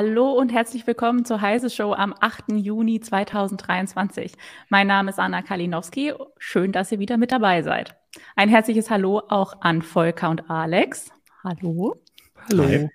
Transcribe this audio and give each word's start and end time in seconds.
Hallo 0.00 0.30
und 0.30 0.52
herzlich 0.52 0.86
willkommen 0.86 1.24
zur 1.24 1.40
Heise 1.40 1.70
Show 1.70 1.92
am 1.92 2.14
8. 2.20 2.52
Juni 2.52 3.00
2023. 3.00 4.32
Mein 4.68 4.86
Name 4.86 5.10
ist 5.10 5.18
Anna 5.18 5.42
Kalinowski. 5.42 6.12
Schön, 6.38 6.70
dass 6.70 6.92
ihr 6.92 7.00
wieder 7.00 7.16
mit 7.16 7.32
dabei 7.32 7.62
seid. 7.62 7.96
Ein 8.36 8.48
herzliches 8.48 8.90
Hallo 8.90 9.22
auch 9.28 9.60
an 9.60 9.82
Volker 9.82 10.30
und 10.30 10.48
Alex. 10.48 11.10
Hallo. 11.42 12.00
Hallo. 12.48 12.62
Hi. 12.62 12.88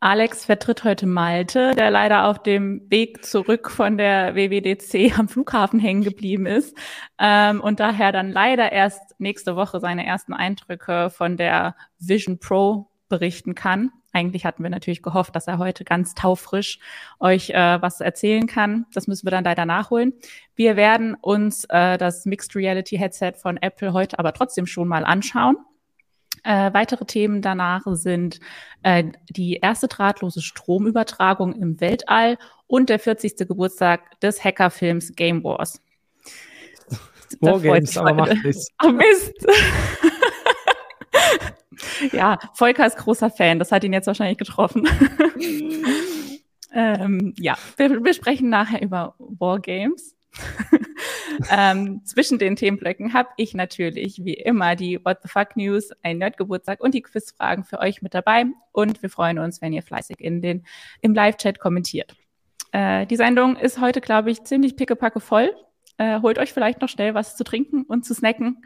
Alex 0.00 0.44
vertritt 0.44 0.84
heute 0.84 1.06
Malte, 1.06 1.74
der 1.74 1.90
leider 1.90 2.26
auf 2.26 2.42
dem 2.42 2.82
Weg 2.90 3.24
zurück 3.24 3.70
von 3.70 3.96
der 3.96 4.34
WWDC 4.34 5.18
am 5.18 5.28
Flughafen 5.28 5.80
hängen 5.80 6.02
geblieben 6.02 6.44
ist 6.44 6.76
ähm, 7.18 7.62
und 7.62 7.80
daher 7.80 8.12
dann 8.12 8.32
leider 8.32 8.70
erst 8.70 9.18
nächste 9.18 9.56
Woche 9.56 9.80
seine 9.80 10.04
ersten 10.04 10.34
Eindrücke 10.34 11.08
von 11.08 11.38
der 11.38 11.74
Vision 11.98 12.38
Pro 12.38 12.90
berichten 13.08 13.54
kann. 13.54 13.92
Eigentlich 14.18 14.44
hatten 14.44 14.64
wir 14.64 14.70
natürlich 14.70 15.00
gehofft, 15.00 15.36
dass 15.36 15.46
er 15.46 15.58
heute 15.58 15.84
ganz 15.84 16.14
taufrisch 16.14 16.80
euch 17.20 17.50
äh, 17.50 17.80
was 17.80 18.00
erzählen 18.00 18.48
kann. 18.48 18.84
Das 18.92 19.06
müssen 19.06 19.24
wir 19.24 19.30
dann 19.30 19.44
leider 19.44 19.64
nachholen. 19.64 20.12
Wir 20.56 20.74
werden 20.74 21.14
uns 21.14 21.64
äh, 21.68 21.96
das 21.98 22.26
Mixed 22.26 22.56
Reality 22.56 22.98
Headset 22.98 23.34
von 23.36 23.58
Apple 23.58 23.92
heute 23.92 24.18
aber 24.18 24.32
trotzdem 24.32 24.66
schon 24.66 24.88
mal 24.88 25.04
anschauen. 25.04 25.56
Äh, 26.42 26.74
weitere 26.74 27.04
Themen 27.04 27.42
danach 27.42 27.82
sind 27.86 28.40
äh, 28.82 29.04
die 29.30 29.54
erste 29.54 29.86
drahtlose 29.86 30.42
Stromübertragung 30.42 31.54
im 31.54 31.80
Weltall 31.80 32.38
und 32.66 32.88
der 32.88 32.98
40. 32.98 33.46
Geburtstag 33.46 34.20
des 34.20 34.42
Hackerfilms 34.42 35.14
Game 35.14 35.44
Wars. 35.44 35.80
Wargames, 37.40 37.96
aber 37.96 38.14
macht 38.14 38.42
nichts. 38.42 38.68
Oh 38.82 38.88
Mist. 38.90 39.46
ja, 42.12 42.38
Volker 42.54 42.86
ist 42.86 42.96
großer 42.96 43.30
Fan. 43.30 43.58
Das 43.58 43.72
hat 43.72 43.84
ihn 43.84 43.92
jetzt 43.92 44.06
wahrscheinlich 44.06 44.38
getroffen. 44.38 44.88
ähm, 46.74 47.34
ja, 47.38 47.56
wir, 47.76 48.04
wir 48.04 48.14
sprechen 48.14 48.48
nachher 48.48 48.82
über 48.82 49.14
Wargames. 49.18 50.14
ähm, 51.50 52.04
zwischen 52.04 52.38
den 52.38 52.56
Themenblöcken 52.56 53.12
habe 53.12 53.30
ich 53.36 53.54
natürlich 53.54 54.24
wie 54.24 54.34
immer 54.34 54.76
die 54.76 55.04
What 55.04 55.18
the 55.22 55.28
Fuck 55.28 55.56
News, 55.56 55.90
ein 56.02 56.18
Nerdgeburtstag 56.18 56.80
und 56.80 56.94
die 56.94 57.02
Quizfragen 57.02 57.64
für 57.64 57.80
euch 57.80 58.02
mit 58.02 58.14
dabei. 58.14 58.44
Und 58.72 59.02
wir 59.02 59.10
freuen 59.10 59.38
uns, 59.38 59.60
wenn 59.60 59.72
ihr 59.72 59.82
fleißig 59.82 60.20
in 60.20 60.42
den, 60.42 60.64
im 61.00 61.14
Live-Chat 61.14 61.58
kommentiert. 61.58 62.14
Äh, 62.72 63.06
die 63.06 63.16
Sendung 63.16 63.56
ist 63.56 63.80
heute, 63.80 64.00
glaube 64.00 64.30
ich, 64.30 64.44
ziemlich 64.44 64.76
pickepacke 64.76 65.20
voll. 65.20 65.52
Äh, 65.96 66.20
holt 66.20 66.38
euch 66.38 66.52
vielleicht 66.52 66.80
noch 66.80 66.88
schnell 66.88 67.14
was 67.14 67.36
zu 67.36 67.44
trinken 67.44 67.82
und 67.82 68.04
zu 68.04 68.14
snacken. 68.14 68.62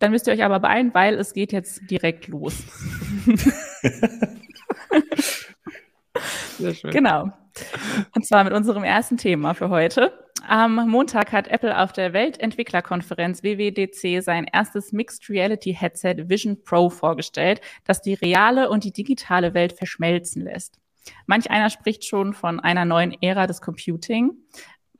Dann 0.00 0.10
müsst 0.10 0.26
ihr 0.26 0.32
euch 0.32 0.42
aber 0.42 0.58
beeilen, 0.58 0.92
weil 0.92 1.14
es 1.14 1.32
geht 1.32 1.52
jetzt 1.52 1.88
direkt 1.90 2.26
los. 2.26 2.56
Genau. 6.90 7.30
Und 8.14 8.26
zwar 8.26 8.44
mit 8.44 8.52
unserem 8.52 8.84
ersten 8.84 9.16
Thema 9.16 9.54
für 9.54 9.70
heute. 9.70 10.12
Am 10.46 10.88
Montag 10.88 11.32
hat 11.32 11.48
Apple 11.48 11.78
auf 11.78 11.92
der 11.92 12.12
Weltentwicklerkonferenz 12.12 13.42
WWDC 13.42 14.22
sein 14.22 14.46
erstes 14.50 14.92
Mixed 14.92 15.28
Reality 15.28 15.74
Headset 15.74 16.28
Vision 16.28 16.62
Pro 16.64 16.90
vorgestellt, 16.90 17.60
das 17.84 18.02
die 18.02 18.14
reale 18.14 18.68
und 18.70 18.84
die 18.84 18.92
digitale 18.92 19.54
Welt 19.54 19.72
verschmelzen 19.72 20.42
lässt. 20.42 20.78
Manch 21.26 21.50
einer 21.50 21.70
spricht 21.70 22.04
schon 22.04 22.34
von 22.34 22.60
einer 22.60 22.84
neuen 22.84 23.16
Ära 23.22 23.46
des 23.46 23.60
Computing. 23.60 24.32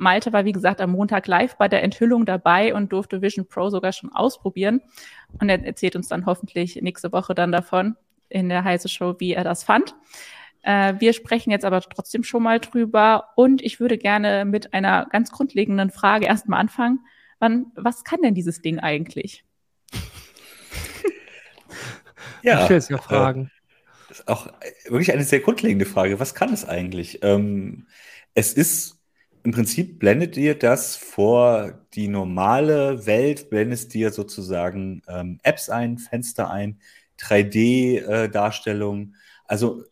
Malte 0.00 0.32
war, 0.32 0.44
wie 0.44 0.52
gesagt, 0.52 0.80
am 0.80 0.92
Montag 0.92 1.26
live 1.26 1.56
bei 1.56 1.68
der 1.68 1.82
Enthüllung 1.82 2.24
dabei 2.24 2.74
und 2.74 2.90
durfte 2.90 3.20
Vision 3.20 3.46
Pro 3.46 3.68
sogar 3.68 3.92
schon 3.92 4.10
ausprobieren. 4.12 4.80
Und 5.40 5.50
er 5.50 5.62
erzählt 5.62 5.94
uns 5.94 6.08
dann 6.08 6.26
hoffentlich 6.26 6.80
nächste 6.80 7.12
Woche 7.12 7.34
dann 7.34 7.52
davon 7.52 7.96
in 8.30 8.48
der 8.48 8.64
heiße 8.64 8.88
Show, 8.88 9.16
wie 9.19 9.34
er 9.34 9.44
das 9.44 9.62
fand. 9.62 9.94
Äh, 10.62 10.94
wir 10.98 11.12
sprechen 11.12 11.50
jetzt 11.50 11.66
aber 11.66 11.82
trotzdem 11.82 12.25
schon 12.25 12.42
mal 12.42 12.60
drüber 12.60 13.28
und 13.36 13.62
ich 13.62 13.78
würde 13.78 13.98
gerne 13.98 14.47
mit 14.47 14.72
einer 14.72 15.06
ganz 15.10 15.30
grundlegenden 15.30 15.91
Frage 15.91 16.26
erstmal 16.26 16.60
anfangen. 16.60 17.00
Wann, 17.38 17.66
was 17.75 18.02
kann 18.02 18.22
denn 18.22 18.34
dieses 18.34 18.62
Ding 18.62 18.78
eigentlich? 18.78 19.44
ja, 22.42 22.70
ich 22.70 22.88
ja 22.88 22.98
Fragen. 22.98 23.50
Äh, 24.08 24.12
ist 24.12 24.28
auch 24.28 24.48
wirklich 24.88 25.12
eine 25.12 25.25
sehr 25.25 25.41
grundlegende 25.41 25.84
Frage. 25.84 26.20
Was 26.20 26.34
kann 26.34 26.52
es 26.52 26.66
eigentlich? 26.66 27.22
Ähm, 27.22 27.86
es 28.34 28.52
ist 28.52 29.00
im 29.42 29.52
Prinzip 29.52 29.98
blendet 29.98 30.36
dir 30.36 30.54
das 30.54 30.96
vor 30.96 31.86
die 31.94 32.08
normale 32.08 33.06
Welt, 33.06 33.50
blendest 33.50 33.94
dir 33.94 34.10
sozusagen 34.10 35.02
ähm, 35.08 35.38
Apps 35.42 35.70
ein, 35.70 35.98
Fenster 35.98 36.50
ein, 36.50 36.78
3D-Darstellung. 37.18 39.12
Äh, 39.12 39.16
also 39.46 39.84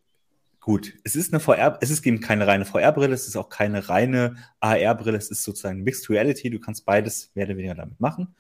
Gut, 0.69 0.92
es 1.03 1.16
ist 1.16 1.32
eine 1.32 1.41
VR, 1.41 1.78
es 1.81 1.88
ist 1.88 2.06
eben 2.06 2.20
keine 2.20 2.47
reine 2.47 2.66
VR-Brille, 2.66 3.14
es 3.14 3.26
ist 3.26 3.36
auch 3.36 3.48
keine 3.48 3.88
reine 3.88 4.36
AR-Brille, 4.60 5.16
es 5.16 5.31
ist 5.31 5.42
sozusagen 5.42 5.82
Mixed 5.82 6.10
Reality, 6.10 6.50
du 6.50 6.60
kannst 6.60 6.84
beides 6.84 7.30
mehr 7.34 7.47
oder 7.47 7.56
weniger 7.56 7.75
damit 7.75 7.98
machen. 8.00 8.34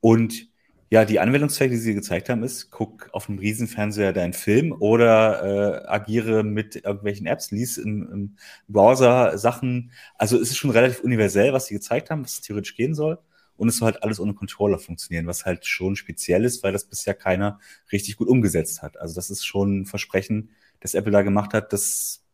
Und 0.00 0.50
ja, 0.90 1.04
die 1.04 1.20
Anwendungszwecke, 1.20 1.70
die 1.70 1.80
sie 1.80 1.94
gezeigt 1.94 2.28
haben, 2.28 2.42
ist, 2.42 2.70
guck 2.72 3.08
auf 3.12 3.28
einem 3.28 3.38
Riesenfernseher 3.38 4.12
deinen 4.12 4.32
Film 4.32 4.72
oder 4.72 5.84
äh, 5.84 5.88
agiere 5.88 6.42
mit 6.42 6.74
irgendwelchen 6.74 7.26
Apps, 7.26 7.52
lies 7.52 7.78
im, 7.78 8.08
im 8.12 8.36
Browser 8.66 9.38
Sachen. 9.38 9.92
Also 10.16 10.36
es 10.36 10.50
ist 10.50 10.56
schon 10.56 10.70
relativ 10.70 11.00
universell, 11.00 11.52
was 11.52 11.66
sie 11.66 11.74
gezeigt 11.74 12.10
haben, 12.10 12.24
was 12.24 12.40
theoretisch 12.40 12.74
gehen 12.74 12.94
soll. 12.94 13.18
Und 13.56 13.68
es 13.68 13.76
soll 13.76 13.92
halt 13.92 14.02
alles 14.02 14.18
ohne 14.18 14.34
Controller 14.34 14.78
funktionieren, 14.80 15.26
was 15.28 15.44
halt 15.44 15.64
schon 15.66 15.94
speziell 15.94 16.44
ist, 16.44 16.62
weil 16.64 16.72
das 16.72 16.86
bisher 16.86 17.14
keiner 17.14 17.60
richtig 17.92 18.16
gut 18.16 18.28
umgesetzt 18.28 18.82
hat. 18.82 18.98
Also 18.98 19.14
das 19.14 19.30
ist 19.30 19.44
schon 19.44 19.82
ein 19.82 19.86
Versprechen, 19.86 20.50
das 20.80 20.94
Apple 20.94 21.12
da 21.12 21.22
gemacht 21.22 21.54
hat, 21.54 21.72
das 21.72 22.24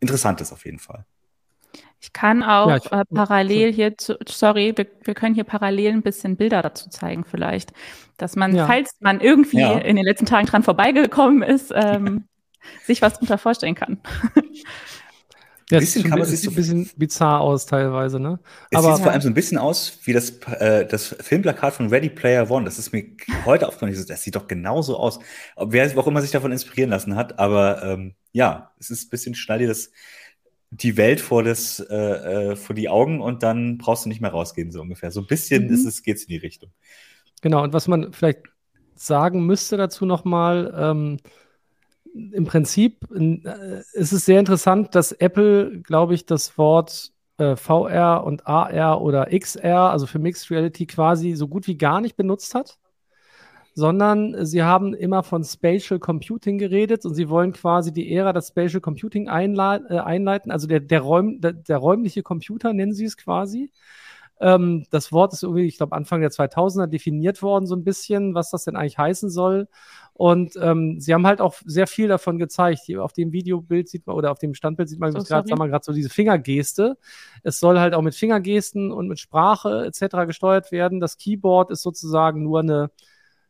interessant 0.00 0.40
ist 0.42 0.52
auf 0.52 0.64
jeden 0.66 0.80
Fall. 0.80 1.06
Ich 2.00 2.12
kann 2.12 2.42
auch 2.42 2.68
ja, 2.68 2.76
ich, 2.78 2.90
äh, 2.90 3.04
parallel 3.14 3.72
hier, 3.72 3.96
zu, 3.96 4.18
sorry, 4.26 4.72
wir, 4.76 4.86
wir, 5.04 5.14
können 5.14 5.34
hier 5.36 5.44
parallel 5.44 5.92
ein 5.92 6.02
bisschen 6.02 6.36
Bilder 6.36 6.60
dazu 6.60 6.90
zeigen 6.90 7.24
vielleicht, 7.24 7.72
dass 8.16 8.34
man, 8.34 8.56
ja. 8.56 8.66
falls 8.66 8.96
man 9.00 9.20
irgendwie 9.20 9.60
ja. 9.60 9.78
in 9.78 9.94
den 9.96 10.04
letzten 10.04 10.26
Tagen 10.26 10.46
dran 10.46 10.64
vorbeigekommen 10.64 11.42
ist, 11.42 11.72
ähm, 11.74 12.24
sich 12.84 13.02
was 13.02 13.14
darunter 13.14 13.38
vorstellen 13.38 13.74
kann. 13.74 13.98
Ja, 15.72 15.78
ein 15.78 15.84
bisschen 15.84 16.04
kann 16.04 16.18
man 16.18 16.28
sich 16.28 16.42
so 16.42 16.50
ein 16.50 16.54
bisschen 16.54 16.90
bizarr 16.96 17.40
aus 17.40 17.64
teilweise, 17.64 18.20
ne? 18.20 18.38
Es 18.70 18.78
Aber, 18.78 18.94
sieht 18.94 19.04
vor 19.04 19.12
allem 19.12 19.22
so 19.22 19.28
ein 19.28 19.34
bisschen 19.34 19.56
aus 19.56 20.00
wie 20.04 20.12
das, 20.12 20.38
äh, 20.58 20.84
das 20.84 21.16
Filmplakat 21.18 21.72
von 21.72 21.88
Ready 21.88 22.10
Player 22.10 22.50
One. 22.50 22.66
Das 22.66 22.78
ist 22.78 22.92
mir 22.92 23.06
heute 23.46 23.68
aufgefallen. 23.68 24.04
Das 24.06 24.22
sieht 24.22 24.36
doch 24.36 24.48
genauso 24.48 24.98
aus. 24.98 25.18
Wer 25.56 25.98
auch 25.98 26.06
immer 26.06 26.20
sich 26.20 26.30
davon 26.30 26.52
inspirieren 26.52 26.90
lassen 26.90 27.16
hat. 27.16 27.38
Aber 27.38 27.82
ähm, 27.82 28.14
ja, 28.32 28.72
es 28.78 28.90
ist 28.90 29.06
ein 29.06 29.10
bisschen 29.10 29.34
schnell 29.34 29.60
dir 29.60 29.68
das 29.68 29.90
die 30.74 30.96
Welt 30.96 31.20
vor 31.20 31.42
das 31.42 31.80
äh, 31.80 31.94
äh, 31.94 32.56
vor 32.56 32.74
die 32.74 32.88
Augen 32.88 33.20
und 33.20 33.42
dann 33.42 33.76
brauchst 33.76 34.06
du 34.06 34.08
nicht 34.08 34.22
mehr 34.22 34.30
rausgehen 34.30 34.72
so 34.72 34.80
ungefähr. 34.80 35.10
So 35.10 35.20
ein 35.20 35.26
bisschen 35.26 35.66
mhm. 35.66 35.74
ist 35.74 35.84
es 35.84 36.02
geht's 36.02 36.22
in 36.24 36.28
die 36.28 36.38
Richtung. 36.38 36.70
Genau. 37.42 37.62
Und 37.62 37.74
was 37.74 37.88
man 37.88 38.12
vielleicht 38.12 38.40
sagen 38.94 39.44
müsste 39.44 39.76
dazu 39.76 40.06
noch 40.06 40.24
mal. 40.24 40.72
Ähm, 40.76 41.18
im 42.14 42.44
Prinzip 42.44 43.06
äh, 43.14 43.80
ist 43.92 44.12
es 44.12 44.24
sehr 44.24 44.38
interessant, 44.38 44.94
dass 44.94 45.12
Apple, 45.12 45.80
glaube 45.80 46.14
ich, 46.14 46.26
das 46.26 46.58
Wort 46.58 47.12
äh, 47.38 47.56
VR 47.56 48.24
und 48.24 48.46
AR 48.46 49.00
oder 49.00 49.26
XR, 49.30 49.90
also 49.90 50.06
für 50.06 50.18
Mixed 50.18 50.50
Reality, 50.50 50.86
quasi 50.86 51.32
so 51.34 51.48
gut 51.48 51.66
wie 51.66 51.78
gar 51.78 52.00
nicht 52.00 52.16
benutzt 52.16 52.54
hat, 52.54 52.78
sondern 53.74 54.44
sie 54.44 54.62
haben 54.62 54.94
immer 54.94 55.22
von 55.22 55.44
Spatial 55.44 55.98
Computing 55.98 56.58
geredet 56.58 57.04
und 57.04 57.14
sie 57.14 57.28
wollen 57.28 57.52
quasi 57.52 57.92
die 57.92 58.12
Ära 58.14 58.32
des 58.32 58.48
Spatial 58.48 58.80
Computing 58.80 59.28
einleit 59.28 59.82
äh, 59.88 59.98
einleiten, 59.98 60.50
also 60.50 60.66
der, 60.66 60.80
der, 60.80 61.00
Räum, 61.00 61.40
der, 61.40 61.52
der 61.52 61.78
räumliche 61.78 62.22
Computer 62.22 62.72
nennen 62.72 62.92
sie 62.92 63.06
es 63.06 63.16
quasi. 63.16 63.70
Ähm, 64.42 64.86
das 64.90 65.12
Wort 65.12 65.32
ist 65.32 65.44
irgendwie, 65.44 65.66
ich 65.66 65.76
glaube, 65.76 65.94
Anfang 65.94 66.20
der 66.20 66.30
2000er 66.30 66.88
definiert 66.88 67.42
worden, 67.42 67.66
so 67.66 67.76
ein 67.76 67.84
bisschen, 67.84 68.34
was 68.34 68.50
das 68.50 68.64
denn 68.64 68.74
eigentlich 68.74 68.98
heißen 68.98 69.30
soll. 69.30 69.68
Und 70.14 70.56
ähm, 70.60 70.98
sie 70.98 71.14
haben 71.14 71.26
halt 71.26 71.40
auch 71.40 71.54
sehr 71.64 71.86
viel 71.86 72.08
davon 72.08 72.38
gezeigt. 72.38 72.80
Auf 72.98 73.12
dem 73.12 73.32
Videobild 73.32 73.88
sieht 73.88 74.06
man 74.06 74.16
oder 74.16 74.32
auf 74.32 74.40
dem 74.40 74.54
Standbild 74.54 74.88
sieht 74.88 74.98
man 74.98 75.12
so, 75.12 75.18
gerade, 75.18 75.48
sagen 75.48 75.60
wir 75.60 75.68
gerade 75.68 75.84
so 75.84 75.92
diese 75.92 76.10
Fingergeste. 76.10 76.98
Es 77.44 77.60
soll 77.60 77.78
halt 77.78 77.94
auch 77.94 78.02
mit 78.02 78.16
Fingergesten 78.16 78.90
und 78.90 79.08
mit 79.08 79.20
Sprache 79.20 79.86
etc. 79.86 80.26
gesteuert 80.26 80.72
werden. 80.72 80.98
Das 80.98 81.16
Keyboard 81.16 81.70
ist 81.70 81.82
sozusagen 81.82 82.42
nur 82.42 82.60
eine, 82.60 82.90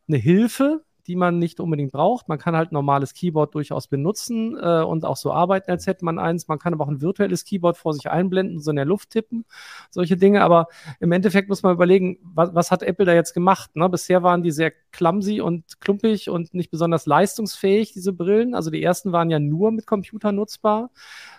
eine 0.07 0.17
Hilfe, 0.17 0.83
die 1.07 1.15
man 1.15 1.37
nicht 1.37 1.59
unbedingt 1.59 1.91
braucht. 1.91 2.29
Man 2.29 2.39
kann 2.39 2.55
halt 2.55 2.71
ein 2.71 2.75
normales 2.75 3.13
Keyboard 3.13 3.53
durchaus 3.55 3.87
benutzen 3.87 4.57
äh, 4.61 4.81
und 4.81 5.05
auch 5.05 5.17
so 5.17 5.33
arbeiten, 5.33 5.69
als 5.69 5.85
hätte 5.85 6.05
man 6.05 6.17
eins. 6.17 6.47
Man 6.47 6.59
kann 6.59 6.73
aber 6.73 6.85
auch 6.85 6.89
ein 6.89 7.01
virtuelles 7.01 7.43
Keyboard 7.43 7.77
vor 7.77 7.93
sich 7.93 8.09
einblenden, 8.09 8.59
so 8.59 8.69
in 8.69 8.77
der 8.77 8.85
Luft 8.85 9.09
tippen, 9.09 9.45
solche 9.89 10.15
Dinge. 10.15 10.41
Aber 10.43 10.67
im 10.99 11.11
Endeffekt 11.11 11.49
muss 11.49 11.63
man 11.63 11.73
überlegen, 11.73 12.19
was, 12.23 12.55
was 12.55 12.71
hat 12.71 12.83
Apple 12.83 13.05
da 13.05 13.13
jetzt 13.13 13.33
gemacht? 13.33 13.75
Ne? 13.75 13.89
Bisher 13.89 14.23
waren 14.23 14.43
die 14.43 14.51
sehr 14.51 14.71
clumsy 14.91 15.41
und 15.41 15.81
klumpig 15.81 16.29
und 16.29 16.53
nicht 16.53 16.71
besonders 16.71 17.05
leistungsfähig, 17.05 17.91
diese 17.91 18.13
Brillen. 18.13 18.55
Also 18.55 18.69
die 18.71 18.81
ersten 18.81 19.11
waren 19.11 19.29
ja 19.29 19.39
nur 19.39 19.71
mit 19.71 19.85
Computer 19.85 20.31
nutzbar. 20.31 20.89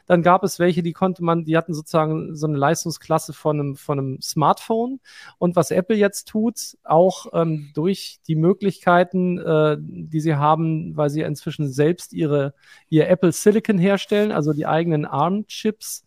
Dann 0.07 0.23
gab 0.23 0.45
es 0.45 0.59
welche, 0.59 0.83
die 0.83 0.93
konnte 0.93 1.25
man, 1.25 1.45
die 1.45 1.57
hatten 1.57 1.75
sozusagen 1.75 2.35
so 2.35 2.47
eine 2.47 2.57
Leistungsklasse 2.59 3.33
von 3.33 3.59
einem, 3.59 3.77
von 3.77 3.99
einem 3.99 4.21
Smartphone. 4.21 5.01
Und 5.39 5.57
was 5.57 5.71
Apple 5.71 5.97
jetzt 5.97 6.29
tut, 6.29 6.77
auch 6.85 7.27
ähm, 7.33 7.71
durch 7.75 8.21
die 8.27 8.37
Möglichkeiten, 8.37 9.39
äh, 9.39 9.77
die 9.81 10.21
sie 10.21 10.37
haben, 10.37 10.97
weil 10.97 11.11
sie 11.11 11.23
inzwischen 11.23 11.71
selbst 11.71 12.13
ihre, 12.13 12.55
ihr 12.89 13.09
Apple 13.09 13.33
Silicon 13.33 13.79
herstellen, 13.79 14.33
also 14.33 14.53
die 14.53 14.67
eigenen 14.67 15.05
ARM-Chips 15.05 16.05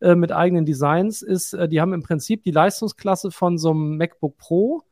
äh, 0.00 0.14
mit 0.14 0.32
eigenen 0.32 0.66
Designs, 0.66 1.22
ist, 1.22 1.54
äh, 1.54 1.68
die 1.68 1.80
haben 1.80 1.92
im 1.92 2.02
Prinzip 2.02 2.42
die 2.42 2.50
Leistungsklasse 2.50 3.30
von 3.30 3.58
so 3.58 3.70
einem 3.70 3.96
MacBook 3.96 4.36
Pro 4.36 4.82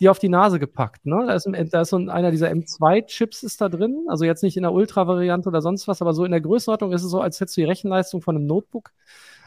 die 0.00 0.08
auf 0.08 0.18
die 0.18 0.28
Nase 0.28 0.58
gepackt. 0.58 1.06
Ne? 1.06 1.24
Da 1.26 1.34
ist, 1.34 1.46
ein, 1.46 1.70
da 1.70 1.80
ist 1.80 1.90
so 1.90 1.96
einer 1.96 2.30
dieser 2.30 2.48
M2-Chips 2.48 3.42
ist 3.42 3.60
da 3.60 3.68
drin, 3.68 4.06
also 4.08 4.24
jetzt 4.24 4.42
nicht 4.42 4.56
in 4.56 4.62
der 4.62 4.72
Ultra-Variante 4.72 5.48
oder 5.48 5.60
sonst 5.60 5.88
was, 5.88 6.00
aber 6.00 6.14
so 6.14 6.24
in 6.24 6.30
der 6.30 6.40
Größenordnung 6.40 6.92
ist 6.92 7.02
es 7.02 7.10
so, 7.10 7.20
als 7.20 7.40
hättest 7.40 7.56
du 7.56 7.62
die 7.62 7.66
Rechenleistung 7.66 8.22
von 8.22 8.36
einem 8.36 8.46
Notebook 8.46 8.92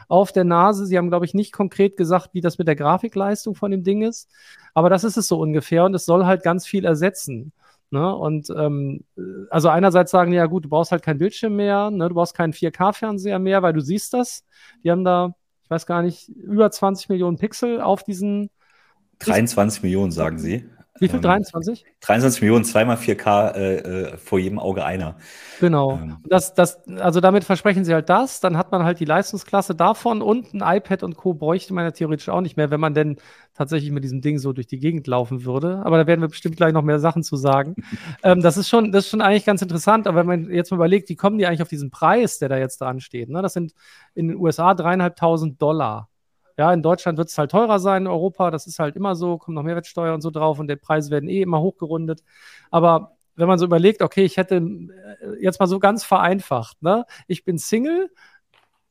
auf 0.08 0.32
der 0.32 0.44
Nase. 0.44 0.84
Sie 0.86 0.98
haben, 0.98 1.08
glaube 1.08 1.24
ich, 1.24 1.32
nicht 1.32 1.52
konkret 1.52 1.96
gesagt, 1.96 2.30
wie 2.34 2.42
das 2.42 2.58
mit 2.58 2.68
der 2.68 2.76
Grafikleistung 2.76 3.54
von 3.54 3.70
dem 3.70 3.82
Ding 3.82 4.02
ist, 4.02 4.30
aber 4.74 4.90
das 4.90 5.04
ist 5.04 5.16
es 5.16 5.26
so 5.26 5.38
ungefähr 5.38 5.84
und 5.84 5.94
es 5.94 6.04
soll 6.04 6.26
halt 6.26 6.42
ganz 6.42 6.66
viel 6.66 6.84
ersetzen. 6.84 7.52
Ne? 7.90 8.14
Und 8.14 8.48
ähm, 8.56 9.04
also 9.50 9.68
einerseits 9.68 10.10
sagen 10.10 10.32
ja 10.32 10.46
gut, 10.46 10.64
du 10.64 10.68
brauchst 10.70 10.92
halt 10.92 11.02
keinen 11.02 11.18
Bildschirm 11.18 11.56
mehr, 11.56 11.90
ne? 11.90 12.08
du 12.08 12.14
brauchst 12.14 12.34
keinen 12.34 12.54
4K-Fernseher 12.54 13.38
mehr, 13.38 13.62
weil 13.62 13.74
du 13.74 13.80
siehst 13.80 14.14
das. 14.14 14.44
Die 14.82 14.90
haben 14.90 15.04
da, 15.04 15.34
ich 15.62 15.70
weiß 15.70 15.84
gar 15.86 16.02
nicht, 16.02 16.28
über 16.30 16.70
20 16.70 17.10
Millionen 17.10 17.36
Pixel 17.36 17.82
auf 17.82 18.02
diesen 18.02 18.48
23 19.24 19.82
Millionen, 19.82 20.12
sagen 20.12 20.38
sie. 20.38 20.68
Wie 21.02 21.08
viel? 21.08 21.20
23? 21.20 21.84
23 22.00 22.42
Millionen, 22.42 22.64
zweimal 22.64 22.96
4K 22.96 23.54
äh, 23.56 23.76
äh, 23.76 24.16
vor 24.18 24.38
jedem 24.38 24.58
Auge 24.60 24.84
einer. 24.84 25.16
Genau. 25.58 25.94
Ähm. 25.94 26.18
Das, 26.28 26.54
das, 26.54 26.86
also 26.98 27.20
damit 27.20 27.44
versprechen 27.44 27.84
sie 27.84 27.92
halt 27.92 28.08
das. 28.08 28.40
Dann 28.40 28.56
hat 28.56 28.70
man 28.70 28.84
halt 28.84 29.00
die 29.00 29.04
Leistungsklasse 29.04 29.74
davon 29.74 30.22
und 30.22 30.54
ein 30.54 30.60
iPad 30.60 31.02
und 31.02 31.16
Co. 31.16 31.34
bräuchte 31.34 31.74
man 31.74 31.84
ja 31.84 31.90
theoretisch 31.90 32.28
auch 32.28 32.42
nicht 32.42 32.56
mehr, 32.56 32.70
wenn 32.70 32.78
man 32.78 32.94
denn 32.94 33.16
tatsächlich 33.54 33.90
mit 33.90 34.04
diesem 34.04 34.20
Ding 34.20 34.38
so 34.38 34.52
durch 34.52 34.66
die 34.68 34.78
Gegend 34.78 35.06
laufen 35.08 35.44
würde. 35.44 35.82
Aber 35.84 35.96
da 35.96 36.06
werden 36.06 36.20
wir 36.20 36.28
bestimmt 36.28 36.56
gleich 36.56 36.72
noch 36.72 36.82
mehr 36.82 37.00
Sachen 37.00 37.22
zu 37.24 37.36
sagen. 37.36 37.74
ähm, 38.22 38.40
das 38.40 38.56
ist 38.56 38.68
schon, 38.68 38.92
das 38.92 39.06
ist 39.06 39.10
schon 39.10 39.22
eigentlich 39.22 39.46
ganz 39.46 39.60
interessant. 39.60 40.06
Aber 40.06 40.20
wenn 40.20 40.26
man 40.26 40.50
jetzt 40.50 40.70
mal 40.70 40.76
überlegt, 40.76 41.08
wie 41.08 41.16
kommen 41.16 41.36
die 41.36 41.46
eigentlich 41.46 41.62
auf 41.62 41.68
diesen 41.68 41.90
Preis, 41.90 42.38
der 42.38 42.50
da 42.50 42.58
jetzt 42.58 42.80
dran 42.80 43.00
steht? 43.00 43.28
Ne? 43.28 43.42
Das 43.42 43.54
sind 43.54 43.72
in 44.14 44.28
den 44.28 44.36
USA 44.36 44.74
dreieinhalbtausend 44.74 45.60
Dollar. 45.60 46.10
Ja, 46.58 46.72
in 46.72 46.82
Deutschland 46.82 47.18
wird 47.18 47.28
es 47.28 47.38
halt 47.38 47.50
teurer 47.50 47.78
sein, 47.78 48.02
in 48.02 48.08
Europa, 48.08 48.50
das 48.50 48.66
ist 48.66 48.78
halt 48.78 48.96
immer 48.96 49.14
so, 49.14 49.38
kommt 49.38 49.54
noch 49.54 49.62
Mehrwertsteuer 49.62 50.14
und 50.14 50.20
so 50.20 50.30
drauf 50.30 50.58
und 50.58 50.68
die 50.68 50.76
Preise 50.76 51.10
werden 51.10 51.28
eh 51.28 51.42
immer 51.42 51.60
hochgerundet. 51.60 52.22
Aber 52.70 53.16
wenn 53.36 53.48
man 53.48 53.58
so 53.58 53.64
überlegt, 53.64 54.02
okay, 54.02 54.24
ich 54.24 54.36
hätte 54.36 54.56
äh, 54.56 55.42
jetzt 55.42 55.60
mal 55.60 55.66
so 55.66 55.78
ganz 55.78 56.04
vereinfacht, 56.04 56.82
ne? 56.82 57.04
Ich 57.26 57.44
bin 57.44 57.58
Single, 57.58 58.10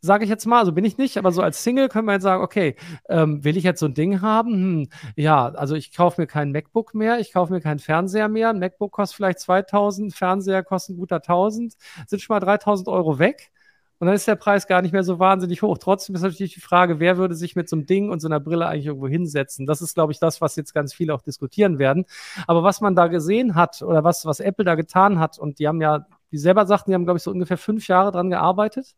sage 0.02 0.24
ich 0.24 0.30
jetzt 0.30 0.46
mal, 0.48 0.60
also 0.60 0.72
bin 0.72 0.84
ich 0.86 0.98
nicht, 0.98 1.18
aber 1.18 1.32
so 1.32 1.42
als 1.44 1.64
Single 1.64 1.88
können 1.90 2.08
wir 2.08 2.14
jetzt 2.14 2.24
sagen, 2.24 2.44
okay, 2.44 2.76
ähm, 3.10 3.44
will 3.44 3.56
ich 3.58 3.64
jetzt 3.64 3.80
so 3.80 3.86
ein 3.86 3.94
Ding 3.94 4.22
haben? 4.22 4.54
Hm, 4.54 4.90
ja, 5.16 5.50
also 5.50 5.76
ich 5.76 5.94
kaufe 5.96 6.20
mir 6.22 6.28
kein 6.28 6.52
MacBook 6.52 6.96
mehr, 6.96 7.20
ich 7.20 7.32
kaufe 7.34 7.54
mir 7.54 7.62
keinen 7.62 7.80
Fernseher 7.80 8.28
mehr. 8.28 8.50
Ein 8.50 8.60
MacBook 8.60 8.92
kostet 8.94 9.18
vielleicht 9.18 9.40
2000, 9.40 10.14
Fernseher 10.16 10.64
kostet 10.64 10.96
ein 10.96 11.00
guter 11.00 11.22
1000, 11.22 11.76
sind 12.08 12.22
schon 12.22 12.34
mal 12.36 12.40
3000 12.40 12.88
Euro 12.90 13.20
weg. 13.20 13.52
Und 14.02 14.08
dann 14.08 14.16
ist 14.16 14.28
der 14.28 14.36
Preis 14.36 14.66
gar 14.66 14.82
nicht 14.82 14.94
mehr 14.94 15.04
so 15.04 15.20
wahnsinnig 15.20 15.62
hoch. 15.62 15.78
Trotzdem 15.78 16.16
ist 16.16 16.24
natürlich 16.24 16.56
die 16.56 16.60
Frage, 16.60 17.00
wer 17.00 17.18
würde 17.18 17.36
sich 17.36 17.56
mit 17.56 17.70
so 17.70 17.76
einem 17.76 17.86
Ding 17.86 18.10
und 18.10 18.20
so 18.20 18.28
einer 18.28 18.40
Brille 18.40 18.66
eigentlich 18.66 18.88
irgendwo 18.88 19.08
hinsetzen? 19.08 19.68
Das 19.68 19.80
ist, 19.84 19.94
glaube 19.94 20.12
ich, 20.12 20.18
das, 20.18 20.42
was 20.42 20.56
jetzt 20.56 20.74
ganz 20.74 20.92
viele 20.92 21.14
auch 21.14 21.22
diskutieren 21.22 21.78
werden. 21.78 22.06
Aber 22.48 22.64
was 22.64 22.82
man 22.82 22.96
da 22.96 23.06
gesehen 23.06 23.54
hat 23.54 23.84
oder 23.84 24.04
was, 24.04 24.26
was 24.26 24.40
Apple 24.40 24.66
da 24.66 24.74
getan 24.74 25.20
hat, 25.20 25.38
und 25.38 25.60
die 25.60 25.68
haben 25.68 25.82
ja, 25.82 26.08
die 26.32 26.40
selber 26.40 26.66
sagten, 26.66 26.90
die 26.90 26.96
haben, 26.96 27.04
glaube 27.06 27.18
ich, 27.18 27.24
so 27.24 27.30
ungefähr 27.30 27.60
fünf 27.60 27.88
Jahre 27.88 28.12
dran 28.12 28.32
gearbeitet. 28.32 28.96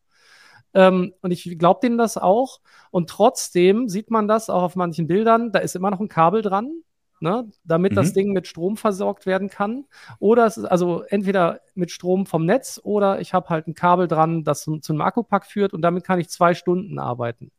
Ähm, 0.72 1.12
und 1.20 1.32
ich 1.32 1.58
glaube 1.58 1.80
denen 1.82 1.98
das 1.98 2.16
auch. 2.16 2.60
Und 2.90 3.10
trotzdem 3.10 3.90
sieht 3.90 4.10
man 4.10 4.26
das 4.26 4.48
auch 4.48 4.62
auf 4.62 4.74
manchen 4.74 5.06
Bildern. 5.06 5.52
Da 5.52 5.58
ist 5.58 5.76
immer 5.76 5.90
noch 5.90 6.00
ein 6.00 6.08
Kabel 6.08 6.40
dran 6.40 6.82
ne, 7.24 7.48
damit 7.64 7.92
mhm. 7.92 7.96
das 7.96 8.12
Ding 8.12 8.32
mit 8.32 8.46
Strom 8.46 8.76
versorgt 8.76 9.26
werden 9.26 9.48
kann. 9.48 9.86
Oder 10.20 10.46
es 10.46 10.56
ist 10.56 10.66
also 10.66 11.02
entweder 11.08 11.60
mit 11.74 11.90
Strom 11.90 12.26
vom 12.26 12.44
Netz 12.44 12.80
oder 12.84 13.20
ich 13.20 13.34
habe 13.34 13.48
halt 13.48 13.66
ein 13.66 13.74
Kabel 13.74 14.06
dran, 14.06 14.44
das 14.44 14.62
zu, 14.62 14.78
zu 14.78 14.92
einem 14.92 15.00
Akkupack 15.00 15.46
führt 15.46 15.72
und 15.72 15.82
damit 15.82 16.04
kann 16.04 16.20
ich 16.20 16.28
zwei 16.28 16.54
Stunden 16.54 17.00
arbeiten. 17.00 17.50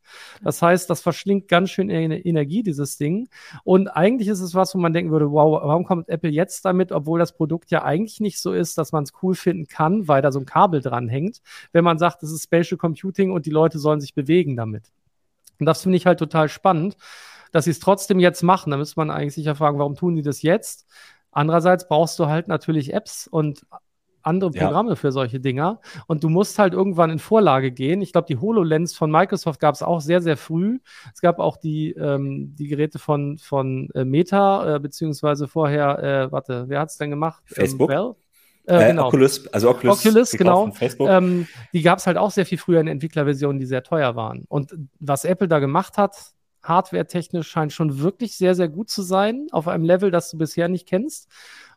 Das 0.41 0.61
heißt, 0.61 0.89
das 0.89 1.01
verschlingt 1.01 1.47
ganz 1.47 1.71
schön 1.71 1.89
Energie, 1.89 2.63
dieses 2.63 2.97
Ding. 2.97 3.27
Und 3.63 3.87
eigentlich 3.87 4.29
ist 4.29 4.39
es 4.39 4.53
was, 4.53 4.73
wo 4.75 4.79
man 4.79 4.93
denken 4.93 5.11
würde, 5.11 5.31
wow, 5.31 5.61
warum 5.63 5.83
kommt 5.83 6.07
Apple 6.07 6.29
jetzt 6.29 6.63
damit, 6.63 6.91
obwohl 6.91 7.19
das 7.19 7.33
Produkt 7.33 7.71
ja 7.71 7.83
eigentlich 7.83 8.19
nicht 8.19 8.39
so 8.39 8.53
ist, 8.53 8.77
dass 8.77 8.91
man 8.91 9.03
es 9.03 9.11
cool 9.23 9.35
finden 9.35 9.67
kann, 9.67 10.07
weil 10.07 10.21
da 10.21 10.31
so 10.31 10.39
ein 10.39 10.45
Kabel 10.45 10.81
dran 10.81 11.09
hängt, 11.09 11.41
wenn 11.73 11.83
man 11.83 11.97
sagt, 11.97 12.23
es 12.23 12.31
ist 12.31 12.43
Spatial 12.43 12.77
Computing 12.77 13.31
und 13.31 13.45
die 13.45 13.51
Leute 13.51 13.79
sollen 13.79 13.99
sich 13.99 14.13
bewegen 14.13 14.55
damit. 14.55 14.91
Und 15.59 15.65
das 15.65 15.81
finde 15.81 15.97
ich 15.97 16.05
halt 16.05 16.19
total 16.19 16.49
spannend 16.49 16.95
dass 17.55 17.63
sie 17.63 17.71
es 17.71 17.79
trotzdem 17.79 18.19
jetzt 18.19 18.43
machen. 18.43 18.71
Da 18.71 18.77
müsste 18.77 18.99
man 18.99 19.09
eigentlich 19.09 19.33
sicher 19.33 19.55
fragen, 19.55 19.79
warum 19.79 19.95
tun 19.95 20.13
die 20.17 20.21
das 20.21 20.41
jetzt? 20.41 20.87
Andererseits 21.31 21.87
brauchst 21.87 22.19
du 22.19 22.25
halt 22.25 22.49
natürlich 22.49 22.93
Apps 22.93 23.27
und 23.27 23.65
andere 24.23 24.51
Programme 24.51 24.89
ja. 24.89 24.95
für 24.97 25.13
solche 25.13 25.39
Dinger. 25.39 25.79
Und 26.07 26.25
du 26.25 26.27
musst 26.27 26.59
halt 26.59 26.73
irgendwann 26.73 27.11
in 27.11 27.19
Vorlage 27.19 27.71
gehen. 27.71 28.01
Ich 28.01 28.11
glaube, 28.11 28.27
die 28.27 28.35
HoloLens 28.35 28.93
von 28.93 29.09
Microsoft 29.09 29.61
gab 29.61 29.73
es 29.73 29.83
auch 29.83 30.01
sehr, 30.01 30.21
sehr 30.21 30.35
früh. 30.35 30.79
Es 31.13 31.21
gab 31.21 31.39
auch 31.39 31.55
die, 31.55 31.91
ähm, 31.91 32.53
die 32.57 32.67
Geräte 32.67 32.99
von, 32.99 33.37
von 33.37 33.89
äh, 33.93 34.03
Meta, 34.03 34.75
äh, 34.75 34.79
beziehungsweise 34.81 35.47
vorher, 35.47 35.99
äh, 36.03 36.31
warte, 36.33 36.65
wer 36.67 36.81
hat 36.81 36.89
es 36.89 36.97
denn 36.97 37.09
gemacht? 37.09 37.41
Ähm, 37.51 37.55
Facebook. 37.55 37.89
Ähm, 37.89 38.15
äh, 38.65 38.87
genau. 38.87 39.07
Oculus, 39.07 39.47
also 39.53 39.69
Oculus, 39.69 40.05
Oculus 40.05 40.31
genau. 40.31 40.73
Ähm, 40.99 41.47
die 41.71 41.83
gab 41.83 41.99
es 41.99 42.07
halt 42.07 42.17
auch 42.17 42.31
sehr 42.31 42.45
viel 42.45 42.57
früher 42.57 42.81
in 42.81 42.87
Entwicklerversionen, 42.87 43.59
die 43.59 43.65
sehr 43.65 43.83
teuer 43.83 44.17
waren. 44.17 44.43
Und 44.49 44.75
was 44.99 45.23
Apple 45.23 45.47
da 45.47 45.59
gemacht 45.59 45.97
hat, 45.97 46.34
hardware-technisch 46.67 47.47
scheint 47.47 47.73
schon 47.73 47.99
wirklich 47.99 48.35
sehr, 48.37 48.55
sehr 48.55 48.67
gut 48.67 48.89
zu 48.89 49.01
sein, 49.01 49.47
auf 49.51 49.67
einem 49.67 49.83
Level, 49.85 50.11
das 50.11 50.29
du 50.29 50.37
bisher 50.37 50.67
nicht 50.67 50.87
kennst. 50.87 51.29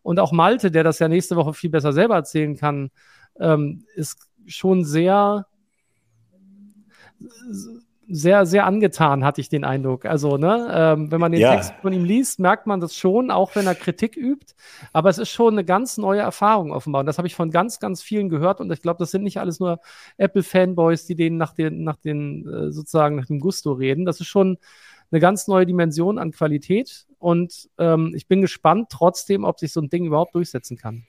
Und 0.03 0.19
auch 0.21 0.33
Malte, 0.33 0.71
der 0.71 0.85
das 0.85 0.99
ja 0.99 1.09
nächste 1.09 1.37
Woche 1.37 1.55
viel 1.55 1.71
besser 1.71 1.93
selber 1.93 2.15
erzählen 2.15 2.57
kann, 2.57 2.91
ähm, 3.39 3.85
ist 3.95 4.29
schon 4.47 4.85
sehr, 4.85 5.47
sehr, 8.09 8.47
sehr 8.47 8.65
angetan, 8.65 9.25
hatte 9.25 9.41
ich 9.41 9.49
den 9.49 9.65
Eindruck. 9.65 10.07
Also, 10.07 10.39
ne, 10.39 10.69
ähm, 10.73 11.11
wenn 11.11 11.21
man 11.21 11.33
den 11.33 11.43
ja. 11.43 11.55
Text 11.55 11.75
von 11.83 11.93
ihm 11.93 12.05
liest, 12.05 12.41
merkt 12.41 12.67
man 12.67 12.81
das 12.81 12.95
schon, 12.95 13.31
auch 13.31 13.55
wenn 13.55 13.67
er 13.67 13.75
Kritik 13.75 14.17
übt. 14.17 14.55
Aber 14.93 15.11
es 15.11 15.19
ist 15.19 15.29
schon 15.29 15.55
eine 15.55 15.65
ganz 15.65 15.99
neue 15.99 16.21
Erfahrung 16.21 16.73
offenbar. 16.73 17.01
Und 17.01 17.07
das 17.07 17.19
habe 17.19 17.29
ich 17.29 17.35
von 17.35 17.51
ganz, 17.51 17.81
ganz 17.81 18.03
vielen 18.03 18.31
gehört. 18.31 18.61
Und 18.61 18.73
ich 18.73 18.81
glaube, 18.81 18.99
das 18.99 19.11
sind 19.11 19.25
nicht 19.25 19.39
alles 19.39 19.61
nur 19.61 19.81
Apple-Fanboys, 20.17 21.07
die 21.07 21.17
denen 21.17 21.37
nach 21.37 21.53
den, 21.53 21.85
nach 21.85 21.97
den, 21.97 22.49
äh, 22.49 22.73
sozusagen 22.73 23.17
nach 23.17 23.27
dem 23.27 23.41
Gusto 23.41 23.73
reden. 23.73 24.07
Das 24.07 24.21
ist 24.21 24.29
schon 24.29 24.59
eine 25.11 25.21
ganz 25.21 25.47
neue 25.47 25.67
Dimension 25.67 26.19
an 26.19 26.33
Qualität. 26.33 27.07
Und 27.19 27.69
ähm, 27.79 28.13
ich 28.15 28.27
bin 28.27 28.41
gespannt 28.41 28.89
trotzdem, 28.91 29.45
ob 29.45 29.59
sich 29.59 29.73
so 29.73 29.81
ein 29.81 29.91
Ding 29.91 30.07
überhaupt 30.07 30.35
durchsetzen 30.35 30.77
kann. 30.79 31.05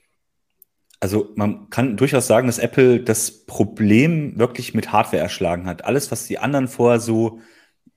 Also 1.00 1.32
man 1.34 1.70
kann 1.70 1.96
durchaus 1.96 2.26
sagen, 2.26 2.46
dass 2.46 2.58
Apple 2.58 3.00
das 3.00 3.46
Problem 3.46 4.38
wirklich 4.38 4.74
mit 4.74 4.92
Hardware 4.92 5.22
erschlagen 5.22 5.66
hat. 5.66 5.84
Alles, 5.84 6.10
was 6.10 6.26
die 6.26 6.38
anderen 6.38 6.68
vorher 6.68 7.00
so, 7.00 7.40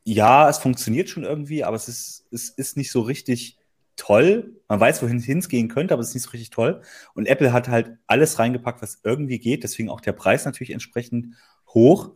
ja, 0.06 0.50
es 0.50 0.58
funktioniert 0.58 1.10
schon 1.10 1.24
irgendwie, 1.24 1.66
aber 1.66 1.76
es 1.76 1.90
ist, 1.90 2.28
es 2.32 2.50
ist 2.50 2.78
nicht 2.78 2.92
so 2.92 3.02
richtig 3.02 3.58
toll. 3.98 4.62
Man 4.70 4.80
weiß, 4.80 5.04
wohin 5.04 5.18
es 5.18 5.50
gehen 5.50 5.68
könnte, 5.68 5.94
aber 5.94 6.02
es 6.02 6.10
ist 6.10 6.16
nicht 6.16 6.24
so 6.24 6.32
richtig 6.32 6.50
toll. 6.50 6.82
Und 7.14 7.28
Apple 7.28 7.52
hat 7.52 7.68
halt 7.68 7.98
alles 8.08 8.40
reingepackt, 8.40 8.82
was 8.82 9.02
irgendwie 9.04 9.40
geht. 9.40 9.64
Deswegen 9.64 9.90
auch 9.90 10.02
der 10.02 10.14
Preis 10.14 10.46
natürlich 10.46 10.72
entsprechend 10.72 11.36
hoch. 11.68 12.14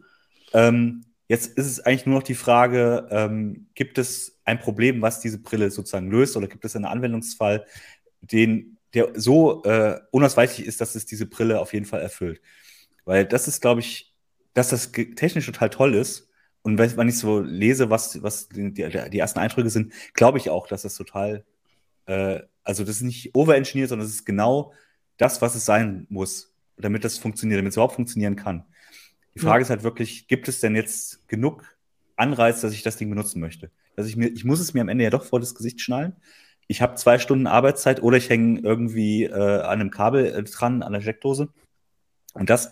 Ähm, 0.53 1.03
jetzt 1.27 1.57
ist 1.57 1.67
es 1.67 1.79
eigentlich 1.81 2.05
nur 2.05 2.15
noch 2.15 2.23
die 2.23 2.35
Frage, 2.35 3.07
ähm, 3.11 3.67
gibt 3.75 3.97
es 3.97 4.39
ein 4.45 4.59
Problem, 4.59 5.01
was 5.01 5.19
diese 5.19 5.39
Brille 5.39 5.69
sozusagen 5.69 6.09
löst, 6.09 6.37
oder 6.37 6.47
gibt 6.47 6.63
es 6.63 6.75
einen 6.75 6.85
Anwendungsfall, 6.85 7.65
den 8.21 8.76
der 8.97 9.11
so 9.13 9.63
äh, 9.63 9.99
unausweichlich 10.11 10.65
ist, 10.65 10.81
dass 10.81 10.95
es 10.95 11.05
diese 11.05 11.27
Brille 11.27 11.59
auf 11.59 11.73
jeden 11.73 11.85
Fall 11.85 12.01
erfüllt. 12.01 12.41
Weil 13.05 13.25
das 13.25 13.47
ist, 13.47 13.61
glaube 13.61 13.81
ich, 13.81 14.15
dass 14.53 14.69
das 14.69 14.91
technisch 14.91 15.45
total 15.45 15.69
toll 15.69 15.93
ist. 15.93 16.29
Und 16.63 16.79
wenn 16.79 17.07
ich 17.07 17.17
so 17.17 17.39
lese, 17.39 17.91
was, 17.91 18.21
was 18.23 18.49
die, 18.49 18.73
die 18.73 19.19
ersten 19.19 19.39
Eindrücke 19.39 19.69
sind, 19.69 19.93
glaube 20.13 20.39
ich 20.39 20.49
auch, 20.49 20.67
dass 20.67 20.81
das 20.81 20.95
total, 20.95 21.45
äh, 22.07 22.41
also 22.63 22.83
das 22.83 22.97
ist 22.97 23.03
nicht 23.03 23.35
overengineert, 23.35 23.89
sondern 23.89 24.07
es 24.07 24.15
ist 24.15 24.25
genau 24.25 24.73
das, 25.17 25.41
was 25.41 25.53
es 25.53 25.63
sein 25.63 26.07
muss, 26.09 26.55
damit 26.75 27.03
das 27.03 27.19
funktioniert, 27.19 27.59
damit 27.59 27.69
es 27.69 27.75
überhaupt 27.75 27.95
funktionieren 27.95 28.35
kann. 28.35 28.65
Die 29.35 29.39
Frage 29.39 29.59
ja. 29.59 29.61
ist 29.61 29.69
halt 29.69 29.83
wirklich, 29.83 30.27
gibt 30.27 30.47
es 30.47 30.59
denn 30.59 30.75
jetzt 30.75 31.27
genug 31.27 31.63
Anreiz, 32.15 32.61
dass 32.61 32.73
ich 32.73 32.81
das 32.81 32.97
Ding 32.97 33.09
benutzen 33.11 33.39
möchte? 33.39 33.69
Dass 33.95 34.07
ich 34.07 34.17
mir, 34.17 34.27
ich 34.27 34.43
muss 34.43 34.59
es 34.59 34.73
mir 34.73 34.81
am 34.81 34.89
Ende 34.89 35.03
ja 35.03 35.11
doch 35.11 35.23
vor 35.23 35.39
das 35.39 35.53
Gesicht 35.53 35.81
schnallen 35.81 36.15
ich 36.67 36.81
habe 36.81 36.95
zwei 36.95 37.17
Stunden 37.17 37.47
Arbeitszeit 37.47 38.03
oder 38.03 38.17
ich 38.17 38.29
hänge 38.29 38.59
irgendwie 38.59 39.23
äh, 39.23 39.61
an 39.61 39.79
einem 39.79 39.91
Kabel 39.91 40.25
äh, 40.25 40.43
dran, 40.43 40.83
an 40.83 40.93
der 40.93 41.01
Steckdose. 41.01 41.49
Und 42.33 42.49
das 42.49 42.71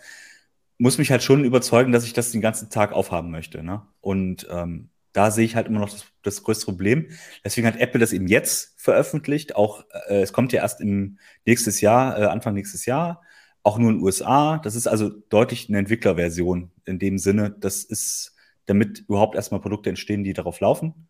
muss 0.78 0.98
mich 0.98 1.12
halt 1.12 1.24
schon 1.24 1.46
überzeugen, 1.46 1.92
dass 1.92 2.06
ich 2.06 2.14
das 2.14 2.32
den 2.32 2.42
ganzen 2.42 2.70
Tag 2.70 2.92
aufhaben 2.92 3.32
möchte. 3.32 3.64
Ne? 3.64 3.82
Und 4.02 4.48
ähm, 4.52 4.90
da 5.14 5.32
sehe 5.32 5.46
ich 5.46 5.56
halt 5.56 5.68
immer 5.68 5.80
noch 5.80 5.90
das, 5.90 6.06
das 6.24 6.44
größte 6.44 6.66
Problem. 6.66 7.10
Deswegen 7.46 7.66
hat 7.66 7.78
Apple 7.78 8.02
das 8.02 8.12
eben 8.12 8.28
jetzt 8.28 8.74
veröffentlicht. 8.78 9.56
Auch 9.56 9.86
äh, 10.10 10.22
es 10.22 10.34
kommt 10.34 10.52
ja 10.52 10.62
erst 10.62 10.82
im 10.82 11.18
nächstes 11.46 11.80
Jahr, 11.80 12.20
äh, 12.20 12.26
Anfang 12.26 12.54
nächstes 12.54 12.86
Jahr, 12.86 13.22
auch 13.64 13.78
nur 13.78 13.92
in 13.92 13.98
den 13.98 14.04
USA. 14.04 14.58
Das 14.58 14.76
ist 14.76 14.88
also 14.88 15.10
deutlich 15.30 15.70
eine 15.70 15.80
Entwicklerversion 15.80 16.72
in 16.84 17.00
dem 17.00 17.18
Sinne. 17.18 17.56
Das 17.58 17.86
ist, 17.86 18.36
damit 18.66 19.06
überhaupt 19.08 19.36
erstmal 19.36 19.62
Produkte 19.62 19.90
entstehen, 19.90 20.26
die 20.26 20.34
darauf 20.34 20.60
laufen. 20.60 21.08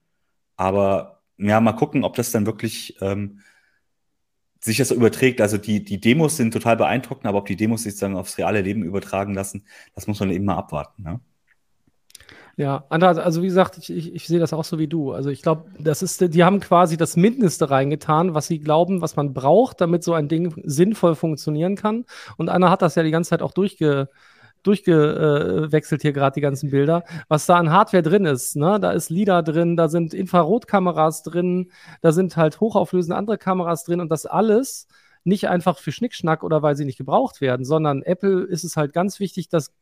Aber 0.55 1.14
ja, 1.37 1.59
mal 1.61 1.73
gucken, 1.73 2.03
ob 2.03 2.15
das 2.15 2.31
dann 2.31 2.45
wirklich 2.45 2.97
ähm, 3.01 3.41
sich 4.59 4.77
das 4.77 4.91
überträgt. 4.91 5.41
Also 5.41 5.57
die, 5.57 5.83
die 5.83 5.99
Demos 5.99 6.37
sind 6.37 6.51
total 6.51 6.77
beeindruckend, 6.77 7.27
aber 7.27 7.39
ob 7.39 7.45
die 7.45 7.55
Demos 7.55 7.83
sich 7.83 7.93
sozusagen 7.93 8.17
aufs 8.17 8.37
reale 8.37 8.61
Leben 8.61 8.83
übertragen 8.83 9.33
lassen, 9.33 9.65
das 9.93 10.07
muss 10.07 10.19
man 10.19 10.31
eben 10.31 10.45
mal 10.45 10.55
abwarten. 10.55 11.03
Ne? 11.03 11.19
Ja, 12.57 12.85
also 12.89 13.41
wie 13.41 13.47
gesagt, 13.47 13.77
ich, 13.77 13.89
ich, 13.89 14.15
ich 14.15 14.27
sehe 14.27 14.39
das 14.39 14.53
auch 14.53 14.63
so 14.63 14.79
wie 14.79 14.87
du. 14.87 15.11
Also 15.11 15.29
ich 15.29 15.41
glaube, 15.41 15.65
das 15.77 16.01
ist, 16.01 16.33
die 16.33 16.43
haben 16.43 16.61
quasi 16.61 16.95
das 16.95 17.17
Mindeste 17.17 17.69
reingetan, 17.69 18.33
was 18.33 18.47
sie 18.47 18.59
glauben, 18.59 19.01
was 19.01 19.17
man 19.17 19.33
braucht, 19.33 19.81
damit 19.81 20.03
so 20.05 20.13
ein 20.13 20.29
Ding 20.29 20.53
sinnvoll 20.63 21.15
funktionieren 21.15 21.75
kann. 21.75 22.05
Und 22.37 22.47
Anna 22.47 22.69
hat 22.69 22.81
das 22.81 22.95
ja 22.95 23.03
die 23.03 23.11
ganze 23.11 23.31
Zeit 23.31 23.41
auch 23.41 23.51
durchge, 23.51 24.09
durchgewechselt 24.67 26.01
hier 26.01 26.13
gerade 26.13 26.35
die 26.35 26.41
ganzen 26.41 26.71
Bilder, 26.71 27.03
was 27.27 27.45
da 27.45 27.57
an 27.57 27.71
Hardware 27.71 28.03
drin 28.03 28.25
ist. 28.25 28.55
Ne? 28.55 28.79
Da 28.79 28.91
ist 28.91 29.09
LIDAR 29.09 29.43
drin, 29.43 29.77
da 29.77 29.87
sind 29.87 30.13
Infrarotkameras 30.13 31.23
drin, 31.23 31.71
da 32.01 32.11
sind 32.11 32.37
halt 32.37 32.59
hochauflösende 32.59 33.15
andere 33.15 33.37
Kameras 33.37 33.83
drin 33.83 34.01
und 34.01 34.09
das 34.09 34.25
alles 34.25 34.87
nicht 35.23 35.49
einfach 35.49 35.79
für 35.79 35.91
Schnickschnack 35.91 36.43
oder 36.43 36.61
weil 36.61 36.75
sie 36.75 36.85
nicht 36.85 36.97
gebraucht 36.97 37.41
werden, 37.41 37.65
sondern 37.65 38.03
Apple 38.03 38.43
ist 38.43 38.63
es 38.63 38.77
halt 38.77 38.93
ganz 38.93 39.19
wichtig, 39.19 39.49
dass 39.49 39.73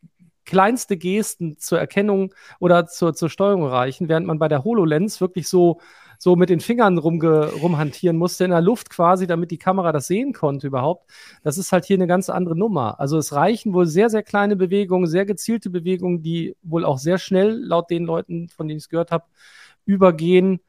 kleinste 0.45 0.97
Gesten 0.97 1.57
zur 1.57 1.79
Erkennung 1.79 2.33
oder 2.59 2.87
zur, 2.87 3.13
zur 3.13 3.29
Steuerung 3.29 3.65
reichen, 3.65 4.09
während 4.09 4.27
man 4.27 4.39
bei 4.39 4.47
der 4.47 4.63
HoloLens 4.63 5.21
wirklich 5.21 5.47
so, 5.47 5.79
so 6.17 6.35
mit 6.35 6.49
den 6.49 6.59
Fingern 6.59 6.97
rumge, 6.97 7.51
rumhantieren 7.61 8.17
musste 8.17 8.45
in 8.45 8.51
der 8.51 8.61
Luft 8.61 8.89
quasi, 8.89 9.27
damit 9.27 9.51
die 9.51 9.57
Kamera 9.57 9.91
das 9.91 10.07
sehen 10.07 10.33
konnte 10.33 10.67
überhaupt. 10.67 11.09
Das 11.43 11.57
ist 11.57 11.71
halt 11.71 11.85
hier 11.85 11.97
eine 11.97 12.07
ganz 12.07 12.29
andere 12.29 12.55
Nummer. 12.57 12.99
Also 12.99 13.17
es 13.17 13.33
reichen 13.33 13.73
wohl 13.73 13.85
sehr, 13.85 14.09
sehr 14.09 14.23
kleine 14.23 14.55
Bewegungen, 14.55 15.07
sehr 15.07 15.25
gezielte 15.25 15.69
Bewegungen, 15.69 16.21
die 16.21 16.55
wohl 16.63 16.85
auch 16.85 16.97
sehr 16.97 17.17
schnell, 17.17 17.59
laut 17.63 17.89
den 17.89 18.05
Leuten, 18.05 18.49
von 18.49 18.67
denen 18.67 18.77
ich 18.77 18.85
es 18.85 18.89
gehört 18.89 19.11
habe, 19.11 19.25
übergehen 19.85 20.59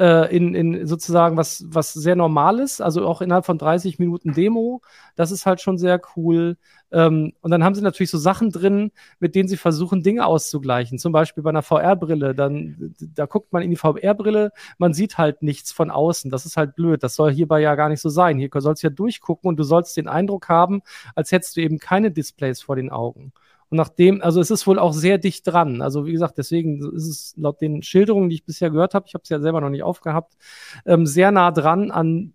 äh, 0.00 0.34
in, 0.34 0.54
in 0.54 0.86
sozusagen 0.86 1.36
was, 1.36 1.62
was 1.68 1.92
sehr 1.92 2.16
Normales, 2.16 2.80
also 2.80 3.06
auch 3.06 3.20
innerhalb 3.20 3.44
von 3.44 3.58
30 3.58 3.98
Minuten 3.98 4.32
Demo. 4.32 4.80
Das 5.14 5.30
ist 5.30 5.44
halt 5.44 5.60
schon 5.60 5.76
sehr 5.76 6.00
cool. 6.16 6.56
Ähm, 6.90 7.34
und 7.42 7.50
dann 7.50 7.62
haben 7.62 7.74
sie 7.74 7.82
natürlich 7.82 8.10
so 8.10 8.16
Sachen 8.16 8.50
drin, 8.50 8.92
mit 9.18 9.34
denen 9.34 9.48
sie 9.48 9.58
versuchen, 9.58 10.02
Dinge 10.02 10.24
auszugleichen. 10.24 10.98
Zum 10.98 11.12
Beispiel 11.12 11.42
bei 11.42 11.50
einer 11.50 11.62
VR-Brille. 11.62 12.34
Dann, 12.34 12.94
da 13.14 13.26
guckt 13.26 13.52
man 13.52 13.62
in 13.62 13.70
die 13.70 13.76
VR-Brille, 13.76 14.52
man 14.78 14.94
sieht 14.94 15.18
halt 15.18 15.42
nichts 15.42 15.70
von 15.70 15.90
außen. 15.90 16.30
Das 16.30 16.46
ist 16.46 16.56
halt 16.56 16.74
blöd. 16.76 17.02
Das 17.02 17.14
soll 17.14 17.30
hierbei 17.30 17.60
ja 17.60 17.74
gar 17.74 17.90
nicht 17.90 18.00
so 18.00 18.08
sein. 18.08 18.38
Hier 18.38 18.48
sollst 18.54 18.82
du 18.82 18.86
ja 18.86 18.92
durchgucken 18.92 19.48
und 19.48 19.58
du 19.58 19.64
sollst 19.64 19.98
den 19.98 20.08
Eindruck 20.08 20.48
haben, 20.48 20.80
als 21.14 21.30
hättest 21.30 21.58
du 21.58 21.60
eben 21.60 21.78
keine 21.78 22.10
Displays 22.10 22.62
vor 22.62 22.76
den 22.76 22.88
Augen. 22.90 23.32
Und 23.70 23.76
nachdem, 23.76 24.20
also 24.20 24.40
es 24.40 24.50
ist 24.50 24.66
wohl 24.66 24.78
auch 24.78 24.92
sehr 24.92 25.18
dicht 25.18 25.46
dran. 25.46 25.80
Also 25.80 26.04
wie 26.04 26.12
gesagt, 26.12 26.38
deswegen 26.38 26.82
ist 26.94 27.06
es 27.06 27.34
laut 27.36 27.60
den 27.60 27.82
Schilderungen, 27.82 28.28
die 28.28 28.36
ich 28.36 28.44
bisher 28.44 28.70
gehört 28.70 28.94
habe, 28.94 29.06
ich 29.06 29.14
habe 29.14 29.22
es 29.22 29.28
ja 29.28 29.40
selber 29.40 29.60
noch 29.60 29.70
nicht 29.70 29.84
aufgehabt, 29.84 30.36
ähm, 30.86 31.06
sehr 31.06 31.30
nah 31.30 31.52
dran 31.52 31.90
an 31.90 32.34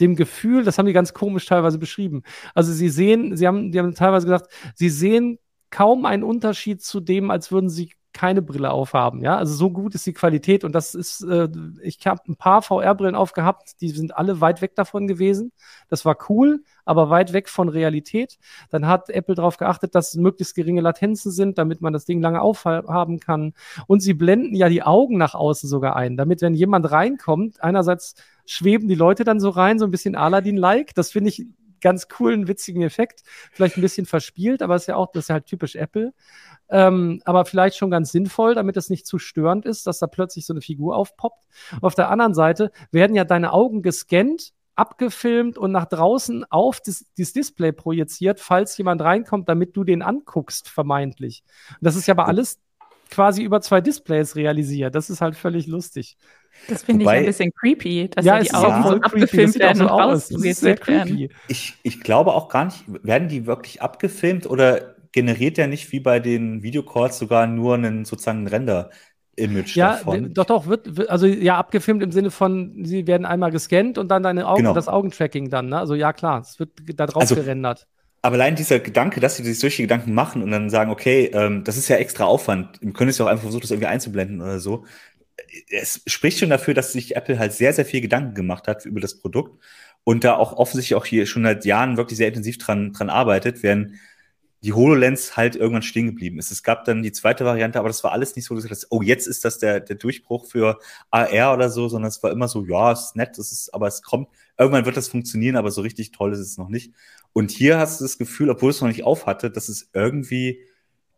dem 0.00 0.14
Gefühl, 0.14 0.64
das 0.64 0.78
haben 0.78 0.86
die 0.86 0.92
ganz 0.92 1.14
komisch 1.14 1.46
teilweise 1.46 1.78
beschrieben. 1.78 2.22
Also 2.54 2.72
sie 2.72 2.88
sehen, 2.88 3.36
sie 3.36 3.46
haben, 3.46 3.72
die 3.72 3.78
haben 3.78 3.94
teilweise 3.94 4.26
gesagt, 4.26 4.52
sie 4.74 4.90
sehen 4.90 5.38
kaum 5.70 6.06
einen 6.06 6.22
Unterschied 6.22 6.82
zu 6.82 7.00
dem, 7.00 7.30
als 7.30 7.50
würden 7.50 7.70
sie 7.70 7.90
keine 8.16 8.40
Brille 8.40 8.70
aufhaben. 8.70 9.20
Ja, 9.20 9.36
also 9.36 9.54
so 9.54 9.70
gut 9.70 9.94
ist 9.94 10.06
die 10.06 10.14
Qualität 10.14 10.64
und 10.64 10.74
das 10.74 10.94
ist, 10.94 11.22
äh, 11.22 11.48
ich 11.82 12.06
habe 12.06 12.22
ein 12.28 12.36
paar 12.36 12.62
VR-Brillen 12.62 13.14
aufgehabt, 13.14 13.78
die 13.82 13.90
sind 13.90 14.16
alle 14.16 14.40
weit 14.40 14.62
weg 14.62 14.74
davon 14.74 15.06
gewesen. 15.06 15.52
Das 15.90 16.06
war 16.06 16.16
cool, 16.30 16.62
aber 16.86 17.10
weit 17.10 17.34
weg 17.34 17.50
von 17.50 17.68
Realität. 17.68 18.38
Dann 18.70 18.86
hat 18.86 19.10
Apple 19.10 19.34
darauf 19.34 19.58
geachtet, 19.58 19.94
dass 19.94 20.14
möglichst 20.14 20.54
geringe 20.54 20.80
Latenzen 20.80 21.30
sind, 21.30 21.58
damit 21.58 21.82
man 21.82 21.92
das 21.92 22.06
Ding 22.06 22.22
lange 22.22 22.40
aufhaben 22.40 23.20
kann. 23.20 23.52
Und 23.86 24.00
sie 24.00 24.14
blenden 24.14 24.56
ja 24.56 24.70
die 24.70 24.82
Augen 24.82 25.18
nach 25.18 25.34
außen 25.34 25.68
sogar 25.68 25.94
ein, 25.94 26.16
damit 26.16 26.40
wenn 26.40 26.54
jemand 26.54 26.90
reinkommt, 26.90 27.62
einerseits 27.62 28.14
schweben 28.46 28.88
die 28.88 28.94
Leute 28.94 29.24
dann 29.24 29.40
so 29.40 29.50
rein, 29.50 29.78
so 29.78 29.84
ein 29.84 29.90
bisschen 29.90 30.14
Aladdin-like. 30.14 30.94
Das 30.94 31.10
finde 31.10 31.28
ich 31.28 31.44
ganz 31.80 32.08
coolen, 32.08 32.48
witzigen 32.48 32.82
Effekt. 32.82 33.22
Vielleicht 33.52 33.76
ein 33.76 33.82
bisschen 33.82 34.06
verspielt, 34.06 34.62
aber 34.62 34.76
ist 34.76 34.88
ja 34.88 34.96
auch, 34.96 35.12
das 35.12 35.24
ist 35.24 35.30
halt 35.30 35.46
typisch 35.46 35.76
Apple. 35.76 36.12
Ähm, 36.68 37.20
aber 37.24 37.44
vielleicht 37.44 37.76
schon 37.76 37.90
ganz 37.90 38.12
sinnvoll, 38.12 38.54
damit 38.54 38.76
es 38.76 38.90
nicht 38.90 39.06
zu 39.06 39.18
störend 39.18 39.64
ist, 39.66 39.86
dass 39.86 39.98
da 39.98 40.06
plötzlich 40.06 40.46
so 40.46 40.52
eine 40.52 40.60
Figur 40.60 40.96
aufpoppt. 40.96 41.44
Auf 41.80 41.94
der 41.94 42.10
anderen 42.10 42.34
Seite 42.34 42.72
werden 42.90 43.14
ja 43.14 43.24
deine 43.24 43.52
Augen 43.52 43.82
gescannt, 43.82 44.52
abgefilmt 44.74 45.58
und 45.58 45.72
nach 45.72 45.86
draußen 45.86 46.44
auf 46.50 46.80
das, 46.80 47.04
das, 47.16 47.32
Display 47.32 47.72
projiziert, 47.72 48.40
falls 48.40 48.76
jemand 48.76 49.00
reinkommt, 49.00 49.48
damit 49.48 49.76
du 49.76 49.84
den 49.84 50.02
anguckst, 50.02 50.68
vermeintlich. 50.68 51.44
Und 51.70 51.78
das 51.80 51.96
ist 51.96 52.06
ja 52.06 52.14
aber 52.14 52.26
alles 52.26 52.58
quasi 53.10 53.42
über 53.42 53.60
zwei 53.60 53.80
Displays 53.80 54.36
realisiert. 54.36 54.94
Das 54.94 55.10
ist 55.10 55.20
halt 55.20 55.36
völlig 55.36 55.66
lustig. 55.66 56.16
Das 56.68 56.82
finde 56.82 57.04
ich 57.04 57.08
ein 57.08 57.26
bisschen 57.26 57.52
creepy, 57.52 58.08
dass 58.08 58.24
ja, 58.24 58.40
die 58.40 58.52
Augen 58.52 58.82
so 58.82 58.96
abgefilmt 58.96 59.58
werden 59.58 59.82
und 59.82 59.88
rausprojiziert 59.88 60.86
werden. 60.88 61.28
Ich, 61.48 61.74
ich 61.82 62.00
glaube 62.00 62.32
auch 62.32 62.48
gar 62.48 62.66
nicht, 62.66 62.84
werden 62.86 63.28
die 63.28 63.46
wirklich 63.46 63.82
abgefilmt 63.82 64.46
oder 64.46 64.95
generiert 65.16 65.56
der 65.56 65.66
nicht 65.66 65.92
wie 65.92 66.00
bei 66.00 66.20
den 66.20 66.62
Videocalls 66.62 67.18
sogar 67.18 67.46
nur 67.46 67.74
einen 67.74 68.04
sozusagen 68.04 68.46
Render? 68.46 68.90
Image 69.34 69.74
ja, 69.76 69.92
davon. 69.92 70.32
doch, 70.34 70.44
doch, 70.44 70.66
wird, 70.66 71.10
also 71.10 71.26
ja, 71.26 71.56
abgefilmt 71.56 72.02
im 72.02 72.12
Sinne 72.12 72.30
von, 72.30 72.84
sie 72.84 73.06
werden 73.06 73.26
einmal 73.26 73.50
gescannt 73.50 73.98
und 73.98 74.08
dann 74.08 74.22
deine 74.22 74.46
Augen, 74.46 74.62
genau. 74.62 74.74
das 74.74 74.88
Augentracking 74.88 75.50
dann, 75.50 75.68
ne? 75.68 75.78
Also 75.78 75.94
ja, 75.94 76.12
klar, 76.12 76.40
es 76.40 76.58
wird 76.58 76.70
da 76.94 77.06
drauf 77.06 77.22
also, 77.22 77.34
gerendert. 77.34 77.86
Aber 78.22 78.34
allein 78.34 78.56
dieser 78.56 78.78
Gedanke, 78.78 79.20
dass 79.20 79.36
sie 79.36 79.44
sich 79.44 79.58
solche 79.58 79.82
Gedanken 79.82 80.14
machen 80.14 80.42
und 80.42 80.50
dann 80.50 80.70
sagen, 80.70 80.90
okay, 80.90 81.30
ähm, 81.32 81.64
das 81.64 81.76
ist 81.76 81.88
ja 81.88 81.96
extra 81.96 82.24
Aufwand, 82.24 82.80
wir 82.80 82.92
können 82.92 83.10
es 83.10 83.18
ja 83.18 83.24
auch 83.24 83.30
einfach 83.30 83.44
versuchen, 83.44 83.62
das 83.62 83.70
irgendwie 83.70 83.88
einzublenden 83.88 84.40
oder 84.40 84.58
so. 84.58 84.84
Es 85.70 86.02
spricht 86.06 86.38
schon 86.38 86.50
dafür, 86.50 86.74
dass 86.74 86.92
sich 86.92 87.14
Apple 87.14 87.38
halt 87.38 87.52
sehr, 87.52 87.72
sehr 87.72 87.84
viel 87.84 88.00
Gedanken 88.00 88.34
gemacht 88.34 88.68
hat 88.68 88.86
über 88.86 89.00
das 89.00 89.18
Produkt 89.18 89.62
und 90.04 90.24
da 90.24 90.34
auch 90.36 90.54
offensichtlich 90.54 90.94
auch 90.94 91.04
hier 91.04 91.26
schon 91.26 91.42
seit 91.44 91.64
Jahren 91.64 91.96
wirklich 91.96 92.16
sehr 92.16 92.28
intensiv 92.28 92.58
dran, 92.58 92.92
dran 92.92 93.10
arbeitet, 93.10 93.62
während 93.62 93.92
die 94.66 94.72
HoloLens 94.72 95.36
halt 95.36 95.54
irgendwann 95.54 95.82
stehen 95.82 96.06
geblieben 96.06 96.40
ist. 96.40 96.50
Es 96.50 96.64
gab 96.64 96.84
dann 96.86 97.04
die 97.04 97.12
zweite 97.12 97.44
Variante, 97.44 97.78
aber 97.78 97.88
das 97.88 98.02
war 98.02 98.10
alles 98.10 98.34
nicht 98.34 98.46
so, 98.46 98.56
dass 98.56 98.66
das, 98.66 98.90
oh, 98.90 99.00
jetzt 99.00 99.28
ist 99.28 99.44
das 99.44 99.58
der, 99.60 99.78
der 99.78 99.94
Durchbruch 99.94 100.44
für 100.44 100.80
AR 101.12 101.54
oder 101.54 101.70
so, 101.70 101.88
sondern 101.88 102.08
es 102.08 102.20
war 102.24 102.32
immer 102.32 102.48
so, 102.48 102.64
ja, 102.66 102.90
es 102.90 103.04
ist 103.04 103.16
nett, 103.16 103.38
es 103.38 103.52
ist, 103.52 103.72
aber 103.72 103.86
es 103.86 104.02
kommt, 104.02 104.28
irgendwann 104.58 104.84
wird 104.84 104.96
das 104.96 105.06
funktionieren, 105.06 105.54
aber 105.54 105.70
so 105.70 105.82
richtig 105.82 106.10
toll 106.10 106.32
ist 106.32 106.40
es 106.40 106.58
noch 106.58 106.68
nicht. 106.68 106.92
Und 107.32 107.52
hier 107.52 107.78
hast 107.78 108.00
du 108.00 108.04
das 108.04 108.18
Gefühl, 108.18 108.50
obwohl 108.50 108.70
es 108.70 108.80
noch 108.80 108.88
nicht 108.88 109.04
aufhatte, 109.04 109.52
dass 109.52 109.68
es 109.68 109.88
irgendwie 109.92 110.58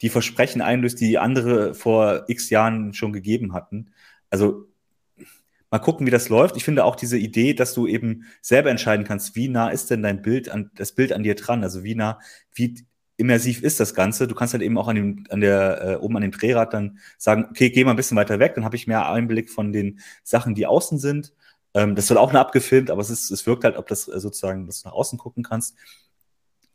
die 0.02 0.10
Versprechen 0.10 0.60
einlöst, 0.60 1.00
die 1.00 1.16
andere 1.16 1.72
vor 1.72 2.24
x 2.28 2.50
Jahren 2.50 2.92
schon 2.92 3.14
gegeben 3.14 3.54
hatten. 3.54 3.92
Also 4.28 4.66
mal 5.70 5.78
gucken, 5.78 6.06
wie 6.06 6.10
das 6.10 6.28
läuft. 6.28 6.54
Ich 6.58 6.64
finde 6.64 6.84
auch 6.84 6.96
diese 6.96 7.16
Idee, 7.16 7.54
dass 7.54 7.72
du 7.72 7.86
eben 7.86 8.26
selber 8.42 8.68
entscheiden 8.70 9.06
kannst, 9.06 9.36
wie 9.36 9.48
nah 9.48 9.70
ist 9.70 9.88
denn 9.88 10.02
dein 10.02 10.20
Bild 10.20 10.50
an 10.50 10.70
das 10.74 10.92
Bild 10.92 11.14
an 11.14 11.22
dir 11.22 11.34
dran? 11.34 11.62
Also 11.62 11.82
wie 11.82 11.94
nah, 11.94 12.18
wie 12.54 12.86
immersiv 13.18 13.62
ist 13.62 13.80
das 13.80 13.94
Ganze. 13.94 14.28
Du 14.28 14.34
kannst 14.34 14.54
halt 14.54 14.62
eben 14.62 14.78
auch 14.78 14.88
an 14.88 14.96
dem, 14.96 15.24
an 15.28 15.40
der, 15.40 15.82
äh, 15.82 15.94
oben 15.96 16.16
an 16.16 16.22
dem 16.22 16.30
Drehrad 16.30 16.72
dann 16.72 16.98
sagen, 17.18 17.46
okay, 17.50 17.68
geh 17.68 17.84
mal 17.84 17.90
ein 17.90 17.96
bisschen 17.96 18.16
weiter 18.16 18.38
weg, 18.38 18.54
dann 18.54 18.64
habe 18.64 18.76
ich 18.76 18.86
mehr 18.86 19.10
Einblick 19.10 19.50
von 19.50 19.72
den 19.72 20.00
Sachen, 20.22 20.54
die 20.54 20.66
außen 20.66 20.98
sind. 20.98 21.34
Ähm, 21.74 21.96
das 21.96 22.06
soll 22.06 22.16
auch 22.16 22.32
nur 22.32 22.40
abgefilmt, 22.40 22.90
aber 22.90 23.02
es 23.02 23.10
ist, 23.10 23.30
es 23.30 23.44
wirkt 23.44 23.64
halt, 23.64 23.76
ob 23.76 23.88
das 23.88 24.08
äh, 24.08 24.20
sozusagen, 24.20 24.66
dass 24.66 24.82
du 24.82 24.88
nach 24.88 24.94
außen 24.94 25.18
gucken 25.18 25.42
kannst. 25.42 25.76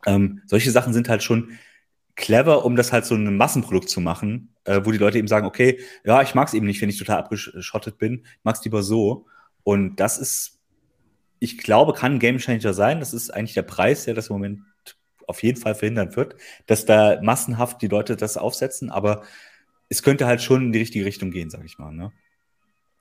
Ähm, 0.06 0.42
solche 0.46 0.70
Sachen 0.72 0.94
sind 0.94 1.08
halt 1.08 1.24
schon 1.24 1.58
clever, 2.16 2.66
um 2.66 2.76
das 2.76 2.92
halt 2.92 3.06
so 3.06 3.16
ein 3.16 3.38
Massenprodukt 3.38 3.90
zu 3.90 4.02
machen, 4.02 4.54
äh, 4.66 4.82
wo 4.84 4.92
die 4.92 4.98
Leute 4.98 5.18
eben 5.18 5.30
sagen, 5.30 5.48
okay, 5.48 5.80
ja, 6.04 6.22
ich 6.22 6.36
mag 6.36 6.50
es 6.50 6.54
eben 6.54 6.68
nicht, 6.68 6.82
wenn 6.82 6.90
ich 6.90 6.98
total 6.98 7.20
abgeschottet 7.20 7.98
bin, 7.98 8.26
ich 8.26 8.44
mag 8.44 8.56
es 8.56 8.64
lieber 8.66 8.84
so. 8.84 9.28
Und 9.64 9.96
das 9.96 10.18
ist, 10.18 10.60
ich 11.40 11.58
glaube, 11.58 11.94
kann 11.94 12.16
ein 12.16 12.20
Game 12.20 12.38
Changer 12.38 12.74
sein. 12.74 13.00
Das 13.00 13.14
ist 13.14 13.34
eigentlich 13.34 13.54
der 13.54 13.64
Preis, 13.64 14.04
der 14.04 14.14
das 14.14 14.28
im 14.28 14.34
Moment 14.34 14.60
auf 15.28 15.44
jeden 15.44 15.60
Fall 15.60 15.76
verhindern 15.76 16.16
wird, 16.16 16.36
dass 16.66 16.86
da 16.86 17.22
massenhaft 17.22 17.82
die 17.82 17.88
Leute 17.88 18.16
das 18.16 18.38
aufsetzen, 18.38 18.90
aber 18.90 19.24
es 19.90 20.04
könnte 20.04 20.26
halt 20.26 20.42
schon 20.42 20.66
in 20.66 20.72
die 20.72 20.80
richtige 20.80 21.06
Richtung 21.06 21.32
gehen, 21.32 21.50
sag 21.50 21.64
ich 21.66 21.78
mal. 21.78 21.92
Ne? 21.92 22.12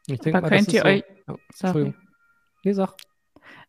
Ich 0.07 0.21
denke 0.21 0.41
mal, 0.41 0.49
könnt 0.49 0.73
ihr 0.73 0.85
euch. 0.85 1.05
So, 1.26 1.35
oh, 1.35 1.38
Entschuldigung. 1.49 1.95
Nee, 2.64 2.73
sag. 2.73 2.95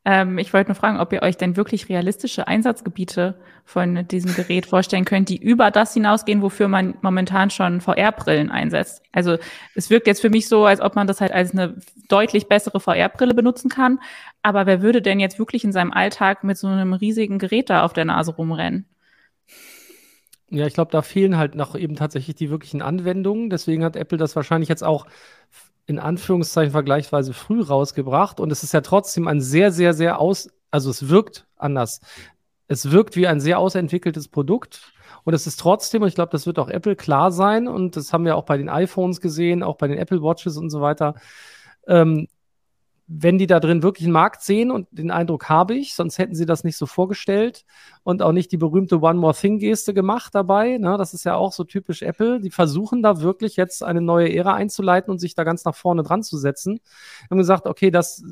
Ähm, 0.06 0.38
ich 0.38 0.54
wollte 0.54 0.72
nur 0.72 0.76
fragen, 0.76 1.00
ob 1.00 1.14
ihr 1.14 1.22
euch 1.22 1.38
denn 1.38 1.56
wirklich 1.56 1.88
realistische 1.88 2.48
Einsatzgebiete 2.48 3.36
von 3.64 4.06
diesem 4.08 4.36
Gerät 4.36 4.66
vorstellen 4.66 5.06
könnt, 5.06 5.30
die 5.30 5.38
über 5.38 5.72
das 5.72 5.94
hinausgehen, 5.94 6.42
wofür 6.42 6.68
man 6.68 6.96
momentan 7.02 7.50
schon 7.50 7.80
VR-Brillen 7.80 8.52
einsetzt. 8.52 9.02
Also 9.14 9.38
es 9.76 9.90
wirkt 9.90 10.08
jetzt 10.08 10.22
für 10.22 10.30
mich 10.30 10.50
so, 10.50 10.66
als 10.66 10.82
ob 10.82 10.96
man 10.96 11.08
das 11.08 11.22
halt 11.22 11.32
als 11.32 11.52
eine 11.52 11.78
deutlich 12.10 12.48
bessere 12.48 12.82
VR-Brille 12.82 13.34
benutzen 13.34 13.70
kann. 13.70 14.00
Aber 14.42 14.66
wer 14.66 14.82
würde 14.82 15.02
denn 15.02 15.22
jetzt 15.22 15.40
wirklich 15.40 15.64
in 15.64 15.72
seinem 15.72 15.94
Alltag 15.94 16.44
mit 16.44 16.58
so 16.58 16.68
einem 16.68 16.94
riesigen 16.94 17.40
Gerät 17.40 17.70
da 17.70 17.84
auf 17.84 17.94
der 17.94 18.06
Nase 18.06 18.36
rumrennen? 18.36 18.86
Ja, 20.50 20.68
ich 20.68 20.74
glaube, 20.74 20.92
da 20.92 21.02
fehlen 21.02 21.38
halt 21.38 21.56
noch 21.56 21.76
eben 21.76 21.96
tatsächlich 21.96 22.36
die 22.36 22.50
wirklichen 22.50 22.82
Anwendungen. 22.82 23.50
Deswegen 23.50 23.84
hat 23.84 23.96
Apple 23.96 24.18
das 24.18 24.36
wahrscheinlich 24.36 24.70
jetzt 24.70 24.84
auch 24.84 25.08
in 25.86 26.00
Anführungszeichen 26.00 26.72
vergleichsweise 26.72 27.34
früh 27.34 27.62
rausgebracht 27.62 28.40
und 28.40 28.52
es 28.52 28.64
ist 28.64 28.74
ja 28.74 28.82
trotzdem 28.82 29.28
ein 29.28 29.42
sehr, 29.42 29.72
sehr, 29.72 29.94
sehr 29.94 30.20
aus, 30.20 30.50
also 30.72 30.90
es 30.90 31.10
wirkt 31.10 31.46
anders. 31.58 32.00
Es 32.68 32.92
wirkt 32.92 33.16
wie 33.16 33.28
ein 33.28 33.42
sehr 33.42 33.60
ausentwickeltes 33.60 34.30
Produkt 34.30 34.94
und 35.24 35.34
es 35.34 35.48
ist 35.48 35.60
trotzdem, 35.60 36.02
und 36.02 36.08
ich 36.08 36.16
glaube, 36.16 36.32
das 36.32 36.46
wird 36.46 36.60
auch 36.60 36.70
Apple 36.70 36.96
klar 36.96 37.32
sein 37.32 37.68
und 37.68 37.96
das 37.96 38.14
haben 38.14 38.26
wir 38.26 38.36
auch 38.38 38.46
bei 38.46 38.58
den 38.58 38.70
iPhones 38.70 39.22
gesehen, 39.22 39.64
auch 39.64 39.78
bei 39.78 39.88
den 39.88 39.98
Apple 39.98 40.22
Watches 40.22 40.58
und 40.58 40.70
so 40.70 40.82
weiter. 40.82 41.16
Ähm, 41.88 42.28
wenn 43.16 43.38
die 43.38 43.48
da 43.48 43.60
drin 43.60 43.84
wirklich 43.84 44.06
einen 44.06 44.14
Markt 44.14 44.42
sehen 44.42 44.72
und 44.72 44.88
den 44.92 45.12
Eindruck 45.12 45.48
habe 45.48 45.76
ich, 45.76 45.94
sonst 45.94 46.18
hätten 46.18 46.34
sie 46.34 46.46
das 46.46 46.64
nicht 46.64 46.78
so 46.78 46.86
vorgestellt 46.86 47.64
und 48.04 48.24
auch 48.24 48.32
nicht 48.32 48.52
die 48.52 48.58
berühmte 48.58 49.02
One 49.02 49.20
More 49.20 49.36
Thing 49.36 49.60
Geste 49.60 49.94
gemacht 49.94 50.34
dabei. 50.34 50.78
Ne? 50.78 50.98
Das 50.98 51.14
ist 51.14 51.24
ja 51.24 51.36
auch 51.36 51.52
so 51.52 51.64
typisch 51.64 52.02
Apple. 52.02 52.40
Die 52.40 52.50
versuchen 52.50 53.04
da 53.04 53.22
wirklich 53.22 53.56
jetzt 53.56 53.84
eine 53.84 54.02
neue 54.02 54.34
Ära 54.34 54.54
einzuleiten 54.56 55.12
und 55.12 55.20
sich 55.20 55.36
da 55.36 55.44
ganz 55.44 55.64
nach 55.64 55.76
vorne 55.76 56.02
dran 56.02 56.24
zu 56.24 56.38
setzen. 56.38 56.80
Haben 57.30 57.38
gesagt, 57.38 57.68
okay, 57.68 57.92
das, 57.92 58.24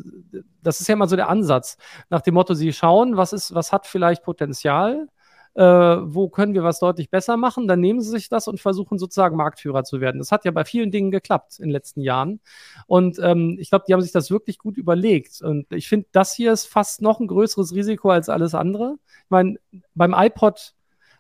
das 0.64 0.82
ist 0.82 0.88
ja 0.88 0.94
immer 0.94 1.08
so 1.08 1.16
der 1.16 1.30
Ansatz. 1.30 1.78
Nach 2.10 2.22
dem 2.22 2.34
Motto, 2.34 2.56
sie 2.56 2.74
schauen, 2.74 3.18
was 3.18 3.34
ist, 3.34 3.54
was 3.54 3.72
hat 3.72 3.86
vielleicht 3.86 4.24
Potenzial 4.24 5.08
äh, 5.56 5.64
wo 5.64 6.30
können 6.30 6.54
wir 6.54 6.64
was 6.64 6.80
deutlich 6.80 7.10
besser 7.10 7.38
machen, 7.38 7.68
dann 7.68 7.80
nehmen 7.80 8.02
sie 8.02 8.10
sich 8.10 8.30
das 8.30 8.48
und 8.48 8.60
versuchen 8.60 8.98
sozusagen 8.98 9.36
Marktführer 9.36 9.84
zu 9.84 10.00
werden. 10.00 10.20
Das 10.20 10.32
hat 10.32 10.46
ja 10.46 10.52
bei 10.52 10.66
vielen 10.66 10.92
Dingen 10.92 11.12
geklappt 11.12 11.60
in 11.60 11.66
den 11.66 11.72
letzten 11.72 12.02
Jahren. 12.02 12.40
Und 12.88 13.20
ähm, 13.20 13.58
ich 13.60 13.70
glaube, 13.70 13.86
die 13.88 13.94
haben 13.94 14.02
sich 14.02 14.12
das 14.12 14.32
wirklich 14.32 14.58
gut 14.58 14.78
überlegt. 14.78 15.42
Und 15.42 15.72
ich 15.72 15.90
finde, 15.90 16.08
das 16.12 16.34
hier 16.34 16.54
ist 16.54 16.66
fast 16.66 17.02
noch 17.02 17.20
ein 17.20 17.28
größeres 17.28 17.74
Risiko 17.74 18.10
als 18.10 18.30
alles 18.30 18.56
andere. 18.56 18.96
Ich 19.26 19.30
meine, 19.30 19.58
beim 19.94 20.14
iPod 20.16 20.74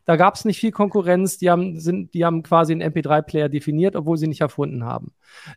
da 0.05 0.15
gab 0.15 0.35
es 0.35 0.45
nicht 0.45 0.59
viel 0.59 0.71
Konkurrenz. 0.71 1.37
Die 1.37 1.49
haben, 1.49 1.79
sind, 1.79 2.13
die 2.13 2.25
haben 2.25 2.43
quasi 2.43 2.73
einen 2.73 2.91
MP3-Player 2.91 3.49
definiert, 3.49 3.95
obwohl 3.95 4.17
sie 4.17 4.27
nicht 4.27 4.41
erfunden 4.41 4.83
haben. 4.83 5.13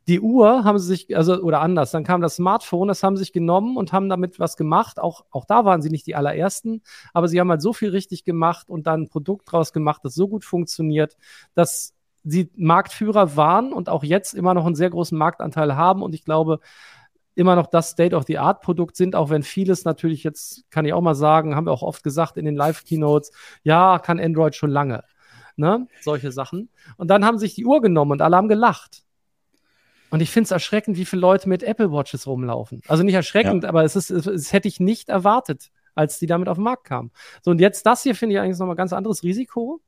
Die 0.08 0.20
Uhr 0.20 0.64
haben 0.64 0.78
sie 0.78 0.86
sich, 0.86 1.16
also, 1.16 1.40
oder 1.40 1.60
anders, 1.60 1.90
dann 1.90 2.04
kam 2.04 2.20
das 2.20 2.36
Smartphone, 2.36 2.88
das 2.88 3.02
haben 3.02 3.16
sie 3.16 3.24
sich 3.24 3.32
genommen 3.32 3.76
und 3.76 3.92
haben 3.92 4.08
damit 4.08 4.38
was 4.38 4.56
gemacht. 4.56 4.98
Auch, 4.98 5.24
auch 5.30 5.44
da 5.44 5.64
waren 5.64 5.82
sie 5.82 5.90
nicht 5.90 6.06
die 6.06 6.14
allerersten, 6.14 6.82
aber 7.12 7.28
sie 7.28 7.40
haben 7.40 7.50
halt 7.50 7.62
so 7.62 7.72
viel 7.72 7.90
richtig 7.90 8.24
gemacht 8.24 8.70
und 8.70 8.86
dann 8.86 9.02
ein 9.02 9.08
Produkt 9.08 9.50
draus 9.50 9.72
gemacht, 9.72 10.00
das 10.04 10.14
so 10.14 10.28
gut 10.28 10.44
funktioniert, 10.44 11.16
dass 11.54 11.94
sie 12.24 12.50
Marktführer 12.56 13.36
waren 13.36 13.72
und 13.72 13.88
auch 13.88 14.02
jetzt 14.02 14.34
immer 14.34 14.54
noch 14.54 14.66
einen 14.66 14.74
sehr 14.74 14.90
großen 14.90 15.16
Marktanteil 15.16 15.76
haben. 15.76 16.02
Und 16.02 16.14
ich 16.14 16.24
glaube, 16.24 16.60
immer 17.34 17.56
noch 17.56 17.66
das 17.66 17.90
State-of-the-Art-Produkt 17.90 18.96
sind, 18.96 19.16
auch 19.16 19.30
wenn 19.30 19.42
vieles 19.42 19.84
natürlich 19.84 20.24
jetzt, 20.24 20.70
kann 20.70 20.84
ich 20.84 20.92
auch 20.92 21.00
mal 21.00 21.14
sagen, 21.14 21.56
haben 21.56 21.66
wir 21.66 21.72
auch 21.72 21.82
oft 21.82 22.02
gesagt 22.02 22.36
in 22.36 22.44
den 22.44 22.54
Live-Keynotes, 22.54 23.32
ja, 23.62 23.98
kann 23.98 24.20
Android 24.20 24.54
schon 24.54 24.70
lange. 24.70 25.04
Ne? 25.56 25.86
Solche 26.00 26.32
Sachen. 26.32 26.68
Und 26.96 27.08
dann 27.08 27.24
haben 27.24 27.38
sich 27.38 27.54
die 27.54 27.64
Uhr 27.64 27.80
genommen 27.80 28.12
und 28.12 28.22
alle 28.22 28.36
haben 28.36 28.48
gelacht. 28.48 29.04
Und 30.10 30.20
ich 30.20 30.30
finde 30.30 30.44
es 30.44 30.50
erschreckend, 30.52 30.96
wie 30.96 31.04
viele 31.04 31.20
Leute 31.20 31.48
mit 31.48 31.62
Apple 31.62 31.90
Watches 31.90 32.26
rumlaufen. 32.26 32.82
Also 32.86 33.02
nicht 33.02 33.14
erschreckend, 33.14 33.64
ja. 33.64 33.68
aber 33.68 33.82
es 33.84 33.96
ist, 33.96 34.10
es, 34.10 34.26
es, 34.26 34.52
hätte 34.52 34.68
ich 34.68 34.78
nicht 34.78 35.08
erwartet, 35.08 35.70
als 35.94 36.18
die 36.18 36.26
damit 36.26 36.48
auf 36.48 36.56
den 36.56 36.64
Markt 36.64 36.84
kamen. 36.84 37.10
So, 37.42 37.50
und 37.50 37.60
jetzt 37.60 37.84
das 37.84 38.02
hier 38.02 38.14
finde 38.14 38.34
ich 38.34 38.40
eigentlich 38.40 38.58
nochmal 38.58 38.74
ein 38.74 38.78
ganz 38.78 38.92
anderes 38.92 39.24
Risiko. 39.24 39.80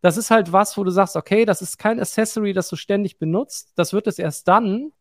Das 0.00 0.16
ist 0.16 0.30
halt 0.30 0.52
was, 0.52 0.76
wo 0.78 0.84
du 0.84 0.90
sagst, 0.90 1.16
okay, 1.16 1.44
das 1.44 1.60
ist 1.60 1.76
kein 1.76 2.00
Accessory, 2.00 2.52
das 2.52 2.68
du 2.68 2.76
ständig 2.76 3.18
benutzt. 3.18 3.72
Das 3.74 3.92
wird 3.92 4.06
es 4.06 4.18
erst 4.18 4.48
dann, 4.48 4.92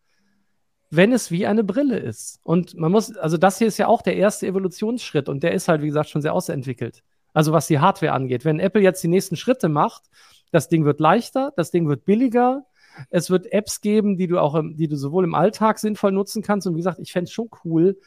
wenn 0.89 1.11
es 1.11 1.31
wie 1.31 1.45
eine 1.45 1.63
Brille 1.63 1.97
ist. 1.97 2.39
Und 2.43 2.75
man 2.75 2.91
muss, 2.91 3.15
also 3.17 3.37
das 3.37 3.57
hier 3.57 3.67
ist 3.67 3.77
ja 3.77 3.87
auch 3.87 4.01
der 4.01 4.15
erste 4.15 4.47
Evolutionsschritt 4.47 5.29
und 5.29 5.43
der 5.43 5.53
ist 5.53 5.67
halt, 5.67 5.81
wie 5.81 5.87
gesagt, 5.87 6.09
schon 6.09 6.21
sehr 6.21 6.33
ausentwickelt. 6.33 7.03
Also 7.33 7.51
was 7.51 7.67
die 7.67 7.79
Hardware 7.79 8.13
angeht. 8.13 8.45
Wenn 8.45 8.59
Apple 8.59 8.81
jetzt 8.81 9.03
die 9.03 9.09
nächsten 9.09 9.35
Schritte 9.35 9.69
macht, 9.69 10.03
das 10.51 10.69
Ding 10.69 10.85
wird 10.85 10.99
leichter, 10.99 11.51
das 11.55 11.71
Ding 11.71 11.87
wird 11.87 12.05
billiger, 12.05 12.65
es 13.09 13.29
wird 13.29 13.51
Apps 13.51 13.81
geben, 13.81 14.17
die 14.17 14.27
du 14.27 14.39
auch, 14.39 14.55
im, 14.55 14.75
die 14.75 14.87
du 14.87 14.95
sowohl 14.95 15.23
im 15.23 15.35
Alltag 15.35 15.77
sinnvoll 15.77 16.11
nutzen 16.11 16.41
kannst. 16.41 16.65
Und 16.65 16.73
wie 16.73 16.79
gesagt, 16.79 16.99
ich 16.99 17.11
fände 17.11 17.25
es 17.25 17.31
schon 17.31 17.49
cool, 17.63 17.99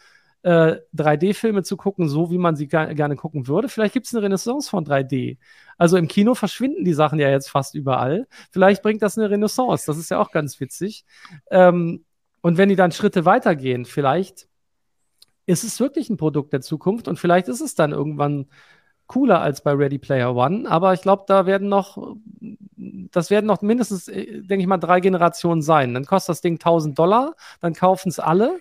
äh, 0.42 0.76
3D-Filme 0.96 1.62
zu 1.62 1.76
gucken, 1.76 2.08
so 2.08 2.30
wie 2.30 2.38
man 2.38 2.56
sie 2.56 2.66
gar, 2.66 2.92
gerne 2.94 3.14
gucken 3.14 3.46
würde. 3.46 3.68
Vielleicht 3.68 3.92
gibt 3.92 4.06
es 4.06 4.14
eine 4.14 4.22
Renaissance 4.22 4.70
von 4.70 4.84
3D. 4.84 5.38
Also 5.76 5.96
im 5.96 6.08
Kino 6.08 6.34
verschwinden 6.34 6.84
die 6.84 6.94
Sachen 6.94 7.18
ja 7.18 7.28
jetzt 7.28 7.50
fast 7.50 7.75
überall. 7.75 8.26
Vielleicht 8.50 8.82
bringt 8.82 9.02
das 9.02 9.18
eine 9.18 9.30
Renaissance. 9.30 9.84
Das 9.87 9.99
ist 9.99 10.10
ja 10.10 10.18
auch 10.18 10.30
ganz 10.30 10.58
witzig. 10.60 11.04
Ähm, 11.50 12.04
und 12.42 12.59
wenn 12.59 12.68
die 12.68 12.76
dann 12.76 12.92
Schritte 12.92 13.25
weitergehen, 13.25 13.85
vielleicht 13.85 14.49
ist 15.47 15.64
es 15.64 15.80
wirklich 15.80 16.11
ein 16.11 16.16
Produkt 16.16 16.52
der 16.52 16.60
Zukunft 16.60 17.08
und 17.08 17.19
vielleicht 17.19 17.49
ist 17.49 17.60
es 17.60 17.75
dann 17.75 17.93
irgendwann 17.93 18.47
cooler 19.06 19.43
als 19.43 19.62
bei 19.62 19.73
Ready 19.73 19.99
Player 19.99 20.36
One. 20.36 20.71
Aber 20.71 20.95
ich 20.95 21.02
glaube, 21.02 21.25
da 21.26 21.45
werden 21.45 21.69
noch, 21.69 22.17
das 22.76 23.30
werden 23.30 23.47
noch 23.47 23.60
mindestens, 23.60 24.06
äh, 24.06 24.43
denke 24.43 24.62
ich 24.62 24.69
mal, 24.69 24.78
drei 24.78 25.00
Generationen 25.00 25.62
sein. 25.62 25.95
Dann 25.95 26.06
kostet 26.06 26.34
das 26.34 26.41
Ding 26.41 26.54
1000 26.60 26.97
Dollar, 26.97 27.34
dann 27.60 27.75
kaufen 27.75 28.08
es 28.08 28.21
alle 28.21 28.60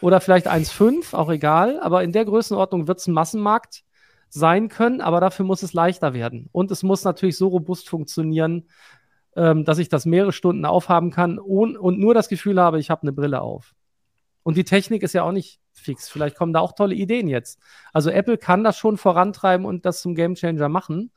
oder 0.00 0.20
vielleicht 0.20 0.46
1,5, 0.46 1.14
auch 1.14 1.28
egal. 1.28 1.80
Aber 1.80 2.04
in 2.04 2.12
der 2.12 2.24
Größenordnung 2.24 2.86
wird 2.86 3.00
es 3.00 3.08
ein 3.08 3.14
Massenmarkt 3.14 3.82
sein 4.28 4.68
können, 4.68 5.00
aber 5.00 5.20
dafür 5.20 5.44
muss 5.44 5.64
es 5.64 5.72
leichter 5.72 6.14
werden. 6.14 6.48
Und 6.52 6.70
es 6.70 6.84
muss 6.84 7.02
natürlich 7.02 7.36
so 7.36 7.48
robust 7.48 7.88
funktionieren, 7.88 8.68
ähm, 9.36 9.64
dass 9.64 9.78
ich 9.78 9.88
das 9.88 10.06
mehrere 10.06 10.32
Stunden 10.32 10.64
aufhaben 10.64 11.10
kann 11.10 11.38
und, 11.38 11.76
und 11.76 11.98
nur 11.98 12.14
das 12.14 12.28
Gefühl 12.28 12.60
habe, 12.60 12.78
ich 12.78 12.90
habe 12.90 13.02
eine 13.02 13.12
Brille 13.12 13.40
auf. 13.40 13.74
Und 14.44 14.58
die 14.58 14.64
Technik 14.64 15.02
ist 15.02 15.14
ja 15.14 15.22
auch 15.22 15.32
nicht 15.32 15.58
fix. 15.72 16.08
Vielleicht 16.08 16.36
kommen 16.36 16.52
da 16.52 16.60
auch 16.60 16.72
tolle 16.72 16.94
Ideen 16.94 17.28
jetzt. 17.28 17.58
Also 17.92 18.10
Apple 18.10 18.36
kann 18.36 18.62
das 18.62 18.76
schon 18.76 18.98
vorantreiben 18.98 19.64
und 19.64 19.86
das 19.86 20.02
zum 20.02 20.14
Gamechanger 20.14 20.68
machen. 20.68 21.12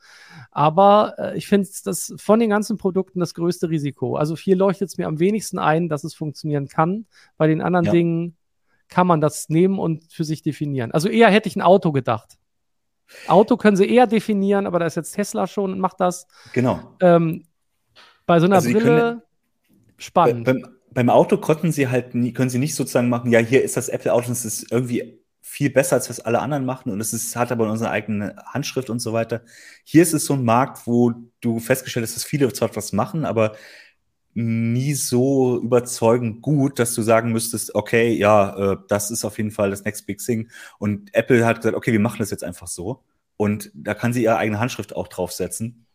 Aber 0.50 1.14
äh, 1.18 1.36
ich 1.36 1.46
finde 1.46 1.68
das 1.84 2.14
von 2.16 2.40
den 2.40 2.48
ganzen 2.48 2.78
Produkten 2.78 3.20
das 3.20 3.34
größte 3.34 3.68
Risiko. 3.68 4.16
Also 4.16 4.34
hier 4.34 4.56
leuchtet 4.56 4.88
es 4.88 4.96
mir 4.96 5.06
am 5.06 5.18
wenigsten 5.18 5.58
ein, 5.58 5.90
dass 5.90 6.04
es 6.04 6.14
funktionieren 6.14 6.68
kann. 6.68 7.06
Bei 7.36 7.46
den 7.46 7.60
anderen 7.60 7.86
ja. 7.86 7.92
Dingen 7.92 8.36
kann 8.88 9.06
man 9.06 9.20
das 9.20 9.50
nehmen 9.50 9.78
und 9.78 10.10
für 10.10 10.24
sich 10.24 10.42
definieren. 10.42 10.92
Also 10.92 11.10
eher 11.10 11.28
hätte 11.30 11.48
ich 11.48 11.56
ein 11.56 11.62
Auto 11.62 11.92
gedacht. 11.92 12.38
Auto 13.26 13.56
können 13.56 13.76
sie 13.76 13.88
eher 13.88 14.06
definieren, 14.06 14.66
aber 14.66 14.78
da 14.78 14.86
ist 14.86 14.96
jetzt 14.96 15.12
Tesla 15.12 15.46
schon 15.46 15.72
und 15.72 15.80
macht 15.80 16.00
das. 16.00 16.26
Genau. 16.52 16.80
Ähm, 17.00 17.44
bei 18.28 18.38
so 18.38 18.46
einer 18.46 18.56
also 18.56 18.70
Brille 18.70 18.84
können, 18.84 19.22
spannend. 19.96 20.44
Beim, 20.44 20.68
beim, 20.92 21.10
Auto 21.10 21.38
konnten 21.38 21.72
sie 21.72 21.88
halt 21.88 22.14
nie, 22.14 22.32
können 22.32 22.50
sie 22.50 22.58
nicht 22.58 22.74
sozusagen 22.74 23.08
machen, 23.08 23.32
ja, 23.32 23.40
hier 23.40 23.64
ist 23.64 23.76
das 23.76 23.88
Apple-Auto 23.88 24.26
und 24.26 24.32
es 24.32 24.44
ist 24.44 24.70
irgendwie 24.70 25.18
viel 25.40 25.70
besser, 25.70 25.96
als 25.96 26.10
was 26.10 26.20
alle 26.20 26.40
anderen 26.40 26.66
machen 26.66 26.92
und 26.92 27.00
es 27.00 27.14
ist, 27.14 27.34
hat 27.36 27.50
aber 27.50 27.68
unsere 27.70 27.90
eigene 27.90 28.36
Handschrift 28.44 28.90
und 28.90 29.00
so 29.00 29.14
weiter. 29.14 29.42
Hier 29.82 30.02
ist 30.02 30.12
es 30.12 30.26
so 30.26 30.34
ein 30.34 30.44
Markt, 30.44 30.86
wo 30.86 31.14
du 31.40 31.58
festgestellt 31.58 32.06
hast, 32.06 32.16
dass 32.16 32.24
viele 32.24 32.52
zwar 32.52 32.76
was 32.76 32.92
machen, 32.92 33.24
aber 33.24 33.56
nie 34.34 34.92
so 34.92 35.58
überzeugend 35.60 36.42
gut, 36.42 36.78
dass 36.78 36.94
du 36.94 37.00
sagen 37.00 37.32
müsstest, 37.32 37.74
okay, 37.74 38.12
ja, 38.12 38.72
äh, 38.72 38.76
das 38.88 39.10
ist 39.10 39.24
auf 39.24 39.38
jeden 39.38 39.50
Fall 39.50 39.70
das 39.70 39.84
Next 39.84 40.06
Big 40.06 40.18
Thing. 40.18 40.50
Und 40.78 41.14
Apple 41.14 41.46
hat 41.46 41.56
gesagt, 41.56 41.76
okay, 41.76 41.92
wir 41.92 42.00
machen 42.00 42.18
das 42.18 42.30
jetzt 42.30 42.44
einfach 42.44 42.68
so. 42.68 43.02
Und 43.38 43.70
da 43.74 43.94
kann 43.94 44.12
sie 44.12 44.22
ihre 44.22 44.36
eigene 44.36 44.60
Handschrift 44.60 44.94
auch 44.94 45.08
draufsetzen. 45.08 45.86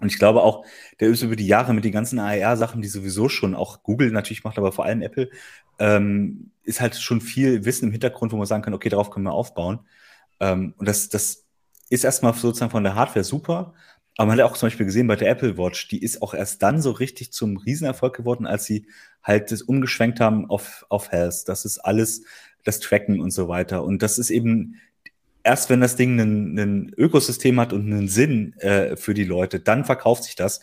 Und 0.00 0.08
ich 0.10 0.18
glaube 0.18 0.42
auch, 0.42 0.64
der 1.00 1.08
ist 1.08 1.22
über 1.22 1.36
die 1.36 1.46
Jahre 1.46 1.74
mit 1.74 1.84
den 1.84 1.92
ganzen 1.92 2.18
AR-Sachen, 2.18 2.82
die 2.82 2.88
sowieso 2.88 3.28
schon 3.28 3.54
auch 3.54 3.82
Google 3.82 4.10
natürlich 4.10 4.44
macht, 4.44 4.58
aber 4.58 4.72
vor 4.72 4.84
allem 4.84 5.02
Apple, 5.02 5.30
ähm, 5.78 6.50
ist 6.64 6.80
halt 6.80 6.96
schon 6.96 7.20
viel 7.20 7.64
Wissen 7.64 7.86
im 7.86 7.92
Hintergrund, 7.92 8.32
wo 8.32 8.36
man 8.36 8.46
sagen 8.46 8.62
kann, 8.62 8.74
okay, 8.74 8.88
darauf 8.88 9.10
können 9.10 9.26
wir 9.26 9.32
aufbauen. 9.32 9.80
Ähm, 10.40 10.74
und 10.76 10.88
das, 10.88 11.08
das 11.08 11.44
ist 11.90 12.04
erstmal 12.04 12.34
sozusagen 12.34 12.70
von 12.70 12.84
der 12.84 12.94
Hardware 12.94 13.24
super. 13.24 13.74
Aber 14.16 14.28
man 14.28 14.38
hat 14.38 14.44
auch 14.44 14.56
zum 14.56 14.66
Beispiel 14.66 14.86
gesehen 14.86 15.06
bei 15.06 15.16
der 15.16 15.30
Apple 15.30 15.56
Watch, 15.56 15.88
die 15.88 16.02
ist 16.02 16.20
auch 16.20 16.34
erst 16.34 16.62
dann 16.62 16.82
so 16.82 16.90
richtig 16.90 17.32
zum 17.32 17.56
Riesenerfolg 17.56 18.14
geworden, 18.14 18.46
als 18.46 18.64
sie 18.64 18.86
halt 19.22 19.50
das 19.50 19.62
umgeschwenkt 19.62 20.20
haben 20.20 20.50
auf, 20.50 20.84
auf 20.88 21.10
Health. 21.10 21.48
Das 21.48 21.64
ist 21.64 21.78
alles 21.78 22.22
das 22.64 22.80
Tracken 22.80 23.20
und 23.20 23.30
so 23.30 23.48
weiter. 23.48 23.84
Und 23.84 24.02
das 24.02 24.18
ist 24.18 24.30
eben 24.30 24.76
erst 25.44 25.70
wenn 25.70 25.80
das 25.80 25.96
Ding 25.96 26.18
ein 26.18 26.92
Ökosystem 26.96 27.58
hat 27.60 27.72
und 27.72 27.92
einen 27.92 28.08
Sinn 28.08 28.54
äh, 28.58 28.96
für 28.96 29.14
die 29.14 29.24
Leute, 29.24 29.60
dann 29.60 29.84
verkauft 29.84 30.24
sich 30.24 30.36
das. 30.36 30.60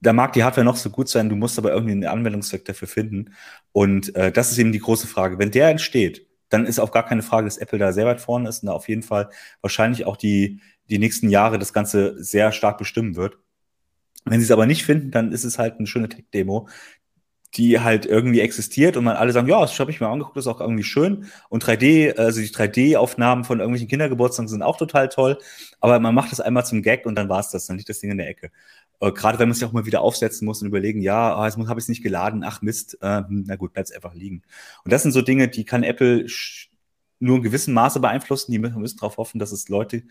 Da 0.00 0.12
mag 0.12 0.32
die 0.34 0.44
Hardware 0.44 0.64
noch 0.64 0.76
so 0.76 0.90
gut 0.90 1.08
sein, 1.08 1.28
du 1.28 1.36
musst 1.36 1.58
aber 1.58 1.72
irgendwie 1.72 1.92
einen 1.92 2.04
Anwendungszweck 2.06 2.64
dafür 2.64 2.88
finden. 2.88 3.34
Und 3.72 4.14
äh, 4.16 4.32
das 4.32 4.50
ist 4.52 4.58
eben 4.58 4.72
die 4.72 4.80
große 4.80 5.06
Frage. 5.06 5.38
Wenn 5.38 5.50
der 5.50 5.68
entsteht, 5.68 6.26
dann 6.50 6.66
ist 6.66 6.78
auch 6.78 6.92
gar 6.92 7.06
keine 7.06 7.22
Frage, 7.22 7.46
dass 7.46 7.58
Apple 7.58 7.78
da 7.78 7.92
sehr 7.92 8.06
weit 8.06 8.20
vorne 8.20 8.48
ist 8.48 8.62
und 8.62 8.66
da 8.66 8.72
auf 8.72 8.88
jeden 8.88 9.02
Fall 9.02 9.30
wahrscheinlich 9.60 10.04
auch 10.04 10.16
die, 10.16 10.60
die 10.90 10.98
nächsten 10.98 11.30
Jahre 11.30 11.58
das 11.58 11.72
Ganze 11.72 12.22
sehr 12.22 12.52
stark 12.52 12.78
bestimmen 12.78 13.16
wird. 13.16 13.38
Wenn 14.24 14.40
sie 14.40 14.44
es 14.44 14.50
aber 14.50 14.66
nicht 14.66 14.84
finden, 14.84 15.10
dann 15.10 15.32
ist 15.32 15.44
es 15.44 15.58
halt 15.58 15.78
eine 15.78 15.86
schöne 15.86 16.08
Tech-Demo, 16.08 16.68
die 17.56 17.80
halt 17.80 18.06
irgendwie 18.06 18.40
existiert 18.40 18.96
und 18.96 19.04
man 19.04 19.16
alle 19.16 19.32
sagen, 19.32 19.48
ja, 19.48 19.60
das 19.60 19.78
habe 19.78 19.90
ich 19.90 20.00
mir 20.00 20.08
angeguckt, 20.08 20.36
das 20.36 20.46
ist 20.46 20.52
auch 20.52 20.60
irgendwie 20.60 20.82
schön. 20.82 21.26
Und 21.48 21.64
3D, 21.64 22.16
also 22.16 22.40
die 22.40 22.48
3D-Aufnahmen 22.48 23.44
von 23.44 23.60
irgendwelchen 23.60 23.88
Kindergeburtstagen 23.88 24.48
sind 24.48 24.62
auch 24.62 24.76
total 24.76 25.08
toll. 25.08 25.38
Aber 25.80 26.00
man 26.00 26.14
macht 26.14 26.32
das 26.32 26.40
einmal 26.40 26.66
zum 26.66 26.82
Gag 26.82 27.06
und 27.06 27.14
dann 27.14 27.28
war's 27.28 27.50
das, 27.50 27.66
dann 27.66 27.76
liegt 27.76 27.88
das 27.88 28.00
Ding 28.00 28.10
in 28.10 28.18
der 28.18 28.28
Ecke. 28.28 28.50
Äh, 29.00 29.12
Gerade 29.12 29.38
wenn 29.38 29.48
man 29.48 29.54
sich 29.54 29.64
auch 29.64 29.72
mal 29.72 29.86
wieder 29.86 30.00
aufsetzen 30.00 30.46
muss 30.46 30.62
und 30.62 30.68
überlegen, 30.68 31.00
ja, 31.00 31.40
oh, 31.40 31.44
jetzt 31.44 31.56
habe 31.56 31.78
ich 31.78 31.84
es 31.84 31.88
nicht 31.88 32.02
geladen, 32.02 32.42
ach 32.44 32.62
Mist, 32.62 32.98
äh, 33.02 33.22
na 33.28 33.56
gut, 33.56 33.72
bleibt's 33.72 33.92
einfach 33.92 34.14
liegen. 34.14 34.42
Und 34.84 34.92
das 34.92 35.02
sind 35.02 35.12
so 35.12 35.22
Dinge, 35.22 35.48
die 35.48 35.64
kann 35.64 35.82
Apple 35.82 36.26
nur 37.20 37.36
in 37.36 37.42
gewissem 37.42 37.74
Maße 37.74 38.00
beeinflussen. 38.00 38.52
Die 38.52 38.58
müssen, 38.58 38.80
müssen 38.80 38.98
darauf 38.98 39.16
hoffen, 39.16 39.38
dass 39.38 39.52
es 39.52 39.68
Leute 39.68 40.02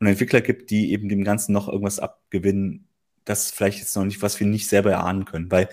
und 0.00 0.06
Entwickler 0.06 0.40
gibt, 0.40 0.70
die 0.70 0.92
eben 0.92 1.08
dem 1.08 1.24
Ganzen 1.24 1.52
noch 1.52 1.68
irgendwas 1.68 1.98
abgewinnen, 1.98 2.88
das 3.24 3.50
vielleicht 3.50 3.78
jetzt 3.78 3.96
noch 3.96 4.04
nicht, 4.04 4.22
was 4.22 4.38
wir 4.38 4.46
nicht 4.46 4.68
selber 4.68 4.92
erahnen 4.92 5.24
können. 5.24 5.50
Weil 5.50 5.68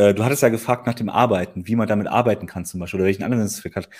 äh, 0.00 0.14
du 0.14 0.24
hattest 0.24 0.42
ja 0.42 0.48
gefragt 0.48 0.86
nach 0.86 0.94
dem 0.94 1.10
Arbeiten, 1.10 1.66
wie 1.66 1.76
man 1.76 1.86
damit 1.86 2.06
arbeiten 2.06 2.46
kann 2.46 2.64
zum 2.64 2.80
Beispiel 2.80 3.00
oder 3.00 3.06
welchen 3.06 3.22
Anwendungszweck 3.22 3.76
hat. 3.76 3.90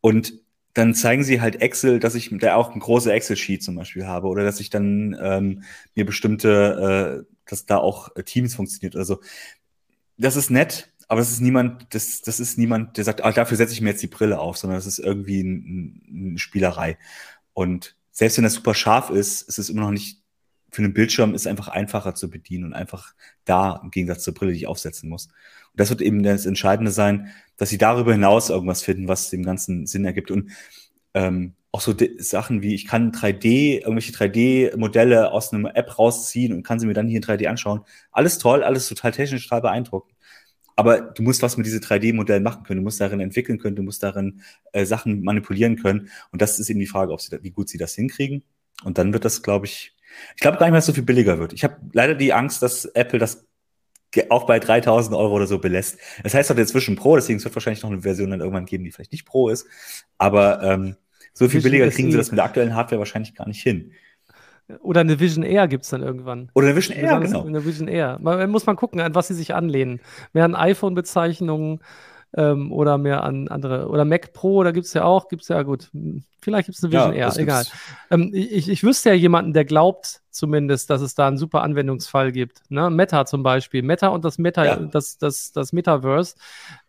Und 0.00 0.34
dann 0.74 0.94
zeigen 0.94 1.24
sie 1.24 1.40
halt 1.40 1.60
Excel, 1.60 1.98
dass 1.98 2.14
ich 2.14 2.30
da 2.38 2.54
auch 2.54 2.72
ein 2.72 2.80
große 2.80 3.12
Excel-Sheet 3.12 3.62
zum 3.62 3.74
Beispiel 3.74 4.06
habe 4.06 4.28
oder 4.28 4.44
dass 4.44 4.60
ich 4.60 4.70
dann 4.70 5.18
ähm, 5.20 5.64
mir 5.96 6.06
bestimmte, 6.06 7.24
äh, 7.26 7.34
dass 7.48 7.66
da 7.66 7.78
auch 7.78 8.10
Teams 8.24 8.54
funktioniert 8.54 8.94
oder 8.94 9.04
so. 9.04 9.20
Das 10.16 10.36
ist 10.36 10.50
nett, 10.50 10.92
aber 11.08 11.20
es 11.20 11.32
ist 11.32 11.40
niemand, 11.40 11.92
das, 11.94 12.20
das 12.20 12.38
ist 12.38 12.56
niemand, 12.56 12.96
der 12.96 13.04
sagt, 13.04 13.24
ah, 13.24 13.32
dafür 13.32 13.56
setze 13.56 13.72
ich 13.72 13.80
mir 13.80 13.90
jetzt 13.90 14.02
die 14.02 14.06
Brille 14.06 14.38
auf, 14.38 14.56
sondern 14.56 14.78
es 14.78 14.86
ist 14.86 15.00
irgendwie 15.00 15.40
eine 15.40 16.38
Spielerei. 16.38 16.98
Und 17.52 17.96
selbst 18.12 18.36
wenn 18.36 18.44
das 18.44 18.54
super 18.54 18.74
scharf 18.74 19.10
ist, 19.10 19.42
ist 19.42 19.58
es 19.58 19.70
immer 19.70 19.80
noch 19.80 19.90
nicht, 19.90 20.19
für 20.70 20.82
einen 20.82 20.94
Bildschirm 20.94 21.34
ist 21.34 21.46
einfach 21.46 21.68
einfacher 21.68 22.14
zu 22.14 22.30
bedienen 22.30 22.64
und 22.64 22.72
einfach 22.74 23.14
da, 23.44 23.80
im 23.82 23.90
Gegensatz 23.90 24.22
zur 24.22 24.34
Brille, 24.34 24.52
die 24.52 24.58
ich 24.58 24.66
aufsetzen 24.66 25.08
muss. 25.08 25.26
Und 25.26 25.80
das 25.80 25.90
wird 25.90 26.00
eben 26.00 26.22
das 26.22 26.46
Entscheidende 26.46 26.90
sein, 26.90 27.30
dass 27.56 27.68
sie 27.68 27.78
darüber 27.78 28.12
hinaus 28.12 28.50
irgendwas 28.50 28.82
finden, 28.82 29.08
was 29.08 29.30
dem 29.30 29.42
Ganzen 29.42 29.86
Sinn 29.86 30.04
ergibt. 30.04 30.30
Und 30.30 30.50
ähm, 31.14 31.54
auch 31.72 31.80
so 31.80 31.94
Sachen 32.18 32.62
wie, 32.62 32.74
ich 32.74 32.86
kann 32.86 33.12
3D, 33.12 33.80
irgendwelche 33.80 34.12
3D-Modelle 34.12 35.30
aus 35.30 35.52
einer 35.52 35.76
App 35.76 35.98
rausziehen 35.98 36.52
und 36.52 36.64
kann 36.64 36.80
sie 36.80 36.86
mir 36.86 36.94
dann 36.94 37.08
hier 37.08 37.18
in 37.18 37.22
3D 37.22 37.46
anschauen. 37.46 37.82
Alles 38.10 38.38
toll, 38.38 38.64
alles 38.64 38.88
total 38.88 39.12
technisch, 39.12 39.44
total 39.44 39.62
beeindruckend. 39.62 40.16
Aber 40.74 41.00
du 41.00 41.22
musst 41.22 41.42
was 41.42 41.56
mit 41.56 41.66
diesen 41.66 41.80
3D-Modellen 41.80 42.42
machen 42.42 42.64
können, 42.64 42.78
du 42.78 42.84
musst 42.84 43.00
darin 43.00 43.20
entwickeln 43.20 43.58
können, 43.58 43.76
du 43.76 43.82
musst 43.82 44.02
darin 44.02 44.40
äh, 44.72 44.84
Sachen 44.84 45.22
manipulieren 45.22 45.76
können. 45.76 46.08
Und 46.32 46.42
das 46.42 46.58
ist 46.58 46.70
eben 46.70 46.80
die 46.80 46.86
Frage, 46.86 47.12
ob 47.12 47.20
sie 47.20 47.30
da, 47.30 47.42
wie 47.42 47.50
gut 47.50 47.68
sie 47.68 47.78
das 47.78 47.94
hinkriegen. 47.94 48.42
Und 48.82 48.98
dann 48.98 49.12
wird 49.12 49.24
das, 49.24 49.42
glaube 49.42 49.66
ich, 49.66 49.94
ich 50.34 50.40
glaube 50.40 50.58
gar 50.58 50.66
nicht 50.66 50.72
mehr, 50.72 50.78
dass 50.78 50.86
so 50.86 50.92
viel 50.92 51.02
billiger 51.02 51.38
wird. 51.38 51.52
Ich 51.52 51.64
habe 51.64 51.76
leider 51.92 52.14
die 52.14 52.32
Angst, 52.32 52.62
dass 52.62 52.84
Apple 52.84 53.18
das 53.18 53.46
auch 54.28 54.46
bei 54.46 54.58
3000 54.58 55.16
Euro 55.16 55.34
oder 55.34 55.46
so 55.46 55.58
belässt. 55.58 55.98
Das 56.22 56.34
heißt 56.34 56.50
doch 56.50 56.56
inzwischen 56.56 56.96
Pro, 56.96 57.16
deswegen 57.16 57.38
es 57.38 57.44
wird 57.44 57.54
wahrscheinlich 57.54 57.82
noch 57.82 57.90
eine 57.90 58.02
Version 58.02 58.30
dann 58.30 58.40
irgendwann 58.40 58.66
geben, 58.66 58.84
die 58.84 58.90
vielleicht 58.90 59.12
nicht 59.12 59.24
Pro 59.24 59.48
ist. 59.48 59.66
Aber 60.18 60.62
ähm, 60.62 60.96
so 61.32 61.48
viel 61.48 61.62
billiger 61.62 61.88
kriegen 61.88 62.10
sie 62.10 62.16
das 62.16 62.30
mit 62.30 62.38
der 62.38 62.44
aktuellen 62.44 62.74
Hardware 62.74 62.98
wahrscheinlich 62.98 63.34
gar 63.34 63.46
nicht 63.46 63.62
hin. 63.62 63.92
Oder 64.80 65.00
eine 65.00 65.18
Vision 65.18 65.44
Air 65.44 65.68
gibt 65.68 65.84
es 65.84 65.90
dann 65.90 66.02
irgendwann. 66.02 66.50
Oder 66.54 66.68
eine 66.68 66.76
Vision 66.76 66.96
Air, 66.96 67.18
genau. 67.20 67.44
Eine 67.44 67.64
Vision 67.64 67.88
Air. 67.88 68.18
Man, 68.20 68.50
muss 68.50 68.66
man 68.66 68.76
gucken, 68.76 69.00
an 69.00 69.14
was 69.14 69.28
sie 69.28 69.34
sich 69.34 69.54
anlehnen. 69.54 70.00
An 70.32 70.54
iPhone-Bezeichnungen 70.54 71.80
ähm, 72.36 72.72
oder 72.72 72.98
mehr 72.98 73.24
an 73.24 73.48
andere. 73.48 73.88
Oder 73.88 74.04
Mac 74.04 74.32
Pro, 74.32 74.62
da 74.62 74.70
gibt 74.70 74.86
es 74.86 74.94
ja 74.94 75.04
auch, 75.04 75.28
gibt 75.28 75.42
es 75.42 75.48
ja 75.48 75.62
gut. 75.62 75.90
Vielleicht 76.40 76.66
gibt 76.66 76.78
es 76.78 76.84
eine 76.84 76.92
Vision 76.92 77.14
ja, 77.14 77.28
Air, 77.28 77.36
egal. 77.36 77.64
Ähm, 78.10 78.30
ich, 78.32 78.68
ich 78.68 78.82
wüsste 78.82 79.10
ja 79.10 79.14
jemanden, 79.14 79.52
der 79.52 79.64
glaubt 79.64 80.20
zumindest, 80.30 80.90
dass 80.90 81.00
es 81.00 81.14
da 81.14 81.26
einen 81.26 81.38
super 81.38 81.62
Anwendungsfall 81.62 82.32
gibt. 82.32 82.62
Ne? 82.70 82.88
Meta 82.90 83.26
zum 83.26 83.42
Beispiel. 83.42 83.82
Meta 83.82 84.08
und 84.08 84.24
das 84.24 84.38
Meta, 84.38 84.64
ja. 84.64 84.76
das, 84.76 85.18
das, 85.18 85.52
das 85.52 85.72
Metaverse. 85.72 86.36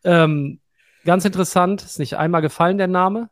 Ähm, 0.04 0.60
ganz 1.06 1.26
interessant, 1.26 1.82
ist 1.82 2.00
nicht 2.00 2.18
einmal 2.18 2.42
gefallen, 2.42 2.78
der 2.78 2.88
Name. 2.88 3.30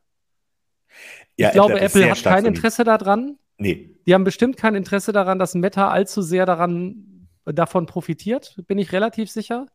Ja, 1.38 1.48
ich 1.48 1.54
glaube, 1.54 1.80
Apple, 1.80 1.86
Apple 1.86 2.12
hat 2.12 2.24
kein 2.24 2.46
Interesse 2.46 2.84
daran. 2.84 3.38
Nee. 3.58 3.96
Die 4.06 4.14
haben 4.14 4.24
bestimmt 4.24 4.58
kein 4.58 4.76
Interesse 4.76 5.12
daran, 5.12 5.38
dass 5.38 5.54
Meta 5.54 5.90
allzu 5.90 6.22
sehr 6.22 6.46
daran, 6.46 7.28
davon 7.46 7.86
profitiert, 7.86 8.56
bin 8.68 8.78
ich 8.78 8.92
relativ 8.92 9.30
sicher. 9.30 9.68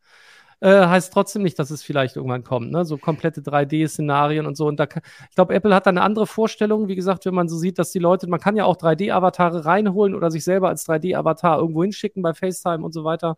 Äh, 0.65 0.87
heißt 0.87 1.13
trotzdem 1.13 1.43
nicht, 1.43 1.59
dass 1.59 1.71
es 1.71 1.83
vielleicht 1.83 2.17
irgendwann 2.17 2.43
kommt, 2.43 2.71
ne? 2.71 2.87
So 2.87 2.97
komplette 2.97 3.43
3D-Szenarien 3.43 4.47
und 4.47 4.57
so. 4.57 4.67
Und 4.67 4.81
da, 4.81 4.85
ich 5.29 5.35
glaube, 5.35 5.55
Apple 5.55 5.75
hat 5.75 5.85
da 5.85 5.91
eine 5.91 6.01
andere 6.01 6.27
Vorstellung. 6.27 6.89
Wie 6.89 6.95
gesagt, 6.95 7.27
wenn 7.27 7.35
man 7.35 7.51
so 7.51 7.59
sieht, 7.59 7.79
dass 7.79 7.91
die 7.91 7.99
Leute, 7.99 8.29
man 8.29 8.41
kann 8.41 8.57
ja 8.57 8.65
auch 8.65 8.79
3D-Avatare 8.79 9.67
reinholen 9.67 10.15
oder 10.15 10.31
sich 10.31 10.43
selber 10.43 10.71
als 10.71 10.89
3D-Avatar 10.89 11.59
irgendwo 11.59 11.83
hinschicken 11.83 12.23
bei 12.23 12.33
FaceTime 12.33 12.83
und 12.83 12.95
so 12.95 13.05
weiter. 13.05 13.37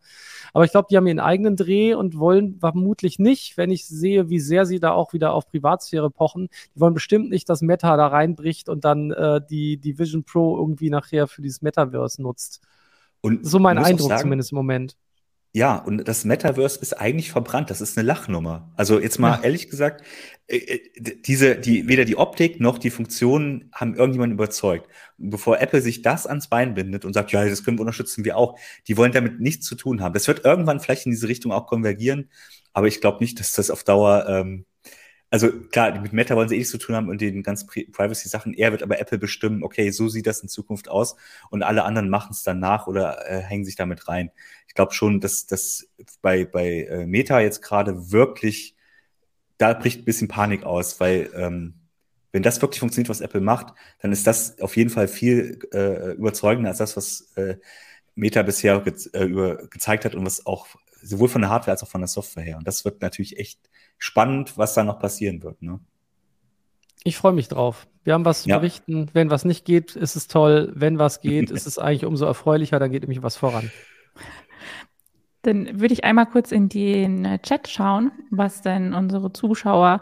Aber 0.53 0.65
ich 0.65 0.71
glaube, 0.71 0.87
die 0.89 0.97
haben 0.97 1.09
ihren 1.09 1.19
eigenen 1.19 1.57
Dreh 1.57 1.95
und 1.95 2.17
wollen 2.17 2.61
vermutlich 2.61 3.19
nicht, 3.19 3.57
wenn 3.57 3.73
ich 3.73 3.89
sehe, 3.89 4.29
wie 4.29 4.39
sehr 4.39 4.65
sie 4.65 4.79
da 4.79 4.93
auch 4.93 5.13
wieder 5.13 5.33
auf 5.33 5.49
Privatsphäre 5.49 6.13
pochen, 6.13 6.49
die 6.77 6.81
wollen 6.81 6.95
bestimmt 6.95 7.29
nicht, 7.31 7.49
dass 7.49 7.61
Meta 7.61 7.97
da 7.97 8.07
reinbricht 8.07 8.69
und 8.69 8.85
dann 8.85 9.11
äh, 9.11 9.41
die, 9.51 9.79
die 9.79 9.99
Vision 9.99 10.23
Pro 10.23 10.57
irgendwie 10.57 10.91
nachher 10.91 11.27
für 11.27 11.43
dieses 11.43 11.61
Metaverse 11.61 12.23
nutzt. 12.23 12.63
Und 13.21 13.45
so 13.45 13.59
mein 13.59 13.79
Eindruck 13.79 14.11
sagen, 14.11 14.23
zumindest 14.23 14.53
im 14.53 14.57
Moment. 14.59 14.97
Ja, 15.57 15.77
und 15.77 16.07
das 16.07 16.27
Metaverse 16.27 16.79
ist 16.81 17.01
eigentlich 17.01 17.31
verbrannt. 17.31 17.71
Das 17.71 17.81
ist 17.81 17.97
eine 17.97 18.07
Lachnummer. 18.07 18.71
Also 18.77 19.01
jetzt 19.01 19.19
mal 19.19 19.39
ja. 19.39 19.45
ehrlich 19.45 19.71
gesagt, 19.71 20.05
äh, 20.49 20.59
äh, 20.59 20.81
diese, 21.01 21.57
die, 21.57 21.89
weder 21.89 22.05
die 22.05 22.19
Optik 22.19 22.61
noch 22.61 22.77
die 22.77 22.91
Funktionen 22.91 23.71
haben 23.73 23.95
irgendjemanden 23.95 24.37
überzeugt. 24.37 24.87
Bevor 25.17 25.59
Apple 25.59 25.81
sich 25.81 26.03
das 26.03 26.27
ans 26.27 26.49
Bein 26.49 26.75
bindet 26.75 27.07
und 27.07 27.15
sagt, 27.15 27.33
ja, 27.33 27.43
das 27.43 27.65
können 27.65 27.79
wir 27.79 27.81
unterstützen 27.81 28.23
wir 28.27 28.37
auch, 28.37 28.59
die 28.87 28.99
wollen 28.99 29.13
damit 29.13 29.41
nichts 29.41 29.65
zu 29.65 29.77
tun 29.77 30.03
haben. 30.03 30.13
Das 30.13 30.29
wird 30.29 30.45
irgendwann 30.45 30.79
vielleicht 30.79 31.07
in 31.07 31.13
diese 31.13 31.27
Richtung 31.27 31.53
auch 31.53 31.67
konvergieren, 31.67 32.29
aber 32.75 32.89
ich 32.89 33.01
glaube 33.01 33.21
nicht, 33.21 33.41
dass 33.41 33.53
das 33.53 33.71
auf 33.71 33.83
Dauer 33.83 34.27
ähm, 34.29 34.67
also 35.31 35.51
klar, 35.51 36.01
mit 36.01 36.13
Meta 36.13 36.37
wollen 36.37 36.49
sie 36.49 36.55
eh 36.55 36.59
nichts 36.59 36.71
zu 36.71 36.79
tun 36.79 36.95
haben 36.95 37.09
und 37.09 37.21
den 37.21 37.43
ganzen 37.43 37.67
Privacy-Sachen. 37.67 38.55
Er 38.55 38.71
wird 38.73 38.83
aber 38.83 39.01
Apple 39.01 39.19
bestimmen, 39.19 39.63
okay, 39.65 39.91
so 39.91 40.09
sieht 40.09 40.27
das 40.27 40.41
in 40.41 40.49
Zukunft 40.49 40.89
aus 40.89 41.17
und 41.51 41.63
alle 41.63 41.85
anderen 41.85 42.09
machen 42.09 42.33
es 42.33 42.43
dann 42.43 42.61
nach 42.61 42.87
oder 42.87 43.29
äh, 43.29 43.41
hängen 43.41 43.65
sich 43.65 43.77
damit 43.77 44.09
rein. 44.09 44.31
Ich 44.69 44.75
glaube 44.75 44.95
schon, 44.95 45.21
dass 45.21 45.47
das 45.47 45.89
bei, 46.23 46.45
bei 46.45 46.85
äh, 46.85 47.07
Meta 47.07 47.41
jetzt 47.41 47.63
gerade 47.63 48.13
wirklich, 48.13 48.77
da 49.59 49.75
bricht 49.75 50.03
ein 50.03 50.05
bisschen 50.05 50.29
Panik 50.29 50.65
aus, 50.65 51.01
weil 51.01 51.31
ähm, 51.35 51.75
wenn 52.33 52.43
das 52.43 52.61
wirklich 52.63 52.81
funktioniert, 52.81 53.09
was 53.09 53.21
Apple 53.21 53.41
macht, 53.41 53.75
dann 54.01 54.13
ist 54.13 54.27
das 54.27 54.61
auf 54.61 54.77
jeden 54.77 54.91
Fall 54.91 55.09
viel 55.09 55.59
äh, 55.73 56.13
überzeugender 56.13 56.71
als 56.71 56.79
das, 56.79 56.97
was 56.97 57.33
äh, 57.37 57.57
Meta 58.15 58.43
bisher 58.43 58.81
ge 58.81 58.95
äh, 59.13 59.25
über, 59.25 59.57
gezeigt 59.69 60.05
hat 60.05 60.15
und 60.15 60.25
was 60.25 60.47
auch 60.47 60.67
sowohl 61.03 61.29
von 61.29 61.41
der 61.41 61.51
Hardware 61.51 61.73
als 61.73 61.83
auch 61.83 61.89
von 61.89 62.01
der 62.01 62.09
Software 62.09 62.43
her. 62.43 62.59
Und 62.59 62.67
das 62.67 62.85
wird 62.85 63.01
natürlich 63.03 63.39
echt 63.39 63.61
spannend, 63.99 64.57
was 64.59 64.75
da 64.75 64.85
noch 64.85 64.99
passieren 64.99 65.43
wird. 65.43 65.63
Ne? 65.63 65.81
Ich 67.05 67.17
freue 67.17 67.33
mich 67.33 67.49
drauf. 67.49 67.87
Wir 68.05 68.15
haben 68.15 68.25
was 68.25 68.43
zu 68.43 68.49
ja. 68.49 68.59
berichten. 68.59 69.09
Wenn 69.13 69.31
was 69.31 69.45
nicht 69.45 69.65
geht, 69.65 69.97
ist 69.97 70.17
es 70.17 70.29
toll. 70.29 70.73
Wenn 70.75 70.99
was 70.99 71.21
geht, 71.23 71.51
ist 71.51 71.67
es 71.67 71.79
eigentlich 71.79 72.05
umso 72.05 72.27
erfreulicher. 72.27 72.79
Dann 72.79 72.91
geht 72.91 73.03
nämlich 73.03 73.23
was 73.23 73.37
voran. 73.37 73.71
Dann 75.43 75.81
würde 75.81 75.95
ich 75.95 76.05
einmal 76.05 76.27
kurz 76.27 76.51
in 76.51 76.69
den 76.69 77.39
Chat 77.43 77.69
schauen, 77.69 78.11
was 78.31 78.63
denn 78.63 78.95
unsere 78.95 79.33
Zuschauer 79.33 80.01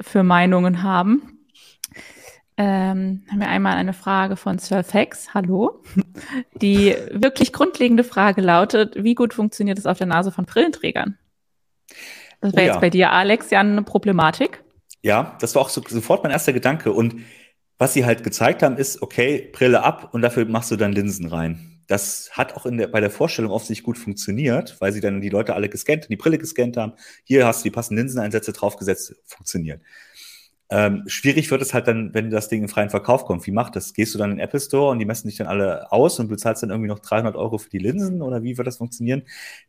für 0.00 0.22
Meinungen 0.22 0.84
haben. 0.84 1.38
Ähm, 2.56 3.22
haben 3.30 3.40
wir 3.40 3.48
einmal 3.48 3.76
eine 3.76 3.92
Frage 3.92 4.36
von 4.36 4.58
Surfax, 4.58 5.32
hallo. 5.32 5.82
Die 6.60 6.94
wirklich 7.12 7.52
grundlegende 7.52 8.02
Frage 8.02 8.40
lautet, 8.40 9.02
wie 9.02 9.14
gut 9.14 9.32
funktioniert 9.32 9.78
es 9.78 9.86
auf 9.86 9.98
der 9.98 10.08
Nase 10.08 10.32
von 10.32 10.44
Brillenträgern? 10.44 11.18
Das 12.40 12.52
wäre 12.52 12.62
oh, 12.62 12.66
jetzt 12.66 12.74
ja. 12.74 12.80
bei 12.80 12.90
dir, 12.90 13.12
Alex, 13.12 13.50
ja 13.50 13.60
eine 13.60 13.82
Problematik. 13.82 14.62
Ja, 15.02 15.36
das 15.40 15.54
war 15.54 15.62
auch 15.62 15.68
so, 15.68 15.82
sofort 15.86 16.22
mein 16.22 16.32
erster 16.32 16.52
Gedanke. 16.52 16.92
Und 16.92 17.16
was 17.78 17.94
sie 17.94 18.04
halt 18.04 18.24
gezeigt 18.24 18.62
haben, 18.62 18.76
ist, 18.76 19.02
okay, 19.02 19.48
Brille 19.52 19.82
ab 19.82 20.10
und 20.12 20.22
dafür 20.22 20.44
machst 20.44 20.70
du 20.70 20.76
dann 20.76 20.92
Linsen 20.92 21.26
rein. 21.26 21.80
Das 21.86 22.30
hat 22.32 22.54
auch 22.54 22.66
in 22.66 22.76
der, 22.76 22.88
bei 22.88 23.00
der 23.00 23.10
Vorstellung 23.10 23.50
offensichtlich 23.50 23.84
gut 23.84 23.96
funktioniert, 23.96 24.76
weil 24.80 24.92
sie 24.92 25.00
dann 25.00 25.20
die 25.20 25.30
Leute 25.30 25.54
alle 25.54 25.68
gescannt, 25.68 26.08
die 26.10 26.16
Brille 26.16 26.36
gescannt 26.36 26.76
haben. 26.76 26.92
Hier 27.24 27.46
hast 27.46 27.60
du 27.60 27.64
die 27.64 27.70
passenden 27.70 28.04
Linseneinsätze 28.04 28.52
draufgesetzt, 28.52 29.16
funktioniert. 29.24 29.80
Ähm, 30.70 31.04
schwierig 31.06 31.50
wird 31.50 31.62
es 31.62 31.72
halt 31.72 31.88
dann, 31.88 32.12
wenn 32.12 32.28
das 32.28 32.48
Ding 32.48 32.62
in 32.62 32.68
freien 32.68 32.90
Verkauf 32.90 33.24
kommt. 33.24 33.46
Wie 33.46 33.52
macht 33.52 33.74
das? 33.74 33.94
Gehst 33.94 34.14
du 34.14 34.18
dann 34.18 34.32
in 34.32 34.36
den 34.36 34.44
Apple 34.44 34.60
Store 34.60 34.90
und 34.90 34.98
die 34.98 35.06
messen 35.06 35.28
dich 35.28 35.38
dann 35.38 35.46
alle 35.46 35.90
aus 35.90 36.18
und 36.20 36.28
bezahlst 36.28 36.62
dann 36.62 36.70
irgendwie 36.70 36.88
noch 36.88 36.98
300 36.98 37.36
Euro 37.36 37.56
für 37.56 37.70
die 37.70 37.78
Linsen 37.78 38.20
oder 38.20 38.42
wie 38.42 38.58
wird 38.58 38.66
das 38.66 38.76
funktionieren? 38.76 39.22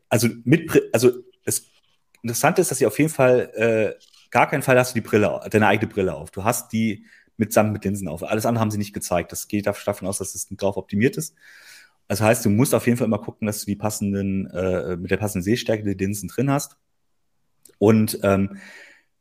Also 0.09 0.27
mit, 0.43 0.89
also 0.91 1.11
es 1.45 1.71
Interessante 2.21 2.61
ist, 2.61 2.71
dass 2.71 2.77
sie 2.77 2.85
auf 2.85 2.97
jeden 2.99 3.11
Fall 3.11 3.51
äh, 3.55 4.03
gar 4.31 4.49
keinen 4.49 4.61
Fall 4.61 4.77
hast 4.77 4.91
du 4.91 5.01
die 5.01 5.07
Brille, 5.07 5.41
deine 5.49 5.67
eigene 5.67 5.91
Brille 5.91 6.13
auf. 6.13 6.31
Du 6.31 6.43
hast 6.43 6.71
die 6.73 7.05
mitsamt 7.37 7.71
mit 7.71 7.85
Linsen 7.85 8.07
auf. 8.07 8.23
Alles 8.23 8.45
andere 8.45 8.61
haben 8.61 8.71
sie 8.71 8.77
nicht 8.77 8.93
gezeigt. 8.93 9.31
Das 9.31 9.47
geht 9.47 9.65
davon 9.65 10.07
aus, 10.07 10.17
dass 10.17 10.35
es 10.35 10.47
drauf 10.49 10.77
optimiert 10.77 11.17
ist. 11.17 11.35
Das 12.07 12.21
heißt, 12.21 12.43
du 12.43 12.49
musst 12.49 12.73
auf 12.73 12.85
jeden 12.85 12.97
Fall 12.97 13.07
immer 13.07 13.19
gucken, 13.19 13.45
dass 13.45 13.61
du 13.61 13.65
die 13.67 13.75
passenden, 13.75 14.47
äh, 14.47 14.97
mit 14.97 15.11
der 15.11 15.17
passenden 15.17 15.43
Sehstärke 15.43 15.83
die 15.83 15.93
Linsen 15.93 16.27
drin 16.27 16.51
hast. 16.51 16.75
Und 17.77 18.19
ähm, 18.23 18.57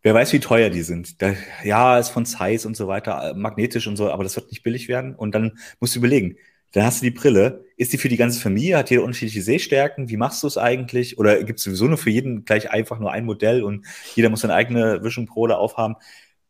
wer 0.02 0.14
weiß, 0.14 0.32
wie 0.32 0.40
teuer 0.40 0.70
die 0.70 0.82
sind. 0.82 1.20
Da, 1.22 1.34
ja, 1.62 1.98
ist 1.98 2.08
von 2.08 2.26
Zeiss 2.26 2.66
und 2.66 2.76
so 2.76 2.88
weiter, 2.88 3.30
äh, 3.30 3.34
magnetisch 3.34 3.86
und 3.86 3.96
so, 3.96 4.10
aber 4.10 4.24
das 4.24 4.36
wird 4.36 4.50
nicht 4.50 4.62
billig 4.62 4.88
werden. 4.88 5.14
Und 5.14 5.34
dann 5.34 5.58
musst 5.80 5.94
du 5.94 5.98
überlegen, 6.00 6.36
dann 6.72 6.84
hast 6.84 7.00
du 7.00 7.04
die 7.04 7.10
Brille. 7.10 7.64
Ist 7.76 7.92
die 7.92 7.98
für 7.98 8.08
die 8.08 8.16
ganze 8.16 8.40
Familie? 8.40 8.76
Hat 8.76 8.90
jeder 8.90 9.02
unterschiedliche 9.02 9.42
Sehstärken? 9.42 10.08
Wie 10.08 10.16
machst 10.16 10.42
du 10.42 10.46
es 10.46 10.58
eigentlich? 10.58 11.18
Oder 11.18 11.42
gibt 11.44 11.58
es 11.58 11.64
sowieso 11.64 11.86
nur 11.86 11.98
für 11.98 12.10
jeden 12.10 12.44
gleich 12.44 12.70
einfach 12.70 12.98
nur 12.98 13.12
ein 13.12 13.24
Modell 13.24 13.62
und 13.62 13.86
jeder 14.14 14.28
muss 14.28 14.40
seine 14.40 14.54
eigene 14.54 15.02
Vision 15.02 15.26
Pro 15.26 15.46
da 15.46 15.56
aufhaben? 15.56 15.96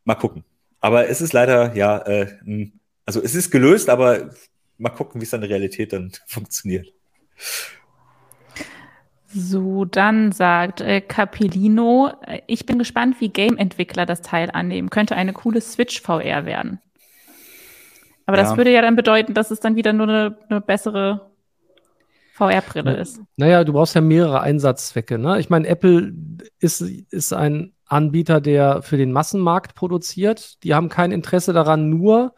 Mal 0.04 0.14
gucken. 0.14 0.44
Aber 0.80 1.08
es 1.08 1.20
ist 1.20 1.32
leider, 1.32 1.74
ja, 1.76 1.98
äh, 1.98 2.36
also 3.04 3.22
es 3.22 3.34
ist 3.34 3.50
gelöst, 3.50 3.88
aber 3.88 4.30
mal 4.76 4.90
gucken, 4.90 5.20
wie 5.20 5.24
es 5.24 5.30
dann 5.30 5.42
in 5.42 5.48
der 5.48 5.56
Realität 5.56 5.92
dann 5.92 6.12
funktioniert. 6.26 6.92
So, 9.30 9.84
dann 9.84 10.32
sagt 10.32 10.80
äh, 10.80 11.02
Capellino, 11.02 12.10
äh, 12.26 12.40
ich 12.46 12.64
bin 12.64 12.78
gespannt, 12.78 13.16
wie 13.20 13.28
Game-Entwickler 13.28 14.06
das 14.06 14.22
Teil 14.22 14.50
annehmen. 14.50 14.88
Könnte 14.88 15.16
eine 15.16 15.34
coole 15.34 15.60
Switch 15.60 16.00
VR 16.00 16.46
werden. 16.46 16.80
Aber 18.28 18.36
ja. 18.36 18.42
das 18.42 18.58
würde 18.58 18.70
ja 18.70 18.82
dann 18.82 18.94
bedeuten, 18.94 19.32
dass 19.32 19.50
es 19.50 19.58
dann 19.58 19.74
wieder 19.74 19.94
nur 19.94 20.06
eine, 20.06 20.36
eine 20.50 20.60
bessere 20.60 21.30
VR-Brille 22.34 22.94
ist. 22.98 23.22
Naja, 23.38 23.64
du 23.64 23.72
brauchst 23.72 23.94
ja 23.94 24.02
mehrere 24.02 24.42
Einsatzzwecke. 24.42 25.16
Ne? 25.16 25.40
Ich 25.40 25.48
meine, 25.48 25.66
Apple 25.66 26.12
ist, 26.58 26.82
ist 26.82 27.32
ein 27.32 27.72
Anbieter, 27.86 28.42
der 28.42 28.82
für 28.82 28.98
den 28.98 29.12
Massenmarkt 29.12 29.74
produziert. 29.74 30.62
Die 30.62 30.74
haben 30.74 30.90
kein 30.90 31.10
Interesse 31.10 31.54
daran, 31.54 31.88
nur 31.88 32.34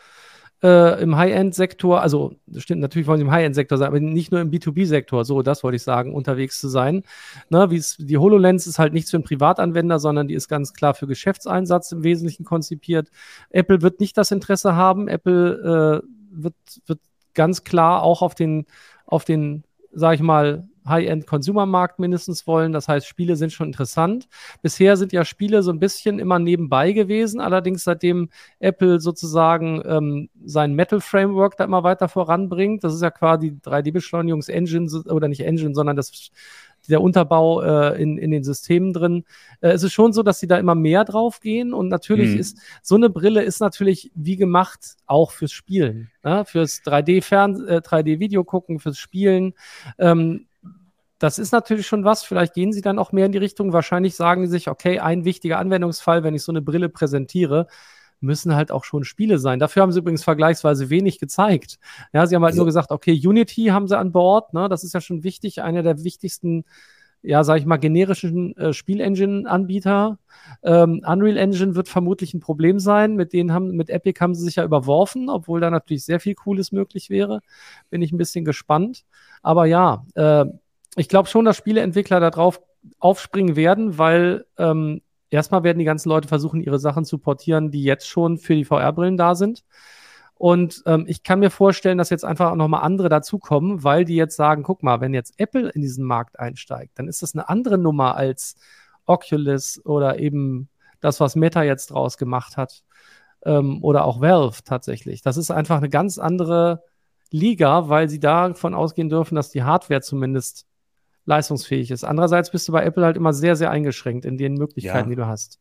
äh, 0.63 1.03
im 1.03 1.17
High-End-Sektor, 1.17 2.01
also 2.03 2.35
stimmt 2.57 2.81
natürlich 2.81 3.09
wollen 3.09 3.19
sie 3.19 3.25
im 3.25 3.31
High-End-Sektor 3.31 3.79
sein, 3.79 3.89
aber 3.89 4.01
nicht 4.01 4.31
nur 4.31 4.41
im 4.41 4.51
B2B-Sektor, 4.51 5.25
so 5.25 5.43
das 5.43 5.63
wollte 5.65 5.77
ich 5.77 5.83
sagen, 5.83 6.15
unterwegs 6.15 6.59
zu 6.59 6.69
sein. 6.69 7.03
Ne, 7.49 7.69
die 7.69 8.19
HoloLens 8.19 8.67
ist 8.67 8.79
halt 8.79 8.93
nichts 8.93 9.11
für 9.11 9.17
einen 9.17 9.25
Privatanwender, 9.25 9.99
sondern 9.99 10.29
die 10.29 10.35
ist 10.35 10.49
ganz 10.49 10.73
klar 10.75 10.95
für 10.95 11.07
Geschäftseinsatz 11.07 11.93
im 11.93 12.03
Wesentlichen 12.03 12.45
konzipiert. 12.45 13.11
Apple 13.51 13.83
wird 13.83 14.01
nicht 14.01 14.19
das 14.19 14.31
Interesse 14.31 14.75
haben. 14.75 15.09
Apple 15.09 16.03
äh, 16.03 16.07
wird, 16.31 16.55
wird 16.87 17.01
ganz 17.35 17.65
klar 17.65 18.03
auch 18.03 18.23
auf 18.23 18.35
den, 18.35 18.67
auf 19.07 19.25
den, 19.25 19.65
sag 19.93 20.15
ich 20.15 20.23
mal, 20.23 20.69
High-End-Consumer-Markt 20.87 21.99
mindestens 21.99 22.47
wollen. 22.47 22.73
Das 22.73 22.89
heißt, 22.89 23.07
Spiele 23.07 23.37
sind 23.37 23.53
schon 23.53 23.69
interessant. 23.69 24.29
Bisher 24.63 24.97
sind 24.97 25.13
ja 25.13 25.25
Spiele 25.25 25.63
so 25.63 25.71
ein 25.71 25.79
bisschen 25.79 26.19
immer 26.19 26.39
nebenbei 26.39 26.93
gewesen. 26.93 27.41
Allerdings, 27.41 27.85
seitdem 27.85 28.31
Apple 28.59 29.01
sozusagen 29.01 29.83
ähm, 29.87 30.29
sein 30.45 30.75
Metal-Framework 30.75 31.57
da 31.57 31.65
immer 31.65 31.83
weiter 31.83 32.09
voranbringt, 32.09 32.85
das 32.85 32.95
ist 32.95 33.03
ja 33.03 33.11
quasi 33.11 33.59
3D-Beschleunigungs-Engine 33.63 34.91
oder 35.07 35.29
nicht 35.29 35.43
Engine, 35.43 35.75
sondern 35.75 35.97
das 35.97 36.31
der 36.91 37.01
Unterbau 37.01 37.63
äh, 37.63 38.03
in, 38.03 38.19
in 38.19 38.31
den 38.31 38.45
Systemen 38.45 38.93
drin. 38.93 39.25
Äh, 39.61 39.71
es 39.71 39.83
ist 39.83 39.93
schon 39.93 40.13
so, 40.13 40.23
dass 40.23 40.41
sie 40.41 40.47
da 40.47 40.59
immer 40.59 40.75
mehr 40.75 41.05
drauf 41.05 41.41
gehen 41.41 41.73
und 41.73 41.89
natürlich 41.89 42.35
mhm. 42.35 42.41
ist 42.41 42.59
so 42.83 42.95
eine 42.95 43.11
Brille 43.11 43.43
ist 43.43 43.61
natürlich 43.61 44.11
wie 44.15 44.37
gemacht 44.37 44.97
auch 45.07 45.31
fürs 45.31 45.53
Spielen, 45.53 46.11
ne? 46.23 46.45
fürs 46.45 46.83
3D-Fern, 46.83 47.67
äh, 47.67 47.77
3D-Video 47.77 48.45
gucken, 48.45 48.79
fürs 48.79 48.99
Spielen. 48.99 49.55
Ähm, 49.99 50.47
das 51.19 51.39
ist 51.39 51.53
natürlich 51.53 51.87
schon 51.87 52.05
was. 52.05 52.25
Vielleicht 52.25 52.55
gehen 52.55 52.73
sie 52.73 52.81
dann 52.81 52.99
auch 52.99 53.13
mehr 53.13 53.27
in 53.27 53.33
die 53.33 53.39
Richtung. 53.39 53.75
Wahrscheinlich 53.75 54.17
sagen 54.17 54.47
sie 54.47 54.53
sich, 54.53 54.69
okay, 54.69 55.01
ein 55.01 55.25
wichtiger 55.25 55.59
Anwendungsfall, 55.59 56.25
wenn 56.25 56.35
ich 56.35 56.43
so 56.43 56.51
eine 56.51 56.63
Brille 56.63 56.89
präsentiere, 56.89 57.67
müssen 58.21 58.55
halt 58.55 58.71
auch 58.71 58.85
schon 58.85 59.05
Spiele 59.05 59.39
sein. 59.39 59.59
Dafür 59.59 59.83
haben 59.83 59.93
sie 59.93 60.01
übrigens 60.01 60.25
vergleichsweise 60.25 60.91
wenig 60.91 61.19
gezeigt. 61.19 61.79
Ja, 62.13 62.27
sie 62.27 62.35
haben 62.35 62.43
halt 62.43 62.53
also, 62.53 62.61
nur 62.61 62.67
gesagt, 62.67 62.91
okay, 62.91 63.13
Unity 63.13 63.67
haben 63.67 63.89
sie 63.89 63.99
an 63.99 64.13
Bord. 64.13 64.53
Ne? 64.55 64.69
Das 64.69 64.85
ist 64.85 64.95
ja 64.95 65.01
schon 65.01 65.25
wichtig. 65.25 65.63
Einer 65.63 65.83
der 65.83 66.05
wichtigsten, 66.05 66.65
ja, 67.23 67.45
sag 67.45 67.59
ich 67.59 67.67
mal, 67.67 67.79
generischen 67.79 68.57
äh, 68.57 68.73
Spielengine-Anbieter. 68.73 70.19
Ähm, 70.63 71.03
Unreal 71.07 71.37
Engine 71.37 71.75
wird 71.75 71.89
vermutlich 71.89 72.35
ein 72.35 72.41
Problem 72.41 72.79
sein. 72.79 73.17
Mit 73.17 73.33
denen 73.33 73.53
haben, 73.53 73.77
mit 73.77 73.91
Epic 73.91 74.21
haben 74.21 74.35
sie 74.35 74.45
sich 74.45 74.57
ja 74.57 74.65
überworfen, 74.65 75.29
obwohl 75.29 75.61
da 75.61 75.71
natürlich 75.71 76.05
sehr 76.05 76.21
viel 76.21 76.35
Cooles 76.35 76.73
möglich 76.73 77.11
wäre. 77.11 77.41
Bin 77.89 78.03
ich 78.03 78.13
ein 78.13 78.19
bisschen 78.19 78.45
gespannt. 78.45 79.05
Aber 79.43 79.67
ja, 79.67 80.05
äh, 80.15 80.45
ich 80.97 81.09
glaube 81.09 81.29
schon, 81.29 81.45
dass 81.45 81.57
Spieleentwickler 81.57 82.21
darauf 82.21 82.61
aufspringen 82.99 83.57
werden, 83.57 83.99
weil 83.99 84.47
ähm, 84.59 85.03
erstmal 85.31 85.63
werden 85.63 85.79
die 85.79 85.85
ganzen 85.85 86.09
Leute 86.09 86.29
versuchen, 86.29 86.61
ihre 86.61 86.79
Sachen 86.79 87.05
zu 87.05 87.19
portieren, 87.19 87.71
die 87.71 87.83
jetzt 87.83 88.07
schon 88.09 88.39
für 88.39 88.55
die 88.55 88.65
VR-Brillen 88.65 89.17
da 89.17 89.35
sind. 89.35 89.65
Und 90.35 90.83
ähm, 90.87 91.05
ich 91.07 91.23
kann 91.23 91.41
mir 91.41 91.51
vorstellen, 91.51 91.99
dass 91.99 92.09
jetzt 92.09 92.25
einfach 92.25 92.53
auch 92.53 92.57
nochmal 92.57 92.83
andere 92.83 93.11
dazukommen, 93.11 93.85
weil 93.85 94.07
die 94.07 94.17
jetzt 94.17 94.37
sagen, 94.37 94.63
guck 94.63 94.83
mal, 94.83 95.01
wenn 95.03 95.13
jetzt 95.13 95.35
Apple 95.39 95.69
in 95.69 95.83
diesen 95.83 96.05
Markt 96.05 96.39
einsteigt, 96.39 96.99
dann 96.99 97.09
ist 97.09 97.23
das 97.23 97.35
eine 97.35 97.49
andere 97.51 97.77
Nummer 97.77 98.17
als 98.17 98.57
Oculus 99.05 99.85
oder 99.85 100.19
eben 100.19 100.71
das, 101.01 101.21
was 101.21 101.37
Meta 101.37 101.63
jetzt 101.63 101.91
draus 101.91 102.17
gemacht 102.17 102.57
hat. 102.57 102.85
Ähm, 103.45 103.85
oder 103.85 104.05
auch 104.05 104.21
Valve 104.21 104.63
tatsächlich. 104.65 105.21
Das 105.21 105.37
ist 105.37 105.51
einfach 105.51 105.77
eine 105.77 105.91
ganz 105.91 106.19
andere 106.19 106.85
Liga, 107.31 107.89
weil 107.89 108.09
sie 108.09 108.21
davon 108.21 108.75
ausgehen 108.75 109.09
dürfen, 109.09 109.35
dass 109.35 109.51
die 109.51 109.63
Hardware 109.63 110.01
zumindest 110.01 110.67
leistungsfähig 111.31 111.91
ist. 111.91 112.05
Andererseits 112.05 112.51
bist 112.51 112.69
du 112.69 112.73
bei 112.73 112.85
Apple 112.85 113.05
halt 113.05 113.17
immer 113.17 113.33
sehr, 113.33 113.57
sehr 113.57 113.71
eingeschränkt 113.71 114.27
in 114.27 114.37
den 114.37 114.55
Möglichkeiten, 114.55 115.09
ja. 115.09 115.15
die 115.15 115.17
du 115.17 115.27
hast. 115.27 115.59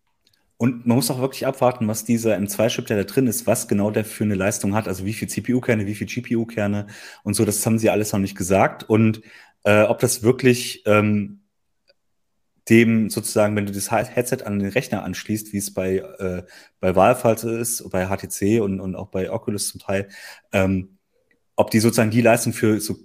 Und 0.58 0.86
man 0.86 0.97
muss 0.97 1.10
auch 1.10 1.21
wirklich 1.21 1.47
abwarten, 1.47 1.88
was 1.88 2.03
dieser 2.03 2.36
M2-Chip, 2.36 2.88
der 2.88 2.97
da 2.97 3.03
drin 3.05 3.27
ist, 3.27 3.47
was 3.47 3.69
genau 3.69 3.91
der 3.91 4.03
für 4.03 4.25
eine 4.25 4.36
Leistung 4.36 4.75
hat. 4.75 4.89
Also 4.89 5.05
wie 5.05 5.13
viel 5.13 5.29
CPU-Kerne, 5.29 5.86
wie 5.86 5.95
viel 5.95 6.08
GPU-Kerne 6.08 6.88
und 7.23 7.34
so. 7.34 7.45
Das 7.45 7.65
haben 7.65 7.79
sie 7.79 7.89
alles 7.89 8.12
noch 8.12 8.19
nicht 8.19 8.36
gesagt. 8.36 8.84
Und 8.84 9.21
äh, 9.63 9.84
ob 9.84 9.99
das 9.99 10.21
wirklich 10.21 10.84
ähm, 10.86 11.43
dem 12.69 13.10
sozusagen, 13.10 13.55
wenn 13.55 13.67
du 13.67 13.71
das 13.71 13.89
Headset 13.89 14.43
an 14.43 14.60
den 14.60 14.69
Rechner 14.69 15.03
anschließt, 15.03 15.53
wie 15.53 15.58
es 15.58 15.73
bei, 15.73 15.97
äh, 15.97 16.43
bei 16.82 16.93
Valve 16.93 17.23
halt 17.23 17.43
ist, 17.45 17.89
bei 17.89 18.08
HTC 18.08 18.62
und, 18.62 18.82
und 18.82 18.95
auch 18.95 19.08
bei 19.08 19.32
Oculus 19.32 19.69
zum 19.69 19.79
Teil, 19.79 20.10
ähm, 20.51 20.97
ob 21.55 21.71
die 21.71 21.79
sozusagen 21.79 22.12
die 22.12 22.21
Leistung 22.21 22.51
für 22.51 22.82
so 22.82 22.97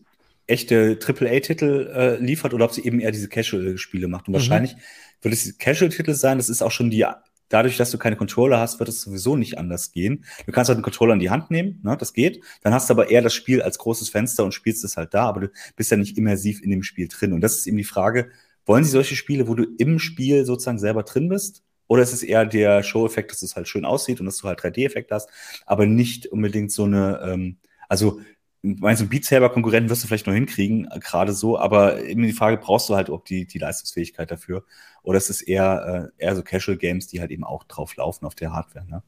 echte 0.46 0.98
AAA-Titel 1.00 1.90
äh, 1.94 2.16
liefert 2.16 2.54
oder 2.54 2.66
ob 2.66 2.72
sie 2.72 2.85
eben 2.85 3.00
eher 3.00 3.12
diese 3.12 3.28
Casual-Spiele 3.28 4.09
macht. 4.09 4.28
Und 4.28 4.33
mhm. 4.33 4.38
wahrscheinlich 4.38 4.76
wird 5.22 5.35
es 5.35 5.59
Casual-Titel 5.59 6.14
sein. 6.14 6.38
Das 6.38 6.48
ist 6.48 6.62
auch 6.62 6.70
schon 6.70 6.90
die, 6.90 7.04
dadurch, 7.48 7.76
dass 7.76 7.90
du 7.90 7.98
keine 7.98 8.16
Controller 8.16 8.59
hast, 8.59 8.78
wird 8.78 8.88
es 8.88 9.02
sowieso 9.02 9.37
nicht 9.37 9.59
anders 9.59 9.92
gehen. 9.92 10.24
Du 10.46 10.52
kannst 10.52 10.68
halt 10.68 10.76
einen 10.76 10.85
Controller 10.85 11.14
in 11.14 11.20
die 11.20 11.30
Hand 11.30 11.50
nehmen, 11.50 11.80
ne, 11.83 11.96
das 11.96 12.12
geht. 12.12 12.42
Dann 12.62 12.74
hast 12.74 12.90
du 12.90 12.94
aber 12.94 13.11
eher 13.11 13.22
das 13.22 13.35
Spiel 13.35 13.62
als 13.62 13.78
großes 13.78 14.09
Fenster 14.09 14.44
und 14.44 14.52
spielst 14.52 14.85
es 14.85 14.96
halt 14.96 15.14
da, 15.14 15.26
aber 15.26 15.40
du 15.42 15.50
bist 15.76 15.90
ja 15.90 15.96
nicht 15.96 16.18
immersiv 16.18 16.62
in 16.62 16.70
dem 16.70 16.83
Spiel 16.83 17.09
drin. 17.09 17.33
Und 17.33 17.40
das 17.40 17.59
ist 17.59 17.66
eben 17.66 17.76
die 17.76 17.85
Frage, 17.85 18.30
wollen 18.66 18.85
sie 18.85 18.90
solche 18.90 19.16
Spiele, 19.16 19.48
wo 19.48 19.54
du 19.54 19.64
im 19.78 19.98
Spiel 19.98 20.44
sozusagen 20.44 20.78
selber 20.78 21.02
drin 21.02 21.28
bist? 21.28 21.62
Oder 21.87 22.02
ist 22.02 22.14
es 22.14 22.22
eher 22.22 22.46
der 22.46 22.83
Show-Effekt, 22.83 23.30
dass 23.30 23.42
es 23.42 23.57
halt 23.57 23.68
schön 23.68 23.85
aussieht 23.85 24.18
und 24.20 24.26
dass 24.26 24.38
du 24.38 24.48
halt 24.48 24.61
3D-Effekt 24.61 25.11
hast, 25.11 25.28
aber 25.66 25.87
nicht 25.87 26.26
unbedingt 26.26 26.72
so 26.72 26.85
eine, 26.85 27.20
ähm, 27.22 27.59
also 27.88 28.20
meinst 28.64 29.03
du, 29.03 29.07
Beat 29.07 29.24
Saber 29.24 29.50
Konkurrenten 29.50 29.90
wirst 29.90 30.03
du 30.03 30.09
vielleicht 30.09 30.27
noch 30.27 30.35
hinkriegen, 30.35 30.88
gerade 31.00 31.33
so, 31.33 31.59
aber 31.59 32.03
eben 32.03 32.22
die 32.22 32.33
Frage, 32.33 32.57
brauchst 32.57 32.88
du 32.88 32.96
halt 32.96 33.11
auch 33.11 33.22
die, 33.22 33.46
die 33.46 33.59
Leistungsfähigkeit 33.59 34.31
dafür? 34.31 34.64
Oder 35.03 35.18
ist 35.18 35.29
es 35.29 35.42
eher, 35.42 36.11
äh, 36.18 36.24
eher 36.24 36.35
so 36.35 36.42
Casual 36.42 36.79
Games, 36.79 37.07
die 37.07 37.20
halt 37.20 37.31
eben 37.31 37.44
auch 37.44 37.64
drauf 37.64 37.94
laufen 37.96 38.24
auf 38.24 38.35
der 38.35 38.53
Hardware, 38.53 38.87
ne? 38.87 39.03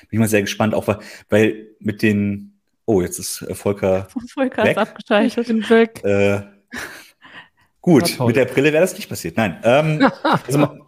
Bin 0.00 0.08
ich 0.10 0.18
mal 0.18 0.28
sehr 0.28 0.42
gespannt, 0.42 0.74
auch 0.74 0.86
weil, 0.88 0.98
weil 1.30 1.68
mit 1.80 2.02
den, 2.02 2.58
oh, 2.84 3.00
jetzt 3.00 3.18
ist 3.18 3.42
äh, 3.42 3.54
Volker. 3.54 4.08
Volker 4.34 4.64
weg. 4.64 4.72
ist 4.72 4.78
abgeschaltet. 4.78 5.38
Ich 5.38 5.46
bin 5.46 5.70
weg. 5.70 6.04
Äh, 6.04 6.42
gut, 7.80 8.18
mit 8.20 8.36
der 8.36 8.44
Brille 8.44 8.72
wäre 8.72 8.82
das 8.82 8.94
nicht 8.94 9.08
passiert. 9.08 9.36
Nein. 9.38 9.58
Ähm, 9.62 10.10
also, 10.22 10.85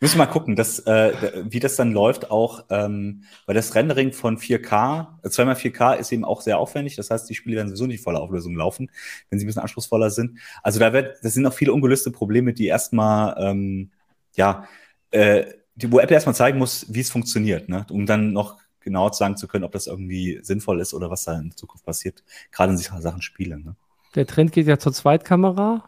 Müssen 0.00 0.14
wir 0.18 0.26
mal 0.26 0.32
gucken, 0.32 0.56
dass, 0.56 0.80
äh, 0.80 1.42
wie 1.48 1.60
das 1.60 1.76
dann 1.76 1.92
läuft, 1.92 2.30
auch, 2.30 2.64
ähm, 2.70 3.24
weil 3.46 3.54
das 3.54 3.74
Rendering 3.74 4.12
von 4.12 4.38
4K, 4.38 5.18
äh, 5.22 5.28
2x4K 5.28 5.94
ist 5.94 6.12
eben 6.12 6.24
auch 6.24 6.40
sehr 6.40 6.58
aufwendig. 6.58 6.96
Das 6.96 7.10
heißt, 7.10 7.28
die 7.28 7.34
Spiele 7.34 7.56
werden 7.56 7.68
sowieso 7.68 7.86
nicht 7.86 8.02
voller 8.02 8.20
Auflösung 8.20 8.56
laufen, 8.56 8.90
wenn 9.30 9.38
sie 9.38 9.44
ein 9.44 9.48
bisschen 9.48 9.62
anspruchsvoller 9.62 10.10
sind. 10.10 10.38
Also 10.62 10.78
da 10.78 10.92
wird, 10.92 11.16
das 11.22 11.34
sind 11.34 11.46
auch 11.46 11.54
viele 11.54 11.72
ungelöste 11.72 12.10
Probleme, 12.10 12.52
die 12.52 12.66
erstmal, 12.66 13.36
ähm, 13.38 13.90
ja, 14.34 14.64
äh, 15.10 15.44
die, 15.74 15.92
wo 15.92 16.00
Apple 16.00 16.14
erstmal 16.14 16.34
zeigen 16.34 16.58
muss, 16.58 16.86
wie 16.88 17.00
es 17.00 17.10
funktioniert, 17.10 17.68
ne? 17.68 17.86
um 17.90 18.04
dann 18.04 18.32
noch 18.32 18.58
genau 18.80 19.10
sagen 19.12 19.36
zu 19.36 19.46
können, 19.46 19.64
ob 19.64 19.72
das 19.72 19.86
irgendwie 19.86 20.40
sinnvoll 20.42 20.80
ist 20.80 20.94
oder 20.94 21.10
was 21.10 21.24
da 21.24 21.38
in 21.38 21.52
Zukunft 21.52 21.84
passiert, 21.84 22.24
gerade 22.50 22.72
in 22.72 22.78
Sachen 22.78 23.22
Spiele. 23.22 23.58
Ne? 23.58 23.76
Der 24.14 24.26
Trend 24.26 24.52
geht 24.52 24.66
ja 24.66 24.78
zur 24.78 24.92
Zweitkamera. 24.92 25.84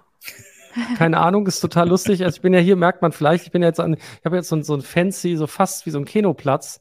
Keine 0.96 1.18
Ahnung, 1.18 1.46
ist 1.46 1.60
total 1.60 1.88
lustig. 1.88 2.24
Also 2.24 2.36
ich 2.36 2.42
bin 2.42 2.54
ja 2.54 2.60
hier, 2.60 2.76
merkt 2.76 3.02
man 3.02 3.12
vielleicht, 3.12 3.44
ich 3.44 3.52
bin 3.52 3.62
jetzt 3.62 3.80
an, 3.80 3.94
ich 3.94 4.24
habe 4.24 4.36
jetzt 4.36 4.48
so, 4.48 4.60
so 4.62 4.74
ein 4.74 4.82
fancy, 4.82 5.36
so 5.36 5.46
fast 5.46 5.86
wie 5.86 5.90
so 5.90 5.98
ein 5.98 6.04
Kinoplatz, 6.04 6.80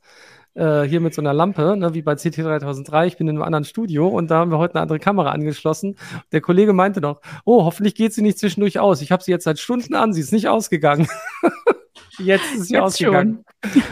äh, 0.54 0.84
hier 0.84 1.00
mit 1.00 1.14
so 1.14 1.22
einer 1.22 1.34
Lampe, 1.34 1.76
ne, 1.78 1.94
wie 1.94 2.02
bei 2.02 2.16
CT 2.16 2.38
3003. 2.40 3.08
Ich 3.08 3.18
bin 3.18 3.28
in 3.28 3.36
einem 3.36 3.44
anderen 3.44 3.66
Studio 3.66 4.08
und 4.08 4.30
da 4.30 4.40
haben 4.40 4.52
wir 4.52 4.58
heute 4.58 4.76
eine 4.76 4.82
andere 4.82 5.00
Kamera 5.00 5.32
angeschlossen. 5.32 5.96
Der 6.32 6.42
Kollege 6.42 6.74
meinte 6.74 7.02
noch, 7.02 7.22
oh, 7.46 7.64
hoffentlich 7.64 7.96
geht 7.96 8.14
sie 8.14 8.22
nicht 8.22 8.40
zwischendurch 8.40 8.80
aus. 8.80 9.02
Ich 9.02 9.12
habe 9.12 9.24
sie 9.24 9.32
jetzt 9.32 9.44
seit 9.44 9.60
Stunden 9.60 9.96
an, 9.96 10.14
sie 10.14 10.22
ist 10.22 10.34
nicht 10.34 10.48
ausgegangen. 10.48 11.08
jetzt 12.20 12.54
ist 12.56 12.68
sie 12.68 12.74
jetzt 12.74 12.84
ausgegangen. 12.84 13.44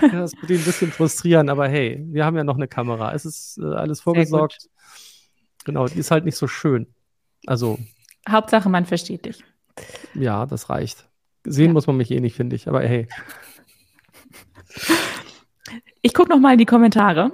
ja, 0.02 0.20
das 0.20 0.34
würde 0.40 0.54
ihn 0.54 0.60
ein 0.60 0.66
bisschen 0.66 0.92
frustrieren, 0.92 1.50
aber 1.50 1.68
hey, 1.68 2.04
wir 2.08 2.26
haben 2.26 2.38
ja 2.38 2.44
noch 2.44 2.56
eine 2.56 2.68
Kamera. 2.68 3.14
Es 3.14 3.26
ist 3.26 3.60
äh, 3.60 3.66
alles 3.66 4.02
vorgesorgt. 4.02 4.68
Genau, 5.66 5.88
die 5.88 6.00
ist 6.00 6.12
halt 6.12 6.26
nicht 6.26 6.38
so 6.38 6.48
schön. 6.48 6.88
Also. 7.46 7.78
Hauptsache, 8.28 8.70
man 8.70 8.86
versteht 8.86 9.26
dich. 9.26 9.44
Ja, 10.14 10.46
das 10.46 10.70
reicht. 10.70 11.08
Sehen 11.46 11.68
ja. 11.68 11.74
muss 11.74 11.88
man 11.88 11.98
mich 11.98 12.12
eh 12.12 12.20
nicht, 12.20 12.36
finde 12.36 12.56
ich, 12.56 12.68
aber 12.68 12.82
hey. 12.82 13.08
Ich 16.02 16.14
gucke 16.14 16.30
noch 16.30 16.40
mal 16.40 16.54
in 16.54 16.60
die 16.60 16.66
Kommentare. 16.66 17.32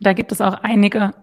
da 0.00 0.12
gibt 0.12 0.32
es 0.32 0.40
auch 0.40 0.54
einige, 0.62 1.14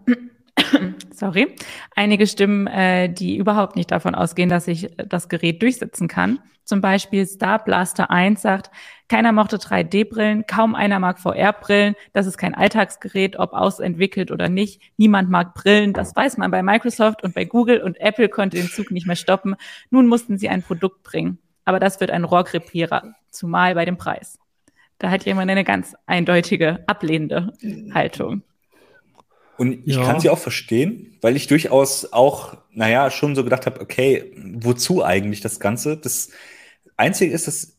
sorry, 1.13 1.56
einige 1.95 2.28
Stimmen, 2.28 2.67
äh, 2.67 3.10
die 3.10 3.38
überhaupt 3.38 3.75
nicht 3.75 3.91
davon 3.91 4.15
ausgehen, 4.15 4.49
dass 4.49 4.67
ich 4.67 4.89
das 4.97 5.30
Gerät 5.30 5.62
durchsetzen 5.62 6.08
kann. 6.08 6.39
Zum 6.63 6.82
Beispiel 6.82 7.28
Star 7.28 7.63
Blaster 7.63 8.10
1 8.10 8.41
sagt, 8.41 8.71
keiner 9.08 9.32
mochte 9.32 9.58
3D-Brillen, 9.58 10.47
kaum 10.47 10.73
einer 10.73 10.99
mag 10.99 11.19
VR-Brillen, 11.19 11.95
das 12.12 12.25
ist 12.25 12.39
kein 12.39 12.56
Alltagsgerät, 12.56 13.38
ob 13.38 13.54
ausentwickelt 13.54 14.32
oder 14.32 14.49
nicht. 14.49 14.82
Niemand 14.97 15.30
mag 15.30 15.54
Brillen, 15.54 15.93
das 15.93 16.15
weiß 16.15 16.38
man 16.38 16.49
bei 16.49 16.63
Microsoft 16.63 17.23
und 17.23 17.36
bei 17.36 17.45
Google 17.45 17.82
und 17.82 17.99
Apple 18.01 18.30
konnte 18.30 18.58
den 18.58 18.67
Zug 18.67 18.89
nicht 18.89 19.06
mehr 19.06 19.15
stoppen. 19.15 19.56
Nun 19.91 20.08
mussten 20.08 20.39
sie 20.39 20.49
ein 20.49 20.63
Produkt 20.63 21.04
bringen. 21.04 21.38
Aber 21.65 21.80
das 21.80 21.99
wird 21.99 22.12
ein 22.12 22.23
Rohrkrepierer, 22.23 23.13
zumal 23.30 23.75
bei 23.75 23.86
dem 23.86 23.97
Preis. 23.97 24.39
Da 24.97 25.12
hat 25.12 25.25
jemand 25.25 25.51
eine 25.51 25.63
ganz 25.63 25.95
eindeutige 26.08 26.84
ablehnende 26.88 27.54
Haltung. 27.93 28.43
Und 29.58 29.88
ich 29.88 29.96
ja. 29.96 30.04
kann 30.04 30.20
sie 30.20 30.30
auch 30.30 30.38
verstehen, 30.38 31.18
weil 31.22 31.36
ich 31.36 31.48
durchaus 31.48 32.12
auch, 32.12 32.58
naja, 32.72 33.10
schon 33.10 33.36
so 33.36 33.44
gedacht 33.44 33.65
habe, 33.65 33.80
okay, 33.80 34.34
wozu 34.56 35.04
eigentlich 35.04 35.41
das 35.41 35.60
Ganze? 35.60 35.98
Das 35.98 36.30
Einzige 36.98 37.34
ist, 37.34 37.48
dass 37.48 37.78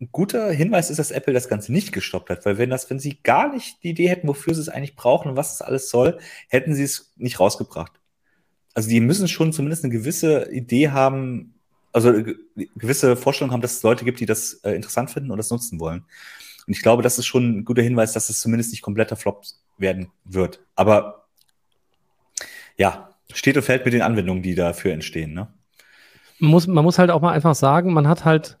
ein 0.00 0.08
guter 0.12 0.50
Hinweis 0.52 0.90
ist, 0.90 0.98
dass 0.98 1.10
Apple 1.10 1.34
das 1.34 1.48
Ganze 1.48 1.72
nicht 1.72 1.92
gestoppt 1.92 2.30
hat, 2.30 2.46
weil 2.46 2.56
wenn 2.56 2.70
das, 2.70 2.88
wenn 2.88 3.00
sie 3.00 3.18
gar 3.22 3.52
nicht 3.52 3.82
die 3.82 3.90
Idee 3.90 4.08
hätten, 4.08 4.28
wofür 4.28 4.54
sie 4.54 4.60
es 4.60 4.68
eigentlich 4.68 4.96
brauchen 4.96 5.30
und 5.30 5.36
was 5.36 5.54
es 5.54 5.62
alles 5.62 5.90
soll, 5.90 6.18
hätten 6.48 6.74
sie 6.74 6.84
es 6.84 7.12
nicht 7.16 7.40
rausgebracht. 7.40 7.92
Also 8.74 8.88
die 8.88 9.00
müssen 9.00 9.26
schon 9.26 9.52
zumindest 9.52 9.84
eine 9.84 9.92
gewisse 9.92 10.52
Idee 10.52 10.90
haben, 10.90 11.54
also 11.92 12.12
gewisse 12.76 13.16
Vorstellung 13.16 13.52
haben, 13.52 13.60
dass 13.60 13.78
es 13.78 13.82
Leute 13.82 14.04
gibt, 14.04 14.20
die 14.20 14.26
das 14.26 14.54
äh, 14.62 14.72
interessant 14.72 15.10
finden 15.10 15.32
und 15.32 15.38
das 15.38 15.50
nutzen 15.50 15.80
wollen. 15.80 16.04
Und 16.66 16.72
ich 16.72 16.82
glaube, 16.82 17.02
das 17.02 17.18
ist 17.18 17.26
schon 17.26 17.58
ein 17.58 17.64
guter 17.64 17.82
Hinweis, 17.82 18.12
dass 18.12 18.30
es 18.30 18.40
zumindest 18.40 18.70
nicht 18.70 18.82
kompletter 18.82 19.16
Flop 19.16 19.44
werden 19.78 20.10
wird. 20.24 20.60
Aber 20.74 21.26
ja, 22.76 23.10
steht 23.32 23.56
und 23.56 23.62
fällt 23.62 23.84
mit 23.84 23.94
den 23.94 24.02
Anwendungen, 24.02 24.42
die 24.42 24.54
dafür 24.54 24.92
entstehen. 24.92 25.34
Ne? 25.34 25.48
Man, 26.38 26.50
muss, 26.50 26.66
man 26.66 26.84
muss 26.84 26.98
halt 26.98 27.10
auch 27.10 27.20
mal 27.20 27.32
einfach 27.32 27.54
sagen, 27.54 27.92
man 27.92 28.08
hat 28.08 28.24
halt 28.24 28.58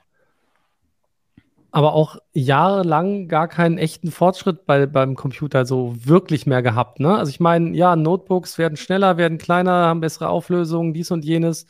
aber 1.70 1.92
auch 1.92 2.16
jahrelang 2.32 3.28
gar 3.28 3.46
keinen 3.46 3.78
echten 3.78 4.10
Fortschritt 4.10 4.64
bei, 4.64 4.86
beim 4.86 5.14
Computer 5.16 5.66
so 5.66 5.94
wirklich 6.02 6.46
mehr 6.46 6.62
gehabt. 6.62 6.98
Ne? 6.98 7.14
Also 7.14 7.30
ich 7.30 7.40
meine, 7.40 7.76
ja, 7.76 7.94
Notebooks 7.94 8.56
werden 8.56 8.76
schneller, 8.76 9.16
werden 9.18 9.38
kleiner, 9.38 9.86
haben 9.86 10.00
bessere 10.00 10.28
Auflösungen, 10.30 10.94
dies 10.94 11.10
und 11.10 11.24
jenes. 11.24 11.66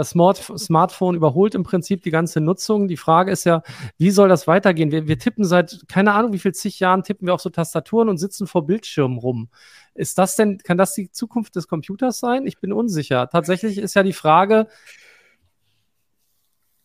Das 0.00 0.10
Smart 0.10 0.38
Smartphone 0.56 1.14
überholt 1.14 1.54
im 1.54 1.62
Prinzip 1.62 2.02
die 2.02 2.10
ganze 2.10 2.40
Nutzung. 2.40 2.88
Die 2.88 2.96
Frage 2.96 3.30
ist 3.30 3.44
ja, 3.44 3.62
wie 3.98 4.10
soll 4.10 4.30
das 4.30 4.46
weitergehen? 4.46 4.90
Wir, 4.90 5.06
wir 5.06 5.18
tippen 5.18 5.44
seit, 5.44 5.84
keine 5.88 6.14
Ahnung, 6.14 6.32
wie 6.32 6.38
viel 6.38 6.54
zig 6.54 6.80
Jahren 6.80 7.02
tippen 7.02 7.26
wir 7.26 7.34
auf 7.34 7.42
so 7.42 7.50
Tastaturen 7.50 8.08
und 8.08 8.16
sitzen 8.16 8.46
vor 8.46 8.64
Bildschirmen 8.64 9.18
rum. 9.18 9.50
Ist 9.92 10.16
das 10.16 10.36
denn, 10.36 10.56
kann 10.56 10.78
das 10.78 10.94
die 10.94 11.10
Zukunft 11.10 11.54
des 11.54 11.68
Computers 11.68 12.18
sein? 12.18 12.46
Ich 12.46 12.60
bin 12.60 12.72
unsicher. 12.72 13.28
Tatsächlich 13.28 13.76
ist 13.76 13.92
ja 13.92 14.02
die 14.02 14.14
Frage, 14.14 14.68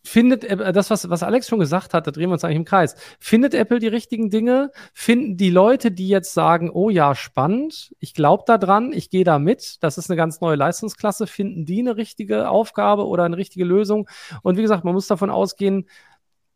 findet 0.05 0.43
äh, 0.43 0.71
das, 0.71 0.89
was, 0.89 1.09
was 1.09 1.23
Alex 1.23 1.47
schon 1.47 1.59
gesagt 1.59 1.93
hat, 1.93 2.07
da 2.07 2.11
drehen 2.11 2.29
wir 2.29 2.33
uns 2.33 2.43
eigentlich 2.43 2.57
im 2.57 2.65
Kreis. 2.65 2.95
Findet 3.19 3.53
Apple 3.53 3.79
die 3.79 3.87
richtigen 3.87 4.29
Dinge? 4.29 4.71
Finden 4.93 5.37
die 5.37 5.49
Leute, 5.49 5.91
die 5.91 6.07
jetzt 6.07 6.33
sagen, 6.33 6.69
oh 6.69 6.89
ja, 6.89 7.15
spannend, 7.15 7.93
ich 7.99 8.13
glaube 8.13 8.43
da 8.45 8.57
dran, 8.57 8.93
ich 8.93 9.09
gehe 9.09 9.23
da 9.23 9.39
mit, 9.39 9.83
das 9.83 9.97
ist 9.97 10.09
eine 10.09 10.17
ganz 10.17 10.41
neue 10.41 10.55
Leistungsklasse, 10.55 11.27
finden 11.27 11.65
die 11.65 11.79
eine 11.79 11.97
richtige 11.97 12.49
Aufgabe 12.49 13.07
oder 13.07 13.23
eine 13.23 13.37
richtige 13.37 13.65
Lösung? 13.65 14.07
Und 14.43 14.57
wie 14.57 14.61
gesagt, 14.61 14.83
man 14.83 14.93
muss 14.93 15.07
davon 15.07 15.29
ausgehen, 15.29 15.87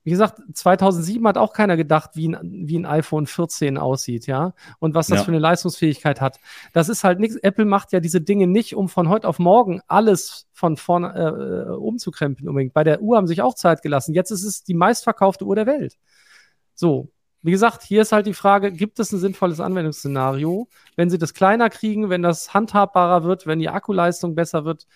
wie 0.09 0.13
gesagt, 0.13 0.41
2007 0.53 1.27
hat 1.27 1.37
auch 1.37 1.53
keiner 1.53 1.77
gedacht, 1.77 2.15
wie 2.15 2.29
ein, 2.29 2.39
wie 2.67 2.79
ein 2.79 2.87
iPhone 2.87 3.27
14 3.27 3.77
aussieht, 3.77 4.25
ja, 4.25 4.55
und 4.79 4.95
was 4.95 5.05
das 5.05 5.19
ja. 5.19 5.23
für 5.23 5.29
eine 5.29 5.37
Leistungsfähigkeit 5.37 6.19
hat. 6.19 6.39
Das 6.73 6.89
ist 6.89 7.03
halt 7.03 7.19
nichts. 7.19 7.35
Apple 7.35 7.65
macht 7.65 7.91
ja 7.91 7.99
diese 7.99 8.19
Dinge 8.19 8.47
nicht, 8.47 8.75
um 8.75 8.89
von 8.89 9.07
heute 9.07 9.27
auf 9.27 9.37
morgen 9.37 9.81
alles 9.87 10.47
von 10.51 10.77
vorne 10.77 11.13
äh, 11.13 11.71
umzukrempeln 11.75 12.49
unbedingt. 12.49 12.73
Bei 12.73 12.83
der 12.83 13.03
Uhr 13.03 13.17
haben 13.17 13.27
sich 13.27 13.43
auch 13.43 13.53
Zeit 13.53 13.83
gelassen. 13.83 14.15
Jetzt 14.15 14.31
ist 14.31 14.43
es 14.43 14.63
die 14.63 14.73
meistverkaufte 14.73 15.45
Uhr 15.45 15.55
der 15.55 15.67
Welt. 15.67 15.99
So. 16.73 17.11
Wie 17.43 17.51
gesagt, 17.51 17.83
hier 17.83 18.01
ist 18.01 18.11
halt 18.11 18.25
die 18.25 18.33
Frage, 18.33 18.71
gibt 18.71 18.99
es 18.99 19.13
ein 19.13 19.19
sinnvolles 19.19 19.59
Anwendungsszenario? 19.61 20.67
Wenn 20.97 21.09
sie 21.11 21.19
das 21.19 21.35
kleiner 21.35 21.69
kriegen, 21.69 22.09
wenn 22.09 22.23
das 22.23 22.53
handhabbarer 22.53 23.23
wird, 23.23 23.47
wenn 23.47 23.59
die 23.59 23.69
Akkuleistung 23.69 24.35
besser 24.35 24.65
wird, 24.65 24.87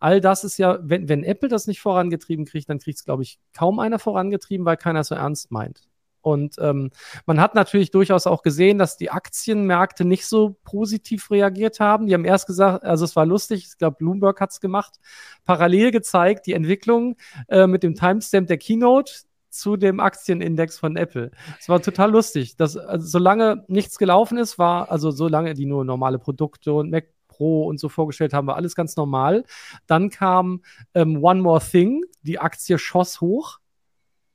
all 0.00 0.20
das 0.20 0.44
ist 0.44 0.58
ja, 0.58 0.78
wenn, 0.82 1.08
wenn 1.08 1.22
Apple 1.22 1.48
das 1.48 1.66
nicht 1.66 1.80
vorangetrieben 1.80 2.46
kriegt, 2.46 2.68
dann 2.68 2.78
kriegt 2.78 2.98
es, 2.98 3.04
glaube 3.04 3.22
ich, 3.22 3.38
kaum 3.56 3.78
einer 3.78 3.98
vorangetrieben, 3.98 4.66
weil 4.66 4.76
keiner 4.76 5.04
so 5.04 5.14
ernst 5.14 5.50
meint. 5.52 5.82
Und 6.22 6.56
ähm, 6.58 6.90
man 7.24 7.40
hat 7.40 7.54
natürlich 7.54 7.90
durchaus 7.90 8.26
auch 8.26 8.42
gesehen, 8.42 8.78
dass 8.78 8.96
die 8.96 9.10
Aktienmärkte 9.10 10.04
nicht 10.04 10.26
so 10.26 10.56
positiv 10.64 11.30
reagiert 11.30 11.80
haben. 11.80 12.06
Die 12.06 12.14
haben 12.14 12.24
erst 12.24 12.46
gesagt, 12.46 12.84
also 12.84 13.04
es 13.04 13.16
war 13.16 13.24
lustig, 13.24 13.66
ich 13.70 13.78
glaube, 13.78 13.96
Bloomberg 13.98 14.40
hat 14.40 14.50
es 14.50 14.60
gemacht, 14.60 14.96
parallel 15.44 15.90
gezeigt, 15.92 16.46
die 16.46 16.52
Entwicklung 16.52 17.16
äh, 17.48 17.66
mit 17.66 17.82
dem 17.82 17.94
Timestamp 17.94 18.48
der 18.48 18.58
Keynote 18.58 19.12
zu 19.48 19.76
dem 19.76 19.98
Aktienindex 19.98 20.78
von 20.78 20.96
Apple. 20.96 21.30
Es 21.58 21.68
war 21.68 21.82
total 21.82 22.10
lustig. 22.10 22.56
Dass, 22.56 22.76
also, 22.76 23.06
solange 23.06 23.64
nichts 23.68 23.98
gelaufen 23.98 24.38
ist, 24.38 24.58
war, 24.58 24.90
also 24.90 25.10
solange 25.10 25.54
die 25.54 25.66
nur 25.66 25.84
normale 25.84 26.18
Produkte 26.18 26.72
und 26.72 26.90
Mac 26.90 27.06
Pro 27.40 27.64
und 27.64 27.80
so 27.80 27.88
vorgestellt 27.88 28.34
haben, 28.34 28.46
war 28.46 28.56
alles 28.56 28.74
ganz 28.74 28.96
normal. 28.96 29.44
Dann 29.86 30.10
kam 30.10 30.60
ähm, 30.92 31.24
One 31.24 31.40
More 31.40 31.62
Thing, 31.62 32.04
die 32.22 32.38
Aktie 32.38 32.76
schoss 32.76 33.22
hoch, 33.22 33.60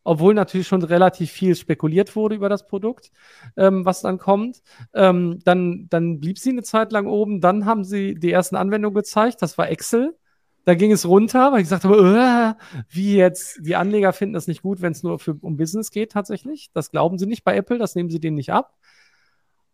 obwohl 0.03 0.33
natürlich 0.33 0.67
schon 0.67 0.81
relativ 0.81 1.29
viel 1.29 1.55
spekuliert 1.55 2.15
wurde 2.15 2.33
über 2.33 2.49
das 2.49 2.65
Produkt, 2.65 3.11
ähm, 3.57 3.85
was 3.85 4.01
dann 4.01 4.17
kommt. 4.17 4.63
Ähm, 4.95 5.39
dann, 5.43 5.85
dann 5.91 6.19
blieb 6.19 6.39
sie 6.39 6.49
eine 6.49 6.63
Zeit 6.63 6.91
lang 6.91 7.05
oben, 7.05 7.41
dann 7.41 7.65
haben 7.65 7.83
sie 7.83 8.15
die 8.15 8.31
ersten 8.31 8.55
Anwendungen 8.55 8.95
gezeigt, 8.95 9.43
das 9.43 9.59
war 9.59 9.69
Excel. 9.69 10.15
Da 10.63 10.73
ging 10.73 10.91
es 10.91 11.07
runter, 11.07 11.51
weil 11.51 11.59
ich 11.59 11.65
gesagt 11.65 11.83
habe, 11.83 12.55
äh, 12.57 12.83
wie 12.89 13.17
jetzt, 13.17 13.59
die 13.61 13.75
Anleger 13.75 14.13
finden 14.13 14.33
das 14.33 14.47
nicht 14.47 14.63
gut, 14.63 14.81
wenn 14.81 14.93
es 14.93 15.03
nur 15.03 15.19
für, 15.19 15.37
um 15.41 15.57
Business 15.57 15.91
geht 15.91 16.11
tatsächlich. 16.11 16.71
Das 16.73 16.89
glauben 16.89 17.19
sie 17.19 17.27
nicht 17.27 17.43
bei 17.43 17.55
Apple, 17.55 17.77
das 17.77 17.93
nehmen 17.93 18.09
sie 18.09 18.19
denen 18.19 18.35
nicht 18.35 18.51
ab. 18.51 18.73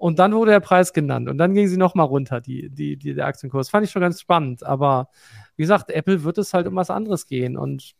Und 0.02 0.18
dann 0.18 0.34
wurde 0.34 0.50
der 0.50 0.62
Preis 0.62 0.94
genannt 0.94 1.30
und 1.30 1.38
dann 1.38 1.54
ging 1.54 1.68
sie 1.68 1.78
nochmal 1.78 2.08
runter, 2.08 2.42
die, 2.42 2.72
die, 2.72 2.98
die, 2.98 3.14
der 3.14 3.28
Aktienkurs. 3.28 3.70
Fand 3.70 3.86
ich 3.86 3.92
schon 3.92 4.02
ganz 4.02 4.20
spannend. 4.20 4.64
Aber 4.64 5.10
wie 5.58 5.62
gesagt, 5.62 5.92
Apple 5.92 6.24
wird 6.24 6.40
es 6.40 6.56
halt 6.56 6.66
um 6.66 6.76
was 6.76 6.90
anderes 6.90 7.28
gehen. 7.28 7.56
Und 7.56 7.94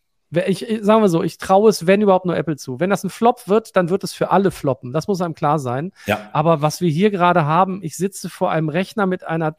ich, 0.48 0.68
ich 0.68 0.84
sagen 0.84 1.04
wir 1.04 1.10
so, 1.10 1.22
ich 1.22 1.38
traue 1.38 1.70
es, 1.70 1.86
wenn 1.86 2.02
überhaupt 2.02 2.26
nur 2.26 2.36
Apple 2.36 2.58
zu. 2.58 2.80
Wenn 2.80 2.90
das 2.90 3.04
ein 3.04 3.12
Flop 3.12 3.48
wird, 3.48 3.76
dann 3.76 3.92
wird 3.92 4.04
es 4.04 4.14
für 4.14 4.32
alle 4.32 4.50
floppen. 4.50 4.94
Das 4.94 5.08
muss 5.08 5.22
einem 5.22 5.36
klar 5.36 5.60
sein. 5.60 5.92
Ja. 6.08 6.28
Aber 6.34 6.64
was 6.64 6.82
wir 6.82 6.90
hier 6.90 7.12
gerade 7.12 7.46
haben, 7.46 7.84
ich 7.84 7.96
sitze 7.96 8.32
vor 8.32 8.50
einem 8.50 8.70
Rechner 8.70 9.06
mit 9.06 9.24
einer, 9.24 9.56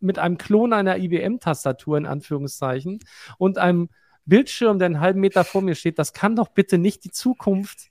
mit 0.00 0.18
einem 0.18 0.38
Klon 0.38 0.72
einer 0.72 0.96
IBM-Tastatur 0.96 1.98
in 1.98 2.06
Anführungszeichen 2.06 3.00
und 3.36 3.58
einem 3.58 3.90
Bildschirm, 4.24 4.78
der 4.78 4.86
einen 4.86 5.00
halben 5.00 5.20
Meter 5.20 5.44
vor 5.44 5.60
mir 5.60 5.74
steht. 5.74 5.98
Das 5.98 6.14
kann 6.14 6.36
doch 6.36 6.48
bitte 6.48 6.78
nicht 6.78 7.04
die 7.04 7.10
Zukunft 7.10 7.90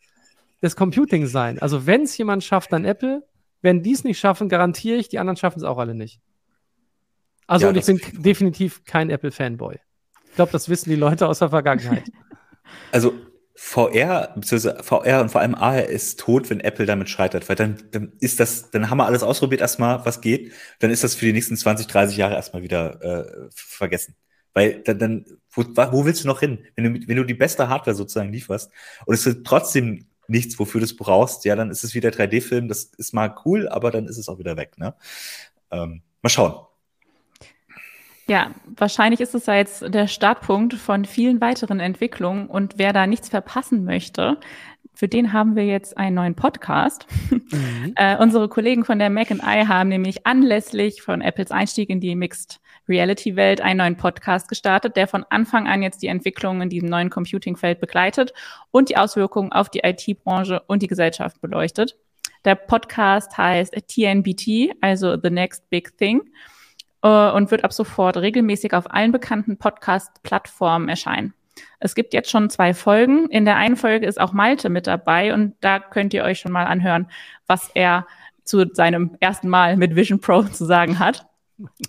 des 0.64 0.76
Computing 0.76 1.28
sein. 1.28 1.60
Also 1.60 1.86
wenn 1.86 2.02
es 2.02 2.18
jemand 2.18 2.44
schafft, 2.44 2.74
dann 2.74 2.84
Apple. 2.84 3.29
Wenn 3.62 3.84
die 3.84 3.92
es 3.92 4.04
nicht 4.04 4.20
schaffen, 4.20 4.50
garantiere 4.50 4.98
ich, 4.98 5.10
die 5.10 5.20
anderen 5.20 5.38
schaffen 5.38 5.60
es 5.60 5.64
auch 5.64 5.78
alle 5.78 5.96
nicht. 5.96 6.22
Also, 7.48 7.66
ja, 7.66 7.70
und 7.70 7.78
ich 7.78 7.86
bin 7.86 8.00
definitiv 8.22 8.84
kein 8.86 9.10
Apple-Fanboy. 9.10 9.80
Ich 10.26 10.36
glaube, 10.36 10.52
das 10.52 10.70
wissen 10.70 10.90
die 10.90 10.96
Leute 10.96 11.28
aus 11.28 11.40
der 11.40 11.50
Vergangenheit. 11.50 12.04
Also, 12.92 13.14
VR, 13.56 14.32
beziehungsweise 14.36 14.84
VR 14.84 15.22
und 15.22 15.30
vor 15.30 15.42
allem 15.42 15.54
AR 15.54 15.86
ist 15.86 16.20
tot, 16.20 16.50
wenn 16.50 16.62
Apple 16.62 16.86
damit 16.86 17.10
scheitert, 17.10 17.50
weil 17.50 17.58
dann, 17.58 17.78
dann 17.92 18.14
ist 18.20 18.40
das, 18.40 18.72
dann 18.72 18.90
haben 18.90 19.00
wir 19.00 19.06
alles 19.06 19.22
ausprobiert 19.22 19.60
erstmal, 19.60 20.06
was 20.06 20.22
geht, 20.22 20.54
dann 20.80 20.92
ist 20.92 21.04
das 21.04 21.16
für 21.16 21.26
die 21.26 21.34
nächsten 21.34 21.58
20, 21.58 21.88
30 21.88 22.16
Jahre 22.16 22.36
erstmal 22.36 22.62
wieder 22.62 23.02
äh, 23.04 23.50
vergessen. 23.52 24.16
Weil 24.54 24.82
dann, 24.84 25.00
dann 25.00 25.26
wo, 25.52 25.64
wo 25.64 26.06
willst 26.06 26.24
du 26.24 26.28
noch 26.28 26.40
hin? 26.40 26.60
Wenn 26.76 26.86
du, 26.86 27.08
wenn 27.08 27.18
du 27.18 27.24
die 27.26 27.34
beste 27.34 27.68
Hardware 27.68 27.96
sozusagen 27.96 28.32
lieferst 28.32 28.72
und 29.06 29.14
es 29.14 29.26
wird 29.26 29.46
trotzdem 29.46 30.06
nichts, 30.30 30.60
wofür 30.60 30.80
du 30.80 30.86
es 30.86 30.96
brauchst, 30.96 31.46
ja, 31.46 31.56
dann 31.56 31.72
ist 31.72 31.84
es 31.84 31.94
wieder 31.94 32.10
3D-Film. 32.10 32.68
Das 32.68 32.84
ist 32.84 33.14
mal 33.14 33.36
cool, 33.46 33.68
aber 33.68 33.92
dann 33.92 34.06
ist 34.06 34.18
es 34.18 34.30
auch 34.30 34.40
wieder 34.40 34.58
weg. 34.58 34.78
Ne? 34.78 34.94
Ähm, 35.72 36.02
mal 36.22 36.30
schauen. 36.30 36.56
Ja, 38.28 38.52
wahrscheinlich 38.78 39.22
ist 39.22 39.34
es 39.34 39.48
ja 39.48 39.56
jetzt 39.56 39.92
der 39.92 40.08
Startpunkt 40.08 40.76
von 40.76 41.06
vielen 41.06 41.42
weiteren 41.42 41.80
Entwicklungen. 41.80 42.46
Und 42.46 42.76
wer 42.78 42.94
da 42.94 43.08
nichts 43.08 43.30
verpassen 43.30 43.86
möchte, 43.86 44.38
für 44.94 45.08
den 45.08 45.34
haben 45.34 45.56
wir 45.56 45.66
jetzt 45.66 45.98
einen 45.98 46.16
neuen 46.16 46.36
Podcast. 46.36 47.08
Mhm. 47.32 47.94
äh, 47.96 48.16
unsere 48.18 48.48
Kollegen 48.48 48.86
von 48.86 49.00
der 49.00 49.10
Mac 49.10 49.32
and 49.32 49.42
I 49.42 49.66
haben 49.66 49.90
nämlich 49.90 50.28
anlässlich 50.28 51.02
von 51.02 51.22
Apples 51.22 51.50
Einstieg 51.50 51.90
in 51.90 52.00
die 52.00 52.16
Mixed 52.16 52.60
Reality-Welt 52.90 53.62
einen 53.62 53.78
neuen 53.78 53.98
Podcast 53.98 54.50
gestartet, 54.50 54.96
der 54.96 55.08
von 55.08 55.26
Anfang 55.30 55.68
an 55.68 55.82
jetzt 55.82 56.02
die 56.02 56.08
Entwicklung 56.08 56.62
in 56.62 56.70
diesem 56.70 56.90
neuen 56.90 57.10
Computing-Feld 57.10 57.80
begleitet 57.80 58.34
und 58.72 58.90
die 58.90 58.98
Auswirkungen 58.98 59.52
auf 59.52 59.70
die 59.70 59.82
IT-Branche 59.84 60.62
und 60.68 60.82
die 60.82 60.88
Gesellschaft 60.88 61.40
beleuchtet. 61.42 61.96
Der 62.46 62.56
Podcast 62.56 63.38
heißt 63.38 63.74
TNBT, 63.88 64.76
also 64.82 65.18
The 65.22 65.30
Next 65.30 65.70
Big 65.70 65.98
Thing, 65.98 66.22
äh, 67.04 67.32
und 67.32 67.52
wird 67.52 67.64
ab 67.64 67.74
sofort 67.74 68.18
regelmäßig 68.18 68.74
auf 68.74 68.92
allen 68.92 69.12
bekannten 69.12 69.58
Podcast-Plattformen 69.58 70.90
erscheinen. 70.90 71.34
Es 71.80 71.96
gibt 71.96 72.14
jetzt 72.14 72.30
schon 72.30 72.50
zwei 72.50 72.74
Folgen. 72.74 73.30
In 73.30 73.46
der 73.46 73.58
einen 73.58 73.76
Folge 73.76 74.06
ist 74.06 74.20
auch 74.20 74.34
Malte 74.34 74.70
mit 74.70 74.88
dabei 74.88 75.34
und 75.34 75.56
da 75.62 75.80
könnt 75.80 76.14
ihr 76.14 76.24
euch 76.24 76.40
schon 76.40 76.52
mal 76.52 76.66
anhören, 76.66 77.08
was 77.48 77.70
er 77.74 78.06
zu 78.44 78.66
seinem 78.74 79.16
ersten 79.20 79.48
Mal 79.50 79.78
mit 79.78 79.96
Vision 79.96 80.20
Pro 80.20 80.44
zu 80.44 80.66
sagen 80.66 81.00
hat. 81.00 81.29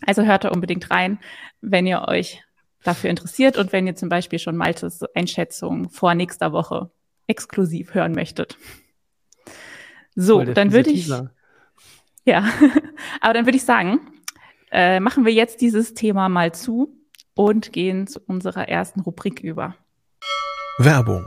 Also 0.07 0.23
hört 0.23 0.45
da 0.45 0.51
unbedingt 0.51 0.91
rein, 0.91 1.19
wenn 1.61 1.87
ihr 1.87 2.07
euch 2.09 2.43
dafür 2.83 3.11
interessiert 3.11 3.57
und 3.59 3.73
wenn 3.73 3.87
ihr 3.87 3.95
zum 3.95 4.09
Beispiel 4.09 4.39
schon 4.39 4.57
Maltes 4.57 5.03
Einschätzung 5.15 5.91
vor 5.91 6.15
nächster 6.15 6.53
Woche 6.53 6.91
exklusiv 7.27 7.95
hören 7.95 8.13
möchtet. 8.13 8.57
So, 10.15 10.43
dann 10.43 10.73
würde 10.73 10.91
ich. 10.91 11.09
Ja, 12.25 12.49
aber 13.21 13.35
dann 13.35 13.47
würde 13.47 13.57
ich 13.57 13.65
sagen, 13.65 14.01
äh, 14.71 15.01
machen 15.01 15.25
wir 15.25 15.33
jetzt 15.33 15.61
dieses 15.61 15.95
Thema 15.95 16.29
mal 16.29 16.53
zu 16.53 16.97
und 17.35 17.73
gehen 17.73 18.07
zu 18.07 18.21
unserer 18.27 18.69
ersten 18.69 19.01
Rubrik 19.01 19.41
über. 19.41 19.77
Werbung. 20.79 21.27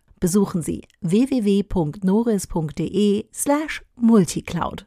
Besuchen 0.21 0.61
Sie 0.61 0.87
www.noris.de 1.01 3.25
slash 3.33 3.83
multicloud. 3.95 4.85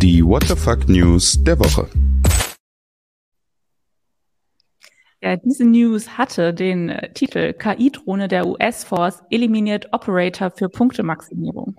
Die 0.00 0.24
What 0.24 0.44
the 0.44 0.56
Fuck 0.56 0.88
News 0.88 1.36
der 1.44 1.58
Woche. 1.58 1.86
Ja, 5.20 5.36
diese 5.36 5.66
News 5.66 6.16
hatte 6.16 6.54
den 6.54 6.88
äh, 6.88 7.12
Titel 7.12 7.52
KI-Drohne 7.52 8.28
der 8.28 8.46
US-Force 8.46 9.22
eliminiert 9.28 9.92
Operator 9.92 10.50
für 10.50 10.70
Punktemaximierung. 10.70 11.76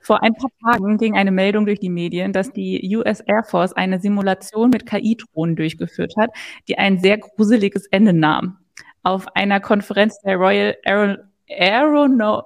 Vor 0.00 0.22
ein 0.22 0.34
paar 0.34 0.50
Tagen 0.62 0.98
ging 0.98 1.16
eine 1.16 1.30
Meldung 1.30 1.66
durch 1.66 1.80
die 1.80 1.90
Medien, 1.90 2.32
dass 2.32 2.52
die 2.52 2.96
US 2.96 3.20
Air 3.20 3.44
Force 3.44 3.72
eine 3.72 4.00
Simulation 4.00 4.70
mit 4.70 4.86
KI-Drohnen 4.86 5.56
durchgeführt 5.56 6.14
hat, 6.16 6.30
die 6.68 6.78
ein 6.78 6.98
sehr 6.98 7.18
gruseliges 7.18 7.86
Ende 7.86 8.12
nahm. 8.12 8.58
Auf 9.02 9.26
einer 9.34 9.60
Konferenz 9.60 10.20
der 10.20 10.36
Royal 10.36 10.76
Aeron 10.84 11.18
Aerono 11.48 12.42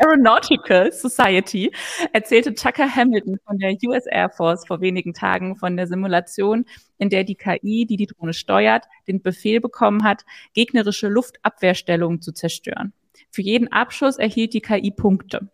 Aeronautical 0.00 0.90
Society 0.92 1.70
erzählte 2.14 2.54
Tucker 2.54 2.88
Hamilton 2.88 3.36
von 3.46 3.58
der 3.58 3.76
US 3.84 4.06
Air 4.06 4.30
Force 4.30 4.66
vor 4.66 4.80
wenigen 4.80 5.12
Tagen 5.12 5.56
von 5.56 5.76
der 5.76 5.86
Simulation, 5.86 6.64
in 6.96 7.10
der 7.10 7.24
die 7.24 7.34
KI, 7.34 7.84
die 7.84 7.96
die 7.98 8.06
Drohne 8.06 8.32
steuert, 8.32 8.86
den 9.08 9.20
Befehl 9.20 9.60
bekommen 9.60 10.02
hat, 10.02 10.24
gegnerische 10.54 11.08
Luftabwehrstellungen 11.08 12.22
zu 12.22 12.32
zerstören. 12.32 12.94
Für 13.30 13.42
jeden 13.42 13.70
Abschuss 13.70 14.16
erhielt 14.16 14.54
die 14.54 14.62
KI 14.62 14.90
Punkte. 14.90 15.50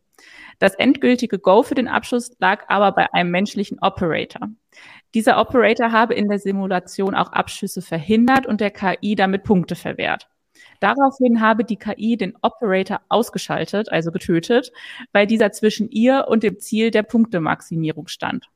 Das 0.59 0.75
endgültige 0.75 1.39
Go 1.39 1.63
für 1.63 1.75
den 1.75 1.89
Abschuss 1.89 2.31
lag 2.39 2.65
aber 2.69 2.93
bei 2.93 3.13
einem 3.13 3.31
menschlichen 3.31 3.79
Operator. 3.81 4.49
Dieser 5.15 5.41
Operator 5.41 5.93
habe 5.93 6.15
in 6.15 6.29
der 6.29 6.39
Simulation 6.39 7.15
auch 7.15 7.33
Abschüsse 7.33 7.83
verhindert 7.83 8.47
und 8.47 8.61
der 8.61 8.71
KI 8.71 9.15
damit 9.15 9.45
Punkte 9.45 9.75
verwehrt. 9.77 10.29
Daraufhin 10.81 11.41
habe 11.41 11.65
die 11.65 11.77
KI 11.77 12.17
den 12.17 12.35
Operator 12.43 13.01
ausgeschaltet, 13.09 13.91
also 13.91 14.11
getötet, 14.11 14.73
weil 15.13 15.27
dieser 15.27 15.53
zwischen 15.53 15.91
ihr 15.91 16.27
und 16.29 16.43
dem 16.43 16.59
Ziel 16.59 16.91
der 16.91 17.03
Punktemaximierung 17.03 18.09
stand. 18.09 18.49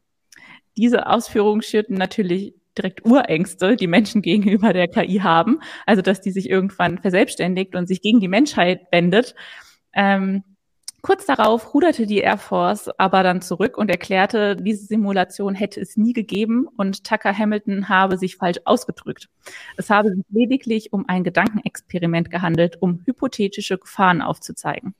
Diese 0.77 1.07
Ausführungen 1.07 1.63
schürten 1.63 1.97
natürlich 1.97 2.55
direkt 2.77 3.05
Urängste, 3.05 3.77
die 3.77 3.87
Menschen 3.87 4.23
gegenüber 4.23 4.73
der 4.73 4.89
KI 4.89 5.19
haben, 5.19 5.61
also 5.87 6.03
dass 6.03 6.21
die 6.21 6.31
sich 6.31 6.49
irgendwann 6.49 6.99
verselbstständigt 6.99 7.75
und 7.75 7.87
sich 7.87 8.01
gegen 8.01 8.21
die 8.21 8.29
Menschheit 8.29 8.87
wendet. 8.91 9.35
Ähm, 9.93 10.45
Kurz 11.03 11.25
darauf 11.25 11.73
ruderte 11.73 12.07
die 12.07 12.19
Air 12.19 12.37
Force 12.37 12.91
aber 12.99 13.23
dann 13.23 13.41
zurück 13.41 13.79
und 13.79 13.91
erklärte, 13.91 14.57
diese 14.57 14.85
Simulation 14.87 15.55
hätte 15.55 15.81
es 15.81 15.97
nie 15.97 16.13
gegeben 16.13 16.69
und 16.77 17.05
Tucker 17.05 17.37
Hamilton 17.37 17.89
habe 17.89 18.19
sich 18.19 18.37
falsch 18.37 18.59
ausgedrückt. 18.67 19.29
Es 19.77 19.89
habe 19.89 20.15
sich 20.15 20.25
lediglich 20.29 20.93
um 20.93 21.09
ein 21.09 21.25
Gedankenexperiment 21.25 22.31
gehandelt, 22.31 22.77
um 22.81 23.03
hypothetische 23.07 23.79
Gefahren 23.79 24.21
aufzuzeigen. 24.21 24.95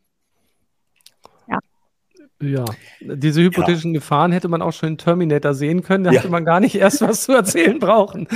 Ja, 2.43 2.65
diese 3.01 3.43
hypothetischen 3.43 3.93
ja. 3.93 4.01
Gefahren 4.01 4.33
hätte 4.33 4.49
man 4.49 4.63
auch 4.63 4.73
schon 4.73 4.91
in 4.91 4.99
Terminator 4.99 5.53
sehen 5.53 5.83
können. 5.83 6.05
Da 6.05 6.11
ja. 6.11 6.21
hätte 6.21 6.31
man 6.31 6.47
gar 6.47 6.59
nicht 6.59 6.75
erst 6.75 7.03
was 7.03 7.25
zu 7.25 7.33
erzählen 7.33 7.79
brauchen. 7.81 8.29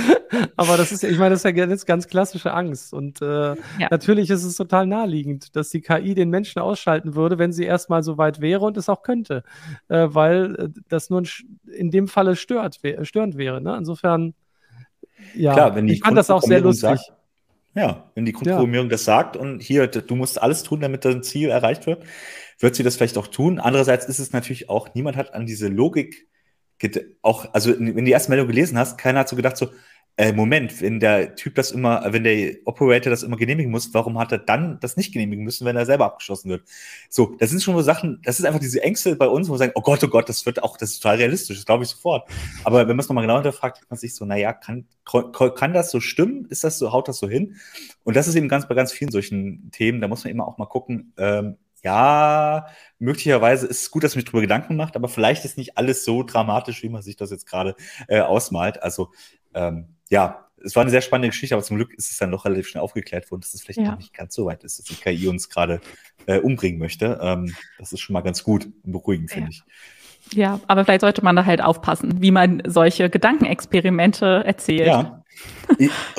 Aber 0.55 0.77
das 0.77 0.91
ist, 0.91 1.03
ich 1.03 1.17
meine, 1.17 1.31
das 1.31 1.43
ist 1.43 1.57
ja 1.57 1.65
jetzt 1.65 1.87
ganz 1.87 2.07
klassische 2.07 2.53
Angst. 2.53 2.93
Und 2.93 3.23
äh, 3.23 3.55
ja. 3.55 3.87
natürlich 3.89 4.29
ist 4.29 4.43
es 4.43 4.55
total 4.57 4.85
naheliegend, 4.85 5.55
dass 5.55 5.69
die 5.71 5.81
KI 5.81 6.13
den 6.13 6.29
Menschen 6.29 6.61
ausschalten 6.61 7.15
würde, 7.15 7.39
wenn 7.39 7.51
sie 7.51 7.63
erstmal 7.63 8.03
so 8.03 8.19
weit 8.19 8.41
wäre 8.41 8.63
und 8.65 8.77
es 8.77 8.89
auch 8.89 9.01
könnte. 9.01 9.43
Äh, 9.87 10.07
weil 10.09 10.55
äh, 10.55 10.69
das 10.87 11.09
nur 11.09 11.23
in 11.75 11.89
dem 11.89 12.07
Falle 12.07 12.35
stört, 12.35 12.79
störend 13.01 13.37
wäre. 13.37 13.59
Ne? 13.59 13.75
Insofern, 13.75 14.35
ja, 15.33 15.53
Klar, 15.53 15.75
wenn 15.75 15.87
die 15.87 15.93
ich 15.93 16.01
fand 16.01 16.15
das 16.15 16.29
auch 16.29 16.43
sehr 16.43 16.61
lustig. 16.61 16.89
Sagt, 16.89 17.11
ja, 17.73 18.03
wenn 18.13 18.25
die 18.25 18.33
Grundprogrammierung 18.33 18.87
das 18.87 19.03
sagt 19.03 19.35
und 19.35 19.61
hier, 19.61 19.87
du 19.87 20.15
musst 20.15 20.41
alles 20.41 20.61
tun, 20.61 20.79
damit 20.79 21.05
dein 21.05 21.23
Ziel 21.23 21.49
erreicht 21.49 21.87
wird 21.87 22.03
wird 22.59 22.75
sie 22.75 22.83
das 22.83 22.95
vielleicht 22.95 23.17
auch 23.17 23.27
tun. 23.27 23.59
Andererseits 23.59 24.05
ist 24.05 24.19
es 24.19 24.31
natürlich 24.31 24.69
auch, 24.69 24.93
niemand 24.93 25.17
hat 25.17 25.33
an 25.33 25.45
diese 25.45 25.67
Logik 25.67 26.27
auch, 27.21 27.53
also 27.53 27.71
wenn 27.71 27.95
du 27.95 28.03
die 28.03 28.11
erste 28.11 28.29
Meldung 28.29 28.47
gelesen 28.47 28.77
hast, 28.77 28.97
keiner 28.97 29.19
hat 29.19 29.29
so 29.29 29.35
gedacht 29.35 29.57
so, 29.57 29.69
äh, 30.17 30.31
Moment, 30.31 30.81
wenn 30.81 31.01
der 31.01 31.35
Typ 31.35 31.55
das 31.55 31.71
immer, 31.71 32.01
wenn 32.13 32.23
der 32.23 32.55
Operator 32.63 33.09
das 33.09 33.23
immer 33.23 33.35
genehmigen 33.35 33.69
muss, 33.69 33.93
warum 33.93 34.17
hat 34.17 34.31
er 34.31 34.37
dann 34.37 34.79
das 34.79 34.95
nicht 34.95 35.11
genehmigen 35.11 35.43
müssen, 35.43 35.65
wenn 35.65 35.75
er 35.75 35.85
selber 35.85 36.05
abgeschossen 36.05 36.49
wird? 36.49 36.63
So, 37.09 37.35
das 37.39 37.49
sind 37.49 37.61
schon 37.61 37.75
so 37.75 37.81
Sachen, 37.81 38.21
das 38.23 38.39
ist 38.39 38.45
einfach 38.45 38.61
diese 38.61 38.81
Ängste 38.81 39.17
bei 39.17 39.27
uns, 39.27 39.49
wo 39.49 39.53
wir 39.53 39.57
sagen, 39.57 39.73
oh 39.75 39.81
Gott, 39.81 40.01
oh 40.05 40.07
Gott, 40.07 40.29
das 40.29 40.45
wird 40.45 40.63
auch, 40.63 40.77
das 40.77 40.91
ist 40.91 40.99
total 41.01 41.17
realistisch, 41.17 41.57
das 41.57 41.65
glaube 41.65 41.83
ich 41.83 41.89
sofort. 41.89 42.29
Aber 42.63 42.79
wenn 42.87 42.95
man 42.95 42.99
es 42.99 43.09
nochmal 43.09 43.23
genau 43.23 43.35
hinterfragt, 43.35 43.77
fragt 43.77 43.89
man 43.89 43.99
sich 43.99 44.15
so, 44.15 44.23
naja, 44.23 44.53
kann, 44.53 44.85
kann 45.03 45.73
das 45.73 45.91
so 45.91 45.99
stimmen? 45.99 46.45
Ist 46.49 46.63
das 46.63 46.79
so, 46.79 46.93
haut 46.93 47.09
das 47.09 47.17
so 47.17 47.27
hin? 47.27 47.55
Und 48.03 48.15
das 48.15 48.27
ist 48.29 48.35
eben 48.35 48.47
ganz 48.47 48.69
bei 48.69 48.75
ganz 48.75 48.93
vielen 48.93 49.11
solchen 49.11 49.69
Themen, 49.71 49.99
da 49.99 50.07
muss 50.07 50.23
man 50.23 50.31
immer 50.31 50.47
auch 50.47 50.57
mal 50.57 50.65
gucken, 50.65 51.13
ähm, 51.17 51.57
ja, 51.85 52.65
möglicherweise 52.97 53.67
ist 53.67 53.83
es 53.83 53.91
gut, 53.91 54.03
dass 54.03 54.15
man 54.15 54.21
sich 54.21 54.25
darüber 54.25 54.41
Gedanken 54.41 54.75
macht, 54.75 54.95
aber 54.95 55.07
vielleicht 55.07 55.45
ist 55.45 55.55
nicht 55.55 55.77
alles 55.77 56.03
so 56.03 56.23
dramatisch, 56.23 56.81
wie 56.81 56.89
man 56.89 57.03
sich 57.03 57.15
das 57.15 57.29
jetzt 57.29 57.45
gerade 57.45 57.75
äh, 58.07 58.21
ausmalt. 58.21 58.81
Also 58.81 59.11
ähm, 59.53 59.89
ja, 60.09 60.47
es 60.63 60.75
war 60.75 60.81
eine 60.81 60.89
sehr 60.89 61.01
spannende 61.01 61.29
Geschichte, 61.29 61.53
aber 61.53 61.63
zum 61.63 61.77
Glück 61.77 61.93
ist 61.93 62.09
es 62.09 62.17
dann 62.17 62.31
doch 62.31 62.45
relativ 62.45 62.67
schnell 62.67 62.81
aufgeklärt 62.81 63.29
worden, 63.29 63.41
dass 63.41 63.53
es 63.53 63.61
vielleicht 63.61 63.81
ja. 63.81 63.95
nicht 63.95 64.15
ganz 64.15 64.33
so 64.33 64.47
weit 64.47 64.63
ist, 64.63 64.79
dass 64.79 64.85
die 64.87 64.95
KI 64.95 65.27
uns 65.27 65.47
gerade 65.47 65.79
äh, 66.25 66.39
umbringen 66.39 66.79
möchte. 66.79 67.19
Ähm, 67.21 67.53
das 67.77 67.93
ist 67.93 67.99
schon 67.99 68.15
mal 68.15 68.21
ganz 68.21 68.43
gut 68.43 68.65
und 68.65 68.91
beruhigend, 68.91 69.29
finde 69.29 69.51
ich. 69.51 69.61
Ja, 70.33 70.59
aber 70.67 70.85
vielleicht 70.85 71.01
sollte 71.01 71.23
man 71.23 71.35
da 71.35 71.45
halt 71.45 71.61
aufpassen, 71.61 72.21
wie 72.21 72.31
man 72.31 72.63
solche 72.65 73.09
Gedankenexperimente 73.09 74.43
erzählt. 74.45 74.87
Ja. 74.87 75.23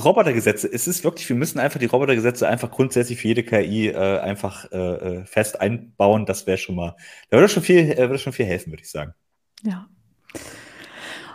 Robotergesetze, 0.02 0.68
es 0.70 0.86
ist 0.86 1.04
wirklich, 1.04 1.28
wir 1.28 1.36
müssen 1.36 1.58
einfach 1.58 1.80
die 1.80 1.86
Robotergesetze 1.86 2.48
einfach 2.48 2.70
grundsätzlich 2.70 3.20
für 3.20 3.28
jede 3.28 3.42
KI 3.42 3.88
äh, 3.88 4.18
einfach 4.18 4.70
äh, 4.72 4.76
äh, 4.76 5.24
fest 5.24 5.60
einbauen. 5.60 6.26
Das 6.26 6.46
wäre 6.46 6.58
schon 6.58 6.76
mal, 6.76 6.96
da 7.30 7.38
würde 7.38 7.48
schon 7.48 7.62
viel, 7.62 7.78
äh, 7.92 7.98
würde 7.98 8.18
schon 8.18 8.32
viel 8.32 8.46
helfen, 8.46 8.72
würde 8.72 8.82
ich 8.82 8.90
sagen. 8.90 9.14
Ja. 9.62 9.86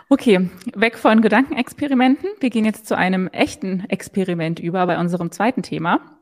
Okay, 0.08 0.50
weg 0.74 0.98
von 0.98 1.22
Gedankenexperimenten. 1.22 2.28
Wir 2.40 2.50
gehen 2.50 2.64
jetzt 2.64 2.86
zu 2.86 2.96
einem 2.96 3.28
echten 3.28 3.88
Experiment 3.88 4.60
über 4.60 4.86
bei 4.86 4.98
unserem 4.98 5.32
zweiten 5.32 5.62
Thema. 5.62 6.21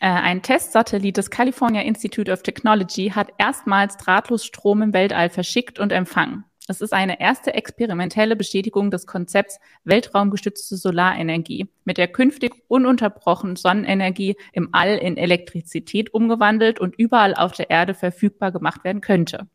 Äh, 0.00 0.08
ein 0.08 0.42
Testsatellit 0.42 1.16
des 1.16 1.30
California 1.30 1.82
Institute 1.82 2.30
of 2.30 2.42
Technology 2.42 3.10
hat 3.10 3.32
erstmals 3.38 3.96
drahtlos 3.96 4.44
Strom 4.44 4.82
im 4.82 4.92
Weltall 4.92 5.30
verschickt 5.30 5.78
und 5.78 5.92
empfangen. 5.92 6.44
Es 6.68 6.80
ist 6.80 6.92
eine 6.92 7.20
erste 7.20 7.54
experimentelle 7.54 8.34
Bestätigung 8.34 8.90
des 8.90 9.06
Konzepts 9.06 9.60
weltraumgestützte 9.84 10.76
Solarenergie, 10.76 11.68
mit 11.84 11.96
der 11.96 12.08
künftig 12.08 12.54
ununterbrochen 12.66 13.54
Sonnenenergie 13.54 14.36
im 14.52 14.70
All 14.72 14.96
in 14.96 15.16
Elektrizität 15.16 16.12
umgewandelt 16.12 16.80
und 16.80 16.96
überall 16.96 17.34
auf 17.34 17.52
der 17.52 17.70
Erde 17.70 17.94
verfügbar 17.94 18.50
gemacht 18.50 18.82
werden 18.82 19.00
könnte. 19.00 19.46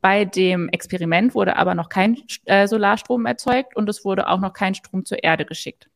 Bei 0.00 0.24
dem 0.24 0.68
Experiment 0.68 1.32
wurde 1.36 1.56
aber 1.56 1.76
noch 1.76 1.88
kein 1.88 2.18
äh, 2.46 2.66
Solarstrom 2.66 3.24
erzeugt 3.24 3.76
und 3.76 3.88
es 3.88 4.04
wurde 4.04 4.28
auch 4.28 4.40
noch 4.40 4.52
kein 4.52 4.74
Strom 4.74 5.04
zur 5.04 5.22
Erde 5.22 5.44
geschickt. 5.44 5.88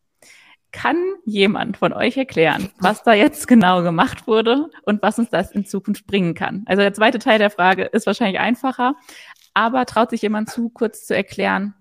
Kann 0.77 0.99
jemand 1.25 1.79
von 1.79 1.95
euch 1.95 2.19
erklären, 2.19 2.69
was 2.79 3.03
da 3.03 3.15
jetzt 3.15 3.49
genau 3.49 3.83
gemacht 3.83 4.27
wurde 4.27 4.69
und 4.83 5.01
was 5.01 5.19
uns 5.19 5.31
das 5.31 5.51
in 5.51 5.65
Zukunft 5.65 6.07
bringen 6.07 6.35
kann? 6.35 6.65
Also 6.67 6.83
der 6.83 6.93
zweite 6.93 7.19
Teil 7.19 7.39
der 7.39 7.49
Frage 7.49 7.85
ist 7.85 8.07
wahrscheinlich 8.07 8.39
einfacher, 8.39 8.95
aber 9.55 9.87
traut 9.87 10.11
sich 10.11 10.21
jemand 10.21 10.51
zu, 10.51 10.69
kurz 10.69 11.07
zu 11.07 11.17
erklären, 11.17 11.73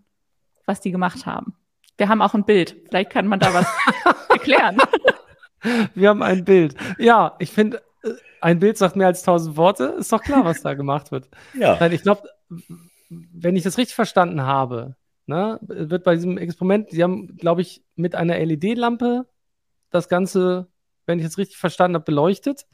was 0.66 0.80
die 0.80 0.92
gemacht 0.92 1.26
haben? 1.26 1.58
Wir 1.98 2.08
haben 2.08 2.22
auch 2.22 2.34
ein 2.36 2.46
Bild. 2.46 2.78
Vielleicht 2.88 3.10
kann 3.10 3.28
man 3.28 3.42
da 3.42 3.54
was 3.54 3.68
erklären. 4.30 4.78
Wir 5.94 6.08
haben 6.08 6.24
ein 6.24 6.46
Bild. 6.46 6.76
Ja, 6.98 7.36
ich 7.40 7.52
finde, 7.52 7.84
äh, 8.02 8.12
ein 8.40 8.60
Bild 8.60 8.78
sagt 8.78 8.96
mehr 8.96 9.08
als 9.08 9.24
tausend 9.24 9.58
Worte. 9.58 9.96
Ist 10.00 10.14
doch 10.14 10.22
klar, 10.22 10.46
was 10.46 10.62
da 10.62 10.74
gemacht 10.74 11.12
wird. 11.12 11.28
Ja. 11.54 11.86
Ich 11.88 12.04
glaube, 12.04 12.30
wenn 13.10 13.58
ich 13.58 13.64
das 13.64 13.78
richtig 13.78 13.96
verstanden 13.96 14.44
habe, 14.44 14.96
ne, 15.28 15.60
wird 15.62 16.04
bei 16.04 16.16
diesem 16.16 16.38
Experiment, 16.38 16.92
die 16.92 17.04
haben, 17.04 17.38
glaube 17.38 17.62
ich, 17.62 17.84
mit 17.96 18.16
einer 18.16 18.38
LED-Lampe 18.38 19.28
das 19.90 20.10
Ganze, 20.10 20.68
wenn 21.06 21.20
ich 21.20 21.26
es 21.26 21.38
richtig 21.38 21.58
verstanden 21.58 21.96
habe, 21.96 22.06
beleuchtet. 22.06 22.66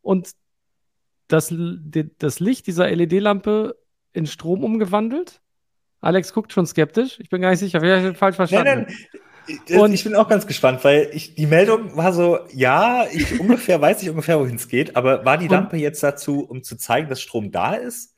Und 0.00 0.32
das, 1.28 1.54
das 2.18 2.40
Licht 2.40 2.66
dieser 2.66 2.90
LED-Lampe 2.90 3.76
in 4.12 4.26
Strom 4.26 4.64
umgewandelt. 4.64 5.40
Alex 6.00 6.32
guckt 6.32 6.52
schon 6.52 6.66
skeptisch. 6.66 7.18
Ich 7.20 7.30
bin 7.30 7.40
gar 7.40 7.50
nicht 7.50 7.60
sicher, 7.60 7.80
vielleicht 7.80 8.02
habe 8.02 8.12
ich 8.12 8.18
falsch 8.18 8.36
verstanden. 8.36 8.86
Nein, 8.86 8.86
nein. 8.86 9.78
Und 9.78 9.92
ich 9.92 10.04
bin 10.04 10.14
auch 10.14 10.28
ganz 10.28 10.46
gespannt, 10.46 10.84
weil 10.84 11.10
ich, 11.12 11.34
die 11.34 11.46
Meldung 11.46 11.96
war 11.96 12.12
so, 12.12 12.38
ja, 12.52 13.06
ich 13.10 13.40
ungefähr 13.40 13.80
weiß 13.80 14.02
ich 14.02 14.10
ungefähr, 14.10 14.38
wohin 14.38 14.56
es 14.56 14.68
geht, 14.68 14.94
aber 14.96 15.24
war 15.24 15.38
die 15.38 15.48
Lampe 15.48 15.76
jetzt 15.76 16.02
dazu, 16.02 16.44
um 16.44 16.62
zu 16.62 16.76
zeigen, 16.76 17.08
dass 17.08 17.20
Strom 17.20 17.50
da 17.50 17.74
ist? 17.74 18.11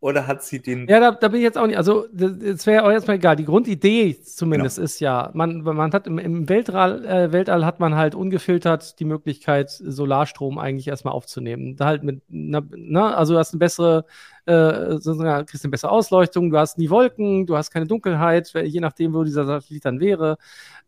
Oder 0.00 0.26
hat 0.26 0.42
sie 0.42 0.60
den. 0.60 0.86
Ja, 0.88 1.00
da, 1.00 1.10
da 1.12 1.28
bin 1.28 1.40
ich 1.40 1.44
jetzt 1.44 1.56
auch 1.56 1.66
nicht. 1.66 1.78
Also, 1.78 2.06
das 2.12 2.66
wäre 2.66 2.84
auch 2.84 2.90
erstmal 2.90 3.16
egal. 3.16 3.34
Die 3.34 3.46
Grundidee 3.46 4.20
zumindest 4.22 4.76
genau. 4.76 4.84
ist 4.84 5.00
ja, 5.00 5.30
man, 5.32 5.62
man 5.62 5.92
hat 5.92 6.06
im, 6.06 6.18
im 6.18 6.48
Weltall, 6.48 7.04
äh, 7.06 7.32
Weltall 7.32 7.64
hat 7.64 7.80
man 7.80 7.94
halt 7.94 8.14
ungefiltert 8.14 9.00
die 9.00 9.06
Möglichkeit, 9.06 9.70
Solarstrom 9.70 10.58
eigentlich 10.58 10.88
erstmal 10.88 11.14
aufzunehmen. 11.14 11.76
Da 11.76 11.86
halt 11.86 12.02
mit, 12.02 12.22
na, 12.28 12.62
na, 12.76 13.14
also 13.14 13.32
du 13.32 13.38
hast 13.38 13.54
eine 13.54 13.58
bessere, 13.58 14.04
äh, 14.44 14.98
sozusagen, 14.98 15.46
kriegst 15.46 15.64
eine 15.64 15.70
bessere 15.70 15.90
Ausleuchtung, 15.90 16.50
du 16.50 16.58
hast 16.58 16.76
nie 16.76 16.90
Wolken, 16.90 17.46
du 17.46 17.56
hast 17.56 17.70
keine 17.70 17.86
Dunkelheit, 17.86 18.52
je 18.52 18.80
nachdem, 18.80 19.14
wo 19.14 19.24
dieser 19.24 19.46
Satellit 19.46 19.86
dann 19.86 19.98
wäre. 19.98 20.36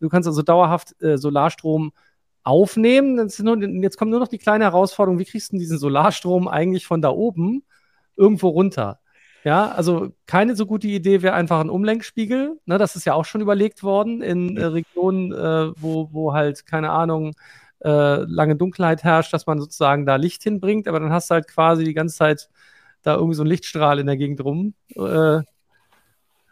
Du 0.00 0.10
kannst 0.10 0.28
also 0.28 0.42
dauerhaft 0.42 1.00
äh, 1.02 1.16
Solarstrom 1.16 1.92
aufnehmen. 2.42 3.30
Nur, 3.40 3.62
jetzt 3.82 3.96
kommt 3.96 4.10
nur 4.10 4.20
noch 4.20 4.28
die 4.28 4.38
kleine 4.38 4.64
Herausforderung, 4.64 5.18
wie 5.18 5.24
kriegst 5.24 5.52
du 5.52 5.56
diesen 5.56 5.78
Solarstrom 5.78 6.46
eigentlich 6.46 6.86
von 6.86 7.00
da 7.00 7.10
oben? 7.10 7.64
Irgendwo 8.18 8.48
runter. 8.48 9.00
Ja, 9.44 9.68
also 9.70 10.10
keine 10.26 10.56
so 10.56 10.66
gute 10.66 10.88
Idee 10.88 11.22
wäre 11.22 11.34
einfach 11.34 11.60
ein 11.60 11.70
Umlenkspiegel. 11.70 12.58
Ne, 12.66 12.78
das 12.78 12.96
ist 12.96 13.06
ja 13.06 13.14
auch 13.14 13.24
schon 13.24 13.40
überlegt 13.40 13.82
worden 13.82 14.20
in 14.20 14.56
äh, 14.56 14.64
Regionen, 14.64 15.32
äh, 15.32 15.72
wo, 15.80 16.10
wo 16.12 16.34
halt, 16.34 16.66
keine 16.66 16.90
Ahnung, 16.90 17.34
äh, 17.80 18.22
lange 18.24 18.56
Dunkelheit 18.56 19.04
herrscht, 19.04 19.32
dass 19.32 19.46
man 19.46 19.60
sozusagen 19.60 20.04
da 20.04 20.16
Licht 20.16 20.42
hinbringt, 20.42 20.88
aber 20.88 21.00
dann 21.00 21.12
hast 21.12 21.30
du 21.30 21.34
halt 21.34 21.48
quasi 21.48 21.84
die 21.84 21.94
ganze 21.94 22.16
Zeit 22.16 22.50
da 23.02 23.14
irgendwie 23.14 23.36
so 23.36 23.42
einen 23.42 23.50
Lichtstrahl 23.50 24.00
in 24.00 24.06
der 24.06 24.16
Gegend 24.16 24.44
rum. 24.44 24.74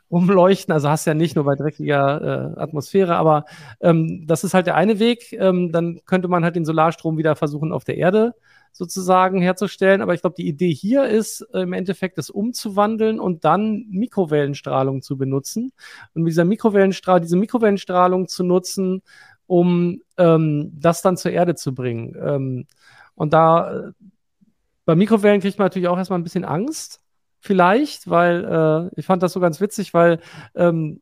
Äh, 0.08 0.14
umleuchten. 0.14 0.72
Also 0.72 0.88
hast 0.88 1.06
ja 1.06 1.14
nicht 1.14 1.36
nur 1.36 1.44
bei 1.44 1.56
dreckiger 1.56 2.54
äh, 2.56 2.60
Atmosphäre, 2.60 3.16
aber 3.16 3.44
ähm, 3.80 4.24
das 4.26 4.44
ist 4.44 4.54
halt 4.54 4.66
der 4.66 4.76
eine 4.76 4.98
Weg. 4.98 5.32
Ähm, 5.32 5.72
dann 5.72 6.00
könnte 6.06 6.28
man 6.28 6.44
halt 6.44 6.56
den 6.56 6.64
Solarstrom 6.64 7.18
wieder 7.18 7.36
versuchen 7.36 7.72
auf 7.72 7.84
der 7.84 7.96
Erde 7.96 8.34
sozusagen 8.72 9.40
herzustellen. 9.40 10.02
Aber 10.02 10.14
ich 10.14 10.20
glaube, 10.20 10.36
die 10.36 10.46
Idee 10.46 10.72
hier 10.72 11.06
ist 11.06 11.46
äh, 11.52 11.60
im 11.60 11.72
Endeffekt, 11.72 12.18
das 12.18 12.30
umzuwandeln 12.30 13.18
und 13.18 13.44
dann 13.44 13.86
Mikrowellenstrahlung 13.90 15.02
zu 15.02 15.16
benutzen. 15.16 15.72
Und 16.14 16.22
mit 16.22 16.30
dieser 16.30 16.44
Mikrowellenstrahlung, 16.44 17.22
diese 17.22 17.36
Mikrowellenstrahlung 17.36 18.28
zu 18.28 18.44
nutzen, 18.44 19.02
um 19.46 20.02
ähm, 20.18 20.72
das 20.74 21.02
dann 21.02 21.16
zur 21.16 21.32
Erde 21.32 21.54
zu 21.54 21.74
bringen. 21.74 22.16
Ähm, 22.20 22.66
und 23.14 23.32
da 23.32 23.88
äh, 23.88 23.92
bei 24.84 24.94
Mikrowellen 24.94 25.40
kriegt 25.40 25.58
man 25.58 25.66
natürlich 25.66 25.88
auch 25.88 25.98
erstmal 25.98 26.18
ein 26.18 26.24
bisschen 26.24 26.44
Angst, 26.44 27.00
vielleicht, 27.46 28.10
weil 28.10 28.44
äh, 28.44 29.00
ich 29.00 29.06
fand 29.06 29.22
das 29.22 29.32
so 29.32 29.40
ganz 29.40 29.60
witzig, 29.60 29.94
weil 29.94 30.20
ähm, 30.54 31.00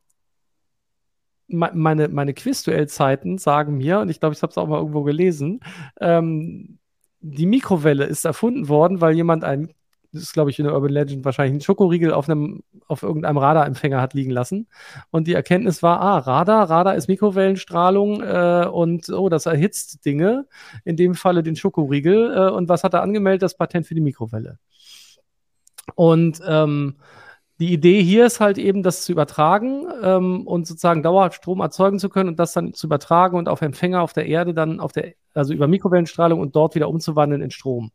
meine, 1.47 2.07
meine 2.07 2.33
Quizduell-Zeiten 2.33 3.37
sagen 3.37 3.77
mir, 3.77 3.99
und 3.99 4.09
ich 4.09 4.19
glaube, 4.19 4.33
ich 4.33 4.41
habe 4.41 4.51
es 4.51 4.57
auch 4.57 4.67
mal 4.67 4.79
irgendwo 4.79 5.03
gelesen, 5.03 5.59
ähm, 5.99 6.79
die 7.19 7.45
Mikrowelle 7.45 8.05
ist 8.05 8.25
erfunden 8.25 8.67
worden, 8.69 9.01
weil 9.01 9.15
jemand 9.15 9.43
ein, 9.43 9.73
das 10.11 10.23
ist 10.23 10.33
glaube 10.33 10.49
ich 10.49 10.59
in 10.59 10.65
der 10.65 10.73
Urban 10.73 10.91
Legend 10.91 11.25
wahrscheinlich, 11.25 11.53
einen 11.53 11.61
Schokoriegel 11.61 12.13
auf 12.13 12.29
einem, 12.29 12.63
auf 12.87 13.03
irgendeinem 13.03 13.37
Radarempfänger 13.37 13.99
hat 14.01 14.13
liegen 14.13 14.31
lassen. 14.31 14.67
Und 15.11 15.27
die 15.27 15.33
Erkenntnis 15.33 15.83
war, 15.83 15.99
ah, 16.01 16.19
Radar, 16.19 16.69
Radar 16.69 16.95
ist 16.95 17.07
Mikrowellenstrahlung 17.07 18.21
äh, 18.21 18.67
und 18.71 19.09
oh, 19.09 19.29
das 19.29 19.45
erhitzt 19.45 20.05
Dinge, 20.05 20.45
in 20.83 20.97
dem 20.97 21.15
Falle 21.15 21.43
den 21.43 21.55
Schokoriegel. 21.55 22.33
Äh, 22.33 22.51
und 22.51 22.69
was 22.69 22.83
hat 22.83 22.93
er 22.93 23.01
angemeldet? 23.01 23.43
Das 23.43 23.57
Patent 23.57 23.87
für 23.87 23.95
die 23.95 24.01
Mikrowelle. 24.01 24.59
Und 25.95 26.41
ähm, 26.47 26.95
die 27.59 27.71
Idee 27.71 28.03
hier 28.03 28.25
ist 28.25 28.41
halt 28.41 28.57
eben, 28.57 28.83
das 28.83 29.03
zu 29.03 29.13
übertragen 29.13 29.85
ähm, 30.03 30.45
und 30.45 30.67
sozusagen 30.67 31.03
dauerhaft 31.03 31.37
Strom 31.37 31.61
erzeugen 31.61 31.99
zu 31.99 32.09
können 32.09 32.29
und 32.29 32.39
das 32.39 32.53
dann 32.53 32.73
zu 32.73 32.87
übertragen 32.87 33.37
und 33.37 33.47
auf 33.47 33.61
Empfänger 33.61 34.01
auf 34.01 34.11
der 34.11 34.27
Erde 34.27 34.53
dann 34.53 34.79
auf 34.81 34.91
der, 34.91 35.13
also 35.33 35.53
über 35.53 35.67
Mikrowellenstrahlung 35.67 36.39
und 36.39 36.55
dort 36.55 36.75
wieder 36.75 36.89
umzuwandeln 36.89 37.41
in 37.41 37.51
Strom. 37.51 37.91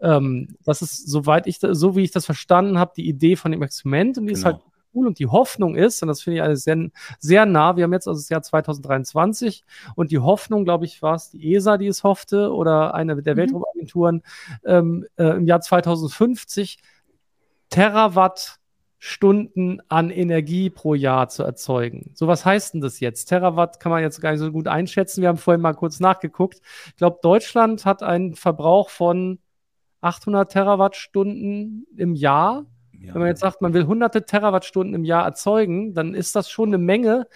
Ähm, 0.00 0.56
das 0.64 0.80
ist, 0.80 1.08
soweit 1.08 1.48
ich, 1.48 1.58
so 1.60 1.96
wie 1.96 2.04
ich 2.04 2.12
das 2.12 2.24
verstanden 2.24 2.78
habe, 2.78 2.92
die 2.96 3.08
Idee 3.08 3.34
von 3.34 3.50
dem 3.50 3.62
Experiment 3.62 4.16
und 4.16 4.26
die 4.26 4.34
genau. 4.34 4.38
ist 4.38 4.44
halt 4.44 4.60
cool 4.94 5.08
und 5.08 5.18
die 5.18 5.26
Hoffnung 5.26 5.74
ist, 5.74 6.00
und 6.02 6.08
das 6.08 6.22
finde 6.22 6.36
ich 6.36 6.42
alles 6.42 6.62
sehr, 6.62 6.90
sehr 7.18 7.46
nah, 7.46 7.76
wir 7.76 7.84
haben 7.84 7.92
jetzt 7.92 8.06
also 8.06 8.20
das 8.20 8.28
Jahr 8.28 8.42
2023 8.42 9.64
und 9.96 10.12
die 10.12 10.18
Hoffnung, 10.18 10.64
glaube 10.64 10.84
ich, 10.84 11.02
war 11.02 11.16
es 11.16 11.30
die 11.30 11.54
ESA, 11.54 11.78
die 11.78 11.88
es 11.88 12.04
hoffte 12.04 12.52
oder 12.52 12.94
eine 12.94 13.20
der 13.22 13.34
mhm. 13.34 13.38
Weltraumagenturen 13.38 14.22
ähm, 14.64 15.04
äh, 15.16 15.36
im 15.36 15.46
Jahr 15.46 15.60
2050 15.60 16.78
Terawatt 17.70 18.58
Stunden 19.00 19.80
an 19.88 20.10
Energie 20.10 20.70
pro 20.70 20.94
Jahr 20.94 21.28
zu 21.28 21.44
erzeugen. 21.44 22.10
So 22.14 22.26
was 22.26 22.44
heißt 22.44 22.74
denn 22.74 22.80
das 22.80 22.98
jetzt? 22.98 23.26
Terawatt 23.26 23.78
kann 23.78 23.90
man 23.90 24.02
jetzt 24.02 24.20
gar 24.20 24.32
nicht 24.32 24.40
so 24.40 24.50
gut 24.50 24.66
einschätzen. 24.66 25.22
Wir 25.22 25.28
haben 25.28 25.38
vorhin 25.38 25.60
mal 25.60 25.74
kurz 25.74 26.00
nachgeguckt. 26.00 26.60
Ich 26.88 26.96
glaube, 26.96 27.18
Deutschland 27.22 27.84
hat 27.84 28.02
einen 28.02 28.34
Verbrauch 28.34 28.90
von 28.90 29.38
800 30.00 30.50
Terawattstunden 30.50 31.86
im 31.96 32.14
Jahr. 32.14 32.66
Ja. 32.92 33.14
Wenn 33.14 33.20
man 33.20 33.28
jetzt 33.28 33.40
sagt, 33.40 33.62
man 33.62 33.72
will 33.72 33.86
hunderte 33.86 34.24
Terawattstunden 34.24 34.94
im 34.94 35.04
Jahr 35.04 35.24
erzeugen, 35.24 35.94
dann 35.94 36.14
ist 36.14 36.34
das 36.34 36.50
schon 36.50 36.70
eine 36.70 36.78
Menge 36.78 37.28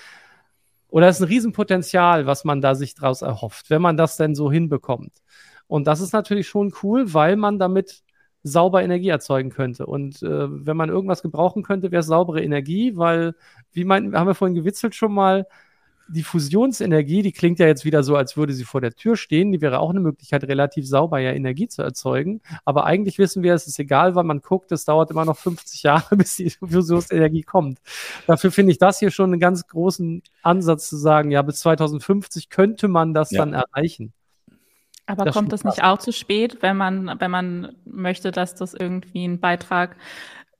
oder 0.89 1.09
ist 1.09 1.20
ein 1.20 1.28
Riesenpotenzial, 1.28 2.26
was 2.26 2.45
man 2.45 2.61
da 2.61 2.74
sich 2.74 2.97
daraus 2.97 3.22
erhofft, 3.22 3.70
wenn 3.70 3.80
man 3.80 3.97
das 3.97 4.16
denn 4.16 4.35
so 4.35 4.51
hinbekommt. 4.51 5.22
Und 5.68 5.87
das 5.87 6.01
ist 6.01 6.12
natürlich 6.12 6.49
schon 6.49 6.74
cool, 6.83 7.14
weil 7.14 7.37
man 7.37 7.61
damit 7.61 8.03
sauber 8.43 8.82
Energie 8.82 9.09
erzeugen 9.09 9.51
könnte. 9.51 9.86
Und 9.86 10.22
äh, 10.22 10.66
wenn 10.66 10.76
man 10.76 10.88
irgendwas 10.88 11.22
gebrauchen 11.22 11.62
könnte, 11.62 11.90
wäre 11.90 12.01
es 12.01 12.07
saubere 12.07 12.43
Energie, 12.43 12.97
weil, 12.97 13.34
wie 13.72 13.84
meinten, 13.84 14.16
haben 14.16 14.26
wir 14.26 14.34
vorhin 14.34 14.55
gewitzelt 14.55 14.95
schon 14.95 15.12
mal, 15.12 15.47
die 16.09 16.22
Fusionsenergie, 16.22 17.22
die 17.22 17.32
klingt 17.32 17.59
ja 17.59 17.66
jetzt 17.66 17.84
wieder 17.84 18.03
so, 18.03 18.16
als 18.16 18.36
würde 18.36 18.53
sie 18.53 18.64
vor 18.64 18.80
der 18.80 18.93
Tür 18.93 19.16
stehen. 19.16 19.53
Die 19.53 19.61
wäre 19.61 19.78
auch 19.78 19.90
eine 19.90 20.01
Möglichkeit, 20.01 20.45
relativ 20.45 20.86
sauber 20.86 21.18
ja 21.18 21.32
Energie 21.32 21.68
zu 21.68 21.82
erzeugen. 21.82 22.40
Aber 22.64 22.84
eigentlich 22.84 23.18
wissen 23.18 23.43
wir, 23.43 23.55
es 23.55 23.66
ist 23.66 23.78
egal, 23.78 24.14
wann 24.14 24.26
man 24.26 24.43
guckt, 24.43 24.72
es 24.72 24.84
dauert 24.84 25.11
immer 25.11 25.24
noch 25.24 25.38
50 25.38 25.82
Jahre, 25.82 26.16
bis 26.16 26.36
die 26.36 26.51
Fusionsenergie 26.51 27.43
kommt. 27.43 27.80
Dafür 28.26 28.51
finde 28.51 28.72
ich 28.72 28.78
das 28.78 28.99
hier 28.99 29.11
schon 29.11 29.32
einen 29.32 29.40
ganz 29.40 29.66
großen 29.66 30.22
Ansatz 30.43 30.88
zu 30.88 30.97
sagen, 30.97 31.30
ja, 31.30 31.43
bis 31.43 31.61
2050 31.61 32.51
könnte 32.51 32.88
man 32.88 33.14
das 33.14 33.30
ja. 33.30 33.38
dann 33.38 33.55
erreichen. 33.55 34.12
Aber 35.07 35.25
das 35.25 35.35
kommt 35.35 35.53
das 35.53 35.65
nicht 35.65 35.83
auch 35.83 35.99
zu 35.99 36.13
spät, 36.13 36.59
wenn 36.61 36.77
man, 36.77 37.17
wenn 37.19 37.31
man 37.31 37.77
möchte, 37.85 38.31
dass 38.31 38.55
das 38.55 38.75
irgendwie 38.75 39.25
ein 39.25 39.41
Beitrag 39.41 39.97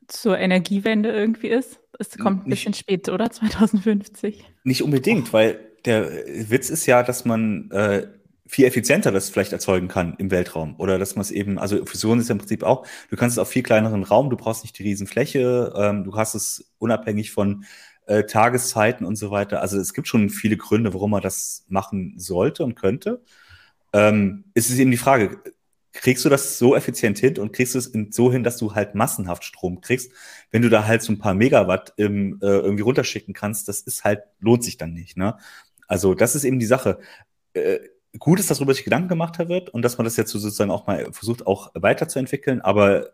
zur 0.09 0.38
Energiewende 0.38 1.11
irgendwie 1.11 1.49
ist? 1.49 1.80
Es 1.99 2.18
kommt 2.18 2.47
ein 2.47 2.51
bisschen 2.51 2.74
spät, 2.74 3.09
oder? 3.09 3.30
2050? 3.30 4.45
Nicht 4.64 4.82
unbedingt, 4.82 5.32
weil 5.32 5.61
der 5.84 6.11
Witz 6.51 6.70
ist 6.70 6.86
ja, 6.86 7.03
dass 7.03 7.24
man 7.24 7.70
äh, 7.70 8.07
viel 8.47 8.66
effizienter 8.66 9.12
das 9.12 9.30
vielleicht 9.30 9.53
erzeugen 9.53 9.88
kann 9.88 10.14
im 10.18 10.30
Weltraum. 10.30 10.74
Oder 10.78 10.99
dass 10.99 11.16
man 11.16 11.22
es 11.22 11.30
eben, 11.30 11.59
also 11.59 11.84
Fusion 11.86 12.18
ist 12.18 12.28
ja 12.28 12.34
im 12.34 12.38
Prinzip 12.38 12.62
auch, 12.62 12.86
du 13.11 13.16
kannst 13.16 13.36
es 13.36 13.38
auf 13.38 13.49
viel 13.49 13.62
kleineren 13.62 14.03
Raum, 14.03 14.30
du 14.30 14.36
brauchst 14.36 14.62
nicht 14.62 14.78
die 14.78 14.82
Riesenfläche, 14.82 15.72
ähm, 15.76 16.05
du 16.05 16.14
hast 16.14 16.34
es 16.34 16.72
unabhängig 16.78 17.30
von 17.30 17.64
äh, 18.07 18.24
Tageszeiten 18.24 19.07
und 19.07 19.16
so 19.16 19.30
weiter. 19.30 19.61
Also 19.62 19.78
es 19.78 19.95
gibt 19.95 20.09
schon 20.09 20.28
viele 20.28 20.57
Gründe, 20.57 20.93
warum 20.93 21.12
man 21.12 21.22
das 21.22 21.64
machen 21.68 22.14
sollte 22.18 22.64
und 22.64 22.74
könnte 22.74 23.22
ähm, 23.93 24.45
ist 24.55 24.70
es 24.70 24.78
eben 24.78 24.90
die 24.90 24.97
Frage, 24.97 25.38
kriegst 25.93 26.24
du 26.24 26.28
das 26.28 26.59
so 26.59 26.74
effizient 26.74 27.18
hin 27.18 27.38
und 27.38 27.53
kriegst 27.53 27.74
du 27.74 27.78
es 27.78 27.93
so 28.11 28.32
hin, 28.32 28.45
dass 28.45 28.57
du 28.57 28.74
halt 28.74 28.95
massenhaft 28.95 29.45
Strom 29.45 29.80
kriegst? 29.80 30.12
Wenn 30.51 30.62
du 30.62 30.70
da 30.70 30.86
halt 30.86 31.03
so 31.03 31.12
ein 31.12 31.18
paar 31.18 31.34
Megawatt 31.34 31.93
im, 31.97 32.38
äh, 32.43 32.47
irgendwie 32.47 32.82
runterschicken 32.82 33.34
kannst, 33.34 33.68
das 33.68 33.80
ist 33.82 34.05
halt, 34.05 34.22
lohnt 34.40 34.64
sich 34.64 34.78
dann 34.78 34.95
nicht. 34.95 35.16
Ne? 35.16 35.36
Also 35.86 36.14
das 36.14 36.34
ist 36.34 36.45
eben 36.45 36.59
die 36.59 36.66
Sache. 36.66 36.99
Äh, 37.53 37.80
gut 38.18 38.40
ist, 38.40 38.51
dass 38.51 38.59
darüber 38.59 38.74
sich 38.74 38.84
Gedanken 38.84 39.09
gemacht 39.09 39.38
wird 39.38 39.70
und 39.70 39.82
dass 39.82 39.99
man 39.99 40.05
das 40.05 40.16
jetzt 40.16 40.30
sozusagen 40.30 40.70
auch 40.70 40.86
mal 40.86 41.12
versucht, 41.12 41.47
auch 41.47 41.70
weiterzuentwickeln, 41.74 42.61
aber 42.61 43.12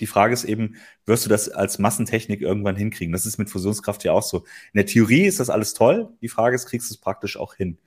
die 0.00 0.06
Frage 0.06 0.32
ist 0.32 0.44
eben, 0.44 0.76
wirst 1.04 1.26
du 1.26 1.28
das 1.28 1.50
als 1.50 1.78
Massentechnik 1.78 2.40
irgendwann 2.40 2.74
hinkriegen? 2.74 3.12
Das 3.12 3.26
ist 3.26 3.38
mit 3.38 3.50
Fusionskraft 3.50 4.02
ja 4.02 4.12
auch 4.12 4.22
so. 4.22 4.38
In 4.72 4.78
der 4.78 4.86
Theorie 4.86 5.26
ist 5.26 5.40
das 5.40 5.50
alles 5.50 5.74
toll. 5.74 6.08
Die 6.22 6.28
Frage 6.28 6.56
ist, 6.56 6.66
kriegst 6.66 6.90
du 6.90 6.94
es 6.94 7.00
praktisch 7.00 7.36
auch 7.36 7.54
hin? 7.54 7.78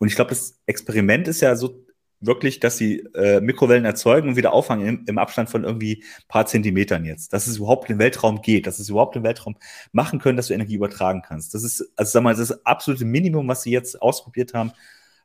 Und 0.00 0.08
ich 0.08 0.16
glaube, 0.16 0.30
das 0.30 0.58
Experiment 0.64 1.28
ist 1.28 1.42
ja 1.42 1.54
so 1.54 1.84
wirklich, 2.20 2.58
dass 2.58 2.78
sie 2.78 3.00
äh, 3.14 3.40
Mikrowellen 3.40 3.84
erzeugen 3.84 4.30
und 4.30 4.36
wieder 4.36 4.52
auffangen 4.52 4.86
im, 4.86 5.04
im 5.06 5.18
Abstand 5.18 5.50
von 5.50 5.62
irgendwie 5.62 6.04
paar 6.26 6.46
Zentimetern 6.46 7.04
jetzt. 7.04 7.34
Dass 7.34 7.46
es 7.46 7.58
überhaupt 7.58 7.88
in 7.88 7.96
den 7.96 8.00
Weltraum 8.00 8.40
geht, 8.40 8.66
dass 8.66 8.78
es 8.78 8.88
überhaupt 8.88 9.14
im 9.16 9.24
Weltraum 9.24 9.56
machen 9.92 10.18
können, 10.18 10.38
dass 10.38 10.48
du 10.48 10.54
Energie 10.54 10.74
übertragen 10.74 11.22
kannst. 11.22 11.52
Das 11.54 11.62
ist, 11.62 11.92
also 11.96 12.10
sag 12.10 12.22
mal, 12.22 12.34
das 12.34 12.64
absolute 12.64 13.04
Minimum, 13.04 13.46
was 13.46 13.62
sie 13.62 13.72
jetzt 13.72 14.00
ausprobiert 14.00 14.54
haben 14.54 14.72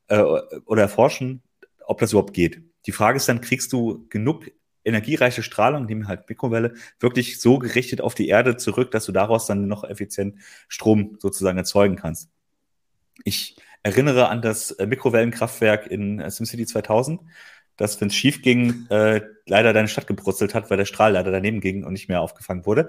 äh, 0.08 0.22
oder 0.66 0.82
erforschen, 0.82 1.42
ob 1.86 2.00
das 2.00 2.12
überhaupt 2.12 2.34
geht. 2.34 2.62
Die 2.86 2.92
Frage 2.92 3.16
ist 3.16 3.30
dann, 3.30 3.40
kriegst 3.42 3.72
du 3.72 4.06
genug 4.10 4.52
energiereiche 4.84 5.42
Strahlung, 5.42 5.86
nehmen 5.86 6.10
halt 6.10 6.28
Mikrowelle, 6.30 6.74
wirklich 7.00 7.40
so 7.40 7.60
gerichtet 7.60 8.02
auf 8.02 8.14
die 8.14 8.28
Erde 8.28 8.58
zurück, 8.58 8.92
dass 8.92 9.06
du 9.06 9.14
daraus 9.14 9.48
dann 9.48 9.68
noch 9.68 9.86
effizient 9.86 10.36
Strom 10.68 11.18
sozusagen 11.20 11.58
erzeugen 11.58 11.96
kannst. 11.96 12.30
Ich 13.24 13.56
erinnere 13.86 14.30
an 14.30 14.42
das 14.42 14.72
äh, 14.72 14.88
Mikrowellenkraftwerk 14.88 15.86
in 15.86 16.20
äh, 16.20 16.32
SimCity 16.32 16.66
2000, 16.66 17.22
das, 17.78 18.02
wenn 18.02 18.08
es 18.08 18.16
schief 18.16 18.42
ging, 18.42 18.88
äh, 18.90 19.22
leider 19.46 19.74
deine 19.74 19.88
Stadt 19.88 20.08
gebrutzelt 20.08 20.56
hat, 20.56 20.72
weil 20.72 20.78
der 20.78 20.86
Strahl 20.86 21.14
leider 21.14 21.32
daneben 21.32 21.62
ging 21.62 21.84
und 21.84 21.94
nicht 21.94 22.10
mehr 22.10 22.22
aufgefangen 22.22 22.66
wurde. 22.66 22.88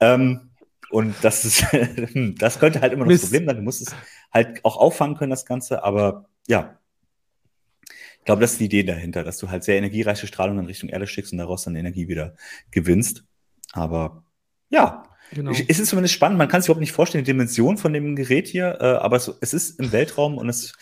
Ähm, 0.00 0.50
und 0.90 1.14
das 1.20 1.44
ist, 1.44 1.66
das 2.38 2.58
könnte 2.58 2.80
halt 2.80 2.94
immer 2.94 3.04
noch 3.04 3.12
das 3.12 3.20
Problem 3.20 3.46
sein. 3.46 3.56
Du 3.56 3.62
musst 3.62 3.82
es 3.82 3.94
halt 4.32 4.64
auch 4.64 4.78
auffangen 4.78 5.16
können, 5.16 5.30
das 5.30 5.44
Ganze. 5.44 5.84
Aber 5.84 6.24
ja, 6.48 6.78
ich 8.18 8.24
glaube, 8.24 8.40
das 8.40 8.52
ist 8.52 8.60
die 8.60 8.66
Idee 8.66 8.82
dahinter, 8.84 9.24
dass 9.24 9.36
du 9.36 9.50
halt 9.50 9.62
sehr 9.62 9.76
energiereiche 9.76 10.26
Strahlung 10.26 10.58
in 10.58 10.66
Richtung 10.66 10.88
Erde 10.88 11.06
schickst 11.06 11.32
und 11.32 11.38
daraus 11.38 11.64
dann 11.64 11.76
Energie 11.76 12.08
wieder 12.08 12.34
gewinnst. 12.70 13.24
Aber 13.72 14.24
ja, 14.70 15.02
Genau. 15.32 15.52
es 15.52 15.78
ist 15.78 15.86
zumindest 15.86 16.14
spannend. 16.14 16.38
Man 16.38 16.48
kann 16.48 16.60
sich 16.60 16.68
überhaupt 16.68 16.80
nicht 16.80 16.92
vorstellen, 16.92 17.24
die 17.24 17.30
Dimension 17.30 17.76
von 17.76 17.92
dem 17.92 18.16
Gerät 18.16 18.48
hier, 18.48 18.78
äh, 18.80 18.84
aber 18.84 19.16
es, 19.16 19.30
es 19.40 19.54
ist 19.54 19.78
im 19.78 19.92
Weltraum 19.92 20.38
und 20.38 20.48
es 20.48 20.72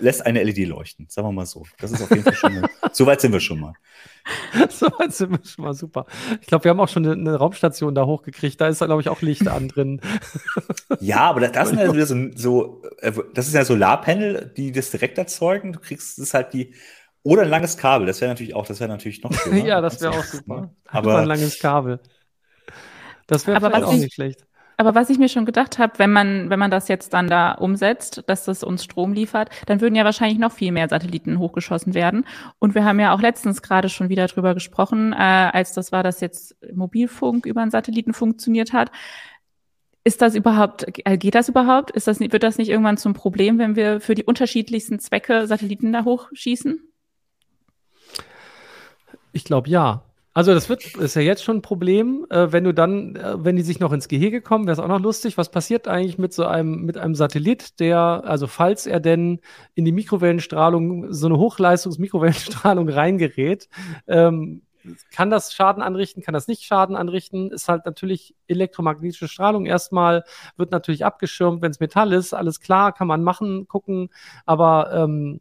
lässt 0.00 0.24
eine 0.26 0.42
LED 0.42 0.68
leuchten. 0.68 1.06
Sagen 1.08 1.28
wir 1.28 1.32
mal 1.32 1.46
so. 1.46 1.64
Das 1.78 1.92
ist 1.92 2.02
auf 2.02 2.10
jeden 2.10 2.24
Fall 2.24 2.34
schon 2.34 2.60
mal. 2.60 2.68
so 2.92 3.06
weit 3.06 3.20
sind 3.20 3.32
wir 3.32 3.40
schon 3.40 3.60
mal. 3.60 3.74
so 4.70 4.86
weit 4.98 5.14
sind 5.14 5.30
wir 5.30 5.40
schon 5.44 5.64
mal 5.64 5.74
super. 5.74 6.06
Ich 6.40 6.46
glaube, 6.46 6.64
wir 6.64 6.70
haben 6.70 6.80
auch 6.80 6.88
schon 6.88 7.06
eine, 7.06 7.14
eine 7.14 7.36
Raumstation 7.36 7.94
da 7.94 8.04
hochgekriegt. 8.04 8.60
Da 8.60 8.68
ist 8.68 8.80
da, 8.80 8.86
glaube 8.86 9.00
ich, 9.00 9.08
auch 9.08 9.22
Licht 9.22 9.48
an 9.48 9.68
drin. 9.68 10.00
Ja, 11.00 11.28
aber 11.28 11.40
das, 11.40 11.52
das 11.52 11.68
sind 11.68 11.78
ja 11.78 11.92
wieder 11.92 12.06
so, 12.06 12.16
so, 12.34 12.82
äh, 13.00 13.12
das 13.34 13.48
ist 13.48 13.54
ja 13.54 13.64
Solarpanel, 13.64 14.52
die 14.56 14.72
das 14.72 14.90
direkt 14.90 15.18
erzeugen. 15.18 15.72
Du 15.72 15.80
kriegst, 15.80 16.16
das 16.16 16.28
ist 16.28 16.34
halt 16.34 16.52
die, 16.52 16.74
oder 17.22 17.42
ein 17.42 17.48
langes 17.48 17.76
Kabel. 17.76 18.06
Das 18.06 18.20
wäre 18.20 18.30
natürlich 18.30 18.54
auch, 18.54 18.66
das 18.66 18.80
wäre 18.80 18.88
natürlich 18.88 19.22
noch 19.22 19.32
schöner. 19.32 19.64
ja, 19.64 19.80
das 19.80 20.00
wäre 20.00 20.12
auch 20.12 20.24
super. 20.24 20.60
ne? 20.60 20.70
Aber 20.86 21.18
ein 21.18 21.26
langes 21.26 21.58
Kabel. 21.58 22.00
Das 23.26 23.46
wäre 23.46 23.60
vielleicht 23.60 23.84
auch 23.84 23.92
ich- 23.92 24.00
nicht 24.00 24.14
schlecht. 24.14 24.46
Aber 24.78 24.94
was 24.94 25.08
ich 25.08 25.18
mir 25.18 25.30
schon 25.30 25.46
gedacht 25.46 25.78
habe, 25.78 25.98
wenn 25.98 26.12
man, 26.12 26.50
wenn 26.50 26.58
man 26.58 26.70
das 26.70 26.88
jetzt 26.88 27.14
dann 27.14 27.28
da 27.28 27.52
umsetzt, 27.52 28.24
dass 28.26 28.44
das 28.44 28.62
uns 28.62 28.84
Strom 28.84 29.14
liefert, 29.14 29.48
dann 29.64 29.80
würden 29.80 29.94
ja 29.94 30.04
wahrscheinlich 30.04 30.38
noch 30.38 30.52
viel 30.52 30.70
mehr 30.70 30.88
Satelliten 30.88 31.38
hochgeschossen 31.38 31.94
werden. 31.94 32.26
Und 32.58 32.74
wir 32.74 32.84
haben 32.84 33.00
ja 33.00 33.14
auch 33.14 33.20
letztens 33.22 33.62
gerade 33.62 33.88
schon 33.88 34.10
wieder 34.10 34.26
drüber 34.26 34.52
gesprochen, 34.52 35.14
äh, 35.14 35.16
als 35.16 35.72
das 35.72 35.92
war, 35.92 36.02
dass 36.02 36.20
jetzt 36.20 36.56
Mobilfunk 36.74 37.46
über 37.46 37.62
einen 37.62 37.70
Satelliten 37.70 38.12
funktioniert 38.12 38.74
hat. 38.74 38.90
Ist 40.04 40.20
das 40.20 40.34
überhaupt, 40.34 40.86
äh, 41.06 41.16
geht 41.16 41.34
das 41.34 41.48
überhaupt? 41.48 41.90
Ist 41.92 42.06
das, 42.06 42.20
wird 42.20 42.42
das 42.42 42.58
nicht 42.58 42.68
irgendwann 42.68 42.98
zum 42.98 43.14
Problem, 43.14 43.58
wenn 43.58 43.76
wir 43.76 44.00
für 44.00 44.14
die 44.14 44.24
unterschiedlichsten 44.24 44.98
Zwecke 44.98 45.46
Satelliten 45.46 45.90
da 45.92 46.04
hochschießen? 46.04 46.80
Ich 49.32 49.44
glaube 49.44 49.70
ja. 49.70 50.02
Also 50.36 50.52
das 50.52 50.68
wird 50.68 50.84
ist 50.96 51.16
ja 51.16 51.22
jetzt 51.22 51.42
schon 51.42 51.56
ein 51.56 51.62
Problem, 51.62 52.26
äh, 52.28 52.52
wenn 52.52 52.62
du 52.62 52.74
dann, 52.74 53.16
äh, 53.16 53.42
wenn 53.42 53.56
die 53.56 53.62
sich 53.62 53.80
noch 53.80 53.90
ins 53.90 54.06
Gehege 54.06 54.42
kommen, 54.42 54.66
wäre 54.66 54.74
es 54.74 54.78
auch 54.78 54.86
noch 54.86 55.00
lustig. 55.00 55.38
Was 55.38 55.50
passiert 55.50 55.88
eigentlich 55.88 56.18
mit 56.18 56.34
so 56.34 56.44
einem 56.44 56.82
mit 56.82 56.98
einem 56.98 57.14
Satellit, 57.14 57.80
der, 57.80 58.22
also 58.26 58.46
falls 58.46 58.84
er 58.86 59.00
denn 59.00 59.40
in 59.74 59.86
die 59.86 59.92
Mikrowellenstrahlung, 59.92 61.10
so 61.10 61.28
eine 61.28 61.38
Hochleistungs-Mikrowellenstrahlung 61.38 62.86
reingerät, 62.90 63.70
ähm, 64.08 64.60
kann 65.10 65.30
das 65.30 65.54
Schaden 65.54 65.82
anrichten, 65.82 66.22
kann 66.22 66.34
das 66.34 66.48
nicht 66.48 66.64
Schaden 66.64 66.96
anrichten, 66.96 67.50
ist 67.50 67.70
halt 67.70 67.86
natürlich 67.86 68.34
elektromagnetische 68.46 69.28
Strahlung 69.28 69.64
erstmal, 69.64 70.22
wird 70.58 70.70
natürlich 70.70 71.06
abgeschirmt, 71.06 71.62
wenn 71.62 71.70
es 71.70 71.80
Metall 71.80 72.12
ist, 72.12 72.34
alles 72.34 72.60
klar, 72.60 72.92
kann 72.92 73.08
man 73.08 73.24
machen, 73.24 73.68
gucken, 73.68 74.10
aber 74.44 74.92
ähm, 74.92 75.40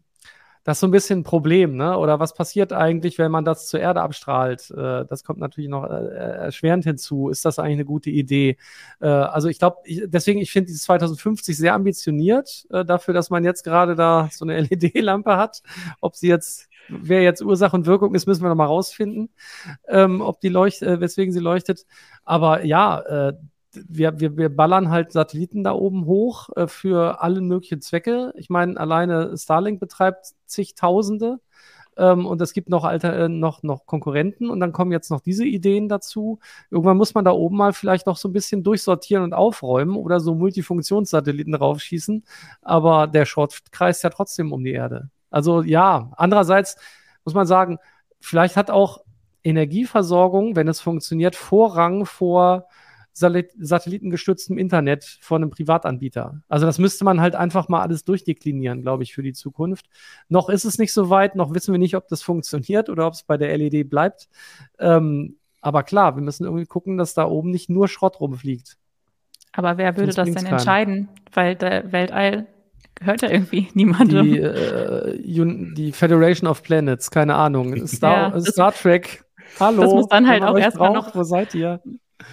das 0.66 0.78
ist 0.78 0.82
so 0.82 0.88
ein 0.88 0.92
bisschen 0.92 1.20
ein 1.20 1.24
Problem, 1.24 1.78
ne? 1.78 1.96
Oder 1.96 2.20
was 2.20 2.34
passiert 2.34 2.74
eigentlich, 2.74 3.20
wenn 3.20 3.32
man 3.32 3.46
das 3.46 3.68
zur 3.68 3.80
Erde 3.80 4.02
abstrahlt? 4.02 4.72
Äh, 4.72 5.06
das 5.06 5.24
kommt 5.24 5.40
natürlich 5.40 5.70
noch 5.70 5.84
äh, 5.84 6.08
erschwerend 6.08 6.84
hinzu. 6.86 7.30
Ist 7.30 7.46
das 7.46 7.60
eigentlich 7.60 7.76
eine 7.76 7.86
gute 7.86 8.10
Idee? 8.10 8.58
Äh, 9.00 9.08
also 9.08 9.48
ich 9.48 9.60
glaube, 9.60 9.78
deswegen, 9.86 10.40
ich 10.40 10.52
finde 10.52 10.66
dieses 10.66 10.82
2050 10.82 11.56
sehr 11.56 11.76
ambitioniert 11.76 12.66
äh, 12.72 12.84
dafür, 12.84 13.14
dass 13.14 13.30
man 13.30 13.44
jetzt 13.44 13.64
gerade 13.64 13.96
da 13.96 14.28
so 14.32 14.44
eine 14.44 14.60
LED-Lampe 14.70 15.38
hat. 15.38 15.62
Ob 16.02 16.16
sie 16.16 16.30
jetzt, 16.30 16.68
wer 16.90 17.22
jetzt 17.22 17.44
Ursache 17.44 17.76
und 17.76 17.86
Wirkung 17.86 18.16
ist, 18.16 18.26
müssen 18.26 18.42
wir 18.42 18.50
noch 18.50 18.56
mal 18.56 18.66
rausfinden, 18.66 19.30
ähm, 19.88 20.20
ob 20.22 20.42
die 20.42 20.50
leuchtet, 20.50 20.88
äh, 20.88 21.00
weswegen 21.00 21.32
sie 21.32 21.42
leuchtet. 21.42 21.86
Aber 22.24 22.66
ja, 22.66 23.02
äh, 23.02 23.34
wir, 23.88 24.20
wir, 24.20 24.38
wir 24.38 24.56
ballern 24.56 24.90
halt 24.90 25.12
Satelliten 25.12 25.64
da 25.64 25.74
oben 25.74 26.06
hoch 26.06 26.50
äh, 26.56 26.68
für 26.68 27.22
alle 27.22 27.42
möglichen 27.42 27.82
Zwecke. 27.82 28.34
Ich 28.36 28.50
meine, 28.50 28.80
alleine 28.80 29.38
Starlink 29.38 29.80
betreibt 29.80 30.34
zigtausende 30.46 31.40
ähm, 31.98 32.26
und 32.26 32.42
es 32.42 32.54
gibt 32.54 32.70
noch, 32.70 32.84
alter, 32.84 33.26
äh, 33.26 33.30
noch, 33.30 33.64
noch 33.64 33.86
Konkurrenten 33.86 34.50
und 34.50 34.60
dann 34.60 34.72
kommen 34.72 34.92
jetzt 34.92 35.10
noch 35.12 35.22
diese 35.22 35.46
Ideen 35.46 35.88
dazu. 35.90 36.40
Irgendwann 36.70 36.98
muss 36.98 37.14
man 37.14 37.26
da 37.26 37.32
oben 37.32 37.58
mal 37.58 37.74
vielleicht 37.74 38.08
noch 38.08 38.18
so 38.18 38.30
ein 38.30 38.34
bisschen 38.34 38.64
durchsortieren 38.64 39.24
und 39.24 39.34
aufräumen 39.34 39.96
oder 39.96 40.20
so 40.20 40.36
Multifunktionssatelliten 40.36 41.56
raufschießen, 41.56 42.24
aber 42.62 43.08
der 43.08 43.26
Schrott 43.26 43.60
kreist 43.72 44.04
ja 44.04 44.10
trotzdem 44.10 44.52
um 44.52 44.64
die 44.64 44.74
Erde. 44.74 45.10
Also 45.30 45.62
ja, 45.62 46.12
andererseits 46.18 46.78
muss 47.24 47.34
man 47.34 47.48
sagen, 47.48 47.80
vielleicht 48.20 48.58
hat 48.58 48.72
auch 48.72 49.02
Energieversorgung, 49.44 50.56
wenn 50.56 50.68
es 50.68 50.82
funktioniert, 50.82 51.36
Vorrang 51.36 52.06
vor 52.06 52.68
satellitengestütztem 53.16 54.58
Internet 54.58 55.18
von 55.22 55.42
einem 55.42 55.50
Privatanbieter. 55.52 56.42
Also 56.48 56.66
das 56.66 56.80
müsste 56.80 57.06
man 57.06 57.22
halt 57.22 57.36
einfach 57.36 57.70
mal 57.70 57.82
alles 57.82 58.04
durchdeklinieren, 58.04 58.82
glaube 58.82 59.04
ich, 59.04 59.14
für 59.14 59.24
die 59.24 59.34
Zukunft. 59.34 59.86
Noch 60.30 60.50
ist 60.50 60.66
es 60.66 60.78
nicht 60.78 60.94
so 60.94 61.10
weit, 61.10 61.36
noch 61.36 61.54
wissen 61.54 61.72
wir 61.74 61.80
nicht, 61.80 61.96
ob 61.96 62.08
das 62.08 62.22
funktioniert 62.22 62.90
oder 62.90 63.08
ob 63.08 63.14
es 63.14 63.24
bei 63.24 63.38
der 63.38 63.58
LED 63.58 63.90
bleibt. 63.90 64.28
Ähm, 64.80 65.38
aber 65.62 65.84
klar, 65.84 66.16
wir 66.16 66.22
müssen 66.24 66.44
irgendwie 66.46 66.66
gucken, 66.66 66.98
dass 66.98 67.14
da 67.14 67.26
oben 67.26 67.50
nicht 67.52 67.70
nur 67.70 67.88
Schrott 67.88 68.20
rumfliegt. 68.20 68.78
Aber 69.54 69.78
wer 69.78 69.96
würde 69.98 70.12
das 70.14 70.24
bringt's 70.26 70.44
denn 70.44 70.52
entscheiden? 70.52 71.10
Weil 71.34 71.56
der 71.56 71.92
Weltall 71.92 72.48
gehört 72.96 73.22
ja 73.22 73.30
irgendwie 73.32 73.68
niemandem. 73.74 74.24
Die, 74.26 74.38
äh, 74.40 75.74
die 75.74 75.92
Federation 75.92 76.48
of 76.50 76.62
Planets, 76.64 77.10
keine 77.10 77.36
Ahnung. 77.36 77.88
Star, 77.88 78.18
Ja, 78.18 78.30
das- 78.32 78.46
Star 78.48 78.74
Trek. 78.74 79.24
Hallo. 79.60 79.82
das 79.84 79.92
muss 79.94 80.08
dann 80.10 80.28
halt 80.28 80.44
auch 80.44 80.58
erstmal 80.58 80.92
noch- 80.92 81.16
Wo 81.16 81.24
seid 81.24 81.56
ihr? 81.56 81.80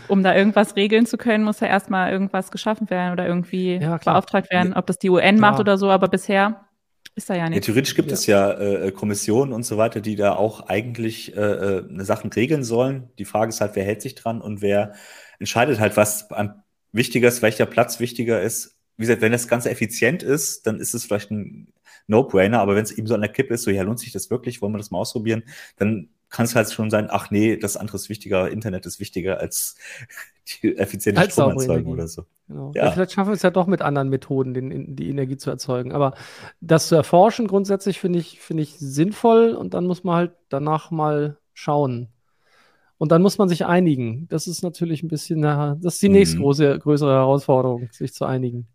Um 0.08 0.22
da 0.22 0.34
irgendwas 0.34 0.76
regeln 0.76 1.06
zu 1.06 1.16
können, 1.16 1.44
muss 1.44 1.60
ja 1.60 1.66
erstmal 1.68 2.12
irgendwas 2.12 2.50
geschaffen 2.50 2.90
werden 2.90 3.12
oder 3.12 3.26
irgendwie 3.26 3.76
Ja, 3.80 3.96
beauftragt 3.98 4.50
werden, 4.50 4.74
ob 4.74 4.86
das 4.86 4.98
die 4.98 5.10
UN 5.10 5.38
macht 5.38 5.60
oder 5.60 5.78
so, 5.78 5.90
aber 5.90 6.08
bisher 6.08 6.64
ist 7.14 7.28
da 7.28 7.34
ja 7.34 7.44
Ja, 7.44 7.48
nichts. 7.50 7.66
theoretisch 7.66 7.94
gibt 7.94 8.08
Ja. 8.08 8.14
es 8.14 8.26
ja 8.26 8.52
äh, 8.52 8.90
Kommissionen 8.92 9.52
und 9.52 9.64
so 9.64 9.76
weiter, 9.76 10.00
die 10.00 10.16
da 10.16 10.34
auch 10.34 10.68
eigentlich 10.68 11.36
äh, 11.36 11.40
äh, 11.40 11.88
eine 11.88 12.04
Sachen 12.04 12.32
regeln 12.32 12.64
sollen. 12.64 13.10
Die 13.18 13.24
Frage 13.24 13.50
ist 13.50 13.60
halt, 13.60 13.76
wer 13.76 13.84
hält 13.84 14.02
sich 14.02 14.14
dran 14.14 14.40
und 14.40 14.62
wer 14.62 14.94
entscheidet 15.38 15.78
halt, 15.80 15.96
was 15.96 16.30
am 16.30 16.62
wichtiger 16.92 17.28
ist, 17.28 17.42
welcher 17.42 17.66
Platz 17.66 18.00
wichtiger 18.00 18.40
ist. 18.42 18.76
Wie 18.96 19.02
gesagt, 19.02 19.22
wenn 19.22 19.32
das 19.32 19.48
Ganze 19.48 19.70
effizient 19.70 20.22
ist, 20.22 20.66
dann 20.66 20.78
ist 20.78 20.94
es 20.94 21.04
vielleicht 21.04 21.30
ein 21.30 21.72
No-Brainer, 22.06 22.60
aber 22.60 22.74
wenn 22.76 22.82
es 22.84 22.92
eben 22.92 23.06
so 23.06 23.14
an 23.14 23.20
der 23.22 23.30
Kippe 23.32 23.54
ist, 23.54 23.62
so 23.62 23.70
ja, 23.70 23.82
lohnt 23.82 23.98
sich 23.98 24.12
das 24.12 24.30
wirklich, 24.30 24.60
wollen 24.62 24.72
wir 24.74 24.78
das 24.78 24.90
mal 24.90 24.98
ausprobieren, 24.98 25.42
dann 25.76 26.08
kann 26.32 26.46
es 26.46 26.56
halt 26.56 26.72
schon 26.72 26.90
sein, 26.90 27.08
ach 27.10 27.30
nee, 27.30 27.56
das 27.56 27.76
andere 27.76 27.96
ist 27.96 28.08
wichtiger, 28.08 28.50
Internet 28.50 28.86
ist 28.86 28.98
wichtiger 28.98 29.38
als 29.38 29.76
die 30.62 30.76
effiziente 30.76 31.20
Als 31.20 31.34
Stromerzeugung 31.34 31.92
oder 31.92 32.08
so. 32.08 32.24
Genau. 32.48 32.72
Ja. 32.74 32.86
Ja. 32.86 32.90
Vielleicht 32.90 33.12
schaffen 33.12 33.28
wir 33.30 33.34
es 33.34 33.42
ja 33.42 33.50
doch 33.50 33.66
mit 33.68 33.82
anderen 33.82 34.08
Methoden, 34.08 34.54
den, 34.54 34.96
die 34.96 35.08
Energie 35.08 35.36
zu 35.36 35.50
erzeugen. 35.50 35.92
Aber 35.92 36.14
das 36.60 36.88
zu 36.88 36.96
erforschen 36.96 37.46
grundsätzlich 37.46 38.00
finde 38.00 38.18
ich, 38.18 38.40
finde 38.40 38.64
ich 38.64 38.76
sinnvoll 38.78 39.50
und 39.50 39.74
dann 39.74 39.86
muss 39.86 40.02
man 40.04 40.16
halt 40.16 40.32
danach 40.48 40.90
mal 40.90 41.38
schauen. 41.54 42.08
Und 42.98 43.12
dann 43.12 43.22
muss 43.22 43.36
man 43.38 43.48
sich 43.48 43.66
einigen. 43.66 44.26
Das 44.28 44.46
ist 44.46 44.62
natürlich 44.62 45.02
ein 45.02 45.08
bisschen, 45.08 45.40
na, 45.40 45.76
das 45.80 45.94
ist 45.94 46.02
die 46.02 46.08
Mhm. 46.08 46.14
nächste 46.14 46.38
große, 46.38 46.78
größere 46.78 47.12
Herausforderung, 47.12 47.88
sich 47.92 48.14
zu 48.14 48.24
einigen. 48.24 48.68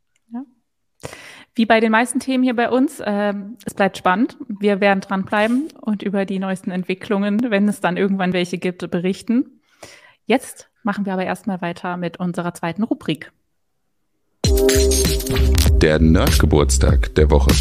Wie 1.57 1.65
bei 1.65 1.79
den 1.79 1.91
meisten 1.91 2.19
Themen 2.19 2.43
hier 2.43 2.55
bei 2.55 2.69
uns, 2.69 3.01
ähm, 3.03 3.57
es 3.65 3.73
bleibt 3.73 3.97
spannend. 3.97 4.37
Wir 4.47 4.79
werden 4.79 5.01
dranbleiben 5.01 5.69
und 5.81 6.03
über 6.03 6.23
die 6.23 6.37
neuesten 6.37 6.69
Entwicklungen, 6.69 7.49
wenn 7.49 7.67
es 7.67 7.81
dann 7.81 7.97
irgendwann 7.97 8.31
welche 8.31 8.59
gibt, 8.59 8.87
berichten. 8.91 9.59
Jetzt 10.27 10.69
machen 10.83 11.07
wir 11.07 11.13
aber 11.13 11.25
erstmal 11.25 11.59
weiter 11.61 11.97
mit 11.97 12.17
unserer 12.19 12.53
zweiten 12.53 12.83
Rubrik. 12.83 13.31
Der 15.81 15.97
Nerdgeburtstag 15.97 17.15
der 17.15 17.31
Woche. 17.31 17.51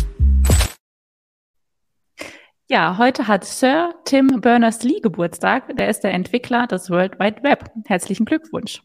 Ja, 2.69 2.99
heute 2.99 3.29
hat 3.29 3.47
Sir 3.47 3.95
Tim 4.05 4.43
Berners-Lee 4.43 5.01
Geburtstag. 5.01 5.75
Der 5.79 5.89
ist 5.89 6.01
der 6.01 6.13
Entwickler 6.13 6.67
des 6.67 6.91
World 6.91 7.19
Wide 7.19 7.43
Web. 7.43 7.71
Herzlichen 7.87 8.27
Glückwunsch. 8.27 8.83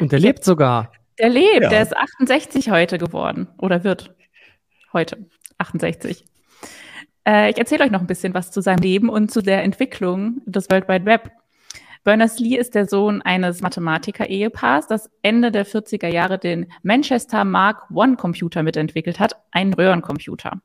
Und 0.00 0.10
Ja. 0.10 0.18
lebt 0.18 0.42
sogar. 0.42 0.90
Der 1.18 1.28
lebt, 1.28 1.62
Ja. 1.62 1.68
der 1.68 1.82
ist 1.82 1.96
68 1.96 2.70
heute 2.70 2.98
geworden 2.98 3.48
oder 3.58 3.84
wird 3.84 4.14
heute 4.92 5.26
68. 5.58 6.24
Äh, 7.26 7.50
ich 7.50 7.58
erzähle 7.58 7.84
euch 7.84 7.90
noch 7.90 8.00
ein 8.00 8.06
bisschen 8.06 8.34
was 8.34 8.50
zu 8.50 8.60
seinem 8.60 8.80
Leben 8.80 9.08
und 9.08 9.30
zu 9.30 9.42
der 9.42 9.62
Entwicklung 9.62 10.40
des 10.46 10.70
World 10.70 10.88
Wide 10.88 11.04
Web. 11.04 11.30
Berners-Lee 12.04 12.56
ist 12.56 12.74
der 12.74 12.86
Sohn 12.86 13.22
eines 13.22 13.60
Mathematiker-Ehepaars, 13.60 14.88
das 14.88 15.08
Ende 15.22 15.52
der 15.52 15.64
40er 15.64 16.08
Jahre 16.08 16.38
den 16.38 16.66
Manchester 16.82 17.44
Mark 17.44 17.84
I 17.92 18.16
Computer 18.16 18.64
mitentwickelt 18.64 19.20
hat, 19.20 19.36
einen 19.52 19.72
Röhrencomputer. 19.72 20.60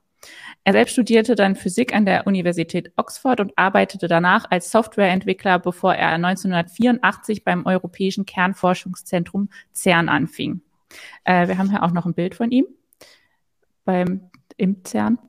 Er 0.64 0.74
selbst 0.74 0.92
studierte 0.92 1.36
dann 1.36 1.56
Physik 1.56 1.96
an 1.96 2.06
der 2.06 2.28
Universität 2.28 2.92
Oxford 2.98 3.40
und 3.40 3.54
arbeitete 3.58 4.08
danach 4.08 4.46
als 4.50 4.70
Softwareentwickler, 4.72 5.60
bevor 5.60 5.96
er 5.96 6.10
1984 6.10 7.44
beim 7.44 7.66
Europäischen 7.66 8.26
Kernforschungszentrum 8.26 9.50
CERN 9.74 10.10
anfing. 10.10 10.62
Äh, 11.24 11.48
wir 11.48 11.58
haben 11.58 11.70
hier 11.70 11.84
auch 11.84 11.92
noch 11.92 12.06
ein 12.06 12.14
Bild 12.14 12.36
von 12.36 12.52
ihm 12.52 12.66
beim 13.86 14.30
im 14.58 14.84
CERN 14.86 15.20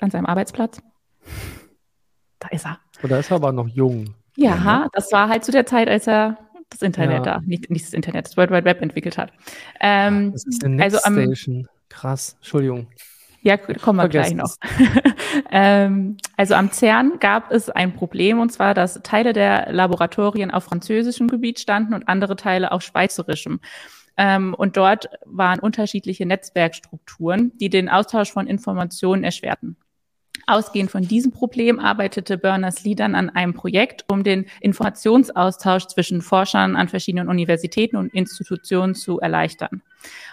an 0.00 0.10
seinem 0.10 0.26
Arbeitsplatz. 0.26 0.80
Da 2.38 2.48
ist 2.48 2.66
er. 2.66 2.80
Oder 3.02 3.18
ist 3.18 3.30
er 3.30 3.36
aber 3.36 3.52
noch 3.52 3.68
jung? 3.68 4.14
Ja, 4.36 4.88
das 4.92 5.10
war 5.12 5.28
halt 5.28 5.44
zu 5.44 5.52
der 5.52 5.66
Zeit, 5.66 5.88
als 5.88 6.06
er 6.06 6.38
das 6.70 6.82
Internet 6.82 7.26
Ja. 7.26 7.38
da, 7.38 7.40
nicht, 7.44 7.70
nicht 7.70 7.86
das 7.86 7.92
Internet, 7.92 8.26
das 8.26 8.36
World 8.36 8.50
Wide 8.50 8.64
Web 8.64 8.82
entwickelt 8.82 9.18
hat. 9.18 9.32
Ähm, 9.80 10.32
Das 10.32 10.44
ist 10.46 10.64
eine 10.64 10.82
also 10.82 10.96
Next 10.96 11.06
am, 11.06 11.14
Station. 11.14 11.68
Krass. 11.88 12.34
Entschuldigung. 12.38 12.88
Ja, 13.42 13.56
kommen 13.56 13.98
wir 13.98 14.08
gleich 14.08 14.34
noch. 14.34 14.56
ähm, 15.50 16.16
also 16.36 16.54
am 16.54 16.72
CERN 16.72 17.18
gab 17.20 17.52
es 17.52 17.70
ein 17.70 17.94
Problem, 17.94 18.40
und 18.40 18.50
zwar, 18.50 18.74
dass 18.74 19.00
Teile 19.02 19.32
der 19.32 19.72
Laboratorien 19.72 20.50
auf 20.50 20.64
französischem 20.64 21.28
Gebiet 21.28 21.60
standen 21.60 21.94
und 21.94 22.08
andere 22.08 22.36
Teile 22.36 22.72
auf 22.72 22.82
schweizerischem. 22.82 23.60
Ähm, 24.16 24.54
und 24.54 24.76
dort 24.76 25.08
waren 25.24 25.60
unterschiedliche 25.60 26.26
Netzwerkstrukturen, 26.26 27.52
die 27.58 27.70
den 27.70 27.88
Austausch 27.88 28.32
von 28.32 28.48
Informationen 28.48 29.22
erschwerten. 29.22 29.76
Ausgehend 30.46 30.90
von 30.90 31.02
diesem 31.02 31.30
Problem 31.30 31.78
arbeitete 31.78 32.38
Berners-Lee 32.38 32.94
dann 32.94 33.14
an 33.14 33.30
einem 33.30 33.54
Projekt, 33.54 34.04
um 34.08 34.24
den 34.24 34.46
Informationsaustausch 34.60 35.86
zwischen 35.86 36.22
Forschern 36.22 36.74
an 36.74 36.88
verschiedenen 36.88 37.28
Universitäten 37.28 37.96
und 37.96 38.12
Institutionen 38.14 38.94
zu 38.94 39.20
erleichtern. 39.20 39.82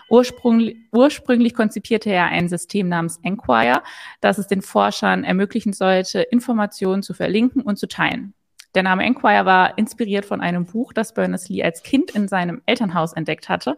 Ursprünglich, 0.10 0.78
ursprünglich 0.92 1.54
konzipierte 1.54 2.12
er 2.12 2.26
ein 2.26 2.48
System 2.48 2.90
namens 2.90 3.20
Enquire, 3.24 3.82
das 4.22 4.38
es 4.38 4.48
den 4.48 4.62
Forschern 4.62 5.24
ermöglichen 5.24 5.74
sollte, 5.74 6.22
Informationen 6.22 7.04
zu 7.04 7.14
verlinken 7.14 7.62
und 7.62 7.78
zu 7.78 7.88
teilen. 7.88 8.34
Der 8.76 8.84
Name 8.84 9.04
Enquire 9.04 9.46
war 9.46 9.78
inspiriert 9.78 10.26
von 10.26 10.42
einem 10.42 10.66
Buch, 10.66 10.94
das 10.94 11.14
Berners-Lee 11.14 11.64
als 11.64 11.82
Kind 11.82 12.12
in 12.12 12.28
seinem 12.28 12.62
Elternhaus 12.66 13.14
entdeckt 13.14 13.50
hatte. 13.50 13.78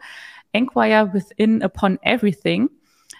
Enquire 0.51 1.13
Within 1.13 1.63
Upon 1.63 1.99
Everything 2.01 2.69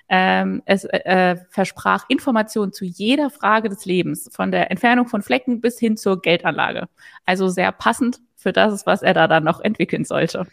ähm, 0.09 0.63
es 0.65 0.85
äh, 0.85 0.99
äh, 1.03 1.35
versprach 1.49 2.05
Informationen 2.07 2.71
zu 2.71 2.85
jeder 2.85 3.29
Frage 3.29 3.69
des 3.69 3.85
Lebens, 3.85 4.29
von 4.31 4.51
der 4.51 4.71
Entfernung 4.71 5.07
von 5.07 5.21
Flecken 5.21 5.61
bis 5.61 5.79
hin 5.79 5.97
zur 5.97 6.21
Geldanlage. 6.21 6.87
Also 7.25 7.49
sehr 7.49 7.71
passend 7.71 8.19
für 8.35 8.53
das, 8.53 8.85
was 8.85 9.01
er 9.01 9.13
da 9.13 9.27
dann 9.27 9.43
noch 9.43 9.59
entwickeln 9.59 10.05
sollte. 10.05 10.47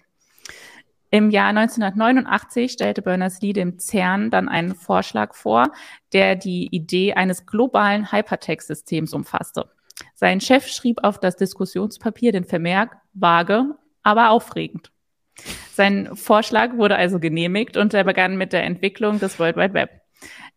Im 1.15 1.31
Jahr 1.31 1.51
1989 1.51 2.73
stellte 2.73 3.01
Berners-Lee 3.01 3.53
dem 3.53 3.79
CERN 3.79 4.31
dann 4.31 4.49
einen 4.49 4.75
Vorschlag 4.75 5.37
vor, 5.37 5.71
der 6.13 6.35
die 6.35 6.67
Idee 6.75 7.15
eines 7.15 7.47
globalen 7.47 8.11
Hypertext-Systems 8.11 9.15
umfasste. 9.15 9.71
Sein 10.17 10.41
Chef 10.41 10.67
schrieb 10.67 11.05
auf 11.05 11.21
das 11.21 11.37
Diskussionspapier 11.37 12.33
den 12.33 12.43
Vermerk 12.43 12.97
vage, 13.13 13.77
aber 14.03 14.31
aufregend. 14.31 14.91
Sein 15.71 16.17
Vorschlag 16.17 16.79
wurde 16.79 16.97
also 16.97 17.21
genehmigt 17.21 17.77
und 17.77 17.95
er 17.95 18.03
begann 18.03 18.37
mit 18.37 18.53
der 18.53 18.65
Entwicklung 18.65 19.21
des 19.21 19.39
World 19.39 19.55
Wide 19.55 19.75
Web. 19.75 20.04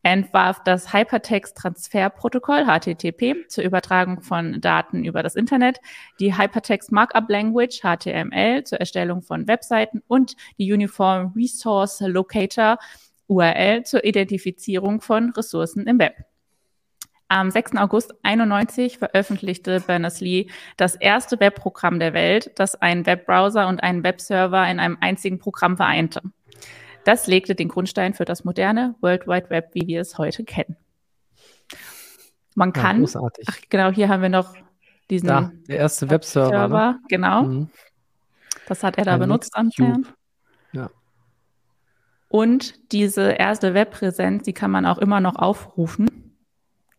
Entwarf 0.04 0.64
das 0.64 0.94
Hypertext-Transfer-Protokoll 0.94 2.66
HTTP 2.66 3.48
zur 3.48 3.64
Übertragung 3.64 4.22
von 4.22 4.62
Daten 4.62 5.04
über 5.04 5.24
das 5.24 5.36
Internet, 5.36 5.80
die 6.20 6.38
Hypertext 6.38 6.92
Markup 6.92 7.30
Language 7.30 7.82
HTML 7.82 8.64
zur 8.64 8.80
Erstellung 8.80 9.22
von 9.22 9.48
Webseiten 9.48 10.02
und 10.08 10.36
die 10.58 10.72
Uniform 10.72 11.34
Resource 11.36 12.02
Locator 12.02 12.78
URL 13.28 13.84
zur 13.84 14.04
Identifizierung 14.04 15.02
von 15.02 15.32
Ressourcen 15.32 15.86
im 15.86 16.00
Web. 16.00 16.26
Am 17.30 17.52
6. 17.52 17.76
August 17.76 18.14
91 18.24 19.00
veröffentlichte 19.00 19.82
Berners-Lee 19.82 20.48
das 20.78 20.96
erste 20.96 21.38
Webprogramm 21.42 22.00
der 22.00 22.14
Welt, 22.14 22.52
das 22.56 22.76
einen 22.76 23.06
Webbrowser 23.06 23.68
und 23.68 23.84
einen 23.84 24.04
Webserver 24.04 24.66
in 24.70 24.80
einem 24.80 24.98
einzigen 25.02 25.38
Programm 25.38 25.76
vereinte. 25.76 26.22
Das 27.08 27.26
legte 27.26 27.56
den 27.56 27.70
Grundstein 27.70 28.14
für 28.14 28.26
das 28.26 28.44
moderne 28.44 28.96
World 29.00 29.28
Wide 29.28 29.50
Web, 29.50 29.70
wie 29.72 29.88
wir 29.88 30.02
es 30.02 30.18
heute 30.18 30.44
kennen. 30.44 30.76
Man 32.54 32.74
kann, 32.74 32.98
Ja, 32.98 33.00
großartig. 33.04 33.48
ach, 33.50 33.58
genau, 33.70 33.92
hier 33.92 34.10
haben 34.10 34.22
wir 34.22 34.28
noch 34.28 34.54
diesen 35.10 35.28
Da, 35.28 35.54
der 35.70 35.78
erste 35.78 36.10
Webserver. 36.10 36.50
Ne? 36.52 36.58
Server, 36.58 37.00
genau. 37.08 37.44
Mhm. 37.44 37.70
Das 38.68 38.84
hat 38.84 38.98
er 38.98 39.06
da 39.06 39.14
Ein 39.14 39.22
benutzt. 39.22 39.54
CERN. 39.54 40.06
Ja. 40.74 40.90
Und 42.28 42.92
diese 42.92 43.32
erste 43.32 43.74
Webpräsenz, 43.74 44.44
die 44.44 44.52
kann 44.52 44.70
man 44.70 44.86
auch 44.86 44.98
immer 44.98 45.22
noch 45.22 45.38
aufrufen. 45.38 46.36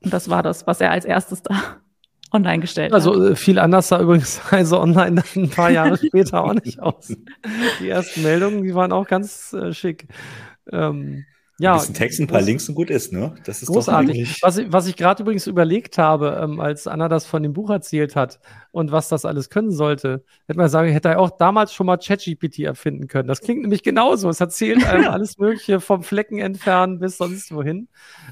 Und 0.02 0.11
das 0.11 0.30
war 0.30 0.42
das, 0.42 0.66
was 0.66 0.80
er 0.80 0.90
als 0.90 1.04
erstes 1.04 1.42
da 1.42 1.82
online 2.31 2.61
gestellt 2.61 2.93
hat. 2.93 2.95
Also 2.95 3.31
äh, 3.31 3.37
viel 3.37 3.59
anders 3.59 3.89
sah 3.89 4.01
übrigens 4.01 4.41
also 4.51 4.81
online 4.81 5.22
dann 5.22 5.45
ein 5.45 5.51
paar 5.51 5.70
Jahre 5.70 5.97
später 6.05 6.45
auch 6.45 6.55
nicht 6.55 6.81
aus. 6.81 7.14
Die 7.81 7.89
ersten 7.89 8.22
Meldungen, 8.22 8.62
die 8.62 8.74
waren 8.74 8.93
auch 8.93 9.07
ganz 9.07 9.53
äh, 9.53 9.72
schick. 9.72 10.07
Ähm, 10.70 11.24
ja, 11.61 11.72
ein 11.72 11.78
bisschen 11.78 11.94
Text, 11.94 12.20
ein 12.20 12.26
paar 12.28 12.40
Links 12.40 12.68
und 12.68 12.74
gut 12.76 12.88
ist, 12.88 13.12
ne? 13.12 13.34
Das 13.44 13.62
ist 13.62 13.68
doch 13.68 13.74
Großartig. 13.74 14.11
eigentlich. 14.11 14.42
Was 14.42 14.59
ich, 14.59 14.72
was 14.72 14.86
ich 14.86 14.96
gerade 14.96 15.22
übrigens 15.22 15.46
überlegt 15.48 15.98
habe, 15.98 16.38
ähm, 16.42 16.61
als 16.61 16.86
Anna 16.86 17.09
das 17.09 17.26
von 17.26 17.42
dem 17.42 17.52
Buch 17.52 17.70
erzählt 17.70 18.14
hat 18.16 18.38
und 18.70 18.92
was 18.92 19.09
das 19.09 19.24
alles 19.24 19.50
können 19.50 19.72
sollte, 19.72 20.22
hätte 20.46 20.59
man 20.59 20.68
sagen, 20.68 20.90
hätte 20.92 21.09
er 21.09 21.18
auch 21.20 21.30
damals 21.30 21.72
schon 21.72 21.86
mal 21.86 21.96
ChatGPT 21.96 22.61
erfinden 22.61 23.09
können. 23.09 23.26
Das 23.28 23.40
klingt 23.40 23.62
nämlich 23.62 23.82
genauso. 23.82 24.28
Es 24.28 24.40
erzählt 24.40 24.84
einem 24.86 25.09
alles 25.09 25.38
Mögliche 25.38 25.80
vom 25.80 26.02
Flecken 26.04 26.38
entfernen 26.38 27.00
bis 27.00 27.16
sonst 27.18 27.52
wohin. 27.52 27.88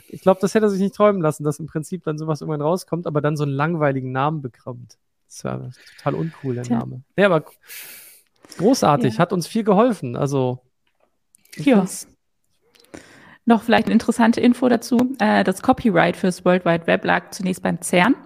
Ich 0.08 0.20
glaube, 0.20 0.38
das 0.40 0.54
hätte 0.54 0.66
er 0.66 0.70
sich 0.70 0.80
nicht 0.80 0.94
träumen 0.94 1.20
lassen, 1.20 1.42
dass 1.42 1.58
im 1.58 1.66
Prinzip 1.66 2.04
dann 2.04 2.18
sowas 2.18 2.40
irgendwann 2.42 2.62
rauskommt, 2.62 3.06
aber 3.08 3.20
dann 3.20 3.36
so 3.36 3.42
einen 3.42 3.52
langweiligen 3.52 4.12
Namen 4.12 4.40
bekommt. 4.40 4.98
Das 5.28 5.42
war 5.42 5.70
total 5.98 6.14
uncool, 6.14 6.54
der 6.54 6.62
Tja. 6.64 6.78
Name. 6.78 7.02
Ja, 7.18 7.26
aber 7.26 7.44
großartig, 8.58 9.14
Ja. 9.14 9.18
hat 9.18 9.32
uns 9.32 9.46
viel 9.46 9.64
geholfen. 9.64 10.16
Also, 10.16 10.60
Ja. 11.56 11.78
find's- 11.78 12.06
Noch 13.48 13.62
vielleicht 13.62 13.86
eine 13.86 13.92
interessante 13.92 14.40
Info 14.40 14.68
dazu. 14.68 15.14
Äh, 15.20 15.44
das 15.44 15.62
Copyright 15.62 16.16
fürs 16.16 16.44
World 16.44 16.64
Wide 16.64 16.88
Web 16.88 17.04
lag 17.04 17.30
zunächst 17.30 17.62
beim 17.62 17.80
CERN. 17.80 18.16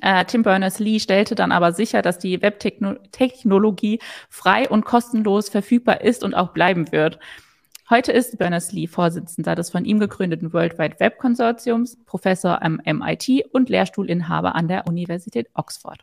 Äh, 0.00 0.24
Tim 0.26 0.42
Berners-Lee 0.44 1.00
stellte 1.00 1.34
dann 1.34 1.50
aber 1.50 1.72
sicher, 1.72 2.02
dass 2.02 2.18
die 2.18 2.40
Webtechnologie 2.40 3.98
frei 4.30 4.68
und 4.68 4.84
kostenlos 4.84 5.48
verfügbar 5.48 6.00
ist 6.02 6.22
und 6.22 6.34
auch 6.34 6.52
bleiben 6.52 6.92
wird. 6.92 7.18
Heute 7.90 8.12
ist 8.12 8.38
Berners-Lee 8.38 8.86
Vorsitzender 8.86 9.56
des 9.56 9.70
von 9.70 9.84
ihm 9.84 9.98
gegründeten 9.98 10.52
World 10.52 10.78
Wide 10.78 11.00
Web 11.00 11.18
Konsortiums, 11.18 11.98
Professor 12.06 12.62
am 12.62 12.80
MIT 12.84 13.46
und 13.52 13.68
Lehrstuhlinhaber 13.68 14.54
an 14.54 14.68
der 14.68 14.86
Universität 14.86 15.48
Oxford. 15.54 15.98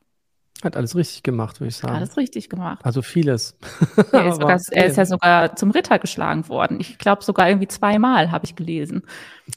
Hat 0.66 0.78
alles 0.78 0.96
richtig 0.96 1.24
gemacht, 1.24 1.60
würde 1.60 1.70
ich 1.70 1.78
sagen. 1.78 1.96
Alles 1.96 2.18
richtig 2.18 2.50
gemacht. 2.50 2.80
Also 2.84 3.02
vieles. 3.02 3.58
Er 4.12 4.28
ist, 4.30 4.36
sogar, 4.36 4.60
er 4.72 4.86
ist 4.86 4.98
ja 4.98 5.06
sogar 5.06 5.56
zum 5.56 5.72
Ritter 5.72 6.00
geschlagen 6.00 6.48
worden. 6.50 6.80
Ich 6.80 6.98
glaube 6.98 7.24
sogar 7.24 7.50
irgendwie 7.50 7.68
zweimal 7.68 8.32
habe 8.32 8.46
ich 8.46 8.56
gelesen. 8.56 9.04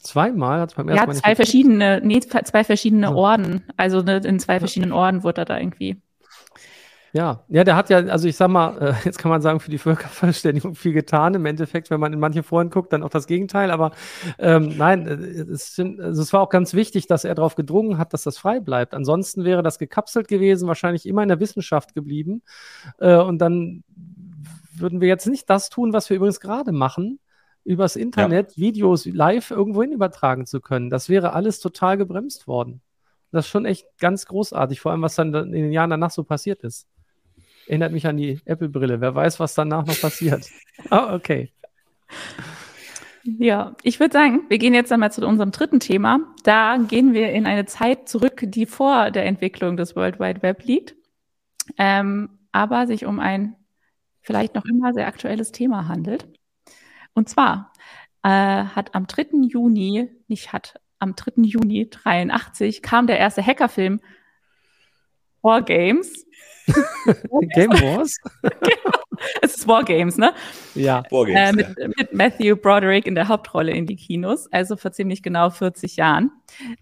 Zweimal 0.01 0.61
hat 0.61 0.69
es 0.69 0.75
beim 0.75 0.87
ersten 0.89 1.01
Ja, 1.01 1.07
Mal 1.07 1.13
nicht 1.13 1.23
zwei 1.23 1.35
verschiedene, 1.35 2.01
nee, 2.03 2.19
zwei 2.19 2.63
verschiedene. 2.63 3.15
Orden. 3.15 3.63
Also 3.77 4.01
ne, 4.01 4.17
in 4.17 4.39
zwei 4.39 4.59
verschiedenen 4.59 4.91
Orden 4.91 5.23
wurde 5.23 5.41
er 5.41 5.45
da 5.45 5.57
irgendwie. 5.57 6.01
Ja, 7.15 7.45
ja, 7.47 7.63
der 7.63 7.77
hat 7.77 7.89
ja, 7.89 7.99
also 7.99 8.27
ich 8.27 8.35
sag 8.35 8.49
mal, 8.49 8.77
äh, 8.77 8.93
jetzt 9.05 9.19
kann 9.19 9.29
man 9.29 9.41
sagen, 9.41 9.61
für 9.61 9.71
die 9.71 9.77
Völkerverständigung 9.77 10.75
viel 10.75 10.91
getan. 10.91 11.33
Im 11.33 11.45
Endeffekt, 11.45 11.89
wenn 11.89 12.01
man 12.01 12.11
in 12.11 12.19
manche 12.19 12.43
Foren 12.43 12.69
guckt, 12.69 12.91
dann 12.91 13.03
auch 13.03 13.09
das 13.09 13.25
Gegenteil. 13.25 13.71
Aber 13.71 13.91
ähm, 14.37 14.75
nein, 14.77 15.07
äh, 15.07 15.13
es, 15.13 15.79
also 15.79 16.21
es 16.21 16.33
war 16.33 16.41
auch 16.41 16.49
ganz 16.49 16.73
wichtig, 16.73 17.07
dass 17.07 17.23
er 17.23 17.33
darauf 17.33 17.55
gedrungen 17.55 17.97
hat, 17.97 18.11
dass 18.11 18.23
das 18.23 18.37
frei 18.37 18.59
bleibt. 18.59 18.93
Ansonsten 18.93 19.45
wäre 19.45 19.63
das 19.63 19.79
gekapselt 19.79 20.27
gewesen, 20.27 20.67
wahrscheinlich 20.67 21.05
immer 21.05 21.23
in 21.23 21.29
der 21.29 21.39
Wissenschaft 21.39 21.93
geblieben. 21.95 22.41
Äh, 22.99 23.15
und 23.15 23.37
dann 23.37 23.85
würden 24.73 24.99
wir 24.99 25.07
jetzt 25.07 25.25
nicht 25.25 25.49
das 25.49 25.69
tun, 25.69 25.93
was 25.93 26.09
wir 26.09 26.17
übrigens 26.17 26.41
gerade 26.41 26.73
machen, 26.73 27.19
übers 27.63 27.95
Internet 27.95 28.57
Videos 28.57 29.05
live 29.05 29.51
irgendwohin 29.51 29.93
übertragen 29.93 30.45
zu 30.45 30.59
können. 30.59 30.89
Das 30.89 31.07
wäre 31.07 31.31
alles 31.31 31.61
total 31.61 31.95
gebremst 31.95 32.45
worden. 32.45 32.81
Das 33.31 33.45
ist 33.45 33.51
schon 33.51 33.63
echt 33.63 33.85
ganz 33.99 34.25
großartig, 34.25 34.81
vor 34.81 34.91
allem 34.91 35.01
was 35.01 35.15
dann 35.15 35.33
in 35.33 35.53
den 35.53 35.71
Jahren 35.71 35.91
danach 35.91 36.11
so 36.11 36.25
passiert 36.25 36.61
ist. 36.63 36.89
Erinnert 37.67 37.91
mich 37.91 38.05
an 38.05 38.17
die 38.17 38.39
Apple-Brille. 38.45 39.01
Wer 39.01 39.15
weiß, 39.15 39.39
was 39.39 39.55
danach 39.55 39.85
noch 39.85 39.99
passiert. 39.99 40.49
Ah, 40.89 41.15
okay. 41.15 41.53
Ja, 43.23 43.75
ich 43.81 43.99
würde 43.99 44.11
sagen, 44.11 44.41
wir 44.49 44.57
gehen 44.57 44.73
jetzt 44.73 44.91
einmal 44.91 45.11
zu 45.11 45.25
unserem 45.25 45.51
dritten 45.51 45.79
Thema. 45.79 46.19
Da 46.43 46.77
gehen 46.77 47.13
wir 47.13 47.31
in 47.31 47.47
eine 47.47 47.65
Zeit 47.65 48.07
zurück, 48.09 48.43
die 48.45 48.65
vor 48.65 49.09
der 49.09 49.25
Entwicklung 49.25 49.77
des 49.77 49.95
World 49.95 50.19
Wide 50.19 50.43
Web 50.43 50.63
liegt, 50.65 50.95
ähm, 51.77 52.37
aber 52.51 52.87
sich 52.87 53.05
um 53.05 53.19
ein 53.19 53.55
vielleicht 54.21 54.53
noch 54.53 54.65
immer 54.65 54.93
sehr 54.93 55.07
aktuelles 55.07 55.51
Thema 55.51 55.87
handelt. 55.87 56.27
Und 57.13 57.29
zwar 57.29 57.71
äh, 58.21 58.29
hat 58.29 58.93
am 58.93 59.07
3. 59.07 59.27
Juni, 59.47 60.09
nicht 60.27 60.53
hat, 60.53 60.79
am 60.99 61.15
3. 61.15 61.43
Juni 61.43 61.89
83 61.89 62.81
kam 62.81 63.07
der 63.07 63.17
erste 63.17 63.45
Hackerfilm 63.45 64.01
War 65.41 65.61
Games. 65.61 66.27
Game 67.55 67.71
Wars? 67.71 68.17
Es 69.41 69.55
ist 69.55 69.67
War 69.67 69.83
Games, 69.83 70.17
ne? 70.17 70.33
Ja. 70.73 70.99
äh, 70.99 71.09
Vorgehens, 71.09 71.55
mit, 71.55 71.97
mit 71.97 72.13
Matthew 72.13 72.57
Broderick 72.57 73.07
in 73.07 73.15
der 73.15 73.27
Hauptrolle 73.29 73.71
in 73.71 73.85
die 73.85 73.95
Kinos, 73.95 74.51
also 74.51 74.75
vor 74.75 74.91
ziemlich 74.91 75.23
genau 75.23 75.49
40 75.49 75.95
Jahren. 75.95 76.31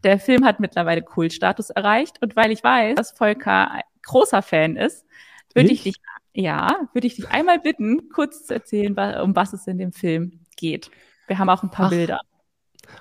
Der 0.03 0.19
Film 0.19 0.43
hat 0.43 0.59
mittlerweile 0.59 1.03
Kultstatus 1.03 1.69
erreicht 1.69 2.21
und 2.21 2.35
weil 2.35 2.51
ich 2.51 2.63
weiß, 2.63 2.95
dass 2.95 3.11
Volker 3.11 3.71
ein 3.71 3.81
großer 4.01 4.41
Fan 4.41 4.75
ist, 4.77 5.05
würde 5.53 5.69
ich 5.71 5.85
Ich? 5.85 5.93
dich, 5.93 5.95
ja, 6.33 6.87
würde 6.93 7.05
ich 7.07 7.15
dich 7.15 7.29
einmal 7.29 7.59
bitten, 7.59 8.09
kurz 8.09 8.45
zu 8.45 8.53
erzählen, 8.55 8.97
um 9.21 9.35
was 9.35 9.53
es 9.53 9.67
in 9.67 9.77
dem 9.77 9.93
Film 9.93 10.39
geht. 10.57 10.89
Wir 11.27 11.37
haben 11.37 11.49
auch 11.49 11.61
ein 11.63 11.71
paar 11.71 11.85
Ach. 11.85 11.89
Bilder. 11.91 12.19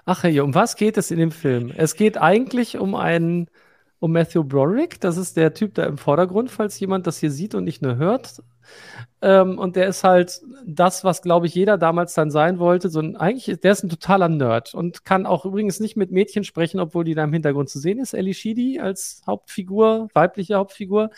Ach 0.04 0.22
hey, 0.22 0.38
um 0.40 0.54
was 0.54 0.76
geht 0.76 0.96
es 0.96 1.10
in 1.10 1.18
dem 1.18 1.32
Film? 1.32 1.72
Es 1.74 1.96
geht 1.96 2.18
eigentlich 2.18 2.78
um 2.78 2.94
einen, 2.94 3.48
um 4.02 4.10
Matthew 4.10 4.42
Broderick. 4.42 5.00
Das 5.00 5.16
ist 5.16 5.36
der 5.36 5.54
Typ 5.54 5.74
da 5.74 5.84
im 5.86 5.96
Vordergrund, 5.96 6.50
falls 6.50 6.78
jemand 6.80 7.06
das 7.06 7.18
hier 7.18 7.30
sieht 7.30 7.54
und 7.54 7.62
nicht 7.62 7.82
nur 7.82 7.94
hört. 7.96 8.42
Ähm, 9.20 9.60
und 9.60 9.76
der 9.76 9.86
ist 9.86 10.02
halt 10.02 10.40
das, 10.66 11.04
was, 11.04 11.22
glaube 11.22 11.46
ich, 11.46 11.54
jeder 11.54 11.78
damals 11.78 12.12
dann 12.14 12.32
sein 12.32 12.58
wollte. 12.58 12.88
So 12.88 12.98
ein, 12.98 13.14
eigentlich, 13.16 13.60
der 13.60 13.70
ist 13.70 13.84
ein 13.84 13.88
totaler 13.88 14.28
Nerd 14.28 14.74
und 14.74 15.04
kann 15.04 15.24
auch 15.24 15.44
übrigens 15.44 15.78
nicht 15.78 15.96
mit 15.96 16.10
Mädchen 16.10 16.42
sprechen, 16.42 16.80
obwohl 16.80 17.04
die 17.04 17.14
da 17.14 17.22
im 17.22 17.32
Hintergrund 17.32 17.70
zu 17.70 17.78
sehen 17.78 18.00
ist. 18.00 18.12
Ellie 18.12 18.34
Sheedy 18.34 18.80
als 18.80 19.22
Hauptfigur, 19.24 20.08
weibliche 20.14 20.56
Hauptfigur. 20.56 21.10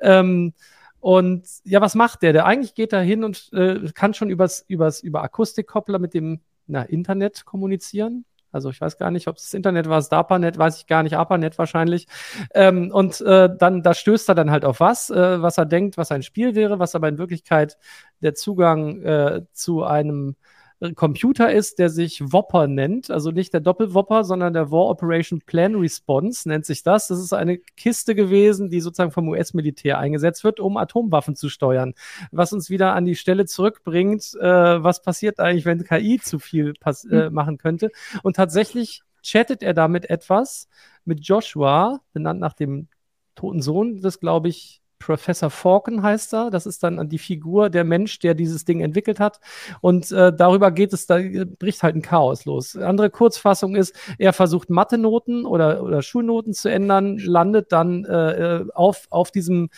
Ähm, 0.00 0.52
und 0.98 1.46
ja, 1.62 1.80
was 1.80 1.94
macht 1.94 2.22
der? 2.22 2.32
Der 2.32 2.46
eigentlich 2.46 2.74
geht 2.74 2.92
da 2.92 3.00
hin 3.00 3.22
und 3.22 3.52
äh, 3.52 3.88
kann 3.94 4.14
schon 4.14 4.30
übers, 4.30 4.64
übers, 4.66 5.00
über 5.00 5.22
Akustikkoppler 5.22 6.00
mit 6.00 6.12
dem 6.12 6.40
na, 6.66 6.82
Internet 6.82 7.44
kommunizieren. 7.44 8.24
Also 8.52 8.70
ich 8.70 8.80
weiß 8.80 8.96
gar 8.98 9.10
nicht, 9.10 9.28
ob 9.28 9.36
es 9.36 9.44
das 9.44 9.54
Internet 9.54 9.88
war, 9.88 9.96
das 9.96 10.08
DARPANET, 10.08 10.58
weiß 10.58 10.78
ich 10.78 10.86
gar 10.86 11.02
nicht, 11.02 11.16
ARPANET 11.16 11.58
wahrscheinlich. 11.58 12.06
Ähm, 12.54 12.90
und 12.92 13.20
äh, 13.20 13.50
dann, 13.56 13.82
da 13.82 13.94
stößt 13.94 14.28
er 14.28 14.34
dann 14.34 14.50
halt 14.50 14.64
auf 14.64 14.80
was, 14.80 15.10
äh, 15.10 15.42
was 15.42 15.58
er 15.58 15.66
denkt, 15.66 15.98
was 15.98 16.10
ein 16.10 16.22
Spiel 16.22 16.54
wäre, 16.54 16.78
was 16.78 16.94
aber 16.94 17.08
in 17.08 17.18
Wirklichkeit 17.18 17.76
der 18.22 18.34
Zugang 18.34 19.02
äh, 19.02 19.42
zu 19.52 19.84
einem 19.84 20.36
Computer 20.94 21.50
ist, 21.50 21.78
der 21.78 21.88
sich 21.88 22.32
Whopper 22.32 22.66
nennt, 22.66 23.10
also 23.10 23.30
nicht 23.30 23.54
der 23.54 23.60
Doppelwopper, 23.60 24.24
sondern 24.24 24.52
der 24.52 24.70
War 24.70 24.86
Operation 24.86 25.40
Plan 25.40 25.74
Response 25.74 26.46
nennt 26.48 26.66
sich 26.66 26.82
das. 26.82 27.08
Das 27.08 27.18
ist 27.18 27.32
eine 27.32 27.56
Kiste 27.58 28.14
gewesen, 28.14 28.68
die 28.68 28.80
sozusagen 28.80 29.10
vom 29.10 29.28
US-Militär 29.28 29.98
eingesetzt 29.98 30.44
wird, 30.44 30.60
um 30.60 30.76
Atomwaffen 30.76 31.34
zu 31.34 31.48
steuern. 31.48 31.94
Was 32.30 32.52
uns 32.52 32.68
wieder 32.68 32.94
an 32.94 33.06
die 33.06 33.14
Stelle 33.14 33.46
zurückbringt, 33.46 34.34
äh, 34.38 34.82
was 34.82 35.00
passiert 35.00 35.40
eigentlich, 35.40 35.64
wenn 35.64 35.82
KI 35.82 36.20
zu 36.22 36.38
viel 36.38 36.74
äh, 37.10 37.30
machen 37.30 37.56
könnte. 37.56 37.90
Und 38.22 38.36
tatsächlich 38.36 39.02
chattet 39.22 39.62
er 39.62 39.72
damit 39.72 40.10
etwas 40.10 40.68
mit 41.04 41.26
Joshua, 41.26 42.00
benannt 42.12 42.40
nach 42.40 42.52
dem 42.52 42.88
toten 43.34 43.62
Sohn 43.62 44.00
des, 44.00 44.20
glaube 44.20 44.48
ich, 44.48 44.82
Professor 44.98 45.50
Falcon 45.50 46.02
heißt 46.02 46.34
er. 46.34 46.50
Das 46.50 46.66
ist 46.66 46.82
dann 46.82 47.08
die 47.08 47.18
Figur, 47.18 47.70
der 47.70 47.84
Mensch, 47.84 48.18
der 48.18 48.34
dieses 48.34 48.64
Ding 48.64 48.80
entwickelt 48.80 49.20
hat. 49.20 49.40
Und 49.80 50.10
äh, 50.12 50.32
darüber 50.34 50.70
geht 50.70 50.92
es, 50.92 51.06
da 51.06 51.18
bricht 51.58 51.82
halt 51.82 51.96
ein 51.96 52.02
Chaos 52.02 52.44
los. 52.44 52.76
Andere 52.76 53.10
Kurzfassung 53.10 53.76
ist, 53.76 53.94
er 54.18 54.32
versucht 54.32 54.70
Mathe-Noten 54.70 55.44
oder, 55.44 55.82
oder 55.82 56.02
Schulnoten 56.02 56.54
zu 56.54 56.70
ändern, 56.70 57.18
landet 57.18 57.72
dann 57.72 58.04
äh, 58.04 58.60
äh 58.60 58.66
auf, 58.74 59.06
auf 59.10 59.30
diesem 59.30 59.68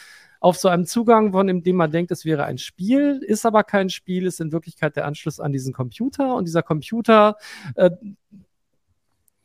auf 0.41 0.57
so 0.57 0.69
einem 0.69 0.87
Zugang, 0.87 1.33
von 1.33 1.62
dem 1.62 1.77
man 1.77 1.91
denkt, 1.91 2.12
es 2.12 2.25
wäre 2.25 2.45
ein 2.45 2.59
Spiel, 2.59 3.21
ist 3.27 3.45
aber 3.45 3.64
kein 3.64 3.91
Spiel, 3.91 4.25
ist 4.25 4.41
in 4.41 4.53
Wirklichkeit 4.53 4.95
der 4.95 5.05
Anschluss 5.05 5.41
an 5.41 5.53
diesen 5.53 5.73
Computer 5.73 6.37
und 6.37 6.47
dieser 6.47 6.62
Computer 6.62 7.37
äh, 7.75 7.91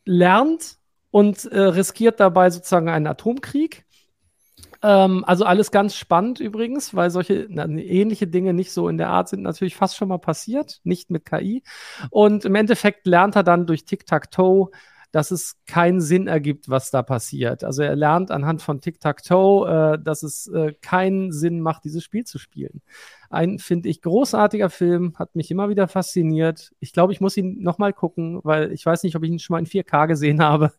lernt 0.05 0.77
und 1.09 1.45
äh, 1.45 1.59
riskiert 1.59 2.19
dabei 2.19 2.49
sozusagen 2.49 2.89
einen 2.89 3.07
Atomkrieg 3.07 3.85
ähm, 4.83 5.23
also 5.25 5.45
alles 5.45 5.71
ganz 5.71 5.95
spannend 5.95 6.41
übrigens, 6.41 6.93
weil 6.93 7.09
solche 7.09 7.47
na, 7.49 7.65
ähnliche 7.67 8.27
Dinge 8.27 8.53
nicht 8.53 8.71
so 8.73 8.89
in 8.89 8.97
der 8.97 9.09
Art 9.09 9.29
sind 9.29 9.41
natürlich 9.41 9.75
fast 9.75 9.95
schon 9.95 10.09
mal 10.09 10.19
passiert, 10.19 10.81
nicht 10.83 11.09
mit 11.09 11.25
KI. 11.25 11.63
Und 12.09 12.43
im 12.43 12.55
Endeffekt 12.55 13.07
lernt 13.07 13.35
er 13.37 13.43
dann 13.43 13.65
durch 13.65 13.85
Tic-Tac-Toe, 13.85 14.71
dass 15.13 15.31
es 15.31 15.57
keinen 15.67 16.01
Sinn 16.01 16.27
ergibt, 16.27 16.69
was 16.69 16.91
da 16.91 17.01
passiert. 17.01 17.63
Also 17.63 17.83
er 17.83 17.95
lernt 17.95 18.29
anhand 18.29 18.61
von 18.61 18.81
Tic-Tac-Toe, 18.81 19.93
äh, 19.93 20.03
dass 20.03 20.23
es 20.23 20.47
äh, 20.47 20.73
keinen 20.81 21.31
Sinn 21.31 21.61
macht, 21.61 21.85
dieses 21.85 22.03
Spiel 22.03 22.25
zu 22.25 22.37
spielen. 22.37 22.81
Ein, 23.29 23.59
finde 23.59 23.87
ich, 23.87 24.01
großartiger 24.01 24.69
Film, 24.69 25.13
hat 25.17 25.35
mich 25.35 25.49
immer 25.49 25.69
wieder 25.69 25.87
fasziniert. 25.87 26.73
Ich 26.79 26.91
glaube, 26.91 27.13
ich 27.13 27.21
muss 27.21 27.37
ihn 27.37 27.61
nochmal 27.61 27.93
gucken, 27.93 28.41
weil 28.43 28.73
ich 28.73 28.85
weiß 28.85 29.03
nicht, 29.03 29.15
ob 29.15 29.23
ich 29.23 29.29
ihn 29.29 29.39
schon 29.39 29.53
mal 29.53 29.59
in 29.59 29.67
4K 29.67 30.07
gesehen 30.07 30.41
habe. 30.43 30.73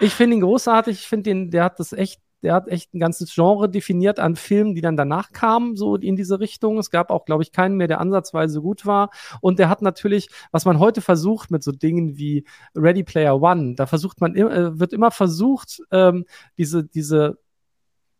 ich 0.00 0.14
finde 0.14 0.36
ihn 0.36 0.42
großartig. 0.42 1.00
Ich 1.00 1.08
finde 1.08 1.24
den, 1.24 1.50
der 1.50 1.64
hat 1.64 1.80
das 1.80 1.92
echt 1.92 2.23
der 2.44 2.54
hat 2.54 2.68
echt 2.68 2.94
ein 2.94 3.00
ganzes 3.00 3.34
Genre 3.34 3.70
definiert 3.70 4.20
an 4.20 4.36
Filmen, 4.36 4.74
die 4.74 4.82
dann 4.82 4.96
danach 4.96 5.32
kamen, 5.32 5.76
so 5.76 5.96
in 5.96 6.14
diese 6.14 6.40
Richtung. 6.40 6.78
Es 6.78 6.90
gab 6.90 7.10
auch, 7.10 7.24
glaube 7.24 7.42
ich, 7.42 7.52
keinen 7.52 7.76
mehr, 7.76 7.88
der 7.88 8.00
ansatzweise 8.00 8.60
gut 8.60 8.84
war. 8.84 9.10
Und 9.40 9.58
der 9.58 9.70
hat 9.70 9.80
natürlich, 9.80 10.28
was 10.52 10.66
man 10.66 10.78
heute 10.78 11.00
versucht 11.00 11.50
mit 11.50 11.62
so 11.62 11.72
Dingen 11.72 12.18
wie 12.18 12.44
Ready 12.76 13.02
Player 13.02 13.40
One, 13.40 13.74
da 13.76 13.86
versucht 13.86 14.20
man, 14.20 14.36
äh, 14.36 14.78
wird 14.78 14.92
immer 14.92 15.10
versucht, 15.10 15.82
ähm, 15.90 16.26
diese, 16.58 16.84
diese 16.84 17.38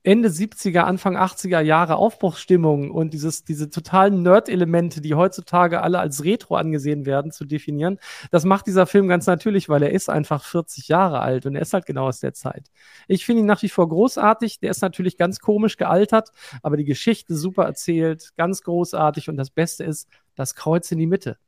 Ende 0.05 0.29
70er, 0.29 0.81
Anfang 0.81 1.17
80er 1.17 1.61
Jahre 1.61 1.97
Aufbruchsstimmung 1.97 2.91
und 2.91 3.15
dieses, 3.15 3.43
diese 3.43 3.71
totalen 3.71 4.23
Nerd-Elemente, 4.23 5.01
die 5.01 5.15
heutzutage 5.15 5.81
alle 5.81 5.99
als 5.99 6.25
Retro 6.25 6.57
angesehen 6.57 7.07
werden, 7.07 7.33
zu 7.33 7.47
definieren. 7.47 7.99
Das 8.31 8.45
macht 8.45 8.67
dieser 8.67 8.87
Film 8.87 9.09
ganz 9.09 9.27
natürlich, 9.27 9.71
weil 9.71 9.83
er 9.83 9.93
ist 9.93 10.11
einfach 10.11 10.45
40 10.45 10.89
Jahre 10.89 11.21
alt 11.21 11.47
und 11.47 11.57
er 11.57 11.63
ist 11.63 11.73
halt 11.73 11.87
genau 11.87 12.07
aus 12.07 12.21
der 12.21 12.35
Zeit. 12.35 12.71
Ich 13.09 13.25
finde 13.25 13.41
ihn 13.41 13.47
nach 13.47 13.63
wie 13.63 13.71
vor 13.71 13.89
großartig. 13.89 14.61
Der 14.61 14.73
ist 14.73 14.83
natürlich 14.83 15.17
ganz 15.17 15.41
komisch 15.41 15.79
gealtert, 15.79 16.33
aber 16.63 16.77
die 16.77 16.85
Geschichte 16.85 17.35
super 17.35 17.65
erzählt, 17.65 18.35
ganz 18.37 18.63
großartig 18.63 19.31
und 19.31 19.39
das 19.39 19.49
Beste 19.49 19.85
ist 19.85 20.11
das 20.35 20.55
Kreuz 20.55 20.93
in 20.93 20.99
die 20.99 21.07
Mitte. 21.07 21.39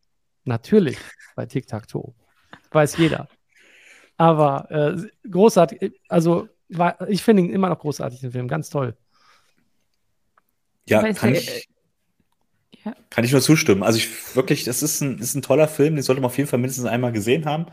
Natürlich 0.45 0.97
bei 1.35 1.45
Tic-Tac-Toe. 1.45 2.15
Weiß 2.71 2.97
jeder. 2.97 3.29
Aber 4.17 4.71
äh, 4.71 5.29
großartig, 5.29 6.01
also 6.09 6.49
war, 6.69 7.09
ich 7.09 7.23
finde 7.23 7.43
ihn 7.43 7.51
immer 7.51 7.69
noch 7.69 7.79
großartig, 7.79 8.21
den 8.21 8.33
Film, 8.33 8.49
ganz 8.49 8.71
toll. 8.71 8.97
Ja, 10.89 11.13
kann 11.13 11.35
ich, 11.35 11.49
äh, 11.49 11.63
ja. 12.85 12.95
kann 13.11 13.25
ich 13.25 13.33
nur 13.33 13.41
zustimmen. 13.41 13.83
Also 13.83 13.99
ich 13.99 14.37
wirklich, 14.37 14.65
das 14.65 14.83
ist 14.83 15.01
ein, 15.01 15.19
ist 15.19 15.35
ein 15.35 15.43
toller 15.43 15.69
Film, 15.69 15.97
den 15.97 16.03
sollte 16.03 16.21
man 16.21 16.31
auf 16.31 16.37
jeden 16.37 16.49
Fall 16.49 16.59
mindestens 16.61 16.87
einmal 16.87 17.13
gesehen 17.13 17.45
haben, 17.45 17.67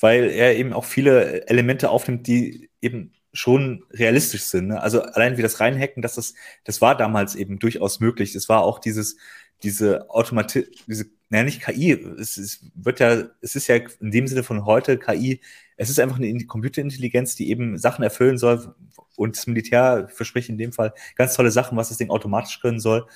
weil 0.00 0.30
er 0.30 0.56
eben 0.56 0.72
auch 0.72 0.84
viele 0.84 1.48
Elemente 1.48 1.90
aufnimmt, 1.90 2.26
die 2.26 2.70
eben 2.80 3.12
schon 3.32 3.84
realistisch 3.90 4.42
sind. 4.42 4.68
Ne? 4.68 4.80
Also 4.80 5.02
allein 5.02 5.36
wie 5.38 5.42
das 5.42 5.58
Reinhacken, 5.58 6.02
das, 6.02 6.16
das, 6.16 6.34
das 6.64 6.80
war 6.80 6.96
damals 6.96 7.34
eben 7.34 7.58
durchaus 7.58 7.98
möglich. 7.98 8.34
Es 8.34 8.48
war 8.48 8.62
auch 8.62 8.78
dieses, 8.78 9.16
diese 9.62 10.10
Automatik, 10.10 10.68
diese, 10.86 11.06
naja, 11.28 11.44
nicht 11.44 11.62
KI, 11.62 11.92
es, 11.92 12.36
es 12.36 12.64
wird 12.74 13.00
ja, 13.00 13.24
es 13.40 13.56
ist 13.56 13.66
ja 13.68 13.76
in 14.00 14.10
dem 14.10 14.26
Sinne 14.26 14.42
von 14.42 14.64
heute 14.64 14.98
KI, 14.98 15.40
es 15.76 15.90
ist 15.90 15.98
einfach 15.98 16.18
eine 16.18 16.46
Computerintelligenz, 16.46 17.34
die 17.36 17.50
eben 17.50 17.78
Sachen 17.78 18.02
erfüllen 18.02 18.38
soll 18.38 18.74
und 19.16 19.36
das 19.36 19.46
Militär 19.46 20.08
verspricht 20.08 20.48
in 20.48 20.58
dem 20.58 20.72
Fall 20.72 20.92
ganz 21.16 21.34
tolle 21.34 21.50
Sachen, 21.50 21.76
was 21.76 21.88
das 21.88 21.98
Ding 21.98 22.10
automatisch 22.10 22.60
können 22.60 22.80
soll. 22.80 23.06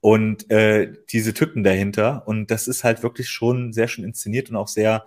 Und 0.00 0.50
äh, 0.50 0.92
diese 1.10 1.32
Tücken 1.32 1.64
dahinter 1.64 2.28
und 2.28 2.50
das 2.50 2.68
ist 2.68 2.84
halt 2.84 3.02
wirklich 3.02 3.28
schon 3.30 3.72
sehr 3.72 3.88
schön 3.88 4.04
inszeniert 4.04 4.50
und 4.50 4.56
auch 4.56 4.68
sehr, 4.68 5.06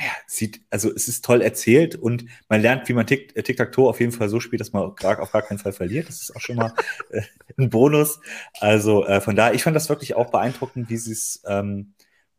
naja, 0.00 0.12
sieht, 0.26 0.62
also 0.70 0.90
es 0.90 1.08
ist 1.08 1.24
toll 1.24 1.42
erzählt 1.42 1.94
und 1.94 2.24
man 2.48 2.62
lernt, 2.62 2.88
wie 2.88 2.94
man 2.94 3.04
Tic- 3.04 3.36
äh, 3.36 3.42
Tic-Tac-Toe 3.42 3.86
auf 3.86 4.00
jeden 4.00 4.12
Fall 4.12 4.30
so 4.30 4.40
spielt, 4.40 4.60
dass 4.60 4.72
man 4.72 4.84
auf 4.84 4.96
gar 4.96 5.42
keinen 5.42 5.58
Fall 5.58 5.74
verliert. 5.74 6.08
Das 6.08 6.22
ist 6.22 6.34
auch 6.34 6.40
schon 6.40 6.56
mal 6.56 6.72
äh, 7.10 7.20
ein 7.58 7.68
Bonus. 7.68 8.18
Also 8.60 9.04
äh, 9.04 9.20
von 9.20 9.36
daher, 9.36 9.52
ich 9.52 9.62
fand 9.62 9.76
das 9.76 9.90
wirklich 9.90 10.14
auch 10.14 10.30
beeindruckend, 10.30 10.88
wie 10.88 10.96
sie 10.96 11.12
es, 11.12 11.42
ähm, 11.46 11.92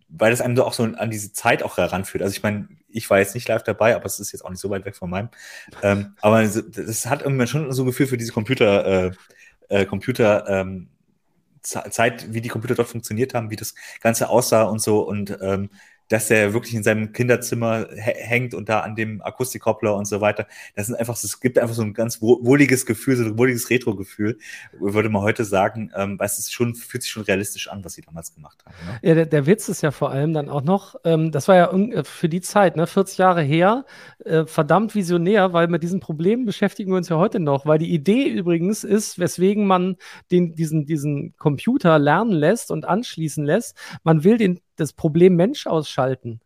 weil 0.10 0.32
das 0.32 0.42
einem 0.42 0.56
so 0.58 0.66
auch 0.66 0.74
so 0.74 0.84
an 0.84 1.12
diese 1.12 1.34
Zeit 1.34 1.62
auch 1.62 1.78
heranführt. 1.78 2.24
Also 2.24 2.36
ich 2.36 2.42
meine, 2.42 2.68
ich 2.90 3.08
war 3.12 3.20
jetzt 3.20 3.36
nicht 3.36 3.48
live 3.48 3.64
dabei, 3.64 3.96
aber 3.96 4.06
es 4.06 4.20
ist 4.20 4.32
jetzt 4.32 4.44
auch 4.44 4.50
nicht 4.50 4.60
so 4.60 4.72
weit 4.72 4.86
weg 4.86 4.96
von 4.96 5.12
meinem. 5.12 5.30
Ähm, 5.84 6.16
aber 6.22 6.44
das 6.44 7.06
hat 7.06 7.22
irgendwie 7.22 7.46
schon 7.46 7.72
so 7.72 7.84
ein 7.84 7.86
Gefühl 7.86 8.08
für 8.08 8.18
diese 8.18 8.34
Computer, 8.34 8.86
äh, 8.86 9.12
äh, 9.70 9.86
Computer, 9.86 10.50
ähm, 10.50 10.88
Zeit, 11.62 12.34
wie 12.34 12.42
die 12.42 12.50
Computer 12.50 12.74
dort 12.74 12.88
funktioniert 12.88 13.36
haben, 13.36 13.52
wie 13.52 13.56
das 13.56 13.76
Ganze 14.02 14.30
aussah 14.30 14.64
und 14.64 14.82
so. 14.82 15.02
Und 15.02 15.38
ähm, 15.42 15.70
dass 16.12 16.30
er 16.30 16.54
wirklich 16.54 16.76
in 16.76 16.84
seinem 16.84 17.14
Kinderzimmer 17.14 17.88
hängt 17.96 18.54
und 18.54 18.68
da 18.68 18.82
an 18.82 18.96
dem 18.96 19.22
Akustikkoppler 19.22 19.96
und 19.96 20.06
so 20.06 20.20
weiter. 20.20 20.46
Das 20.76 20.88
sind 20.88 20.96
einfach, 20.98 21.16
es 21.16 21.40
gibt 21.40 21.58
einfach 21.58 21.74
so 21.74 21.84
ein 21.84 21.94
ganz 21.94 22.22
wohliges 22.22 22.86
Gefühl, 22.86 23.16
so 23.16 23.24
ein 23.24 23.38
wohliges 23.38 23.70
Retro-Gefühl, 23.70 24.38
würde 24.78 25.08
man 25.08 25.22
heute 25.22 25.46
sagen, 25.46 25.90
ähm, 25.96 26.20
weil 26.20 26.26
es 26.26 26.38
ist 26.38 26.52
schon, 26.52 26.76
fühlt 26.76 27.04
sich 27.04 27.12
schon 27.12 27.24
realistisch 27.24 27.70
an, 27.70 27.86
was 27.86 27.94
sie 27.94 28.02
damals 28.02 28.36
gemacht 28.36 28.62
haben. 28.66 28.76
Ne? 28.86 29.00
Ja, 29.02 29.16
der, 29.16 29.26
der, 29.26 29.46
Witz 29.46 29.70
ist 29.70 29.84
ja 29.84 29.92
vor 29.92 30.12
allem 30.12 30.34
dann 30.34 30.50
auch 30.50 30.64
noch, 30.64 30.96
ähm, 31.06 31.32
das 31.32 31.48
war 31.48 31.56
ja 31.56 31.72
äh, 31.72 32.04
für 32.04 32.28
die 32.28 32.42
Zeit, 32.42 32.76
ne, 32.76 32.88
40 32.88 33.18
Jahre 33.18 33.42
her, 33.42 33.86
äh, 34.26 34.46
verdammt 34.46 34.94
visionär, 34.96 35.54
weil 35.54 35.70
mit 35.70 35.82
diesen 35.82 36.02
Problemen 36.02 36.46
beschäftigen 36.46 36.92
wir 36.92 36.98
uns 36.98 37.08
ja 37.08 37.16
heute 37.16 37.40
noch, 37.40 37.66
weil 37.66 37.78
die 37.78 37.94
Idee 37.94 38.28
übrigens 38.28 38.84
ist, 38.84 39.18
weswegen 39.18 39.66
man 39.66 39.96
den, 40.30 40.56
diesen, 40.56 40.86
diesen 40.86 41.38
Computer 41.38 42.00
lernen 42.00 42.34
lässt 42.34 42.70
und 42.70 42.84
anschließen 42.84 43.46
lässt, 43.46 43.78
man 44.04 44.26
will 44.26 44.38
den 44.38 44.60
das 44.82 44.94
Problem 44.94 45.36
Mensch 45.36 45.68
ausschalten. 45.68 46.42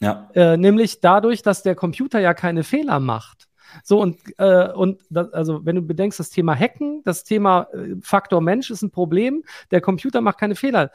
Ja. 0.00 0.28
Äh, 0.34 0.56
nämlich 0.56 1.00
dadurch, 1.00 1.42
dass 1.42 1.62
der 1.62 1.74
Computer 1.74 2.20
ja 2.20 2.34
keine 2.34 2.64
Fehler 2.64 3.00
macht. 3.00 3.48
So, 3.82 4.00
und, 4.00 4.18
äh, 4.38 4.70
und 4.72 5.00
das, 5.10 5.32
also, 5.32 5.64
wenn 5.64 5.76
du 5.76 5.82
bedenkst, 5.82 6.18
das 6.18 6.30
Thema 6.30 6.54
Hacken, 6.54 7.02
das 7.04 7.24
Thema 7.24 7.68
äh, 7.72 7.96
Faktor 8.00 8.40
Mensch 8.40 8.70
ist 8.70 8.82
ein 8.82 8.90
Problem, 8.90 9.44
der 9.70 9.80
Computer 9.80 10.20
macht 10.20 10.38
keine 10.38 10.54
Fehler. 10.54 10.90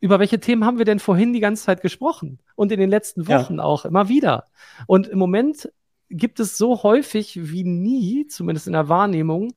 Über 0.00 0.18
welche 0.18 0.40
Themen 0.40 0.64
haben 0.64 0.78
wir 0.78 0.84
denn 0.84 0.98
vorhin 0.98 1.32
die 1.32 1.40
ganze 1.40 1.64
Zeit 1.64 1.82
gesprochen? 1.82 2.38
Und 2.54 2.72
in 2.72 2.80
den 2.80 2.90
letzten 2.90 3.28
Wochen 3.28 3.56
ja. 3.56 3.64
auch 3.64 3.84
immer 3.84 4.08
wieder. 4.08 4.44
Und 4.86 5.08
im 5.08 5.18
Moment 5.18 5.70
gibt 6.08 6.40
es 6.40 6.56
so 6.56 6.82
häufig 6.82 7.38
wie 7.50 7.64
nie, 7.64 8.26
zumindest 8.26 8.66
in 8.66 8.72
der 8.72 8.88
Wahrnehmung, 8.88 9.52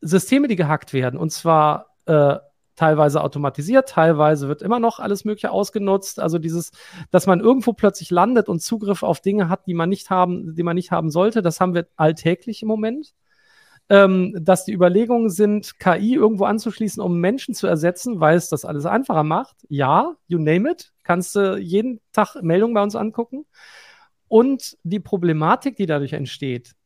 Systeme, 0.00 0.48
die 0.48 0.56
gehackt 0.56 0.92
werden. 0.92 1.18
Und 1.18 1.30
zwar 1.30 1.94
äh, 2.06 2.36
teilweise 2.80 3.22
automatisiert, 3.22 3.90
teilweise 3.90 4.48
wird 4.48 4.62
immer 4.62 4.80
noch 4.80 5.00
alles 5.00 5.26
Mögliche 5.26 5.50
ausgenutzt. 5.50 6.18
Also 6.18 6.38
dieses, 6.38 6.70
dass 7.10 7.26
man 7.26 7.40
irgendwo 7.40 7.74
plötzlich 7.74 8.10
landet 8.10 8.48
und 8.48 8.62
Zugriff 8.62 9.02
auf 9.02 9.20
Dinge 9.20 9.50
hat, 9.50 9.66
die 9.66 9.74
man 9.74 9.90
nicht 9.90 10.08
haben, 10.08 10.54
die 10.54 10.62
man 10.62 10.76
nicht 10.76 10.90
haben 10.90 11.10
sollte, 11.10 11.42
das 11.42 11.60
haben 11.60 11.74
wir 11.74 11.88
alltäglich 11.96 12.62
im 12.62 12.68
Moment. 12.68 13.12
ähm, 13.90 14.34
dass 14.40 14.64
die 14.64 14.72
Überlegungen 14.72 15.30
sind, 15.30 15.80
KI 15.80 16.14
irgendwo 16.14 16.44
anzuschließen, 16.44 17.02
um 17.02 17.18
Menschen 17.18 17.54
zu 17.54 17.66
ersetzen, 17.66 18.20
weil 18.20 18.36
es 18.36 18.48
das 18.48 18.64
alles 18.64 18.86
einfacher 18.86 19.24
macht. 19.24 19.56
Ja, 19.68 20.14
you 20.28 20.38
name 20.38 20.70
it. 20.70 20.92
Kannst 21.02 21.34
du 21.34 21.58
jeden 21.58 22.00
Tag 22.12 22.36
Meldungen 22.40 22.74
bei 22.74 22.82
uns 22.82 22.94
angucken. 22.94 23.46
Und 24.28 24.78
die 24.84 25.00
Problematik, 25.00 25.76
die 25.76 25.86
dadurch 25.86 26.12
entsteht 26.12 26.76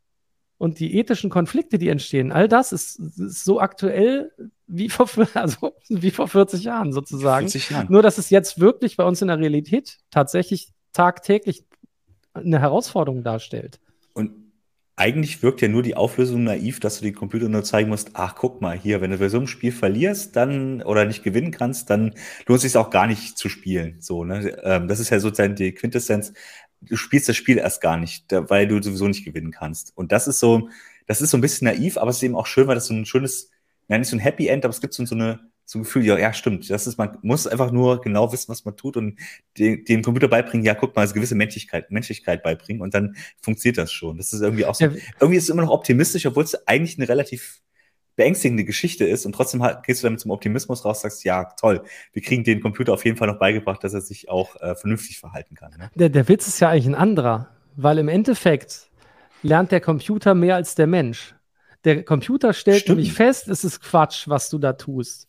und 0.59 0.79
die 0.79 0.97
ethischen 0.97 1.31
Konflikte, 1.31 1.79
die 1.79 1.89
entstehen, 1.89 2.33
all 2.33 2.49
das 2.49 2.73
ist, 2.73 2.99
ist 2.99 3.45
so 3.45 3.61
aktuell 3.61 4.33
wie 4.67 4.89
vor, 4.89 5.09
also 5.35 5.75
wie 5.89 6.11
vor 6.11 6.29
40 6.29 6.65
Jahren 6.65 6.93
sozusagen. 6.93 7.49
40 7.49 7.71
Jahren. 7.71 7.87
Nur, 7.91 8.03
dass 8.03 8.19
es 8.19 8.31
jetzt 8.31 8.61
wirklich 8.61 8.97
bei 8.97 9.05
uns 9.05 9.21
in 9.23 9.29
der 9.29 9.39
Realität 9.39 9.99
tatsächlich 10.11 10.69
tagtäglich 10.93 11.65
eine 12.33 12.61
Herausforderung 12.61 13.23
darstellt. 13.23 13.81
Und 14.13 14.33
eigentlich 14.97 15.43
wirkt 15.43 15.61
ja 15.61 15.67
nur 15.67 15.83
die 15.83 15.97
Auflösung 15.97 16.45
naiv, 16.45 16.79
dass 16.79 16.99
du 16.99 17.05
die 17.05 17.13
Computer 17.13 17.49
nur 17.49 17.65
zeigen 17.65 17.89
musst, 17.89 18.11
ach, 18.15 18.37
guck 18.37 18.61
mal 18.61 18.79
hier, 18.79 19.01
wenn 19.01 19.11
du 19.11 19.19
bei 19.19 19.29
so 19.29 19.39
einem 19.39 19.49
Spiel 19.49 19.73
verlierst, 19.73 20.37
dann 20.37 20.83
oder 20.83 21.05
nicht 21.05 21.25
gewinnen 21.25 21.51
kannst, 21.51 21.91
dann 21.91 22.15
lohnt 22.47 22.59
es 22.59 22.63
sich 22.63 22.77
auch 22.77 22.91
gar 22.91 23.09
nicht 23.09 23.37
zu 23.37 23.49
spielen. 23.49 23.97
So, 24.01 24.25
ne? 24.25 24.57
Ähm, 24.63 24.87
das 24.87 25.01
ist 25.01 25.11
ja 25.11 25.19
sozusagen 25.19 25.57
die 25.57 25.73
Quintessenz. 25.73 26.33
Du 26.89 26.97
spielst 26.97 27.29
das 27.29 27.37
Spiel 27.37 27.59
erst 27.59 27.81
gar 27.81 27.97
nicht, 27.97 28.27
weil 28.31 28.67
du 28.67 28.83
sowieso 28.83 29.07
nicht 29.09 29.25
gewinnen 29.25 29.51
kannst. 29.51 29.97
Und 29.97 30.13
das 30.13 30.27
ist 30.27 30.41
so, 30.41 30.69
das 31.07 31.21
ist 31.21 31.31
so 31.31 31.39
ein 31.39 31.41
bisschen 31.41 31.67
naiv, 31.67 31.97
aber 31.97 32.11
es 32.11 32.17
ist 32.17 32.23
eben 32.23 32.37
auch 32.37 32.47
schön, 32.47 32.67
weil 32.67 32.75
das 32.75 32.87
so 32.87 32.95
ein 32.95 33.07
schönes, 33.07 33.51
ja, 33.89 33.99
nicht 33.99 34.09
so 34.09 34.17
ein 34.17 34.21
Happy 34.21 34.49
End, 34.49 34.65
aber 34.65 34.73
es 34.73 34.81
gibt 34.81 34.95
so, 34.95 35.05
so 35.05 35.15
eine, 35.15 35.41
so 35.67 35.79
ein 35.79 35.83
Gefühl, 35.83 36.05
ja, 36.05 36.19
ja, 36.19 36.33
stimmt. 36.33 36.69
Das 36.69 36.87
ist, 36.87 36.99
man 36.99 37.19
muss 37.23 37.47
einfach 37.47 37.71
nur 37.71 38.01
genau 38.01 38.33
wissen, 38.33 38.49
was 38.49 38.65
man 38.65 38.77
tut 38.77 38.97
und 38.97 39.19
dem, 39.59 39.85
dem 39.85 40.03
Computer 40.03 40.29
beibringen, 40.29 40.65
ja, 40.65 40.75
guck 40.75 40.95
mal, 40.95 41.03
also 41.03 41.15
gewisse 41.15 41.35
Menschlichkeit, 41.35 41.91
Menschlichkeit 41.91 42.43
beibringen 42.43 42.83
und 42.83 42.95
dann 42.95 43.17
funktioniert 43.41 43.79
das 43.79 43.93
schon. 43.93 44.17
Das 44.19 44.33
ist 44.33 44.41
irgendwie 44.41 44.67
auch 44.67 44.75
so, 44.75 44.87
ja. 44.87 44.93
irgendwie 45.21 45.39
ist 45.39 45.45
es 45.45 45.51
immer 45.51 45.63
noch 45.63 45.71
optimistisch, 45.71 46.27
obwohl 46.27 46.45
es 46.45 46.67
eigentlich 46.67 46.99
eine 46.99 47.09
relativ 47.09 47.63
beängstigende 48.17 48.65
Geschichte 48.65 49.05
ist 49.05 49.27
und 49.27 49.33
trotzdem 49.33 49.63
halt, 49.63 49.83
gehst 49.83 50.03
du 50.03 50.07
damit 50.07 50.21
zum 50.21 50.31
Optimismus 50.31 50.85
raus, 50.85 51.01
sagst, 51.01 51.25
ja, 51.25 51.45
toll, 51.61 51.83
wir 52.13 52.23
kriegen 52.23 52.45
den 52.45 52.61
Computer 52.61 52.93
auf 52.93 53.05
jeden 53.05 53.17
Fall 53.17 53.29
noch 53.29 53.39
beigebracht, 53.39 53.83
dass 53.83 53.95
er 53.95 54.01
sich 54.01 54.29
auch 54.29 54.57
äh, 54.61 54.75
vernünftig 54.75 55.19
verhalten 55.19 55.55
kann. 55.55 55.73
Ne? 55.77 55.91
Der, 55.95 56.09
der 56.09 56.29
Witz 56.29 56.47
ist 56.47 56.61
ja 56.61 56.69
eigentlich 56.69 56.87
ein 56.87 56.95
anderer, 56.95 57.49
weil 57.77 57.99
im 57.99 58.09
Endeffekt 58.09 58.89
lernt 59.43 59.73
der 59.73 59.81
Computer 59.81 60.35
mehr 60.35 60.55
als 60.55 60.75
der 60.75 60.87
Mensch. 60.87 61.35
Der 61.85 62.03
Computer 62.03 62.53
stellt 62.53 62.83
Stimmt. 62.83 62.99
nämlich 62.99 63.13
fest, 63.13 63.49
es 63.49 63.65
ist 63.65 63.81
Quatsch, 63.81 64.29
was 64.29 64.49
du 64.49 64.59
da 64.59 64.73
tust. 64.73 65.29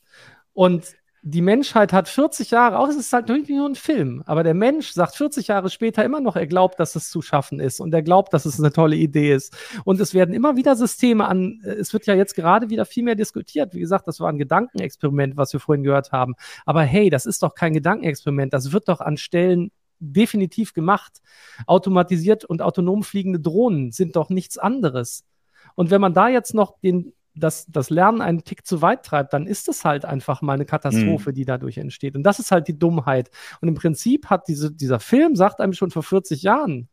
Und 0.53 0.95
die 1.27 1.41
Menschheit 1.41 1.91
hat 1.91 2.07
40 2.07 2.51
Jahre, 2.51 2.77
auch 2.77 2.87
es 2.87 2.97
ist 2.97 3.11
halt 3.11 3.31
irgendwie 3.31 3.55
nur 3.55 3.67
ein 3.67 3.73
Film, 3.73 4.21
aber 4.27 4.43
der 4.43 4.53
Mensch 4.53 4.91
sagt 4.91 5.15
40 5.15 5.47
Jahre 5.47 5.71
später 5.71 6.05
immer 6.05 6.19
noch, 6.19 6.35
er 6.35 6.45
glaubt, 6.45 6.79
dass 6.79 6.95
es 6.95 7.09
zu 7.09 7.23
schaffen 7.23 7.59
ist 7.59 7.79
und 7.79 7.91
er 7.95 8.03
glaubt, 8.03 8.31
dass 8.31 8.45
es 8.45 8.59
eine 8.59 8.71
tolle 8.71 8.95
Idee 8.95 9.33
ist. 9.33 9.57
Und 9.85 9.99
es 9.99 10.13
werden 10.13 10.35
immer 10.35 10.55
wieder 10.55 10.75
Systeme 10.75 11.27
an, 11.27 11.61
es 11.63 11.93
wird 11.93 12.05
ja 12.05 12.13
jetzt 12.13 12.35
gerade 12.35 12.69
wieder 12.69 12.85
viel 12.85 13.03
mehr 13.03 13.15
diskutiert. 13.15 13.73
Wie 13.73 13.79
gesagt, 13.79 14.07
das 14.07 14.19
war 14.19 14.29
ein 14.29 14.37
Gedankenexperiment, 14.37 15.35
was 15.35 15.51
wir 15.51 15.59
vorhin 15.59 15.83
gehört 15.83 16.11
haben. 16.11 16.35
Aber 16.63 16.83
hey, 16.83 17.09
das 17.09 17.25
ist 17.25 17.41
doch 17.41 17.55
kein 17.55 17.73
Gedankenexperiment, 17.73 18.53
das 18.53 18.71
wird 18.71 18.87
doch 18.87 19.01
an 19.01 19.17
Stellen 19.17 19.71
definitiv 19.97 20.73
gemacht. 20.73 21.23
Automatisiert 21.65 22.45
und 22.45 22.61
autonom 22.61 23.01
fliegende 23.01 23.39
Drohnen 23.39 23.91
sind 23.91 24.15
doch 24.15 24.29
nichts 24.29 24.59
anderes. 24.59 25.25
Und 25.73 25.89
wenn 25.89 26.01
man 26.01 26.13
da 26.13 26.27
jetzt 26.27 26.53
noch 26.53 26.77
den 26.81 27.13
das, 27.35 27.65
das 27.67 27.89
Lernen 27.89 28.21
einen 28.21 28.43
Tick 28.43 28.65
zu 28.65 28.81
weit 28.81 29.05
treibt, 29.05 29.33
dann 29.33 29.45
ist 29.45 29.67
es 29.67 29.83
halt 29.83 30.05
einfach 30.05 30.41
mal 30.41 30.53
eine 30.53 30.65
Katastrophe, 30.65 31.31
mhm. 31.31 31.35
die 31.35 31.45
dadurch 31.45 31.77
entsteht. 31.77 32.15
Und 32.15 32.23
das 32.23 32.39
ist 32.39 32.51
halt 32.51 32.67
die 32.67 32.77
Dummheit. 32.77 33.29
Und 33.61 33.67
im 33.67 33.75
Prinzip 33.75 34.29
hat 34.29 34.47
diese, 34.47 34.71
dieser 34.71 34.99
Film, 34.99 35.35
sagt 35.35 35.59
einem 35.59 35.73
schon 35.73 35.91
vor 35.91 36.03
40 36.03 36.43
Jahren, 36.43 36.87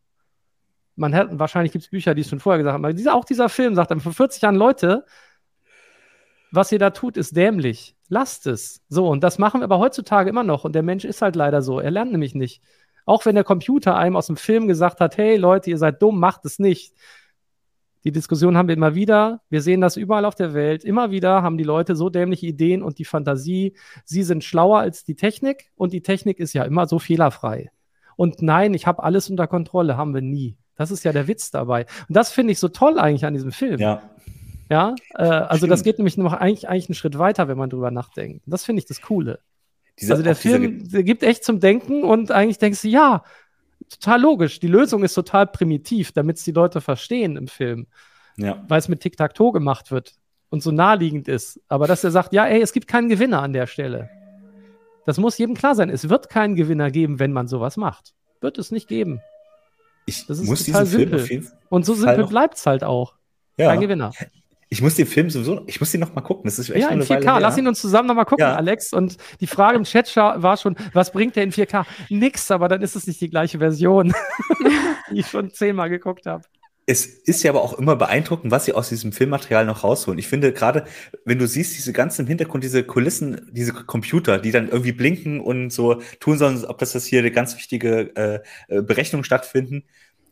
man 0.95 1.15
hat, 1.15 1.27
wahrscheinlich 1.39 1.71
gibt 1.71 1.85
es 1.85 1.89
Bücher, 1.89 2.13
die 2.13 2.21
es 2.21 2.29
schon 2.29 2.39
vorher 2.39 2.59
gesagt 2.59 2.73
haben, 2.73 2.85
aber 2.85 2.93
dieser, 2.93 3.15
auch 3.15 3.25
dieser 3.25 3.49
Film 3.49 3.73
sagt 3.73 3.91
einem 3.91 4.01
vor 4.01 4.13
40 4.13 4.41
Jahren, 4.41 4.55
Leute, 4.55 5.05
was 6.51 6.71
ihr 6.71 6.79
da 6.79 6.91
tut, 6.91 7.17
ist 7.17 7.35
dämlich. 7.35 7.95
Lasst 8.09 8.45
es. 8.45 8.83
So, 8.87 9.07
und 9.07 9.23
das 9.23 9.39
machen 9.39 9.61
wir 9.61 9.65
aber 9.65 9.79
heutzutage 9.79 10.29
immer 10.29 10.43
noch. 10.43 10.65
Und 10.65 10.75
der 10.75 10.83
Mensch 10.83 11.03
ist 11.03 11.23
halt 11.23 11.35
leider 11.35 11.63
so. 11.63 11.79
Er 11.79 11.89
lernt 11.89 12.11
nämlich 12.11 12.35
nicht. 12.35 12.61
Auch 13.05 13.25
wenn 13.25 13.33
der 13.33 13.43
Computer 13.43 13.97
einem 13.97 14.15
aus 14.15 14.27
dem 14.27 14.37
Film 14.37 14.67
gesagt 14.67 14.99
hat, 14.99 15.17
hey 15.17 15.35
Leute, 15.35 15.71
ihr 15.71 15.79
seid 15.79 16.01
dumm, 16.01 16.19
macht 16.19 16.45
es 16.45 16.59
nicht 16.59 16.93
die 18.03 18.11
Diskussion 18.11 18.57
haben 18.57 18.67
wir 18.67 18.75
immer 18.75 18.95
wieder. 18.95 19.41
Wir 19.49 19.61
sehen 19.61 19.81
das 19.81 19.97
überall 19.97 20.25
auf 20.25 20.35
der 20.35 20.53
Welt. 20.53 20.83
Immer 20.83 21.11
wieder 21.11 21.41
haben 21.41 21.57
die 21.57 21.63
Leute 21.63 21.95
so 21.95 22.09
dämliche 22.09 22.47
Ideen 22.47 22.83
und 22.83 22.99
die 22.99 23.05
Fantasie. 23.05 23.75
Sie 24.03 24.23
sind 24.23 24.43
schlauer 24.43 24.79
als 24.79 25.03
die 25.03 25.15
Technik 25.15 25.71
und 25.75 25.93
die 25.93 26.01
Technik 26.01 26.39
ist 26.39 26.53
ja 26.53 26.63
immer 26.63 26.85
so 26.87 26.99
fehlerfrei. 26.99 27.71
Und 28.15 28.41
nein, 28.41 28.73
ich 28.73 28.85
habe 28.87 29.03
alles 29.03 29.29
unter 29.29 29.47
Kontrolle, 29.47 29.97
haben 29.97 30.13
wir 30.13 30.21
nie. 30.21 30.57
Das 30.75 30.91
ist 30.91 31.03
ja 31.03 31.11
der 31.11 31.27
Witz 31.27 31.51
dabei. 31.51 31.85
Und 32.07 32.15
das 32.15 32.31
finde 32.31 32.51
ich 32.51 32.59
so 32.59 32.67
toll 32.67 32.99
eigentlich 32.99 33.25
an 33.25 33.33
diesem 33.33 33.51
Film. 33.51 33.79
Ja. 33.79 34.01
Ja, 34.69 34.95
äh, 35.15 35.23
also 35.23 35.57
Stimmt. 35.57 35.71
das 35.71 35.83
geht 35.83 35.97
nämlich 35.99 36.17
noch 36.17 36.33
eigentlich, 36.33 36.67
eigentlich 36.67 36.89
einen 36.89 36.95
Schritt 36.95 37.19
weiter, 37.19 37.47
wenn 37.47 37.57
man 37.57 37.69
drüber 37.69 37.91
nachdenkt. 37.91 38.43
Das 38.47 38.65
finde 38.65 38.79
ich 38.79 38.85
das 38.85 39.01
Coole. 39.01 39.39
Diese, 39.99 40.13
also 40.13 40.23
der 40.23 40.35
Film 40.35 40.89
der 40.89 41.03
gibt 41.03 41.21
echt 41.21 41.43
zum 41.43 41.59
Denken 41.59 42.03
und 42.03 42.31
eigentlich 42.31 42.57
denkst 42.57 42.81
du, 42.81 42.87
ja, 42.87 43.23
total 43.99 44.21
logisch. 44.21 44.59
Die 44.59 44.67
Lösung 44.67 45.03
ist 45.03 45.13
total 45.13 45.47
primitiv, 45.47 46.11
damit 46.11 46.37
es 46.37 46.43
die 46.43 46.51
Leute 46.51 46.81
verstehen 46.81 47.37
im 47.37 47.47
Film. 47.47 47.87
Ja. 48.37 48.63
Weil 48.67 48.79
es 48.79 48.89
mit 48.89 49.01
Tic-Tac-Toe 49.01 49.51
gemacht 49.51 49.91
wird 49.91 50.13
und 50.49 50.61
so 50.61 50.71
naheliegend 50.71 51.27
ist. 51.27 51.59
Aber 51.67 51.87
dass 51.87 52.03
er 52.03 52.11
sagt, 52.11 52.33
ja, 52.33 52.45
ey, 52.45 52.61
es 52.61 52.73
gibt 52.73 52.87
keinen 52.87 53.09
Gewinner 53.09 53.41
an 53.41 53.53
der 53.53 53.67
Stelle. 53.67 54.09
Das 55.05 55.17
muss 55.17 55.37
jedem 55.37 55.55
klar 55.55 55.75
sein. 55.75 55.89
Es 55.89 56.09
wird 56.09 56.29
keinen 56.29 56.55
Gewinner 56.55 56.91
geben, 56.91 57.19
wenn 57.19 57.33
man 57.33 57.47
sowas 57.47 57.77
macht. 57.77 58.13
Wird 58.41 58.57
es 58.57 58.71
nicht 58.71 58.87
geben. 58.87 59.21
Ich 60.05 60.25
das 60.27 60.39
ist 60.39 60.47
muss 60.47 60.65
total 60.65 60.85
simpel. 60.85 61.19
Film 61.19 61.47
und 61.69 61.85
so 61.85 61.93
simpel 61.93 62.27
bleibt 62.27 62.57
es 62.57 62.65
halt 62.65 62.83
auch. 62.83 63.15
Ja. 63.57 63.69
Kein 63.69 63.81
Gewinner. 63.81 64.11
Ich 64.73 64.81
muss 64.81 64.95
den 64.95 65.05
Film 65.05 65.29
sowieso, 65.29 65.61
ich 65.67 65.79
muss 65.79 65.93
ihn 65.93 65.99
noch 65.99 66.15
mal 66.15 66.21
gucken. 66.21 66.45
Das 66.45 66.57
ist 66.57 66.71
echt 66.71 66.81
ja, 66.81 66.89
in 66.89 67.03
4K. 67.03 67.25
Weile 67.27 67.41
Lass 67.41 67.59
ihn 67.59 67.67
uns 67.67 67.79
zusammen 67.79 68.07
noch 68.07 68.15
mal 68.15 68.25
gucken, 68.25 68.41
ja. 68.41 68.55
Alex. 68.55 68.91
Und 68.91 69.17
die 69.39 69.45
Frage 69.45 69.77
im 69.77 69.83
Chat 69.83 70.15
war 70.15 70.57
schon, 70.57 70.75
was 70.93 71.11
bringt 71.11 71.35
der 71.35 71.43
in 71.43 71.51
4K? 71.51 71.85
Nix, 72.09 72.49
aber 72.49 72.69
dann 72.69 72.81
ist 72.81 72.95
es 72.95 73.05
nicht 73.05 73.21
die 73.21 73.29
gleiche 73.29 73.59
Version, 73.59 74.15
die 75.11 75.19
ich 75.19 75.27
schon 75.27 75.51
zehnmal 75.51 75.91
geguckt 75.91 76.25
habe. 76.25 76.43
Es 76.87 77.05
ist 77.05 77.43
ja 77.43 77.51
aber 77.51 77.61
auch 77.61 77.77
immer 77.77 77.95
beeindruckend, 77.95 78.49
was 78.51 78.65
sie 78.65 78.73
aus 78.73 78.89
diesem 78.89 79.11
Filmmaterial 79.11 79.67
noch 79.67 79.83
rausholen. 79.83 80.17
Ich 80.17 80.27
finde 80.27 80.51
gerade, 80.51 80.85
wenn 81.23 81.37
du 81.37 81.45
siehst, 81.45 81.77
diese 81.77 81.93
ganzen 81.93 82.21
im 82.23 82.27
Hintergrund, 82.27 82.63
diese 82.63 82.83
Kulissen, 82.83 83.51
diese 83.51 83.73
Computer, 83.73 84.39
die 84.39 84.49
dann 84.49 84.69
irgendwie 84.69 84.91
blinken 84.91 85.39
und 85.39 85.69
so 85.69 86.01
tun 86.19 86.39
sollen, 86.39 86.65
ob 86.65 86.79
das, 86.79 86.93
das 86.93 87.05
hier 87.05 87.19
eine 87.19 87.31
ganz 87.31 87.55
wichtige 87.55 88.15
äh, 88.15 88.39
äh 88.69 88.81
Berechnung 88.81 89.23
stattfinden 89.23 89.83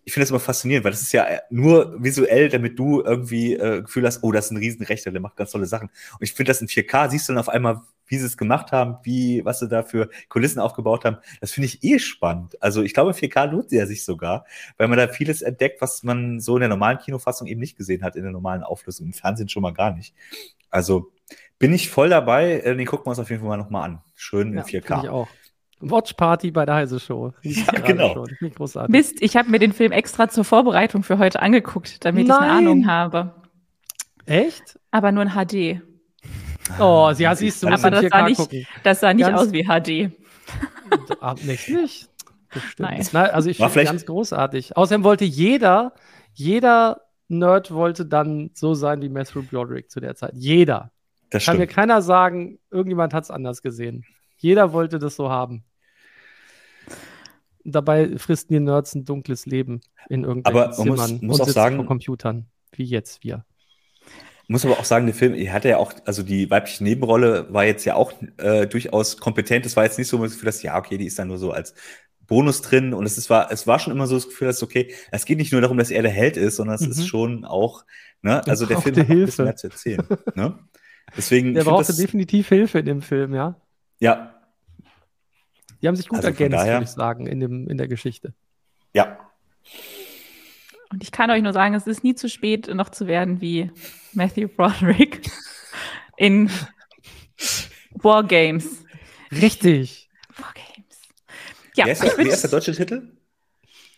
ich 0.04 0.14
finde 0.14 0.24
das 0.24 0.32
immer 0.32 0.40
faszinierend, 0.40 0.84
weil 0.84 0.92
das 0.92 1.02
ist 1.02 1.12
ja 1.12 1.28
nur 1.50 2.02
visuell, 2.04 2.50
damit 2.50 2.80
du 2.80 3.02
irgendwie 3.02 3.54
äh, 3.54 3.82
Gefühl 3.82 4.06
hast, 4.06 4.24
oh, 4.24 4.32
das 4.32 4.46
ist 4.46 4.52
ein 4.52 4.58
Riesenrechter, 4.58 5.12
der 5.12 5.22
macht 5.22 5.36
ganz 5.36 5.52
tolle 5.52 5.68
Sachen. 5.68 5.90
Und 5.90 6.22
ich 6.22 6.34
finde 6.34 6.50
das 6.50 6.62
in 6.62 6.68
4K, 6.68 7.10
siehst 7.10 7.30
du 7.30 7.34
dann 7.34 7.40
auf 7.40 7.50
einmal, 7.50 7.82
wie 8.08 8.18
sie 8.18 8.26
es 8.26 8.38
gemacht 8.38 8.72
haben, 8.72 8.98
wie, 9.04 9.46
was 9.46 9.60
sie 9.60 9.68
da 9.68 9.84
für 9.84 10.10
Kulissen 10.28 10.60
aufgebaut 10.60 11.06
haben. 11.06 11.18
Das 11.40 11.52
finde 11.52 11.68
ich 11.68 11.84
eh 11.84 12.00
spannend. 12.00 12.62
Also 12.62 12.82
ich 12.82 12.94
glaube, 12.94 13.12
4K 13.12 13.52
lohnt 13.52 13.72
ja 13.72 13.86
sich 13.86 14.04
sogar, 14.04 14.46
weil 14.78 14.88
man 14.88 14.98
da 14.98 15.08
vieles 15.08 15.42
entdeckt, 15.44 15.82
was 15.82 16.04
man 16.04 16.40
so 16.40 16.56
in 16.56 16.62
der 16.62 16.70
normalen 16.70 16.98
Kinofassung 16.98 17.48
eben 17.48 17.62
nicht 17.62 17.78
gesehen 17.78 18.04
hat, 18.04 18.16
in 18.16 18.24
der 18.24 18.32
normalen 18.32 18.64
Auflösung, 18.64 19.08
im 19.08 19.14
Fernsehen 19.14 19.50
schon 19.50 19.62
mal 19.62 19.74
gar 19.74 19.92
nicht. 19.96 20.16
Also 20.72 21.12
bin 21.60 21.74
ich 21.74 21.92
voll 21.92 22.10
dabei, 22.10 22.60
äh, 22.60 22.76
den 22.76 22.88
gucken 22.88 23.06
wir 23.06 23.12
uns 23.12 23.20
auf 23.20 23.30
jeden 23.30 23.42
Fall 23.42 23.50
mal 23.50 23.58
nochmal 23.58 23.84
an. 23.84 24.02
Schön 24.16 24.50
in 24.50 24.58
ja, 24.58 24.64
4K. 24.64 25.04
Ich 25.04 25.10
auch. 25.10 25.28
Watch 25.82 26.14
Party 26.14 26.52
bei 26.52 26.66
der 26.66 26.76
Heise 26.76 27.00
Show. 27.00 27.34
Ja, 27.42 27.80
genau. 27.86 28.26
Mist, 28.88 29.22
ich 29.22 29.36
habe 29.36 29.50
mir 29.50 29.60
den 29.60 29.74
Film 29.74 29.92
extra 29.92 30.30
zur 30.30 30.44
Vorbereitung 30.44 31.04
für 31.04 31.18
heute 31.18 31.42
angeguckt, 31.42 32.06
damit 32.06 32.28
Nein. 32.28 32.38
ich 32.38 32.44
eine 32.44 32.52
Ahnung 32.52 32.88
habe. 32.88 33.34
Echt? 34.26 34.80
Aber 34.92 35.12
nur 35.12 35.24
in 35.24 35.30
HD. 35.30 35.82
Oh, 36.80 37.12
ja, 37.18 37.36
siehst 37.36 37.64
du, 37.64 37.68
Aber 37.68 37.92
das 37.92 38.06
sah, 38.10 38.28
nicht, 38.28 38.68
das 38.84 39.00
sah 39.00 39.14
nicht 39.14 39.26
ganz, 39.26 39.42
aus 39.42 39.52
wie 39.52 39.64
HD. 39.64 40.12
Ah, 41.22 41.36
nicht, 41.42 41.70
nicht. 41.70 42.10
Nein. 42.78 43.06
Nein. 43.14 43.30
Also 43.30 43.50
ich 43.50 43.58
finde 43.58 43.86
ganz 43.86 44.06
großartig. 44.06 44.76
Außerdem 44.76 45.06
wollte 45.06 45.24
jeder, 45.24 45.94
jeder 46.34 47.02
Nerd 47.30 47.72
wollte 47.72 48.06
dann 48.06 48.52
so 48.54 48.74
sein 48.74 49.02
wie 49.02 49.08
Matthew 49.08 49.44
Broderick 49.44 49.90
zu 49.90 50.02
der 50.02 50.16
Zeit. 50.16 50.32
Jeder. 50.34 50.92
Das 51.30 51.46
Kann 51.46 51.58
mir 51.58 51.68
keiner 51.68 52.02
sagen, 52.02 52.60
irgendjemand 52.70 53.14
hat 53.14 53.24
es 53.24 53.32
anders 53.32 53.62
gesehen. 53.62 54.04
Jeder 54.36 54.74
wollte 54.74 55.00
das 55.00 55.16
so 55.16 55.30
haben. 55.30 55.64
Dabei 57.64 58.18
fristen 58.18 58.54
die 58.54 58.60
Nerds 58.60 58.96
ein 58.96 59.06
dunkles 59.06 59.46
Leben 59.46 59.82
in 60.10 60.24
irgendwelchen 60.24 60.62
aber 60.62 60.72
Zimmern 60.72 61.12
muss, 61.14 61.22
muss 61.22 61.40
und 61.40 61.42
auch 61.42 61.50
sagen, 61.50 61.76
vor 61.78 61.86
Computern, 61.86 62.48
wie 62.72 62.84
jetzt 62.84 63.24
wir. 63.24 63.46
Muss 64.48 64.66
aber 64.66 64.80
auch 64.80 64.86
sagen, 64.86 65.06
der 65.06 65.16
Film, 65.16 65.34
er 65.34 65.54
hatte 65.54 65.70
ja 65.70 65.78
auch, 65.78 65.94
also 66.06 66.24
die 66.24 66.50
weibliche 66.50 66.84
Nebenrolle 66.84 67.54
war 67.54 67.64
jetzt 67.64 67.86
ja 67.86 67.96
auch 67.96 68.12
äh, 68.38 68.68
durchaus 68.68 69.18
kompetent. 69.18 69.66
Es 69.66 69.78
war 69.78 69.84
jetzt 69.84 69.98
nicht 69.98 70.08
so 70.08 70.18
das 70.18 70.34
Gefühl, 70.34 70.48
dass, 70.48 70.64
ja, 70.64 70.78
okay, 70.78 70.98
die 70.98 71.06
ist 71.06 71.18
dann 71.20 71.30
nur 71.30 71.38
so 71.38 71.52
als 71.52 71.74
Bonus 72.28 72.62
drin 72.62 72.94
und 72.94 73.06
es 73.06 73.18
ist, 73.18 73.30
war, 73.30 73.52
es 73.52 73.68
war 73.68 73.80
schon 73.80 73.94
immer 73.94 74.08
so 74.08 74.16
das 74.16 74.28
Gefühl, 74.28 74.48
dass 74.48 74.64
okay, 74.64 74.94
es 75.12 75.26
geht 75.26 75.38
nicht 75.38 75.52
nur 75.52 75.62
darum, 75.62 75.78
dass 75.78 75.92
er 75.92 76.02
der 76.02 76.12
Held 76.12 76.38
ist, 76.38 76.56
sondern 76.56 76.76
es 76.76 76.82
mhm. 76.82 76.92
ist 76.92 77.08
schon 77.08 77.46
auch, 77.46 77.86
ne, 78.22 78.46
also 78.48 78.66
der 78.66 78.80
Film 78.80 78.96
hat 78.96 79.08
Hilfe. 79.08 79.22
ein 79.22 79.26
bisschen 79.26 79.46
mehr 79.46 79.56
zu 79.56 79.68
erzählen. 79.68 80.08
ne? 80.36 80.60
Deswegen, 81.16 81.54
der 81.54 81.66
brauchte 81.66 81.96
definitiv 81.96 82.48
Hilfe 82.48 82.80
in 82.80 82.86
dem 82.86 83.02
Film, 83.02 83.34
ja. 83.34 83.60
Ja, 84.00 84.31
die 85.82 85.88
haben 85.88 85.96
sich 85.96 86.08
gut 86.08 86.18
also 86.18 86.28
ergänzt, 86.28 86.66
würde 86.66 86.84
ich 86.84 86.90
sagen, 86.90 87.28
in, 87.28 87.40
dem, 87.40 87.68
in 87.68 87.78
der 87.78 87.88
Geschichte. 87.88 88.34
Ja. 88.94 89.18
Und 90.92 91.02
ich 91.04 91.12
kann 91.12 91.32
euch 91.32 91.42
nur 91.42 91.54
sagen, 91.54 91.74
es 91.74 91.88
ist 91.88 92.04
nie 92.04 92.16
zu 92.16 92.30
spät, 92.30 92.68
noch 92.74 92.90
zu 92.90 93.08
werden 93.08 93.42
wie 93.42 93.72
Matthew 94.14 94.50
Broderick 94.50 95.30
in 96.18 96.50
Wargames. 97.94 98.84
Richtig. 99.32 100.10
Wargames. 100.36 101.02
Ja, 101.76 101.86
Wer 101.86 101.94
ist, 101.94 102.04
der, 102.04 102.18
wer 102.18 102.26
ist 102.26 102.44
der 102.44 102.52
deutsche 102.52 102.74
Titel? 102.74 103.18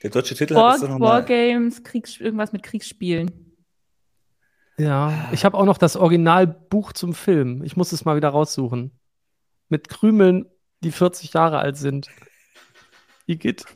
Der 0.03 0.09
deutsche 0.11 0.35
Titel 0.35 0.55
War, 0.55 0.73
hat 0.73 0.83
es 0.83 0.89
nochmal. 0.89 1.21
Wargames, 1.21 1.83
Kriegs, 1.83 2.19
irgendwas 2.19 2.53
mit 2.53 2.61
Kriegsspielen. 2.61 3.55
Ja, 4.77 5.29
ich 5.31 5.45
habe 5.45 5.57
auch 5.57 5.65
noch 5.65 5.77
das 5.77 5.95
Originalbuch 5.95 6.93
zum 6.93 7.13
Film. 7.13 7.63
Ich 7.63 7.77
muss 7.77 7.91
es 7.91 8.05
mal 8.05 8.15
wieder 8.15 8.29
raussuchen. 8.29 8.91
Mit 9.69 9.87
Krümeln, 9.87 10.45
die 10.83 10.91
40 10.91 11.33
Jahre 11.33 11.57
alt 11.59 11.77
sind. 11.77 12.09
Igitt. 13.25 13.65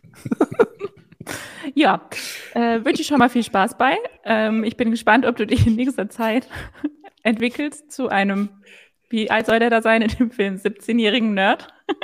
Ja, 1.75 2.07
äh, 2.53 2.83
wünsche 2.85 3.01
ich 3.01 3.07
schon 3.07 3.19
mal 3.19 3.29
viel 3.29 3.43
Spaß 3.43 3.77
bei. 3.77 3.97
Ähm, 4.23 4.63
ich 4.63 4.77
bin 4.77 4.89
gespannt, 4.89 5.25
ob 5.25 5.35
du 5.35 5.45
dich 5.45 5.67
in 5.67 5.75
nächster 5.75 6.09
Zeit 6.09 6.47
entwickelst 7.23 7.91
zu 7.91 8.07
einem, 8.07 8.49
wie 9.09 9.29
alt 9.29 9.45
soll 9.45 9.59
der 9.59 9.69
da 9.69 9.81
sein 9.81 10.01
in 10.01 10.07
dem 10.09 10.31
Film, 10.31 10.55
17-jährigen 10.55 11.33
Nerd? 11.33 11.67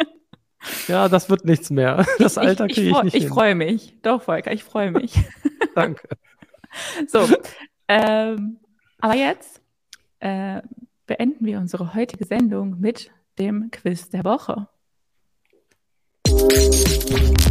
Ja, 0.87 1.09
das 1.09 1.29
wird 1.29 1.43
nichts 1.43 1.69
mehr. 1.71 2.05
Das 2.19 2.37
Alter 2.37 2.67
kriege 2.67 2.87
ich, 2.87 2.93
freu- 2.95 3.03
nicht 3.03 3.15
Ich 3.15 3.27
freue 3.27 3.53
mich. 3.53 3.97
Doch, 4.01 4.21
Volker, 4.21 4.53
ich 4.53 4.63
freue 4.63 4.91
mich. 4.91 5.13
Danke. 5.75 6.07
So, 7.05 7.27
ähm, 7.89 8.59
aber 9.01 9.15
jetzt 9.15 9.61
äh, 10.21 10.61
beenden 11.05 11.45
wir 11.45 11.57
unsere 11.59 11.93
heutige 11.95 12.23
Sendung 12.25 12.79
mit 12.79 13.11
dem 13.39 13.71
Quiz 13.71 14.09
der 14.09 14.23
Woche. 14.23 14.69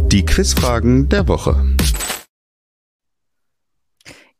Die 0.09 0.25
Quizfragen 0.25 1.09
der 1.09 1.27
Woche. 1.27 1.55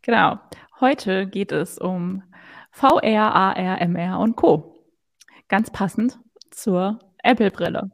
Genau. 0.02 0.40
Heute 0.80 1.28
geht 1.28 1.52
es 1.52 1.78
um 1.78 2.24
VR, 2.72 3.34
AR, 3.34 3.82
MR 3.82 4.20
und 4.20 4.36
Co. 4.36 4.86
Ganz 5.48 5.72
passend 5.72 6.20
zur 6.52 7.00
Apple-Brille. 7.24 7.92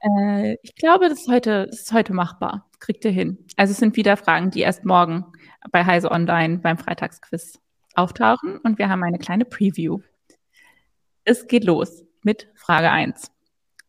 Äh, 0.00 0.56
ich 0.62 0.74
glaube, 0.74 1.08
das 1.08 1.20
ist, 1.20 1.28
heute, 1.28 1.66
das 1.66 1.80
ist 1.80 1.92
heute 1.92 2.12
machbar. 2.12 2.70
Kriegt 2.78 3.04
ihr 3.04 3.10
hin. 3.10 3.44
Also 3.56 3.72
es 3.72 3.78
sind 3.78 3.96
wieder 3.96 4.16
Fragen, 4.16 4.50
die 4.50 4.60
erst 4.60 4.84
morgen 4.84 5.26
bei 5.72 5.84
Heise 5.84 6.10
Online 6.10 6.58
beim 6.58 6.78
Freitagsquiz 6.78 7.58
auftauchen. 7.94 8.58
Und 8.58 8.78
wir 8.78 8.88
haben 8.88 9.02
eine 9.02 9.18
kleine 9.18 9.44
Preview. 9.44 10.00
Es 11.24 11.46
geht 11.46 11.64
los 11.64 12.04
mit 12.22 12.48
Frage 12.54 12.90
1. 12.90 13.32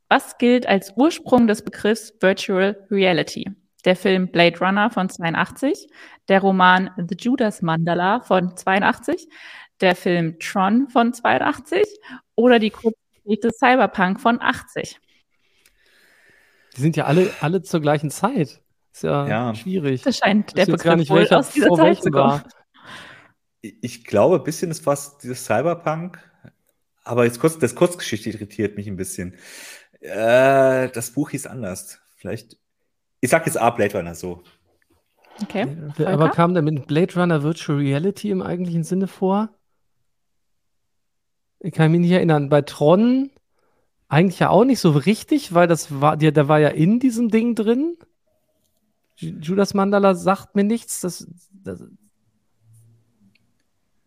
Was 0.10 0.38
gilt 0.40 0.66
als 0.68 0.94
Ursprung 0.96 1.48
des 1.48 1.64
Begriffs 1.64 2.14
Virtual 2.20 2.76
Reality? 2.90 3.52
Der 3.86 3.96
Film 3.96 4.28
Blade 4.28 4.60
Runner 4.60 4.90
von 4.90 5.08
82, 5.08 5.88
der 6.28 6.42
Roman 6.42 6.90
The 6.98 7.16
Judas 7.16 7.62
Mandala 7.62 8.20
von 8.22 8.58
82, 8.58 9.30
der 9.80 9.96
Film 9.96 10.38
Tron 10.40 10.90
von 10.90 11.14
82 11.14 11.84
oder 12.36 12.60
die 12.60 12.72
Kurzgeschichte 12.72 13.52
Cyberpunk 13.54 14.20
von 14.20 14.42
80. 14.42 15.00
Die 16.76 16.82
sind 16.82 16.98
ja 16.98 17.06
alle, 17.06 17.32
alle 17.40 17.62
zur 17.62 17.80
gleichen 17.80 18.10
Zeit. 18.10 18.62
Ist 18.92 19.04
ja, 19.04 19.28
Ja. 19.28 19.56
schwierig. 19.56 20.02
Das 20.02 20.18
scheint 20.18 20.58
der 20.58 20.64
Ich 20.64 20.68
weiß 20.70 20.74
jetzt 20.74 20.84
gar 20.84 20.98
Begriff 20.98 21.00
nicht, 21.00 21.30
wohl 21.32 21.38
aus 21.38 21.52
dieser 21.52 21.74
Zeit 21.74 22.04
zu 22.04 22.12
kommen. 22.12 22.42
Ich 23.62 24.06
glaube, 24.06 24.38
ein 24.38 24.44
bisschen 24.44 24.72
ist 24.72 24.84
fast 24.84 25.24
dieses 25.24 25.46
Cyberpunk. 25.46 26.20
Aber 27.04 27.26
jetzt 27.26 27.40
kurz, 27.40 27.58
das 27.58 27.76
Kurzgeschichte 27.76 28.30
irritiert 28.30 28.76
mich 28.76 28.88
ein 28.88 28.98
bisschen. 28.98 29.36
Äh, 30.02 30.90
das 30.90 31.12
Buch 31.12 31.30
hieß 31.32 31.48
anders. 31.48 32.00
Vielleicht. 32.16 32.58
Ich 33.22 33.30
sag 33.30 33.46
jetzt 33.46 33.58
A, 33.58 33.70
Blade 33.70 33.98
Runner 33.98 34.16
so. 34.16 34.44
Okay. 35.42 35.64
Aber 36.00 36.18
Volker? 36.18 36.30
kam 36.30 36.54
da 36.54 36.62
mit 36.62 36.88
Blade 36.88 37.14
Runner 37.20 37.44
Virtual 37.44 37.78
Reality 37.78 38.30
im 38.32 38.42
eigentlichen 38.42 38.84
Sinne 38.84 39.08
vor? 39.08 39.50
Ich 41.60 41.74
kann 41.74 41.92
mich 41.92 42.02
nicht 42.02 42.12
erinnern. 42.12 42.50
Bei 42.50 42.62
Tron 42.62 43.32
eigentlich 44.08 44.40
ja 44.40 44.50
auch 44.50 44.64
nicht 44.66 44.80
so 44.80 44.92
richtig, 44.92 45.54
weil 45.54 45.68
das 45.68 46.00
war, 46.02 46.18
der, 46.18 46.32
der 46.32 46.48
war 46.48 46.60
ja 46.60 46.70
in 46.70 47.00
diesem 47.00 47.30
Ding 47.30 47.56
drin. 47.56 47.98
Ju- 49.18 49.40
Judas 49.42 49.74
Mandala 49.74 50.16
sagt 50.16 50.56
mir 50.56 50.64
nichts. 50.64 51.02
Das, 51.02 51.28
das, 51.52 51.84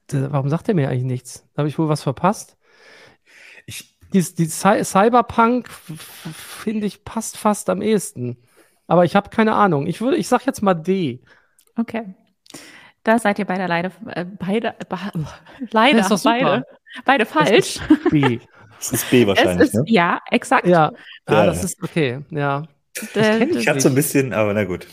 das, 0.06 0.32
warum 0.32 0.48
sagt 0.48 0.68
er 0.68 0.74
mir 0.74 0.88
eigentlich 0.88 1.04
nichts? 1.04 1.46
Habe 1.56 1.68
ich 1.68 1.78
wohl 1.78 1.88
was 1.88 2.02
verpasst? 2.02 2.56
Ich, 4.12 4.34
Die, 4.34 4.44
die 4.44 4.46
Cy 4.46 4.84
Cyberpunk, 4.84 5.68
finde 5.68 6.86
ich, 6.86 7.04
passt 7.04 7.36
fast 7.36 7.70
am 7.70 7.82
ehesten. 7.82 8.36
Aber 8.86 9.04
ich 9.04 9.16
habe 9.16 9.30
keine 9.30 9.54
Ahnung. 9.54 9.86
Ich 9.86 10.00
würde, 10.00 10.16
ich 10.16 10.28
sag 10.28 10.46
jetzt 10.46 10.62
mal 10.62 10.74
D. 10.74 11.20
Okay. 11.76 12.14
Da 13.04 13.18
seid 13.18 13.38
ihr 13.38 13.46
beide 13.46 13.66
leider, 13.66 13.90
äh, 14.08 14.24
beide, 14.24 14.74
ba, 14.88 15.12
leider, 15.70 15.98
Das 15.98 16.10
ist 16.10 16.24
beide, 16.24 16.64
beide 17.04 17.26
falsch. 17.26 17.80
B. 18.10 18.40
das 18.78 18.92
ist 18.92 19.10
B 19.10 19.22
Es 19.22 19.28
wahrscheinlich, 19.28 19.68
ist, 19.68 19.74
ne? 19.74 19.84
ja, 19.86 20.20
exakt. 20.30 20.66
Ja, 20.66 20.92
Ja, 21.28 21.42
ah, 21.42 21.46
das 21.46 21.58
ja. 21.58 21.64
ist 21.64 21.82
okay. 21.82 22.20
Ja. 22.30 22.64
Kenn 23.14 23.56
Ich 23.56 23.66
hatte 23.68 23.80
so 23.80 23.88
ein 23.88 23.94
bisschen, 23.94 24.32
aber 24.32 24.52
na 24.52 24.64
gut. 24.64 24.86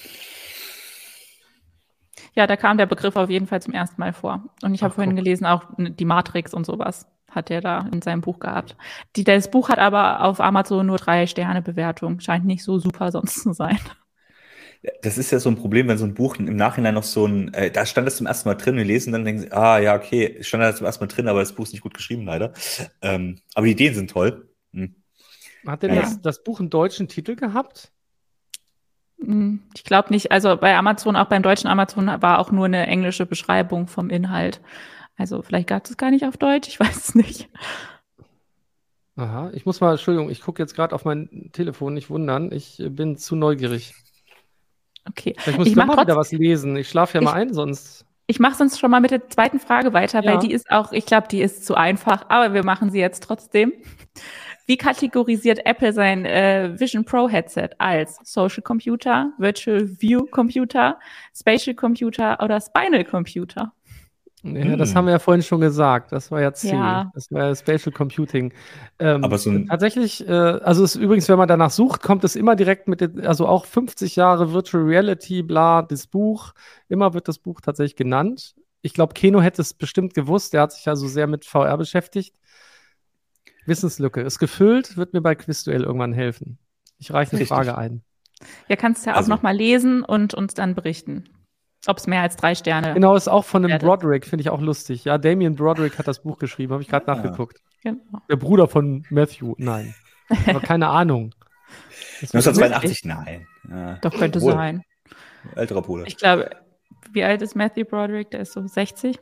Ja, 2.35 2.47
da 2.47 2.55
kam 2.55 2.77
der 2.77 2.85
Begriff 2.85 3.15
auf 3.17 3.29
jeden 3.29 3.47
Fall 3.47 3.61
zum 3.61 3.73
ersten 3.73 3.99
Mal 3.99 4.13
vor. 4.13 4.45
Und 4.61 4.73
ich 4.73 4.81
habe 4.81 4.93
vorhin 4.93 5.15
guck. 5.15 5.23
gelesen, 5.23 5.45
auch 5.45 5.63
die 5.77 6.05
Matrix 6.05 6.53
und 6.53 6.65
sowas 6.65 7.05
hat 7.31 7.51
er 7.51 7.61
da 7.61 7.87
in 7.91 8.01
seinem 8.01 8.21
Buch 8.21 8.39
gehabt. 8.39 8.75
Die, 9.15 9.23
das 9.23 9.51
Buch 9.51 9.69
hat 9.69 9.79
aber 9.79 10.21
auf 10.23 10.39
Amazon 10.41 10.85
nur 10.87 10.97
drei 10.97 11.27
Sterne 11.27 11.61
Bewertung. 11.61 12.19
Scheint 12.19 12.45
nicht 12.45 12.63
so 12.63 12.79
super 12.79 13.11
sonst 13.11 13.41
zu 13.43 13.53
sein. 13.53 13.79
Das 15.01 15.17
ist 15.17 15.31
ja 15.31 15.39
so 15.39 15.49
ein 15.49 15.57
Problem, 15.57 15.87
wenn 15.89 15.97
so 15.97 16.05
ein 16.05 16.13
Buch 16.13 16.37
im 16.37 16.55
Nachhinein 16.55 16.93
noch 16.93 17.03
so 17.03 17.25
ein, 17.25 17.53
äh, 17.53 17.69
da 17.69 17.85
stand 17.85 18.07
das 18.07 18.15
zum 18.15 18.27
ersten 18.27 18.47
Mal 18.47 18.55
drin, 18.55 18.77
wir 18.77 18.85
lesen 18.85 19.11
dann 19.11 19.25
denken 19.25 19.41
sie, 19.41 19.51
ah 19.51 19.77
ja, 19.79 19.95
okay, 19.95 20.37
stand 20.41 20.63
da 20.63 20.73
zum 20.73 20.85
ersten 20.85 21.03
Mal 21.03 21.07
drin, 21.09 21.27
aber 21.27 21.39
das 21.41 21.53
Buch 21.53 21.65
ist 21.65 21.73
nicht 21.73 21.81
gut 21.81 21.93
geschrieben, 21.93 22.25
leider. 22.25 22.53
Ähm, 23.01 23.39
aber 23.55 23.65
die 23.65 23.73
Ideen 23.73 23.93
sind 23.93 24.09
toll. 24.11 24.49
Hm. 24.71 24.95
Hat 25.67 25.83
denn 25.83 25.93
Ja. 25.93 26.01
das, 26.01 26.21
das 26.21 26.43
Buch 26.43 26.59
einen 26.61 26.69
deutschen 26.69 27.09
Titel 27.09 27.35
gehabt? 27.35 27.91
Hm, 29.19 29.61
Ich 29.75 29.83
glaube 29.83 30.09
nicht. 30.13 30.31
Also 30.31 30.55
bei 30.55 30.75
Amazon, 30.77 31.15
auch 31.17 31.27
beim 31.27 31.43
deutschen 31.43 31.67
Amazon, 31.67 32.07
war 32.07 32.39
auch 32.39 32.51
nur 32.51 32.65
eine 32.65 32.87
englische 32.87 33.25
Beschreibung 33.25 33.87
vom 33.87 34.09
Inhalt. 34.09 34.61
Also 35.19 35.41
vielleicht 35.43 35.67
gab 35.67 35.83
es 35.85 35.91
es 35.91 35.97
gar 35.97 36.09
nicht 36.11 36.25
auf 36.25 36.37
Deutsch, 36.37 36.67
ich 36.69 36.79
weiß 36.79 37.09
es 37.09 37.15
nicht. 37.15 37.49
Aha, 39.17 39.51
ich 39.53 39.65
muss 39.65 39.81
mal, 39.81 39.91
Entschuldigung, 39.91 40.29
ich 40.29 40.41
gucke 40.41 40.63
jetzt 40.63 40.75
gerade 40.75 40.95
auf 40.95 41.03
mein 41.03 41.49
Telefon, 41.51 41.93
nicht 41.93 42.09
wundern, 42.09 42.51
ich 42.53 42.81
bin 42.89 43.17
zu 43.17 43.35
neugierig. 43.35 43.93
Okay. 45.07 45.35
Vielleicht 45.37 45.57
muss 45.57 45.67
Ich 45.67 45.73
ich 45.73 45.77
mach 45.77 45.87
mal 45.87 46.01
wieder 46.01 46.15
was 46.15 46.31
lesen. 46.31 46.75
Ich 46.77 46.87
schlafe 46.89 47.15
ja 47.17 47.21
Ich- 47.21 47.25
mal 47.25 47.33
ein, 47.33 47.53
sonst. 47.53 48.05
Ich 48.27 48.39
mache 48.39 48.55
sonst 48.55 48.79
schon 48.79 48.91
mal 48.91 49.01
mit 49.01 49.09
der 49.11 49.27
zweiten 49.27 49.59
Frage 49.59 49.91
weiter, 49.91 50.23
Ja. 50.23 50.31
weil 50.33 50.39
die 50.39 50.51
ist 50.53 50.69
auch, 50.69 50.91
ich 50.91 51.05
glaube, 51.07 51.27
die 51.29 51.41
ist 51.41 51.65
zu 51.65 51.73
einfach, 51.75 52.25
aber 52.29 52.53
wir 52.53 52.63
machen 52.63 52.91
sie 52.91 52.99
jetzt 52.99 53.23
trotzdem. 53.23 53.73
Wie 54.67 54.77
kategorisiert 54.77 55.65
Apple 55.65 55.93
sein 55.93 56.25
äh, 56.25 56.79
Vision 56.79 57.03
Pro 57.03 57.27
Headset 57.27 57.69
als 57.79 58.19
Social 58.23 58.61
Computer, 58.61 59.33
Virtual 59.39 59.89
View 59.99 60.25
Computer, 60.27 60.99
Spatial 61.35 61.75
Computer 61.75 62.37
oder 62.43 62.61
Spinal 62.61 63.03
Computer? 63.03 63.73
Ja, 64.43 64.77
das 64.77 64.89
Hm. 64.89 64.95
haben 64.95 65.05
wir 65.05 65.11
ja 65.11 65.19
vorhin 65.19 65.43
schon 65.43 65.59
gesagt. 65.59 66.11
Das 66.13 66.31
war 66.31 66.41
ja 66.41 66.53
C. 66.53 66.69
Ja. 66.69 67.11
Das 67.13 67.29
war 67.31 67.47
ja 67.47 67.55
Spatial 67.55 67.91
Computing. 67.91 68.53
Ähm, 68.97 69.23
Aber 69.23 69.37
so 69.37 69.49
ein- 69.49 69.67
tatsächlich, 69.67 70.25
äh, 70.27 70.31
also 70.31 70.83
es 70.83 70.95
ist 70.95 71.01
übrigens, 71.01 71.27
wenn 71.27 71.37
man 71.37 71.47
danach 71.49 71.71
sucht, 71.71 72.01
kommt 72.01 72.23
es 72.23 72.35
immer 72.37 72.55
direkt 72.55 72.87
mit, 72.87 73.01
den, 73.01 73.25
also 73.27 73.47
auch 73.47 73.65
50 73.65 74.15
Jahre 74.15 74.53
Virtual 74.53 74.83
Reality, 74.83 75.43
bla, 75.43 75.81
das 75.81 76.07
Buch. 76.07 76.53
Immer 76.87 77.13
wird 77.13 77.27
das 77.27 77.39
Buch 77.39 77.59
tatsächlich 77.61 77.97
genannt. 77.97 78.55
Ich 78.81 78.93
glaube, 78.93 79.13
Keno 79.13 79.41
hätte 79.41 79.61
es 79.61 79.73
bestimmt 79.73 80.13
gewusst. 80.13 80.53
Der 80.53 80.61
hat 80.61 80.71
sich 80.71 80.87
also 80.87 81.07
sehr 81.09 81.27
mit 81.27 81.43
VR 81.45 81.77
beschäftigt. 81.77 82.37
Wissenslücke 83.65 84.21
ist 84.21 84.39
gefüllt, 84.39 84.97
wird 84.97 85.13
mir 85.13 85.21
bei 85.21 85.35
Quizduell 85.35 85.83
irgendwann 85.83 86.13
helfen. 86.13 86.57
Ich 86.97 87.11
reiche 87.13 87.31
eine 87.33 87.41
Richtig. 87.41 87.49
Frage 87.49 87.77
ein. 87.77 88.03
Ja, 88.67 88.75
kannst 88.77 89.05
ja 89.05 89.13
auch 89.13 89.17
Also- 89.17 89.29
noch 89.29 89.41
mal 89.41 89.55
lesen 89.55 90.03
und 90.03 90.33
uns 90.33 90.53
dann 90.53 90.75
berichten, 90.75 91.25
ob 91.87 91.97
es 91.97 92.07
mehr 92.07 92.21
als 92.21 92.35
drei 92.35 92.55
Sterne 92.55 92.93
Genau, 92.93 93.15
ist 93.15 93.27
auch 93.27 93.45
von 93.45 93.63
einem. 93.65 93.79
Broderick, 93.79 94.25
finde 94.25 94.41
ich 94.41 94.49
auch 94.49 94.61
lustig. 94.61 95.05
Ja, 95.05 95.17
Damien 95.17 95.55
Broderick 95.55 95.97
hat 95.97 96.07
das 96.07 96.21
Buch 96.23 96.37
geschrieben, 96.37 96.73
habe 96.73 96.83
ich 96.83 96.89
gerade 96.89 97.07
Ah. 97.07 97.15
nachgeguckt. 97.15 97.59
Genau. 97.83 97.99
Der 98.29 98.35
Bruder 98.35 98.67
von 98.67 99.05
Matthew, 99.09 99.55
nein. 99.57 99.95
Aber 100.47 100.59
keine 100.59 100.89
Ahnung. 100.89 101.33
Das 102.21 102.33
wird 102.33 102.45
1982, 102.45 103.05
nein. 103.05 103.47
Ja. 103.69 103.95
Doch 104.01 104.11
könnte 104.17 104.39
Obwohl, 104.39 104.53
sein. 104.53 104.83
Älterer 105.55 105.81
Bruder. 105.81 106.03
Ich 106.07 106.17
glaube, 106.17 106.49
wie 107.11 107.23
alt 107.23 107.41
ist 107.41 107.55
Matthew 107.55 107.85
Broderick? 107.85 108.29
Der 108.31 108.41
ist 108.41 108.51
so 108.53 108.65
60. 108.67 109.17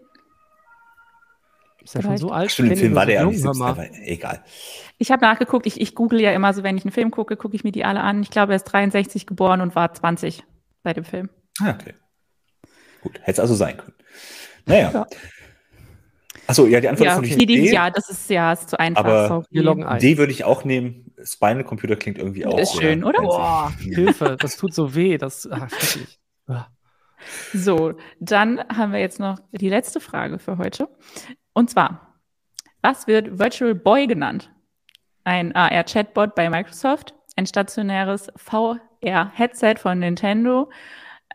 Ist 1.84 1.94
ja 1.96 2.02
schon 2.02 2.18
so 2.18 2.32
alt. 2.32 2.52
Stimmt, 2.52 2.72
im 2.72 2.78
Film 2.78 2.96
war 2.96 3.04
so 3.04 3.08
der 3.08 3.16
ja 3.22 3.26
nicht 3.26 3.44
hör 3.46 3.54
70, 3.54 3.60
mal. 3.60 3.70
aber 3.70 3.88
egal. 4.06 4.44
Ich 4.98 5.12
habe 5.12 5.22
nachgeguckt, 5.24 5.66
ich, 5.68 5.80
ich 5.80 5.96
google 5.96 6.20
ja 6.20 6.32
immer 6.32 6.54
so, 6.54 6.64
wenn 6.64 6.76
ich 6.78 6.84
einen 6.84 6.92
Film 6.92 7.12
gucke, 7.12 7.38
gucke 7.38 7.56
ich 7.56 7.64
mir 7.64 7.72
die 7.72 7.86
alle 7.86 8.02
an. 8.02 8.22
Ich 8.24 8.32
glaube, 8.32 8.54
er 8.54 8.58
ist 8.58 8.64
63 8.66 9.26
geboren 9.28 9.62
und 9.62 9.76
war 9.76 9.94
20 9.94 10.44
bei 10.84 10.94
dem 10.94 11.06
Film. 11.06 11.30
Ah, 11.62 11.70
okay. 11.80 11.94
Gut, 13.08 13.20
hätte 13.22 13.32
es 13.32 13.40
also 13.40 13.56
sein 13.56 13.78
können. 13.78 13.94
Naja. 14.66 14.92
Ja. 14.94 15.08
Achso, 16.48 16.66
ja, 16.66 16.80
die 16.80 16.88
Antwort 16.88 17.06
Ja, 17.06 17.14
ist 17.14 17.22
noch 17.22 17.38
okay. 17.38 17.46
D. 17.46 17.72
ja, 17.72 17.90
das 17.90 18.10
ist 18.10 18.30
ja 18.30 18.54
ist 18.54 18.70
zu 18.70 18.80
einfach. 18.80 19.04
Aber 19.04 19.28
sorry. 19.28 19.46
Wir 19.50 19.64
loggen 19.64 19.84
ein. 19.84 20.00
D 20.00 20.18
würde 20.18 20.32
ich 20.32 20.44
auch 20.44 20.64
nehmen. 20.64 21.14
Spinal 21.24 21.64
Computer 21.64 21.96
klingt 21.96 22.18
irgendwie 22.18 22.46
auch. 22.46 22.58
Ist 22.58 22.74
sehr 22.74 22.82
schön, 22.82 23.04
oder? 23.04 23.22
Boah, 23.22 23.74
Hilfe, 23.80 24.38
das 24.40 24.58
tut 24.58 24.74
so 24.74 24.96
weh. 24.96 25.18
Das, 25.18 25.44
schrecklich. 25.44 26.20
Ah. 26.48 26.68
So, 27.52 27.96
dann 28.20 28.60
haben 28.70 28.94
wir 28.94 29.00
jetzt 29.00 29.20
noch 29.20 29.40
die 29.52 29.70
letzte 29.70 30.00
Frage 30.00 30.38
für 30.38 30.60
heute. 30.60 30.88
Und 31.52 31.70
zwar, 31.70 32.22
was 32.84 33.08
wird 33.08 33.40
Virtual 33.40 33.74
Boy 33.74 34.06
genannt? 34.06 34.52
Ein 35.24 35.54
AR-Chatbot 35.54 36.36
bei 36.36 36.48
Microsoft, 36.50 37.16
ein 37.36 37.48
stationäres 37.48 38.32
VR-Headset 38.38 39.76
von 39.78 40.00
Nintendo, 40.00 40.70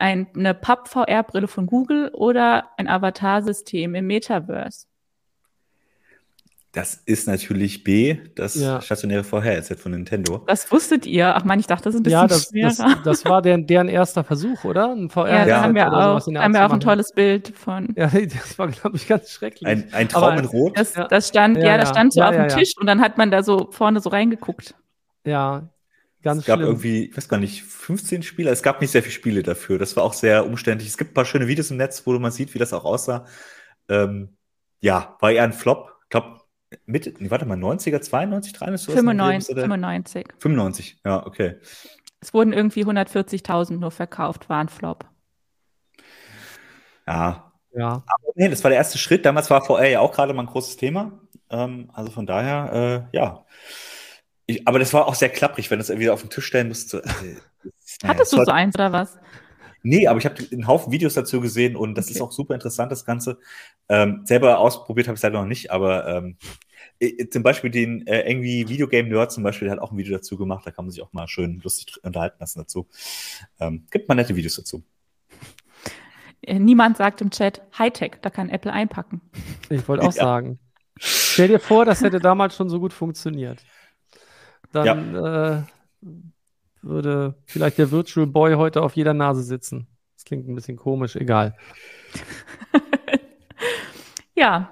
eine 0.03 0.55
Pub-VR-Brille 0.55 1.47
von 1.49 1.67
Google 1.67 2.11
oder 2.13 2.71
ein 2.77 2.89
Avatar-System 2.89 3.95
im 3.95 4.07
Metaverse? 4.07 4.87
Das 6.75 6.95
ist 6.95 7.29
natürlich 7.29 7.85
B, 7.85 8.17
das 8.35 8.55
Ja. 8.55 8.81
stationäre 8.81 9.25
VR-Headset 9.25 9.77
von 9.77 9.93
Nintendo. 9.93 10.39
Das 10.47 10.73
wusstet 10.73 11.05
ihr. 11.05 11.37
Ach 11.37 11.45
man, 11.45 11.61
ich 11.61 11.67
dachte, 11.67 11.85
das 11.85 11.95
ist 11.95 12.01
ein 12.01 12.03
bisschen 12.05 12.19
Ja, 12.21 12.27
das, 12.27 12.49
schwerer. 12.49 12.69
das, 12.95 13.03
das 13.05 13.25
war 13.27 13.43
deren, 13.43 13.67
deren 13.67 13.89
erster 13.89 14.25
Versuch, 14.25 14.65
oder? 14.65 14.91
Ein 14.91 15.11
VR 15.11 15.29
ja, 15.41 15.45
da 15.45 15.63
haben 15.63 15.75
wir 15.75 15.87
auch, 15.93 16.27
haben 16.27 16.55
wir 16.55 16.67
auch 16.67 16.73
ein 16.73 16.81
tolles 16.81 17.13
Bild 17.13 17.49
von. 17.55 17.89
Ja, 17.95 18.07
das 18.11 18.59
war, 18.59 18.69
glaube 18.69 18.97
ich, 18.97 19.07
ganz 19.07 19.29
schrecklich. 19.31 19.67
Ein, 19.69 19.85
ein 19.93 20.09
Traum 20.09 20.25
Aber 20.25 20.39
in 20.39 20.47
Rot. 20.47 20.79
Das, 20.79 20.95
Ja. 20.95 21.07
das 21.09 21.29
stand, 21.29 21.59
ja, 21.59 21.65
Ja, 21.67 21.77
das 21.79 21.91
stand 21.91 22.15
so 22.15 22.21
Ja, 22.21 22.29
auf 22.31 22.35
dem 22.35 22.49
ja. 22.49 22.57
Tisch 22.57 22.73
und 22.81 22.87
dann 22.87 23.03
hat 23.03 23.19
man 23.19 23.31
da 23.31 23.43
so 23.43 23.69
vorne 23.71 24.01
so 24.01 24.09
reingeguckt. 24.09 24.75
ja, 25.27 25.69
ganz 26.23 26.41
Es 26.41 26.47
gab 26.47 26.59
schlimm. 26.59 26.69
irgendwie, 26.69 27.07
ich 27.07 27.17
weiß 27.17 27.29
gar 27.29 27.39
nicht, 27.39 27.63
15 27.65 28.23
Spiele. 28.23 28.51
Es 28.51 28.63
gab 28.63 28.81
nicht 28.81 28.91
sehr 28.91 29.03
viele 29.03 29.13
Spiele 29.15 29.43
dafür. 29.43 29.79
Das 29.79 29.97
war 29.97 30.05
auch 30.05 30.13
sehr 30.15 30.47
umständlich. 30.47 30.89
Es 30.89 30.99
gibt 30.99 31.13
ein 31.13 31.15
paar 31.15 31.25
schöne 31.25 31.49
Videos 31.49 31.71
im 31.71 31.77
Netz, 31.77 32.07
wo 32.07 32.13
man 32.19 32.33
sieht, 32.33 32.55
wie 32.55 32.59
das 32.59 32.73
auch 32.73 32.85
aussah. 32.85 33.27
Ähm, 33.89 34.37
ja, 34.81 35.17
war 35.21 35.31
eher 35.33 35.45
ein 35.45 35.53
Flop. 35.53 35.93
Ich 36.05 36.09
glaube, 36.11 36.41
Mitte, 36.87 37.13
nee, 37.19 37.31
warte 37.31 37.45
mal, 37.47 37.57
90er, 37.57 38.01
92, 38.01 38.53
93, 38.55 38.87
sowas 38.87 39.01
in 39.01 39.07
dem 39.07 39.19
Dreh 39.19 39.25
95, 39.25 39.39
müsste 39.39 39.55
der- 39.55 39.65
95. 39.65 40.27
95, 40.39 41.01
ja, 41.05 41.27
okay. 41.27 41.57
Es 42.21 42.33
wurden 42.33 42.53
irgendwie 42.53 42.85
140.000 42.85 43.79
nur 43.81 43.91
verkauft, 43.91 44.49
war 44.49 44.61
ein 44.61 44.69
Flop. 44.69 45.05
Ja, 47.07 47.53
Ja, 47.75 48.03
nee, 48.35 48.49
das 48.51 48.63
war 48.65 48.69
der 48.71 48.77
erste 48.79 48.99
Schritt. 48.99 49.25
Damals 49.25 49.49
war 49.51 49.65
VR 49.65 49.89
ja 49.89 50.01
auch 50.01 50.13
gerade 50.13 50.35
mal 50.35 50.43
ein 50.43 50.47
großes 50.47 50.77
Thema. 50.77 51.19
Ähm, 51.51 51.91
also 51.95 52.11
von 52.11 52.27
daher, 52.27 53.09
äh, 53.13 53.17
ja. 53.17 53.45
Ich, 54.47 54.67
aber 54.67 54.79
das 54.79 54.93
war 54.93 55.07
auch 55.07 55.15
sehr 55.15 55.29
klapprig, 55.29 55.71
wenn 55.71 55.79
du 55.79 55.83
es 55.83 55.91
irgendwie 55.91 56.11
auf 56.11 56.21
den 56.21 56.31
Tisch 56.31 56.47
stellen 56.47 56.69
musst. 56.69 56.91
So, 56.91 56.99
äh, 56.99 57.37
Hattest 58.05 58.33
du 58.33 58.45
so 58.45 58.51
eins 58.51 58.75
oder 58.75 58.93
was? 58.93 59.19
Nee, 59.85 60.07
aber 60.07 60.19
ich 60.19 60.25
habe 60.25 60.37
einen 60.53 60.67
Haufen 60.69 60.93
Videos 60.93 61.15
dazu 61.15 61.41
gesehen 61.41 61.77
und 61.77 61.97
das 61.97 62.07
Okay. 62.07 62.15
ist 62.15 62.21
auch 62.23 62.33
super 62.33 62.55
interessant, 62.55 62.93
das 62.93 63.05
Ganze. 63.05 63.39
Ähm, 63.89 64.23
selber 64.25 64.59
ausprobiert 64.59 65.09
habe 65.09 65.15
ich 65.15 65.19
es 65.19 65.23
leider 65.23 65.41
noch 65.41 65.47
nicht, 65.49 65.71
aber 65.73 66.07
ähm, 66.07 66.37
äh, 67.01 67.29
zum 67.29 67.43
Beispiel 67.43 67.71
den 67.71 68.07
äh, 68.07 68.29
irgendwie 68.31 68.69
Videogame 68.69 69.09
Nerd 69.09 69.33
zum 69.33 69.43
Beispiel 69.43 69.67
der 69.67 69.77
hat 69.77 69.83
auch 69.83 69.91
ein 69.91 69.99
Video 69.99 70.17
dazu 70.17 70.37
gemacht, 70.37 70.65
da 70.67 70.71
kann 70.71 70.85
man 70.85 70.93
sich 70.93 71.03
auch 71.03 71.13
mal 71.13 71.27
schön 71.27 71.61
lustig 71.65 71.97
unterhalten 72.05 72.37
lassen 72.41 72.61
dazu. 72.61 72.89
Ähm, 73.59 73.87
gibt 73.91 74.09
mal 74.09 74.15
nette 74.15 74.37
Videos 74.37 74.55
dazu. 74.57 74.85
Äh, 76.43 76.59
Niemand 76.59 76.97
sagt 76.97 77.21
im 77.21 77.31
Chat 77.31 77.63
Hightech, 77.79 78.13
da 78.23 78.31
kann 78.31 78.49
Apple 78.49 78.73
einpacken. 78.73 79.21
ich 79.69 79.89
wollte 79.89 80.05
auch 80.05 80.13
Ja. 80.13 80.23
sagen. 80.23 80.59
Stell 80.99 81.49
dir 81.49 81.59
vor, 81.59 81.85
das 81.85 82.03
hätte 82.03 82.21
damals 82.21 82.55
schon 82.57 82.69
so 82.69 82.79
gut 82.79 82.93
funktioniert. 82.93 83.65
Dann 84.73 85.15
äh, 85.15 85.63
würde 86.83 87.35
vielleicht 87.47 87.79
der 87.79 87.91
Virtual 87.91 88.27
Boy 88.27 88.55
heute 88.55 88.83
auf 88.83 88.97
jeder 88.97 89.15
Nase 89.15 89.43
sitzen. 89.43 89.87
Das 90.17 90.25
klingt 90.25 90.49
ein 90.49 90.55
bisschen 90.55 90.77
komisch, 90.77 91.17
egal. 91.17 91.55
Ja, 94.35 94.71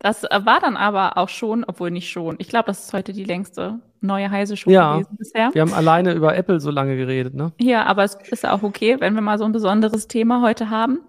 das 0.00 0.24
war 0.24 0.58
dann 0.60 0.76
aber 0.76 1.16
auch 1.16 1.28
schon, 1.28 1.64
obwohl 1.64 1.90
nicht 1.90 2.10
schon. 2.10 2.34
Ich 2.38 2.48
glaube, 2.48 2.66
das 2.66 2.84
ist 2.84 2.92
heute 2.92 3.12
die 3.12 3.24
längste 3.24 3.78
neue 4.00 4.28
heiße 4.28 4.56
Show 4.56 4.70
Ja. 4.70 4.94
gewesen 4.94 5.16
bisher. 5.16 5.50
Wir 5.52 5.62
haben 5.62 5.72
alleine 5.72 6.12
über 6.12 6.36
Apple 6.36 6.58
so 6.58 6.70
lange 6.72 6.96
geredet, 6.96 7.34
ne? 7.34 7.52
Ja, 7.60 7.84
aber 7.86 8.02
es 8.02 8.16
ist 8.30 8.44
auch 8.44 8.64
okay, 8.64 8.96
wenn 8.98 9.14
wir 9.14 9.20
mal 9.22 9.38
so 9.38 9.44
ein 9.44 9.52
besonderes 9.52 10.08
Thema 10.08 10.42
heute 10.42 10.70
haben. 10.70 11.00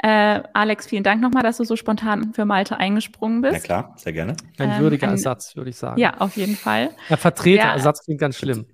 Äh, 0.00 0.42
Alex, 0.52 0.86
vielen 0.86 1.02
Dank 1.02 1.20
nochmal, 1.20 1.42
dass 1.42 1.56
du 1.56 1.64
so 1.64 1.74
spontan 1.74 2.32
für 2.32 2.44
Malte 2.44 2.76
eingesprungen 2.76 3.40
Na 3.40 3.50
bist. 3.50 3.64
klar, 3.64 3.94
sehr 3.96 4.12
gerne. 4.12 4.36
Ein 4.58 4.70
Ähm, 4.70 4.78
würdiger 4.80 5.08
ein- 5.08 5.14
Ersatz, 5.14 5.56
würde 5.56 5.70
ich 5.70 5.76
sagen. 5.76 6.00
Ja, 6.00 6.18
auf 6.18 6.36
jeden 6.36 6.54
Fall. 6.56 6.90
Ja, 7.08 7.16
Vertreterersatz 7.16 8.04
klingt 8.04 8.20
ganz 8.20 8.36
schlimm. 8.36 8.66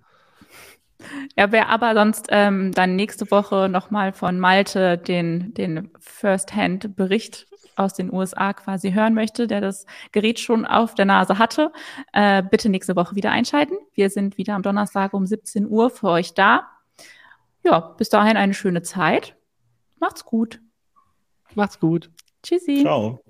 Ja, 1.36 1.50
wer 1.52 1.68
aber 1.70 1.94
sonst 1.94 2.26
ähm, 2.30 2.72
dann 2.72 2.96
nächste 2.96 3.30
Woche 3.30 3.68
nochmal 3.70 4.12
von 4.12 4.38
Malte 4.38 4.96
den, 4.98 5.52
den 5.54 5.90
First-Hand-Bericht 5.98 7.46
aus 7.76 7.94
den 7.94 8.12
USA 8.12 8.52
quasi 8.52 8.92
hören 8.92 9.14
möchte, 9.14 9.46
der 9.46 9.60
das 9.60 9.84
Gerät 10.12 10.38
schon 10.38 10.64
auf 10.64 10.94
der 10.94 11.04
Nase 11.06 11.38
hatte, 11.38 11.72
äh, 12.12 12.42
bitte 12.42 12.68
nächste 12.68 12.96
Woche 12.96 13.16
wieder 13.16 13.30
einschalten. 13.32 13.74
Wir 13.94 14.10
sind 14.10 14.38
wieder 14.38 14.54
am 14.54 14.62
Donnerstag 14.62 15.12
um 15.12 15.26
17 15.26 15.66
Uhr 15.66 15.90
für 15.90 16.08
euch 16.08 16.34
da. 16.34 16.68
Ja, 17.62 17.80
bis 17.80 18.08
dahin 18.10 18.36
eine 18.36 18.54
schöne 18.54 18.82
Zeit. 18.82 19.36
Macht's 19.98 20.24
gut. 20.24 20.60
Macht's 21.56 21.78
gut. 21.78 22.10
Tschüssi. 22.42 22.82
Ciao. 22.82 23.23